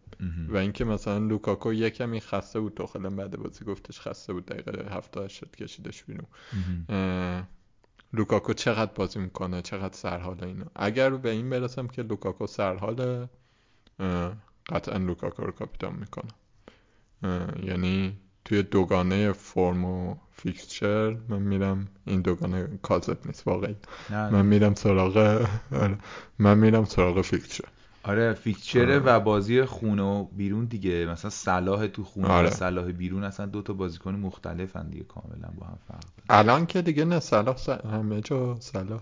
و 0.49 0.57
اینکه 0.57 0.85
مثلا 0.85 1.19
لوکاکو 1.19 1.73
یه 1.73 1.91
کمی 1.91 2.21
خسته 2.21 2.61
بود 2.61 2.75
تو 2.75 2.87
بعد 2.99 3.37
بازی 3.37 3.65
گفتش 3.65 4.01
خسته 4.01 4.33
بود 4.33 4.47
دقیقه 4.47 4.95
70 4.95 5.29
شد 5.29 5.57
کشیدش 5.57 6.05
بیرون. 6.05 6.27
لوکاکو 8.13 8.53
چقدر 8.53 8.93
بازی 8.95 9.19
می‌کنه 9.19 9.63
چقدر 9.63 9.95
سرحال 9.95 10.45
اینا. 10.45 10.65
اگر 10.75 11.11
به 11.11 11.31
این 11.31 11.51
برسم 11.51 11.87
که 11.87 12.03
لوکاکو 12.03 12.47
سرحاله 12.47 13.29
قطعا 14.69 14.99
لوکاکو 14.99 15.43
رو 15.43 15.53
کاپیتان 15.53 15.97
می‌کنم 15.97 16.35
اه، 17.23 17.65
یعنی 17.65 18.17
توی 18.45 18.63
دوگانه 18.63 19.33
فرم 19.33 19.85
و 19.85 20.17
fixture 20.33 21.17
من 21.29 21.43
میرم. 21.43 21.89
این 22.07 22.21
دوگانه 22.21 22.79
کاذب 22.83 23.27
نیست 23.27 23.47
واقعی 23.47 23.77
من 24.11 24.47
میرم 24.47 24.75
سراغ 24.75 25.17
آره، 25.73 25.99
من 26.39 26.59
میرم 26.59 26.85
سراغ 26.85 27.21
fixture. 27.21 27.65
آره 28.07 28.33
fixture 28.33 28.77
ه 28.77 28.83
آره. 28.83 28.99
و 28.99 29.21
بازی 29.21 29.65
خونه 29.65 30.03
و 30.03 30.25
بیرون 30.25 30.65
دیگه 30.65 31.07
مثلا 31.07 31.31
صلاح 31.31 31.87
تو 31.87 32.05
خونه 32.05 32.29
آره. 32.29 32.49
و 32.49 32.51
صلاح 32.51 32.93
بیرون 32.93 33.25
اصلا 33.25 33.47
دو 33.47 33.63
تا 33.63 33.73
بازیکن 33.73 34.15
مختلفن 34.15 34.89
دیگه 34.89 35.05
کاملا 35.05 35.49
با 35.59 35.67
هم 35.67 35.79
فرق 35.89 36.01
داره 36.01 36.41
الان 36.41 36.67
که 36.67 36.83
دیگه 36.83 37.05
نه 37.05 37.21
صلاح 37.21 37.57
س- 37.57 37.69
همه 37.69 38.21
جا 38.21 38.57
صلاح 38.61 39.01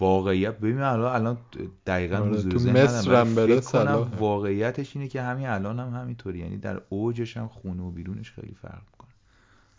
واقعیت 0.00 0.58
ببین 0.58 0.80
الان 0.80 1.14
الان 1.14 1.38
دقیقا 1.86 2.16
آره، 2.16 2.42
تو 2.42 2.58
مصر 2.58 3.14
هم 3.14 3.34
بره 3.34 3.46
فکر 3.46 3.60
صلاحه. 3.60 4.16
واقعیتش 4.18 4.96
اینه 4.96 5.08
که 5.08 5.22
همین 5.22 5.46
الان 5.46 5.80
هم 5.80 6.00
همینطوری 6.00 6.38
یعنی 6.38 6.56
در 6.56 6.80
اوجش 6.88 7.36
هم 7.36 7.48
خونه 7.48 7.82
و 7.82 7.90
بیرونش 7.90 8.32
خیلی 8.32 8.54
فرق 8.62 8.82
می‌کنه 8.92 9.10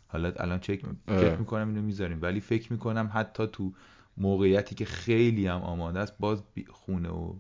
حالا 0.08 0.32
الان 0.38 0.60
چک 0.60 0.82
اه. 1.08 1.22
چک 1.22 1.40
می‌کنم 1.40 1.68
اینو 1.68 1.82
می‌ذاریم 1.82 2.20
ولی 2.22 2.40
فکر 2.40 2.74
می‌کنم 2.74 3.10
حتی 3.14 3.48
تو 3.48 3.72
موقعیتی 4.18 4.76
که 4.76 4.86
خیلی 4.86 5.48
هم 5.48 5.62
آماده 5.62 6.00
است 6.00 6.14
باز 6.20 6.44
خونه 6.70 7.10
و 7.10 7.34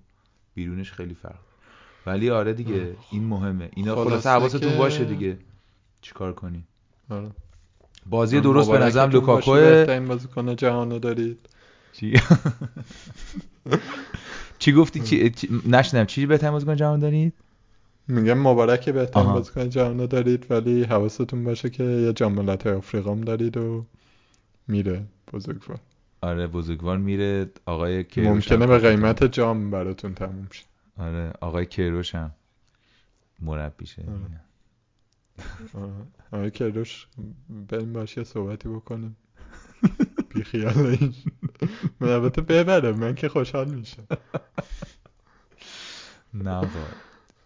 بیرونش 0.57 0.91
خیلی 0.91 1.13
فرق 1.13 1.39
ولی 2.05 2.29
آره 2.29 2.53
دیگه 2.53 2.95
این 3.11 3.23
مهمه. 3.23 3.69
اینا 3.75 3.95
خلاصه 3.95 4.29
حواستون 4.29 4.61
که- 4.71 4.77
باشه 4.77 5.03
دیگه. 5.05 5.37
چیکار 6.01 6.33
کنی؟ 6.33 6.63
آره. 7.09 7.29
بازی 8.05 8.41
درست 8.41 8.71
به 8.71 8.77
نظرم 8.77 9.09
لوکاکوه 9.09 9.59
بهترین 9.61 10.07
بازیکن 10.07 10.55
جهانو 10.55 10.99
دارید. 10.99 11.37
چی؟ 11.93 12.13
چی 14.59 14.71
گفتی؟ 14.73 14.99
چی. 14.99 15.31
نشنم 15.67 16.05
چی؟ 16.05 16.25
بهترین 16.25 16.51
بازیکن 16.51 16.75
جهان 16.75 16.99
دارید؟ 16.99 17.33
میگم 18.07 18.37
مبارک 18.39 18.89
بهترین. 18.89 19.25
بازیکن 19.33 19.69
جهانو 19.69 20.07
دارید 20.07 20.51
ولی 20.51 20.83
حواستون 20.83 21.43
باشه 21.43 21.69
که 21.69 21.83
یه 21.83 22.13
جام 22.13 22.33
ملت‌های 22.33 22.75
آفریقا 22.75 23.11
هم 23.11 23.21
دارید 23.21 23.57
و 23.57 23.85
میره 24.67 25.03
بزرگوار. 25.33 25.79
آره 26.21 26.47
بزرگوار 26.47 26.97
میره. 26.97 27.51
آقای 27.65 28.03
کیروش 28.03 28.51
ممکنه 28.51 28.67
به. 28.67 28.77
قیمت 28.77 29.23
جام 29.23 29.71
براتون 29.71 30.13
تموم 30.13 30.47
شه. 30.51 30.65
آره 30.97 31.33
آقای 31.41 31.65
کیروش 31.65 32.15
هم 32.15 32.31
مربیشه. 33.39 34.01
آره. 34.01 34.41
آره. 35.73 35.93
آقای 36.31 36.51
کروش 36.51 37.07
بریم 37.69 37.93
باشه 37.93 38.23
صحبتی 38.23 38.69
بکنیم. 38.69 39.17
بی 40.29 40.43
خیال 40.43 40.77
این. 40.77 41.13
من 41.99 42.09
البته 42.09 42.41
ببره 42.41 42.91
من 42.91 43.15
که 43.15 43.29
خوشحال 43.29 43.69
میشم. 43.69 44.07
نه 46.33 46.51
آقا 46.51 46.85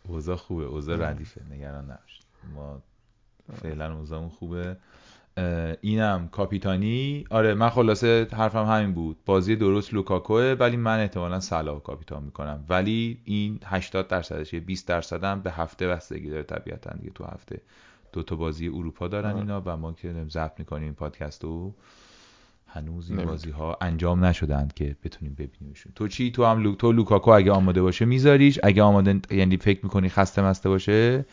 اوضاع 0.08 0.36
خوبه 0.36 0.64
اوضاع. 0.64 1.10
ردیفه 1.10 1.42
نگران 1.50 1.86
نباشید 1.86 2.26
ما 2.56 2.82
فعلا 3.62 3.98
اوضاعمون 3.98 4.30
خوبه. 4.30 4.78
اینم 5.82 6.28
کاپیتانی. 6.32 7.26
آره 7.30 7.54
من 7.54 7.70
خلاصه 7.70 8.28
حرفم 8.32 8.66
همین 8.66 8.94
بود. 8.94 9.18
بازی 9.26 9.56
درست 9.56 9.94
لوکاکوه 9.94 10.56
ولی 10.60 10.78
من 10.78 11.00
احتمالا 11.00 11.40
صلاح 11.40 11.80
کاپیتان 11.80 12.24
می‌کنم. 12.24 12.66
ولی 12.70 13.18
این 13.26 13.60
80 13.66 14.08
درصدش 14.08 14.54
یه 14.54 14.60
20 14.60 14.88
درصد 14.88 15.24
هم 15.24 15.42
به 15.42 15.52
هفته 15.52 15.88
بستگی 15.88 16.30
داره 16.30 16.44
طبیعتا 16.44 16.94
دیگه 16.98 17.12
تو 17.16 17.24
هفته. 17.24 17.62
دو 18.14 18.24
تا 18.24 18.36
بازی 18.36 18.68
اروپا 18.68 19.08
دارن 19.08 19.30
آره. 19.30 19.40
اینا 19.40 19.62
و 19.66 19.78
ما 19.78 19.94
که 19.94 20.26
ضبط 20.30 20.60
می‌کنیم 20.60 20.84
این 20.84 20.94
پادکست 20.94 21.44
رو 21.44 21.74
هنوز 22.68 23.12
این. 23.12 23.26
بازی 23.26 23.50
ها 23.50 23.78
انجام 23.82 24.26
نشدند 24.26 24.74
که 24.74 24.96
بتونیم 25.04 25.34
ببینیمشون. 25.34 25.92
تو 25.96 26.08
چی؟ 26.08 26.32
تو 26.32 26.46
هم 26.46 26.64
لو... 26.64 26.76
تو 26.76 26.92
لوکاکو 26.92 27.32
اگه 27.32 27.52
آماده 27.52 27.82
باشه 27.82 28.06
میذاریش. 28.06 28.60
اگه 28.64 28.84
آماده 28.84 29.20
یعنی 29.32 29.58
فکر 29.58 29.80
می‌کنی 29.84 30.10
خسته 30.10 30.42
مسته 30.42 30.70
باشه 30.70 31.26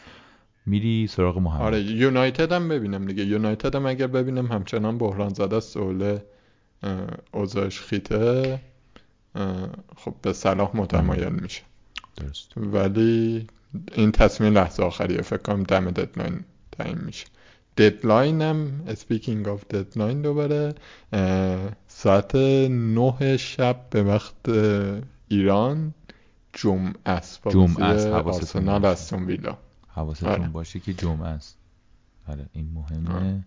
میری 0.69 1.07
سراغ 1.07 1.39
محمد. 1.39 1.63
آره 1.63 1.83
یونایتد 1.83 2.53
هم 2.53 2.69
ببینم 2.69 3.07
دیگه. 3.07 3.25
یونایتد 3.25 3.75
هم 3.75 3.87
اگر 3.87 4.07
ببینم 4.07 4.47
همچنان 4.47 4.99
بحران 4.99 5.29
زده 5.29 5.57
است 5.57 5.77
اوله 5.77 6.23
اه، 6.83 7.07
اوضاعش 7.33 7.81
خیته. 7.81 8.61
خب 9.97 10.15
به 10.23 10.33
صلاح 10.33 10.71
متمایل 10.75 11.29
میشه. 11.29 11.63
درست. 12.17 12.53
ولی 12.57 13.47
این 13.95 14.13
تصمیم 14.13 14.55
لحظه 14.55 14.83
آخریه. 14.83 15.23
فکر 15.23 15.43
کنم 15.43 15.63
دم 15.63 15.91
deadline 15.91 16.41
تعیین 16.73 16.99
میشه. 16.99 17.27
deadline 17.77 18.43
هم 18.43 18.83
speaking 18.89 19.49
of 19.49 19.65
deadline 19.65 20.23
دوباره 20.23 20.75
ساعت 21.89 22.35
نه 22.71 23.37
شب 23.37 23.77
به 23.91 24.03
وقت 24.03 24.49
ایران 25.29 25.95
جمعه 26.53 26.95
است. 27.05 27.49
جمعه 27.49 27.85
است، 27.85 28.07
حواستون 28.07 28.69
آرسنال 28.69 28.79
باشه. 28.79 28.93
استون 28.93 29.25
ویلا. 29.25 29.57
حواستون 29.99 30.29
آره. 30.29 30.49
باشه 30.49 30.81
که 30.81 30.93
جمعه 30.95 31.27
است. 31.29 31.57
آره 32.29 32.47
این 32.53 32.69
مهمه. 32.75 33.45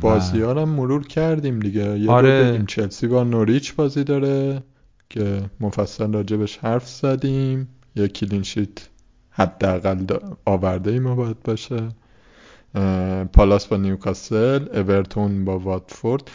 بازی 0.00 0.40
ها 0.40 0.52
رو 0.52 0.60
هم 0.60 0.68
مرور 0.68 1.06
کردیم 1.06 1.60
دیگه. 1.60 1.98
یه 1.98 2.10
آره. 2.10 2.40
آره. 2.40 2.50
بگیم 2.52 2.66
چلسی 2.66 3.06
با 3.06 3.24
نوریچ 3.24 3.74
بازی 3.74 4.04
داره 4.04 4.62
که 5.10 5.50
مفصل 5.60 6.12
راجبش 6.12 6.58
حرف 6.58 6.88
زدیم. 6.88 7.68
یه 7.96 8.08
clean 8.08 8.48
sheet 8.48 8.88
حداقل 9.30 10.06
دا- 10.06 10.36
آورده 10.44 10.90
ای 10.90 10.98
ما 10.98 11.14
باید 11.14 11.42
باشه. 11.42 11.88
پالاس 13.32 13.66
با 13.66 13.76
نیوکاسل 13.76 14.68
اورتون 14.78 15.44
با 15.44 15.58
واتفورد. 15.58 16.30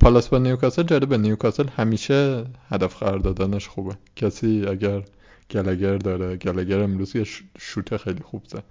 پالاس 0.00 0.28
با 0.28 0.38
نیوکاسل 0.38 0.82
جالبه 0.82 1.18
نیوکاسل 1.18 1.68
همیشه 1.76 2.44
هدف 2.68 2.96
قرار 3.02 3.18
دادنش 3.18 3.68
خوبه. 3.68 3.96
کسی 4.16 4.66
اگر 4.68 5.02
گالاگر 5.52 5.96
داره. 5.96 6.36
گالاگر 6.36 6.80
امروز 6.80 7.16
یه 7.16 7.24
شوت 7.58 7.96
خیلی 7.96 8.20
خوب 8.20 8.42
زد. 8.46 8.62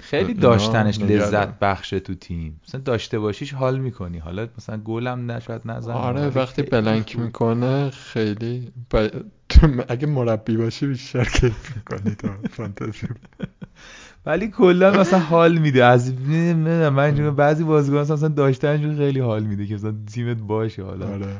خیلی 0.00 0.34
داشتنش. 0.34 1.00
لذت 1.00 1.58
بخشه 1.58 2.00
تو 2.00 2.14
تیم. 2.14 2.60
مثلا 2.68 2.80
داشته 2.80 3.18
باشیش 3.18 3.54
حال 3.54 3.78
می‌کنی. 3.78 4.18
حالا 4.18 4.48
مثلا 4.58 4.76
گلم 4.76 5.30
شاید 5.30 5.62
نزنه. 5.64 5.92
آره 5.92 6.28
وقتی 6.28 6.62
blank. 6.62 7.18
می‌کنه 7.18 7.90
خیلی 7.90 8.72
ب... 8.92 9.08
تو 9.48 9.68
اگه 9.88 10.06
مربی 10.06 10.56
باشی 10.56 10.86
بیشتر 10.86 11.24
کیف 11.24 11.76
می‌کنی 11.76 12.14
تا 12.14 12.28
فانتزی. 12.50 13.06
ولی 14.26 14.48
کلا 14.48 15.00
مثلا 15.00 15.18
حال 15.18 15.58
میده. 15.58 15.84
از 15.84 16.14
من 16.30 17.34
بعضی 17.36 17.64
بازیکن 17.64 17.98
مثلا 17.98 18.28
داشتنشون 18.28 18.96
خیلی 18.96 19.20
حال 19.20 19.42
میده 19.42 19.66
که 19.66 19.74
مثلا 19.74 19.94
تیمت 20.12 20.36
باشه 20.36 20.82
حالا. 20.82 21.06
آره. 21.06 21.36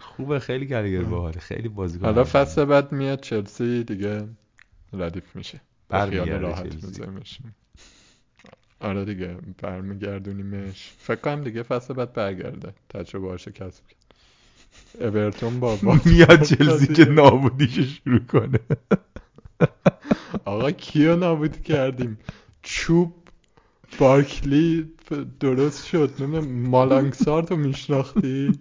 خوبه 0.00 0.38
خیلی 0.38 0.66
کارگر 0.66 1.02
باحاله 1.02 1.40
خیلی 1.40 1.68
بازیکن 1.68 2.04
حالا. 2.04 2.24
فصل 2.24 2.64
بعد 2.64 2.92
میاد 2.92 3.20
چلسی 3.20 3.84
دیگه 3.84 4.28
ردیف 4.92 5.36
میشه. 5.36 5.60
برمیگرده 5.88 6.38
راحت. 6.38 6.74
میذاریمش 6.74 7.38
آره 8.80 9.04
دیگه 9.04 9.36
برمیگردونیمش. 9.62 10.92
فکر 10.98 11.20
کنم 11.20 11.44
دیگه 11.44 11.62
فصل 11.62 11.94
بعد 11.94 12.12
برگرده. 12.12 12.74
تجربه 12.88 13.28
هاشو 13.28 13.50
کسب 13.50 13.82
کرد. 13.88 14.00
اورتون 15.00 15.60
با 15.60 15.78
میاد 16.04 16.42
چلسی 16.42 16.86
که 16.94 17.04
نابودیشو 17.04 17.82
شروع 17.82 18.18
کنه. 18.18 18.58
آقا 20.44 20.70
کیو 20.70 21.16
نابود 21.16 21.62
کردیم؟ 21.62 22.18
چوب 22.62 23.14
بارکلی 23.98 24.92
درست 25.40 25.86
شد. 25.86 26.14
نمی‌دونم 26.20 26.68
مالانگسار 26.68 27.42
تو 27.42 27.56
میشناختی؟ 27.56 28.58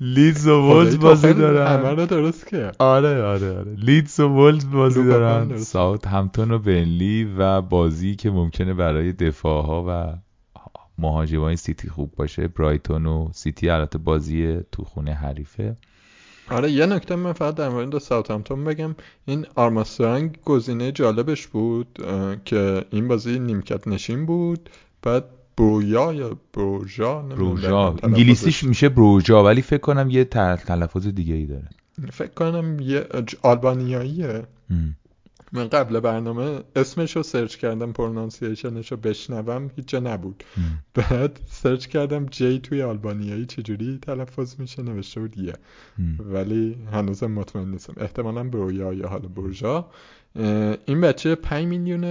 لیدز 0.00 0.46
و 0.46 0.60
وولز 0.60 0.98
بازی 0.98 1.32
دارن. 1.32 1.96
رو 1.96 2.06
درست 2.06 2.46
کرد. 2.46 2.76
آره 2.78 3.22
آره 3.22 3.58
آره. 3.58 3.74
لیدز 3.74 4.20
و 4.20 4.28
وولز 4.28 4.70
بازی 4.70 5.04
دارن. 5.04 5.58
ساوت 5.58 6.06
همتون 6.06 6.50
و 6.50 6.58
بنلی 6.58 7.34
و 7.38 7.60
بازی 7.60 8.16
که 8.16 8.30
ممکنه 8.30 8.74
برای 8.74 9.12
دفاع 9.12 9.66
ها 9.66 9.84
و 9.88 10.18
مهاجمای 10.98 11.56
سیتی 11.56 11.88
خوب 11.88 12.12
باشه. 12.16 12.48
برایتون 12.48 13.06
و 13.06 13.28
سیتی 13.32 13.70
البته 13.70 13.98
بازی 13.98 14.60
تو 14.72 14.84
خونه 14.84 15.14
حریفه. 15.14 15.76
آره 16.50 16.70
یه 16.70 16.86
نکته 16.86 17.16
من 17.16 17.32
فقط 17.32 17.54
در 17.54 17.68
مورد 17.68 17.98
ساوثهامپتون 17.98 18.64
بگم. 18.64 18.94
این 19.24 19.46
آرماسترانگ 19.54 20.38
گزینه 20.44 20.92
جالبش 20.92 21.46
بود 21.46 21.98
که 22.44 22.84
این 22.90 23.08
بازی 23.08 23.38
نیمکت 23.38 23.88
نشین 23.88 24.26
بود. 24.26 24.70
بعد 25.02 25.24
برویا 25.58 26.12
یا 26.12 26.36
بروژا 26.54 27.22
بروژا 27.22 27.94
انگلیسیش. 28.02 28.64
میشه 28.64 28.88
بروژا 28.88 29.44
ولی 29.44 29.62
فکر 29.62 29.78
کنم 29.80 30.10
یه 30.10 30.24
تل- 30.24 30.56
تلفظ 30.66 31.06
دیگه 31.06 31.34
ای 31.34 31.46
داره 31.46 31.68
فکر 32.12 32.30
کنم 32.34 32.80
یه 32.80 33.06
آلبانیاییه. 33.42 34.42
من 35.52 35.68
قبل 35.68 36.00
برنامه 36.00 36.60
اسمش 36.76 37.16
رو 37.16 37.22
سرچ 37.22 37.56
کردم 37.56 37.92
pronunciation 37.92 38.77
ش 38.77 38.90
رو 38.92 38.96
بشنوم 38.98 39.70
هیچ 39.76 39.86
جا 39.88 39.98
نبود 40.00 40.44
ام. 40.56 40.78
بعد 40.94 41.40
سرچ 41.46 41.86
کردم 41.86 42.26
J 42.26 42.58
توی 42.58 42.82
آلبانیایی 42.82 43.46
چجوری 43.46 43.98
تلفظ 44.02 44.60
میشه 44.60 44.82
نوشته 44.82 45.20
بود 45.20 45.38
یه. 45.38 45.52
ولی 46.18 46.76
هنوزم 46.92 47.30
مطمئن 47.32 47.68
نیستم 47.70 47.94
احتمالا 47.96 48.44
برویا 48.44 48.92
یا 48.92 49.08
حالا 49.08 49.28
بروژا 49.28 49.90
اه، 50.36 50.76
این 50.86 51.00
بچه 51.00 51.34
5 51.34 51.66
میلیون 51.66 52.04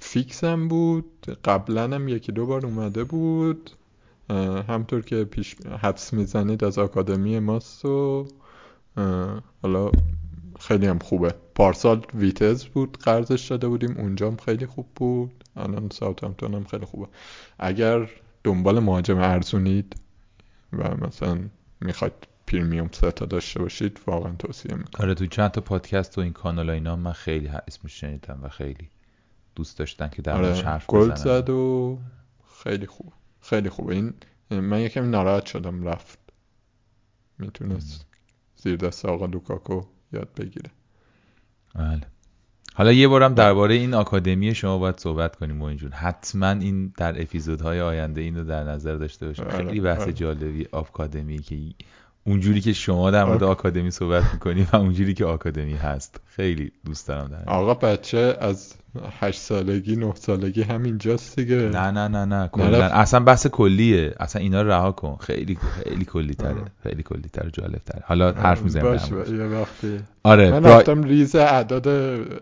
فیکس 0.00 0.44
هم 0.44 0.68
بود 0.68 1.26
قبلا 1.44 1.84
هم 1.84 2.08
یکی 2.08 2.32
دو 2.32 2.46
بار 2.46 2.66
اومده 2.66 3.04
بود. 3.04 3.70
همطور 4.68 5.02
که 5.02 5.24
پیش 5.24 5.56
حدس 5.80 6.12
می‌زنید 6.12 6.64
از 6.64 6.78
آکادمی 6.78 7.38
ماست 7.38 7.84
و 7.84 8.28
حالا 9.62 9.90
خیلی 10.60 10.86
هم 10.86 10.98
خوبه. 10.98 11.34
پارسال 11.54 12.06
ویتس 12.14 12.64
بود 12.64 12.98
قرضش 12.98 13.46
داده 13.46 13.68
بودیم 13.68 13.96
اونجا 13.96 14.26
هم 14.26 14.36
خیلی 14.36 14.66
خوب 14.66 14.86
بود. 14.94 15.44
الان 15.56 15.88
ساوثهامپتون 15.92 16.54
هم 16.54 16.64
خیلی 16.64 16.86
خوبه. 16.86 17.06
اگر 17.58 18.10
دنبال 18.44 18.78
مهاجم 18.78 19.18
ارزونید 19.18 19.96
و 20.72 21.06
مثلا 21.06 21.38
می‌خواید 21.80 22.12
پریمیوم 22.46 22.90
ستا 22.92 23.26
داشته 23.26 23.60
باشید 23.62 24.00
واقعا 24.06 24.32
توصیه 24.38 24.74
می‌کنم. 24.74 25.04
آره 25.04 25.14
تو 25.14 25.26
چند 25.26 25.50
تا 25.50 25.60
پادکست 25.60 26.18
و 26.18 26.20
این 26.20 26.32
کانال 26.32 26.70
اینا 26.70 26.96
من 26.96 27.12
خیلی 27.12 27.48
اسمش 27.48 28.00
شنیدم 28.00 28.40
و 28.42 28.48
خیلی 28.48 28.88
دوست 29.58 29.78
داشتن 29.78 30.08
که 30.08 30.22
در 30.22 30.32
آره. 30.32 30.54
حرف 30.54 30.86
گل 30.86 31.14
زد 31.14 31.50
و 31.50 31.98
خیلی 32.64 32.86
خوب. 32.86 33.12
خیلی 33.40 33.68
خوبه 33.68 33.94
این 33.94 34.14
من 34.50 34.80
یکم 34.80 35.10
ناراحت 35.10 35.46
شدم 35.46 35.84
رفت. 35.84 36.18
می‌تونست 37.38 38.06
زیر 38.56 38.76
دست 38.76 39.04
آقا 39.06 39.26
لوکاکو 39.26 39.82
یاد 40.12 40.28
بگیره. 40.36 40.70
بله. 41.74 42.00
حالا 42.74 42.92
یه 42.92 43.08
بارم 43.08 43.34
درباره 43.34 43.74
این 43.74 43.94
آکادمی 43.94 44.54
شما 44.54 44.78
باید 44.78 44.98
صحبت 44.98 45.36
کنیم 45.36 45.62
و 45.62 45.64
اینجور 45.64 45.90
حتما 45.90 46.50
این 46.50 46.92
در 46.96 47.22
اپیزودهای 47.22 47.80
آینده 47.80 48.20
اینو 48.20 48.44
در 48.44 48.64
نظر 48.64 48.94
داشته 48.94 49.26
باشیم. 49.26 49.44
آره، 49.44 49.56
خیلی 49.56 49.80
بحث 49.80 50.00
آره. 50.00 50.12
جالبی 50.12 50.66
آکادمی 50.72 51.38
که 51.38 51.58
اونجوری 52.24 52.60
که 52.60 52.72
شما 52.72 53.10
در 53.10 53.24
مورد 53.24 53.42
آک- 53.42 53.46
آکادمی 53.48 53.90
صحبت 53.90 54.32
می‌کنی 54.32 54.66
و 54.72 54.76
اونجوری 54.76 55.14
که 55.14 55.24
آکادمی 55.24 55.74
هست. 55.74 56.20
خیلی 56.38 56.72
دوست 56.86 57.08
دارم 57.08 57.28
در 57.28 57.52
آقا 57.52 57.74
بچه 57.74 58.36
از 58.40 58.74
هشت 59.20 59.40
سالگی 59.40 59.96
نه 59.96 60.12
سالگی 60.14 60.62
همینجاست 60.62 61.36
دیگه. 61.40 61.56
نه 61.56 61.90
نه 61.90 62.08
نه 62.08 62.24
نه 62.24 62.48
کلا. 62.48 62.84
اصلا 62.84 63.20
بحث 63.20 63.46
کلیه. 63.46 64.14
اصلا 64.20 64.42
اینا 64.42 64.62
رو 64.62 64.70
رها 64.70 64.92
کن. 64.92 65.16
خیلی 65.20 65.54
خیلی 65.84 66.04
کلی 66.04 66.34
تره. 66.34 66.54
خیلی 66.82 67.02
کلی 67.02 67.28
تره 67.32 67.50
جالب 67.50 67.78
تره 67.86 68.02
حالا 68.06 68.32
حرف 68.32 68.62
می‌زنیم 68.62 68.86
موردش. 68.86 69.08
یه 69.30 69.44
وقتی. 69.44 70.00
آره 70.22 70.50
من 70.50 70.60
برای- 70.60 70.76
رفتم 70.76 71.02
ریز 71.02 71.36
اعداد 71.36 71.88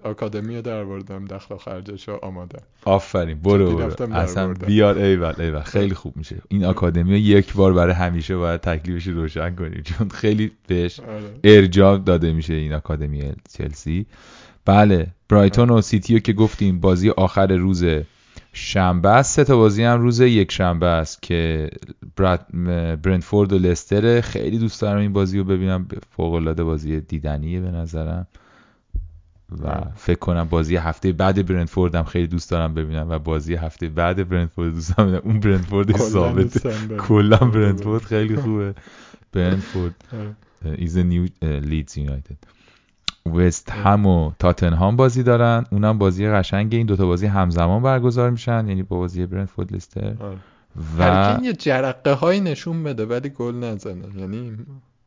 آکادمی 0.03 0.57
رو 0.57 0.63
در 0.63 0.85
بردم 0.85 1.25
دخل 1.25 1.55
و 1.55 1.59
خرجش 1.59 2.09
رو 2.09 2.19
آماده. 2.23 2.59
آفرین 2.85 3.39
برو 3.39 3.77
برو. 3.77 4.13
اصلا. 4.15 4.55
بیار 4.55 4.99
ایول 4.99 5.33
ایول. 5.39 5.61
خیلی 5.61 5.95
خوب 5.95 6.17
میشه. 6.17 6.37
این 6.49 6.65
آکادمی 6.65 7.11
رو 7.11 7.17
یک 7.17 7.55
بار 7.55 7.73
برای 7.73 7.95
همیشه 7.95 8.37
باید 8.37 8.61
تکلیفش 8.61 9.07
رو 9.07 9.15
روشن 9.15 9.55
کنیم. 9.55 9.83
چون 9.85 10.09
خیلی 10.09 10.53
بهش 10.67 11.01
آره. 11.01 11.23
ارجاع 11.45 11.99
داده 11.99 12.33
میشه 12.33 12.55
این 12.55 12.73
آکادمی 12.75 13.33
چلسی. 13.59 13.86
بله 14.65 15.07
برایتون 15.29 15.71
و 15.71 15.81
سیتی 15.81 16.15
رو 16.15 16.21
که 16.21 16.33
گفتیم 16.33 16.81
بازی 16.81 17.11
آخر 17.11 17.47
روز 17.47 17.85
شنبه 18.53 19.09
است. 19.09 19.37
سه 19.37 19.45
تا 19.45 19.57
بازی 19.57 19.83
هم 19.83 20.01
روز 20.01 20.21
یک 20.21 20.53
شنبه 20.53 20.87
است 20.87 21.23
که 21.23 21.71
برنتفورد 23.03 23.53
و 23.53 23.59
لستر 23.59 24.21
خیلی 24.21 24.59
دوست 24.59 24.81
دارم 24.81 24.99
این 24.99 25.13
بازی 25.13 25.39
رو 25.39 25.45
ببینم. 25.45 25.89
فوق 26.11 26.35
العاده 26.35 26.65
بازی 26.65 27.01
دیدنیه 27.01 27.61
به 27.61 27.71
نظرم. 27.71 28.27
و 29.51 29.67
آه. 29.67 29.93
فکر 29.97 30.19
کنم 30.19 30.45
بازی 30.45 30.77
هفته 30.77 31.13
بعد 31.13 31.47
برنتفورد 31.47 31.95
هم 31.95 32.05
خیلی 32.05 32.27
دوست 32.27 32.51
دارم 32.51 32.75
ببینم 32.75 33.07
و 33.11 33.19
بازی 33.19 33.55
هفته 33.55 33.89
بعد 33.89 34.29
برنتفورد 34.29 34.73
دوست 34.73 34.97
دارم 34.97 35.09
ببینم. 35.09 35.23
اون 35.25 35.41
برنتفورد 35.41 35.93
کلاً 35.93 36.09
ثابت. 36.09 36.67
کلا 36.97 37.37
برنتفورد 37.37 38.03
خیلی 38.03 38.37
خوبه. 38.37 38.75
برنتفورد 39.33 39.95
آره. 40.13 40.37
ایز 40.79 40.99
نیو 40.99 41.27
لیدز 41.43 41.99
یونایتد 41.99 42.37
وست 43.35 43.71
هم 43.71 44.07
و 44.07 44.33
تاتنهام 44.39 44.97
بازی 44.97 45.23
دارن. 45.23 45.65
اونم 45.71 45.99
بازی 45.99 46.29
قشنگه 46.29 46.79
این 46.79 46.87
دوتا 46.87 47.07
بازی 47.07 47.27
همزمان 47.27 47.83
برگزار 47.83 48.31
میشن. 48.31 48.69
یعنی 48.69 48.83
با 48.83 48.99
بازی 48.99 49.27
برنتفورد 49.27 49.73
لستر 49.73 50.15
آره. 50.21 50.37
و 50.99 51.39
یه 51.43 51.53
جرقه 51.53 52.13
هایی 52.13 52.41
نشون 52.41 52.83
بده 52.83 53.07
ولی 53.07 53.29
گل 53.29 53.55
نزنه. 53.55 54.21
یعنی 54.21 54.53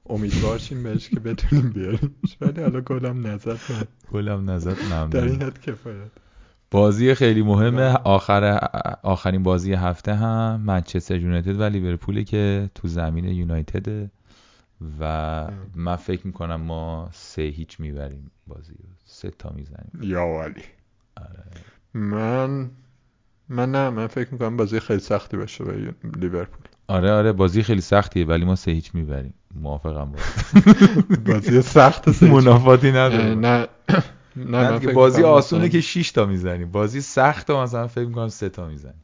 امیدوارشیم 0.10 0.84
بهش 0.84 1.10
که 1.10 1.20
بتونیم 1.20 1.70
بیاریمش 1.70 2.38
ولی 2.41 2.62
حالا 2.62 2.82
گلم 2.82 3.28
نزد 3.28 3.58
گلم 4.12 4.50
نزد 4.50 4.78
در 5.12 5.24
این 5.24 5.41
حد 5.41 5.62
کفایت. 5.62 6.12
بازی 6.72 7.14
خیلی 7.14 7.41
مهمه. 7.41 7.94
آخر 7.94 8.60
آخرین 9.04 9.44
بازی 9.44 9.74
هفته 9.74 10.14
هم 10.14 10.62
منچستر 10.66 11.20
یونایتد 11.20 11.60
و 11.60 11.64
لیورپولی 11.64 12.24
که 12.24 12.70
تو 12.76 12.88
زمین 12.88 13.26
یونایتد 13.26 14.12
و 15.00 15.48
من 15.76 15.96
فکر 15.96 16.28
می‌کنم 16.28 16.56
ما 16.62 17.10
سه 17.14 17.42
هیچ 17.42 17.80
می‌بریم 17.80 18.32
بازی 18.48 18.74
رو. 18.74 18.90
سه 19.06 19.30
تا 19.32 19.50
می‌زنیم. 19.50 19.92
یا 20.02 20.26
ولی 20.28 20.62
آره. 21.18 21.44
من 21.94 22.72
من 23.50 23.72
نه 23.72 23.90
من 23.90 24.08
فکر 24.08 24.30
می‌کنم 24.34 24.58
بازی 24.58 24.80
خیلی 24.80 25.00
سختی 25.00 25.38
باشه 25.38 25.64
برای 25.64 25.92
لیورپول. 26.20 26.62
آره 26.88 27.12
آره 27.12 27.32
بازی 27.32 27.64
خیلی 27.64 27.82
سختیه 27.82 28.26
ولی 28.26 28.46
ما 28.46 28.56
سه 28.56 28.72
هیچ 28.72 28.96
می‌بریم. 28.96 29.34
موافقم 29.56 30.12
با 30.12 30.20
بازی 31.34 31.62
سخت. 31.62 32.24
منافاتی 32.24 32.90
نداره. 32.92 33.36
نه. 33.36 33.68
نه 34.36 34.80
فکر 34.80 34.94
بازی 34.94 35.24
آسونه 35.24 35.62
مثلا- 35.62 35.72
که 35.72 35.82
6 35.82 36.12
تا 36.12 36.26
می‌زنیم. 36.26 36.72
بازی 36.72 37.02
سخت 37.02 37.52
مثلا 37.52 37.88
فکر 37.88 38.06
می‌کنم 38.06 38.28
سه 38.28 38.50
تا 38.50 38.68
می‌زنیم. 38.68 39.04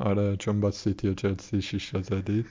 آره 0.00 0.36
چون 0.36 0.60
با 0.60 0.70
سیتی 0.70 1.08
و 1.08 1.14
چلسی 1.14 1.62
شیش 1.62 1.90
تا 1.90 2.02
زدید. 2.02 2.46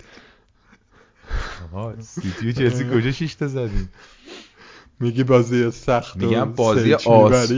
آها 1.73 1.93
سیتی 1.99 2.49
و 2.49 2.51
چلسی 2.51 2.89
کجا 2.93 3.11
6 3.11 3.33
تا 3.35 3.47
زدیم؟ 3.47 3.89
میگی 4.99 5.23
بازی 5.23 5.71
سخت 5.71 6.17
میگم 6.17 6.51
بازی 6.53 6.93
آس- 6.93 7.51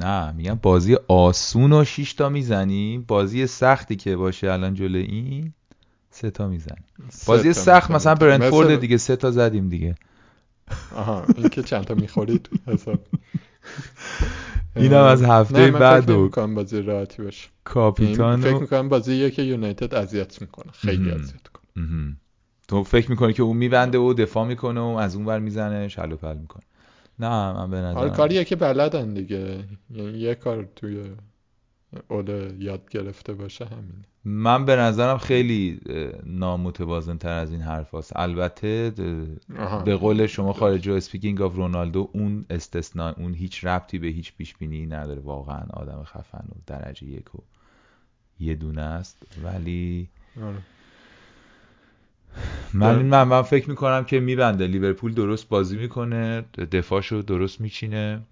نه 0.00 0.32
میگم 0.32 0.54
بازی 0.62 0.96
آسون 1.08 1.72
و 1.72 1.84
6 1.84 2.12
تا 2.12 2.28
می‌زنیم. 2.28 3.02
بازی 3.08 3.46
سختی 3.46 3.96
که 3.96 4.16
باشه 4.16 4.52
الان 4.52 4.74
جلو 4.74 4.98
این 4.98 5.52
سه 6.10 6.30
تا 6.30 6.48
می‌زنیم 6.48 6.84
بازی 7.26 7.52
تا 7.52 7.60
سخت 7.60 7.90
می‌زنید. 7.90 7.96
مثلا 7.96 8.14
برنتفورد 8.14 8.70
مثل- 8.70 8.80
دیگه 8.80 8.96
سه 8.96 9.16
تا 9.16 9.30
زدیم 9.30 9.68
دیگه. 9.68 9.94
آها 10.96 11.24
این 11.36 11.48
که 11.48 11.62
چند 11.62 11.84
تا 11.84 11.94
می‌خورید؟ 11.94 12.50
حساب. 12.66 12.98
اینم 14.76 15.02
از 15.04 15.22
هفته 15.22 15.70
بعد 15.70 16.10
و 16.10 16.20
نمی‌کنم 16.20 16.54
بازی 16.54 16.82
راحتی 16.82 17.22
باشه. 17.22 17.48
کاپیتان 17.64 18.40
فکر 18.40 18.58
می‌کنم 18.58 18.88
بازیه 18.88 19.30
که 19.30 19.42
یونایتد 19.42 19.94
اذیت 19.94 20.40
می‌کنه. 20.42 20.72
خیلی. 20.72 21.10
اذیت 21.10 21.48
کنه. 21.48 22.16
تو 22.72 22.84
فکر 22.84 23.10
می‌کنی 23.10 23.32
که 23.32 23.42
اون 23.42 23.56
میبنده 23.56 23.98
و 23.98 24.12
دفاع 24.12 24.46
می‌کنه 24.46 24.80
و 24.80 24.84
از 24.84 25.16
اون 25.16 25.26
ور 25.26 25.38
می‌زنه 25.38 25.88
شل 25.88 26.09
و 26.09 26.16
پل 26.16 26.36
می‌کنه 26.36 26.62
نه 27.18 27.28
من 27.28 27.70
به 27.70 27.76
آره 27.76 27.86
نظرم 27.86 28.10
کاریه 28.10 28.44
که 28.44 28.56
بلدن 28.56 29.14
دیگه 29.14 29.64
یعنی 29.90 30.18
یه 30.18 30.34
کار 30.34 30.68
توی 30.76 31.04
اول 32.10 32.54
یاد 32.58 32.90
گرفته 32.90 33.32
باشه 33.32 33.64
همین 33.64 34.04
من 34.24 34.64
به 34.64 34.76
نظرم 34.76 35.18
خیلی 35.18 35.80
نامتوازن 36.26 37.16
تر 37.16 37.32
از 37.32 37.52
این 37.52 37.60
حرف 37.60 37.94
هست. 37.94 38.12
البته. 38.16 38.92
به 39.84 39.96
قول 39.96 40.26
شما 40.26 40.52
خارج 40.52 40.88
speaking 40.88 41.42
of 41.42 41.56
رونالدو 41.56 42.10
اون 42.12 42.44
استثناء 42.50 43.14
اون 43.16 43.34
هیچ 43.34 43.64
ربطی 43.64 43.98
به 43.98 44.06
هیچ 44.06 44.36
پیش 44.36 44.56
بینی 44.56 44.86
نداره 44.86 45.20
واقعا 45.20 45.62
آدم 45.72 46.02
خفن 46.04 46.44
و 46.48 46.54
درجه 46.66 47.06
یک 47.06 47.34
و 47.34 47.38
یه 48.40 48.54
دونه 48.54 48.82
است 48.82 49.22
ولی 49.44 50.08
آره. 50.42 50.58
من 52.74 53.02
من, 53.02 53.22
من 53.22 53.42
فکر 53.42 53.70
می‌کنم 53.70 54.04
که 54.04 54.20
میبنده. 54.20 54.66
لیورپول 54.66 55.14
درست 55.14 55.48
بازی 55.48 55.76
می‌کنه 55.76 56.40
دفاعشو 56.72 57.22
درست 57.22 57.60
میچینه 57.60 58.22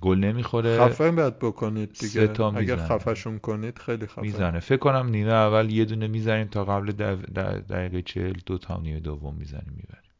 گل 0.00 0.18
نمی‌خوره. 0.18 0.78
خفه 0.78 1.10
باید 1.10 1.38
بکنید 1.38 1.92
دیگه. 2.00 2.26
تا 2.26 2.48
اگه 2.48 2.60
می‌زنه. 2.60 2.88
خفهشون 2.88 3.38
کنید 3.38 3.78
خیلی 3.78 4.06
خفه. 4.06 4.22
می‌زنه. 4.22 4.60
فکر 4.60 4.76
کنم 4.76 5.08
نیمه 5.08 5.32
اول 5.32 5.70
یه 5.70 5.84
دونه 5.84 6.06
می‌زنیم 6.08 6.46
تا 6.46 6.64
قبل 6.64 6.90
دق- 6.92 7.26
دق- 7.26 7.72
دقیقه 7.72 8.02
چهل 8.02 8.36
دو 8.46 8.58
تا 8.58 8.80
نیمه 8.80 9.00
دوم 9.00 9.34
می‌زنیم 9.34 9.72
می‌بریم. 9.76 10.10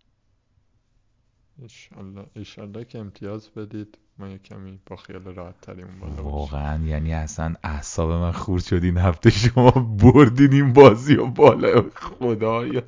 ایشالله 1.62 2.26
ایشالله 2.36 2.84
که 2.84 2.98
امتیاز 2.98 3.50
بدید. 3.50 3.98
ما 4.18 4.28
یه 4.28 4.38
کمی 4.38 4.78
با 4.86 4.96
خیال 4.96 5.24
راحت 5.24 5.60
تریم 5.60 5.86
بالا 6.00 6.22
واقعا 6.22 6.84
یعنی 6.84 7.14
اصلا 7.14 7.54
اعصاب 7.64 8.10
من 8.10 8.32
خورد 8.32 8.62
شد 8.62 8.84
این 8.84 8.96
هفته 8.96 9.30
شما 9.30 9.70
بردین 9.70 10.52
این 10.52 10.72
بازی 10.72 11.14
و 11.14 11.26
بالا. 11.26 11.84
خدایا. 11.94 12.82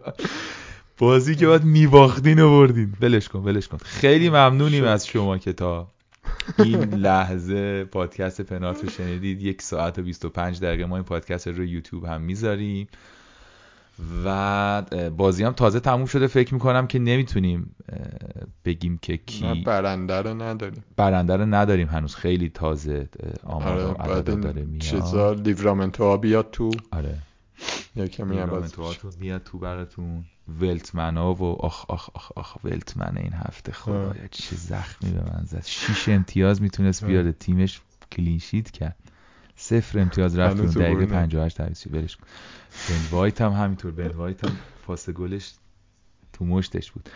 بازی 0.99 1.35
که 1.35 1.47
باید 1.47 1.65
میباختین 1.65 2.39
و 2.39 2.49
بردین. 2.49 2.95
ولش 3.01 3.29
کن 3.29 3.39
ولش 3.39 3.69
کن. 3.69 3.79
خیلی 3.79 4.31
ممنونیم 4.31 4.83
شد. 4.85 4.89
از 4.89 5.07
شما 5.07 5.39
که 5.39 5.53
تا 5.53 5.91
این 6.59 6.95
لحظه 6.95 7.85
پادکست 7.85 8.41
پنارت 8.41 8.85
رو 8.85 8.91
شنیدید. 8.91 9.43
یک 9.43 9.63
ساعت 9.63 9.99
و 9.99 10.03
25 10.03 10.61
دقیقه 10.61 10.87
ما 10.87 10.97
این 10.97 11.05
پادکست 11.05 11.49
رو 11.49 11.65
یوتیوب 11.65 12.05
هم 12.05 12.21
می‌ذاریم. 12.21 12.89
و 14.25 14.83
بازی 15.17 15.45
هم 15.45 15.53
تازه 15.53 15.81
تموم 15.81 16.07
شده. 16.07 16.27
فکر 16.27 16.55
می‌کنم 16.55 16.87
که 16.87 16.99
نمی‌تونیم 16.99 17.77
بگیم 18.65 18.99
که 19.03 19.17
کی 19.17 19.63
برنده 19.67 20.15
رو 20.23 20.43
نداریم. 20.43 20.85
برنده 20.97 21.37
رو 21.37 21.47
نداریم. 21.47 21.89
هنوز 21.89 22.15
خیلی 22.15 22.49
تازه 22.49 23.09
آمار 23.45 23.79
آره 23.81 24.23
داره 24.23 24.63
میاد. 24.63 24.83
چیزا 24.83 25.33
لیورامنتو 25.33 26.05
ها 26.05 26.17
بیاد 26.17 26.51
تو. 26.53 26.71
آره. 26.91 27.19
یه 27.97 28.09
کمی 28.09 28.37
عوض 28.37 28.39
بشه. 28.39 28.45
لیورامنتوهاتون 28.45 29.13
میاد 29.21 29.43
تو 29.43 29.59
براتون. 29.59 30.25
ولتمنا 30.61 31.35
و 31.35 31.45
آخ 31.45 31.85
آخ 31.91 32.11
آخ 32.15 32.33
آخ 32.37 32.57
ولتمن 32.65 33.17
این 33.17 33.33
هفته. 33.33 33.73
خدایا 33.73 34.13
چه 34.31 34.57
زخمی 34.57 35.11
به 35.11 35.21
من 35.21 35.45
زد. 35.45 35.63
شیش 35.65 36.09
امتیاز 36.09 36.63
می‌تونست. 36.63 37.05
بیاره. 37.05 37.33
تیمش 37.33 37.81
کلین 38.13 38.39
شیت 38.39 38.71
کرد. 38.71 38.97
صفر 39.57 39.99
امتیاز 39.99 40.39
رفت 40.39 40.61
اون 40.61 40.71
دقیقه 40.71 40.91
عبور 40.91 41.01
نه. 41.01 41.07
58 41.07 41.57
تعویض 41.57 41.79
شد 41.79 41.95
ولش 41.95 42.17
کن. 42.17 42.25
بن 42.89 43.17
وایت 43.17 43.41
هم 43.41 43.53
همینطور. 43.53 43.91
بن 43.91 44.09
وایت 44.09 44.45
هم 44.45 44.57
پاس 44.87 45.11
گلش 45.11 45.53
تو 46.33 46.45
مشتش 46.45 46.91
بود. 46.91 47.09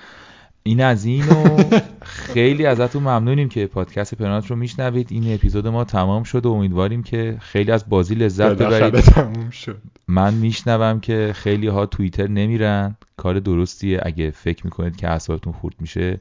این 0.63 0.81
از 0.81 1.05
این 1.05 1.29
و 1.29 1.59
خیلی 2.03 2.67
ازتون 2.67 3.03
ممنونیم 3.03 3.49
که 3.49 3.67
پادکست 3.67 4.15
پنالت 4.15 4.47
رو 4.47 4.57
میشنوید. 4.57 5.09
این 5.11 5.35
اپیزود 5.35 5.67
ما 5.67 5.85
تمام 5.85 6.23
شد 6.23 6.47
و 6.47 6.53
امیدواریم 6.53 7.03
که 7.03 7.37
خیلی 7.41 7.73
از 7.73 7.89
بازی 7.89 8.15
لذت 8.15 8.51
ببرید. 8.51 9.05
شد. 9.51 9.83
من 10.09 10.35
میشنوم 10.35 11.01
که 11.01 11.33
خیلی 11.35 11.67
ها 11.67 11.87
توییتر 11.87 12.27
نمیرن. 12.27 12.97
کار 13.17 13.41
درستیه. 13.41 14.01
اگه 14.03 14.31
فکر 14.31 14.65
می‌کنید 14.65 14.97
که 14.97 15.09
اعصابتون 15.09 15.53
خورد 15.53 15.75
میشه 15.81 16.21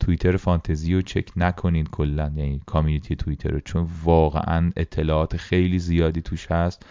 توییتر 0.00 0.36
فانتزی 0.36 0.94
رو 0.94 1.02
چک 1.02 1.28
نکنین 1.36 1.86
کلا 1.86 2.32
یعنی 2.36 2.60
کامیونیتی 2.66 3.16
توییتر 3.16 3.48
رو 3.48 3.60
چون 3.60 3.88
واقعا 4.04 4.72
اطلاعات 4.76 5.36
خیلی 5.36 5.78
زیادی 5.78 6.22
توش 6.22 6.50
هست 6.50 6.86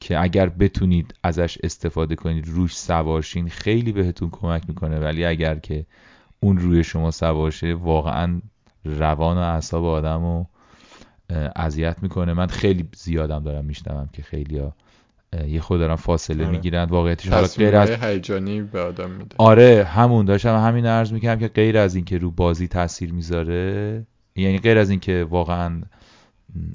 که 0.00 0.22
اگر 0.22 0.48
بتونید 0.48 1.14
ازش 1.22 1.58
استفاده 1.62 2.16
کنید 2.16 2.48
روش 2.48 2.76
سوارشین 2.76 3.48
خیلی 3.48 3.92
بهتون 3.92 4.30
کمک 4.30 4.62
می‌کنه. 4.68 4.98
ولی 4.98 5.24
اگر 5.24 5.54
که 5.54 5.86
اون 6.40 6.58
روی 6.58 6.84
شما 6.84 7.10
سوار 7.10 7.50
شه 7.50 7.74
واقعا 7.74 8.40
روان 8.84 9.36
و 9.36 9.40
اعصاب 9.40 9.84
آدم 9.84 10.22
رو 10.22 10.46
اذیت 11.56 11.96
می‌کنه. 12.02 12.32
من 12.32 12.46
خیلی 12.46 12.88
زیادم 12.96 13.44
دارم 13.44 13.64
میشنوم 13.64 14.08
که 14.12 14.22
خیلی 14.22 14.58
ها 14.58 14.74
یه 15.48 15.60
خود 15.60 15.78
دارن 15.78 15.94
فاصله 15.94 16.44
آره. 16.44 16.52
می‌گیرن 16.52 16.84
واقعیتش 16.84 17.28
حالا 17.28 17.46
غیر 17.46 17.76
از 17.76 17.90
هیجانی 17.90 18.62
به 18.62 18.80
آدم 18.80 19.10
میده. 19.10 19.34
آره 19.38 19.84
همون 19.84 20.24
داشتم 20.24 20.56
همین 20.56 20.86
عرض 20.86 21.12
می‌کنم 21.12 21.38
که 21.38 21.48
غیر 21.48 21.78
از 21.78 21.94
اینکه 21.94 22.18
رو 22.18 22.30
بازی 22.30 22.68
تاثیر 22.68 23.12
می‌ذاره 23.12 24.06
یعنی 24.36 24.58
غیر 24.58 24.78
از 24.78 24.90
اینکه 24.90 25.26
واقعا 25.30 25.82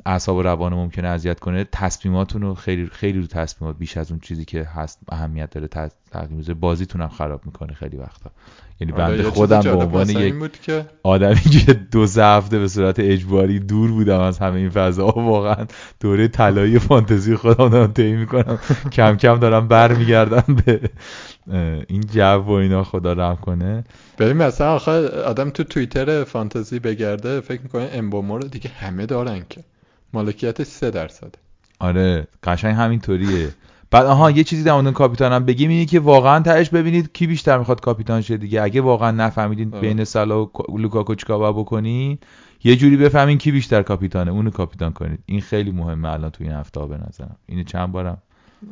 اعصاب 0.06 0.38
و 0.38 0.42
روان 0.42 0.74
ممکنه 0.74 1.08
اذیت 1.08 1.40
کنه 1.40 1.64
تصمیماتون 1.72 2.42
رو 2.42 2.56
خیلی 2.56 2.88
خیلی 2.88 3.20
رو 3.20 3.28
تصمیمات 3.28 3.78
بیش 3.78 3.98
از 3.98 4.12
اون 4.12 4.20
چیزی 4.20 4.46
که 4.46 4.64
هست 4.64 5.00
اهمیت 5.10 5.50
داره 5.50 5.68
تغییر 6.12 6.38
می‌ذاره. 6.38 6.60
بازیتون 6.60 7.02
هم 7.02 7.10
خراب 7.10 7.46
می‌کنه 7.46 7.74
خیلی 7.74 7.98
وقتا. 7.98 8.32
یعنی 8.80 8.94
آره، 8.94 9.18
بنده 9.18 9.24
خودم 9.24 9.62
به 9.62 9.72
عنوان 9.72 10.10
یک 10.10 10.62
که 10.62 10.86
آدمی 11.04 11.36
که 11.36 11.74
دو 11.74 12.08
سه 12.08 12.24
هفته 12.24 12.60
به 12.60 12.68
صورت 12.68 13.00
اجباری 13.00 13.60
دور 13.60 13.92
بودم 13.92 14.20
از 14.20 14.40
همه 14.40 14.56
این 14.56 14.70
فضا 14.70 15.06
واقعا 15.06 15.66
دوره 16.00 16.28
طلایی 16.28 16.80
فانتزی 16.80 17.36
خودم 17.36 17.70
دارم 17.70 17.94
طی 17.94 18.12
می‌کنم. 18.12 18.60
کم 18.94 19.18
کم 19.18 19.40
دارم 19.40 19.68
برمیگردم 19.68 20.56
به 20.66 20.80
این 21.88 22.02
جو 22.02 22.22
و 22.22 22.52
اینا 22.52 22.84
خدا 22.84 23.14
رحم 23.14 23.36
کنه. 23.36 23.84
ببین 24.20 24.38
مثلا 24.38 24.76
آخه 24.76 25.08
آدم 25.08 25.50
تو 25.50 25.64
توییتر 25.64 26.24
فانتزی 26.24 26.80
بگرده 26.80 27.42
فکر 27.42 27.62
می‌کنه 27.62 27.90
امبومو 27.94 28.38
رو 28.38 28.48
دیگه 28.48 28.70
همه 28.70 29.06
دارن 29.06 29.46
که. 29.50 29.64
مالکیتش 30.14 30.68
سه 30.68 30.92
درصده. 30.92 31.38
آره 31.80 32.28
قشنگ 32.44 32.76
همینطوریه. 32.76 33.50
بعد 33.94 34.06
آها 34.06 34.32
یه 34.32 34.44
چیزی 34.44 34.64
در 34.64 34.74
مورد 34.82 34.94
کاپیتانم 34.94 35.46
بگیم 35.46 35.70
اینه 35.70 35.86
که 35.86 36.00
واقعا 36.00 36.40
تهش 36.40 36.70
ببینید 36.70 37.12
کی 37.14 37.28
بیشتر 37.28 37.58
می‌خواد 37.58 37.82
کاپیتان 37.82 38.22
شه 38.22 38.38
دیگه. 38.38 38.62
اگه 38.62 38.82
واقعا 38.82 39.12
نفهمیدین 39.12 39.74
آره. 39.74 39.82
بین 39.82 40.04
صلاح 40.04 40.44
و 40.44 40.52
کا- 40.54 40.78
لوکاکو 40.78 41.16
چیکار 41.16 41.38
باید 41.40 41.56
بکنین 41.56 42.18
یه 42.64 42.76
جوری 42.76 42.98
بفهمین 42.98 43.38
کی 43.38 43.52
بیشتر 43.52 43.82
کاپیتانه. 43.82 44.32
اونو 44.32 44.50
کاپیتان 44.50 44.94
کنید. 44.94 45.20
این 45.26 45.42
خیلی 45.42 45.72
مهمه 45.72 46.10
الان 46.10 46.30
تو 46.30 46.44
این 46.44 46.54
هفته 46.54 46.86
به 46.86 46.98
نظرم. 47.08 47.36
اینو 47.46 47.64
چند 47.64 47.92
بارم 47.92 48.18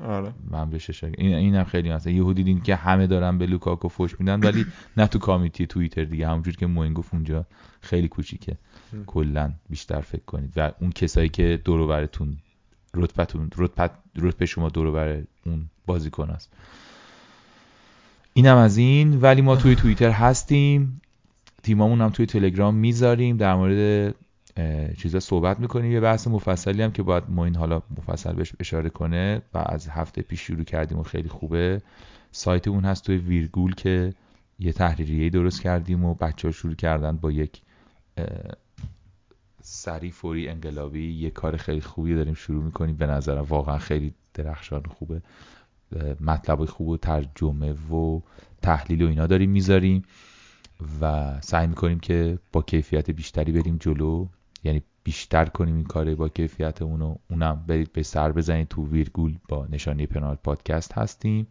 آره. 0.07 0.34
من 0.52 0.69
بهش 0.69 0.89
اشاره 0.89 1.14
این 1.18 1.34
اینم 1.35 1.64
خیلی 1.64 1.93
مثلا 1.93 2.14
یهو 2.14 2.34
دیدین 2.34 2.61
که 2.61 2.76
همه 2.76 3.07
دارن 3.07 3.38
به 3.38 3.45
لوکاکو 3.45 3.88
فوش 3.88 4.19
میدن 4.19 4.39
ولی 4.39 4.65
نه 4.98 5.07
تو 5.07 5.19
community 5.19 5.67
توییتر 5.68 6.03
دیگه. 6.03 6.27
همونجوری 6.27 6.57
که 6.57 6.65
موین 6.65 6.93
گفت 6.93 7.14
اونجا 7.14 7.45
خیلی 7.81 8.07
کوچیکه. 8.07 8.57
کلا 9.06 9.52
بیشتر 9.69 10.02
فکر 10.02 10.26
کنید. 10.26 10.53
و 10.56 10.72
اون 10.80 10.91
کسایی 10.91 11.30
که 11.30 11.61
دور 11.65 11.80
و 11.80 11.88
برتون 11.88 12.38
رتبتون 12.95 13.49
رتبت 13.57 13.91
رتبه 14.15 14.45
شما 14.45 14.69
دور 14.69 14.91
بر 14.91 15.23
اون 15.45 15.65
بازیکن 15.85 16.30
است. 16.30 16.53
اینم 18.34 18.57
از 18.57 18.77
این. 18.77 19.22
ولی 19.22 19.41
ما 19.41 19.55
توی 19.55 19.76
توییتر 19.76 20.11
هستیم. 20.11 21.01
تیمامون 21.63 22.01
هم 22.01 22.09
توی 22.09 22.26
تلگرام 22.26 22.76
می‌ذاریم. 22.76 23.38
در 23.38 23.55
مورد 23.55 24.15
چیزا 24.97 25.19
صحبت 25.19 25.59
می‌کنیم. 25.59 25.91
یه 25.91 25.99
بحث 25.99 26.27
مفصلی 26.27 26.81
هم 26.81 26.91
که 26.91 27.03
باید 27.03 27.23
ما 27.30 27.45
این 27.45 27.55
حالا 27.55 27.81
مفصل 27.97 28.34
بهش 28.34 28.53
اشاره 28.59 28.89
کنه 28.89 29.41
و 29.53 29.63
از 29.65 29.88
هفته 29.88 30.22
پیش 30.22 30.41
شروع 30.41 30.63
کردیم 30.63 30.99
و 30.99 31.03
خیلی 31.03 31.30
خوبه. 31.30 31.81
سایتمون 32.31 32.85
هست 32.85 33.03
توی 33.03 33.18
ویرگول 33.18 33.76
که 33.76 34.13
یه 34.59 34.73
تحریریه 34.73 35.30
درست 35.30 35.61
کردیم 35.61 36.05
و 36.05 36.13
بچه 36.13 36.47
ها 36.47 36.51
شروع 36.51 36.76
کردن 36.76 37.18
با 37.18 37.31
یک 37.31 37.61
سری 39.63 40.11
فوری 40.11 40.49
انقلابی 40.49 41.11
یه 41.11 41.29
کار 41.29 41.57
خیلی 41.57 41.81
خوبی 41.81 42.15
داریم 42.15 42.33
شروع 42.33 42.63
می‌کنیم. 42.63 42.95
به 42.95 43.07
نظرم 43.07 43.43
واقعا 43.43 43.77
خیلی 43.77 44.13
درخشان 44.33 44.83
خوبه. 44.83 45.21
مطلب 46.21 46.65
خوب 46.65 46.88
و 46.88 46.97
ترجمه 46.97 47.71
و 47.71 48.21
تحلیل 48.61 49.03
و 49.03 49.07
اینا 49.07 49.27
داریم 49.27 49.49
می‌ذاریم 49.49 50.01
و 51.01 51.33
سعی 51.41 51.67
می‌کنیم 51.67 51.99
که 51.99 52.39
با 52.51 52.61
کیفیت 52.61 53.11
بیشتری 53.11 53.51
بریم 53.51 53.77
جلو. 53.77 54.27
یعنی 54.63 54.81
بیشتر 55.03 55.45
کنیم 55.45 55.75
این 55.75 55.85
کاره 55.85 56.15
با 56.15 56.29
کیفیتمون 56.29 57.01
و 57.01 57.15
اونم 57.29 57.63
برید 57.67 57.93
به 57.93 58.03
سر 58.03 58.31
بزنید. 58.31 58.67
تو 58.67 58.88
ویرگول 58.88 59.38
با 59.49 59.67
نشانی 59.69 60.05
پنال 60.05 60.35
پادکست 60.35 60.93
هستیم. 60.93 61.47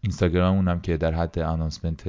اینستاگرام 0.00 0.56
اونم 0.56 0.80
که 0.80 0.96
در 0.96 1.14
حد 1.14 1.38
آنانسمنت 1.38 2.08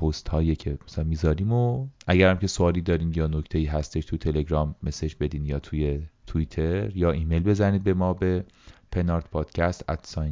پست 0.00 0.28
هایی 0.28 0.56
که 0.56 0.78
مثلا 0.88 1.04
می‌ذاریم 1.04 1.52
و 1.52 1.86
اگر 2.06 2.30
هم 2.30 2.38
که 2.38 2.46
سوالی 2.46 2.80
دارین 2.80 3.12
یا 3.16 3.26
نکته 3.26 3.58
ای 3.58 3.64
هستش 3.64 4.04
تو 4.04 4.16
تلگرام 4.16 4.74
مسج 4.82 5.14
بدین 5.20 5.46
یا 5.46 5.58
توی 5.58 6.00
توییتر 6.26 6.96
یا 6.96 7.10
ایمیل 7.10 7.42
بزنید 7.42 7.84
به 7.84 7.94
ما 7.94 8.14
به 8.14 8.44
پنارت 8.92 9.30
پادکست 9.30 9.84
at 9.90 10.24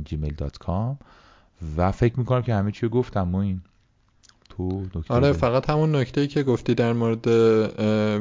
و 1.77 1.93
فکر 1.93 2.19
می‌کنم 2.19 2.43
که 2.43 2.55
همه 2.55 2.73
چی 2.73 2.89
گفتم 2.89 3.35
این 3.35 3.61
تو 4.49 4.87
آره 5.09 5.33
فقط 5.33 5.71
همون 5.71 5.97
نکته 5.97 6.21
ای 6.21 6.27
که 6.27 6.43
گفتی 6.43 6.75
در 6.75 6.93
مورد 6.93 7.27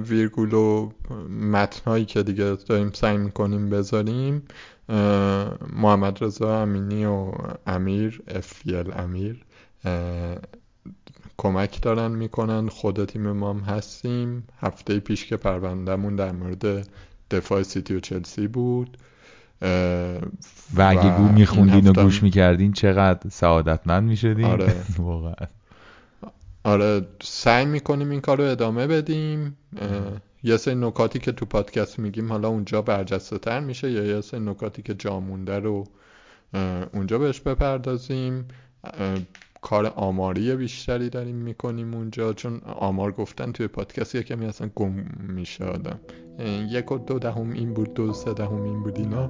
ویرگول 0.09 0.53
و 0.53 0.91
متنهایی 1.51 2.05
که 2.05 2.23
دیگه 2.23 2.55
داریم 2.55 2.91
سعی 2.91 3.17
می‌کنیم 3.17 3.69
بذاریم 3.69 4.43
محمد 5.73 6.23
رضا 6.23 6.61
امینی 6.61 7.05
و 7.05 7.31
امیر 7.67 8.21
افیل 8.27 8.91
امیر 8.93 9.45
کمک 11.37 11.81
دارن 11.81 12.11
می‌کنن. 12.11 12.67
خود 12.69 13.05
تیم 13.05 13.31
ما 13.31 13.53
هم 13.53 13.59
هستیم. 13.59 14.43
هفته 14.59 14.99
پیش 14.99 15.25
که 15.25 15.37
پروندهمون 15.37 16.15
در 16.15 16.31
مورد 16.31 16.87
دفاع 17.31 17.63
سیتی 17.63 17.95
و 17.95 17.99
چلسی 17.99 18.47
بود. 18.47 18.97
و 20.75 20.81
اگه 20.81 21.17
گو 21.17 21.27
میخوندین 21.27 21.87
و 21.87 21.93
گوش 21.93 22.23
می‌کردین 22.23 22.73
چقدر 22.73 23.29
سعادتمند 23.29 24.03
می‌شدین؟ 24.03 24.45
آره. 24.45 24.73
واقعا. 24.97 25.47
آره 26.63 27.07
سعی 27.21 27.65
می‌کنیم 27.65 28.09
این 28.09 28.21
کار 28.21 28.37
رو 28.37 28.43
ادامه 28.43 28.87
بدیم. 28.87 29.57
یه 30.43 30.57
سری 30.57 30.75
نکاتی 30.75 31.19
که 31.19 31.31
تو 31.31 31.45
پادکست 31.45 31.99
میگیم 31.99 32.31
حالا 32.31 32.47
اونجا 32.47 32.81
برجسته 32.81 33.37
تر 33.37 33.59
میشه. 33.59 33.91
یا 33.91 34.05
یه 34.05 34.21
سری 34.21 34.39
نکاتی 34.39 34.81
که 34.81 34.93
جا 34.93 35.19
مونده 35.19 35.59
رو 35.59 35.87
اونجا 36.93 37.17
بهش 37.17 37.39
بپردازیم. 37.39 38.45
کار 39.61 39.85
آماری 39.85 40.55
بیشتری 40.55 41.09
داریم 41.09 41.35
می‌کنیم 41.35 41.93
اونجا 41.93 42.33
چون 42.33 42.61
آمار 42.79 43.11
گفتن 43.11 43.51
توی 43.51 43.67
پادکست 43.67 44.15
یه 44.15 44.23
کمی 44.23 44.45
اصلا 44.45 44.69
گم 44.75 44.93
میشه 45.27 45.65
آدم. 45.65 45.99
یک 46.69 46.91
و 46.91 46.97
دو 46.97 47.19
دهم 47.19 47.51
این 47.51 47.73
بود 47.73 47.93
دو 47.93 48.13
سه 48.13 48.33
دهم 48.33 48.63
این 48.63 48.83
بود 48.83 48.97
اینا 48.99 49.29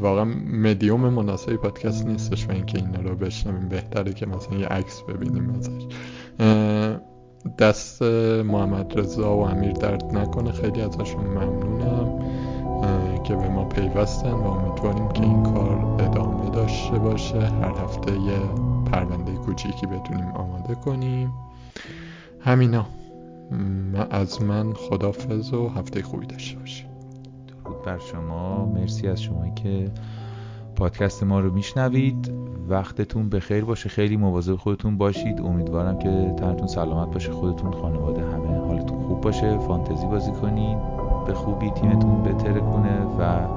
واقعا 0.00 0.24
مدیوم 0.52 1.00
مناسبی 1.00 1.56
پادکست 1.56 2.06
نیستش 2.06 2.48
و 2.48 2.52
اینکه 2.52 2.78
اینا 2.78 3.00
رو 3.00 3.16
بشنویم. 3.16 3.68
بهتره 3.68 4.12
که 4.12 4.26
مثلا 4.26 4.58
یه 4.58 4.66
عکس 4.66 5.02
ببینیم 5.02 5.50
ازش. 5.50 5.86
دست 7.58 8.02
محمد 8.42 8.98
رضا 8.98 9.36
و 9.36 9.40
امیر 9.40 9.72
درد 9.72 10.04
نکنه 10.04 10.52
خیلی 10.52 10.80
ازشون 10.80 11.24
ممنونم 11.24 12.24
که 13.24 13.34
به 13.34 13.48
ما 13.48 13.64
پیوستن 13.64 14.30
و 14.30 14.46
امیدواریم 14.46 15.08
که 15.08 15.22
این 15.22 15.42
کار 15.42 15.78
ادامه 15.98 16.17
داشته 16.68 16.98
باشه. 16.98 17.40
هر 17.40 17.84
هفته 17.84 18.12
یه 18.12 18.38
پرونده 18.92 19.32
کوچیکی 19.32 19.86
بتونیم 19.86 20.26
آماده 20.26 20.74
کنیم. 20.74 21.32
همینا. 22.40 22.86
از 24.10 24.42
من 24.42 24.72
خدافز 24.72 25.52
و 25.52 25.68
هفته 25.68 26.02
خوبی 26.02 26.26
داشته 26.26 26.58
باشیم 26.58 26.86
درود 27.64 27.82
بر 27.82 27.98
شما. 27.98 28.66
مرسی 28.66 29.08
از 29.08 29.22
شما 29.22 29.48
که 29.48 29.90
پادکست 30.76 31.22
ما 31.22 31.40
رو 31.40 31.52
میشنوید. 31.52 32.32
وقتتون 32.68 33.28
به 33.28 33.40
خیر 33.40 33.64
باشه. 33.64 33.88
خیلی 33.88 34.16
مواظب 34.16 34.56
خودتون 34.56 34.98
باشید. 34.98 35.40
امیدوارم 35.40 35.98
که 35.98 36.34
تنتون 36.36 36.66
سلامت 36.66 37.14
باشه. 37.14 37.32
خودتون 37.32 37.72
خانواده 37.72 38.22
همه 38.22 38.58
حالتون 38.58 39.02
خوب 39.02 39.20
باشه. 39.20 39.58
فانتزی 39.58 40.06
بازی 40.06 40.32
کنید. 40.32 40.78
به 41.26 41.34
خوبی 41.34 41.70
تیمتون 41.70 42.22
بتره 42.22 42.60
کنه 42.60 43.02
و 43.18 43.48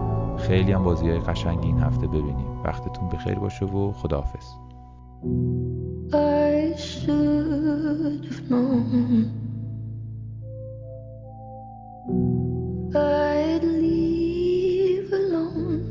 خیلی 0.42 0.72
هم 0.72 0.84
بازی 0.84 1.10
های 1.10 1.20
قشنگ 1.20 1.60
این 1.64 1.80
هفته 1.80 2.08
ببینیم 2.08 2.62
وقتتون 2.64 3.10
به 3.10 3.18
خیر 3.18 3.40
باشه 3.40 3.66
و 3.66 3.92
خداحافظ 3.92 4.46
I 6.14 6.76
should 6.78 8.26
have 8.30 8.42
known 8.50 9.42
I'd 12.94 13.64
leave 13.84 15.10
alone 15.22 15.86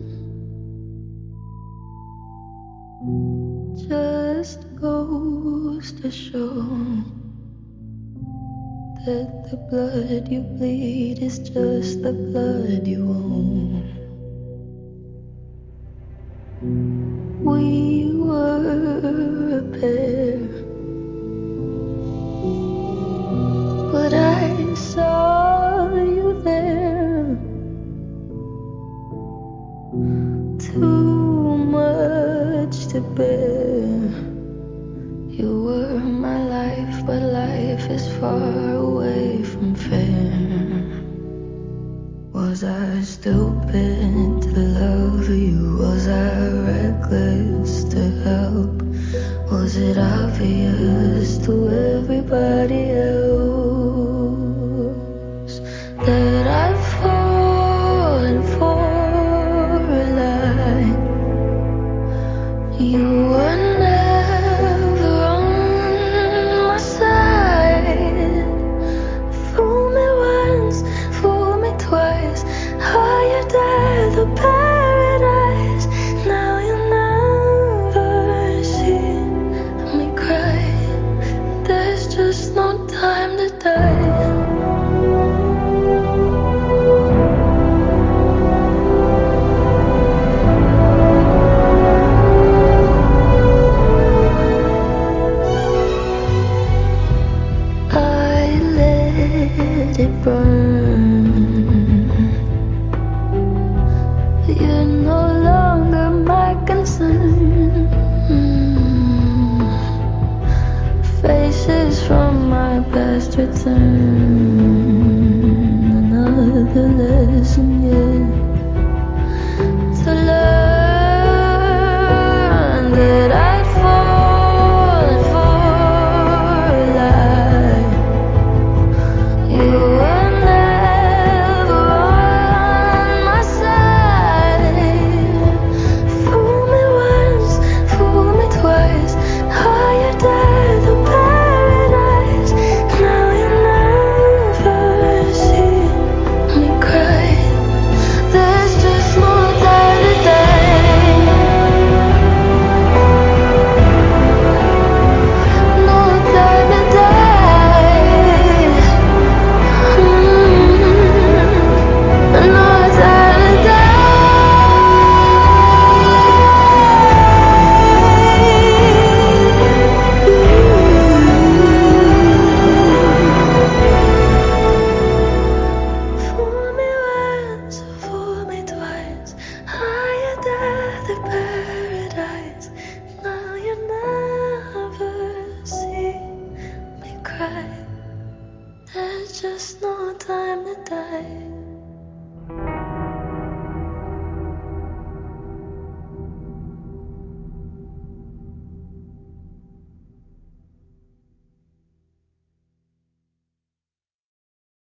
Just 3.88 4.60
goes 4.86 5.86
to 6.00 6.10
show 6.10 6.52
That 9.06 9.30
the 9.50 9.58
blood 9.70 10.28
you 10.34 10.40
bleed 10.40 11.22
is 11.28 11.38
just 11.38 12.02
the 12.02 12.12
blood 12.12 12.86
you 12.86 13.02
own 13.08 13.79
We 16.62 18.12
were 18.16 19.60
a 19.60 19.80
pair, 19.80 20.59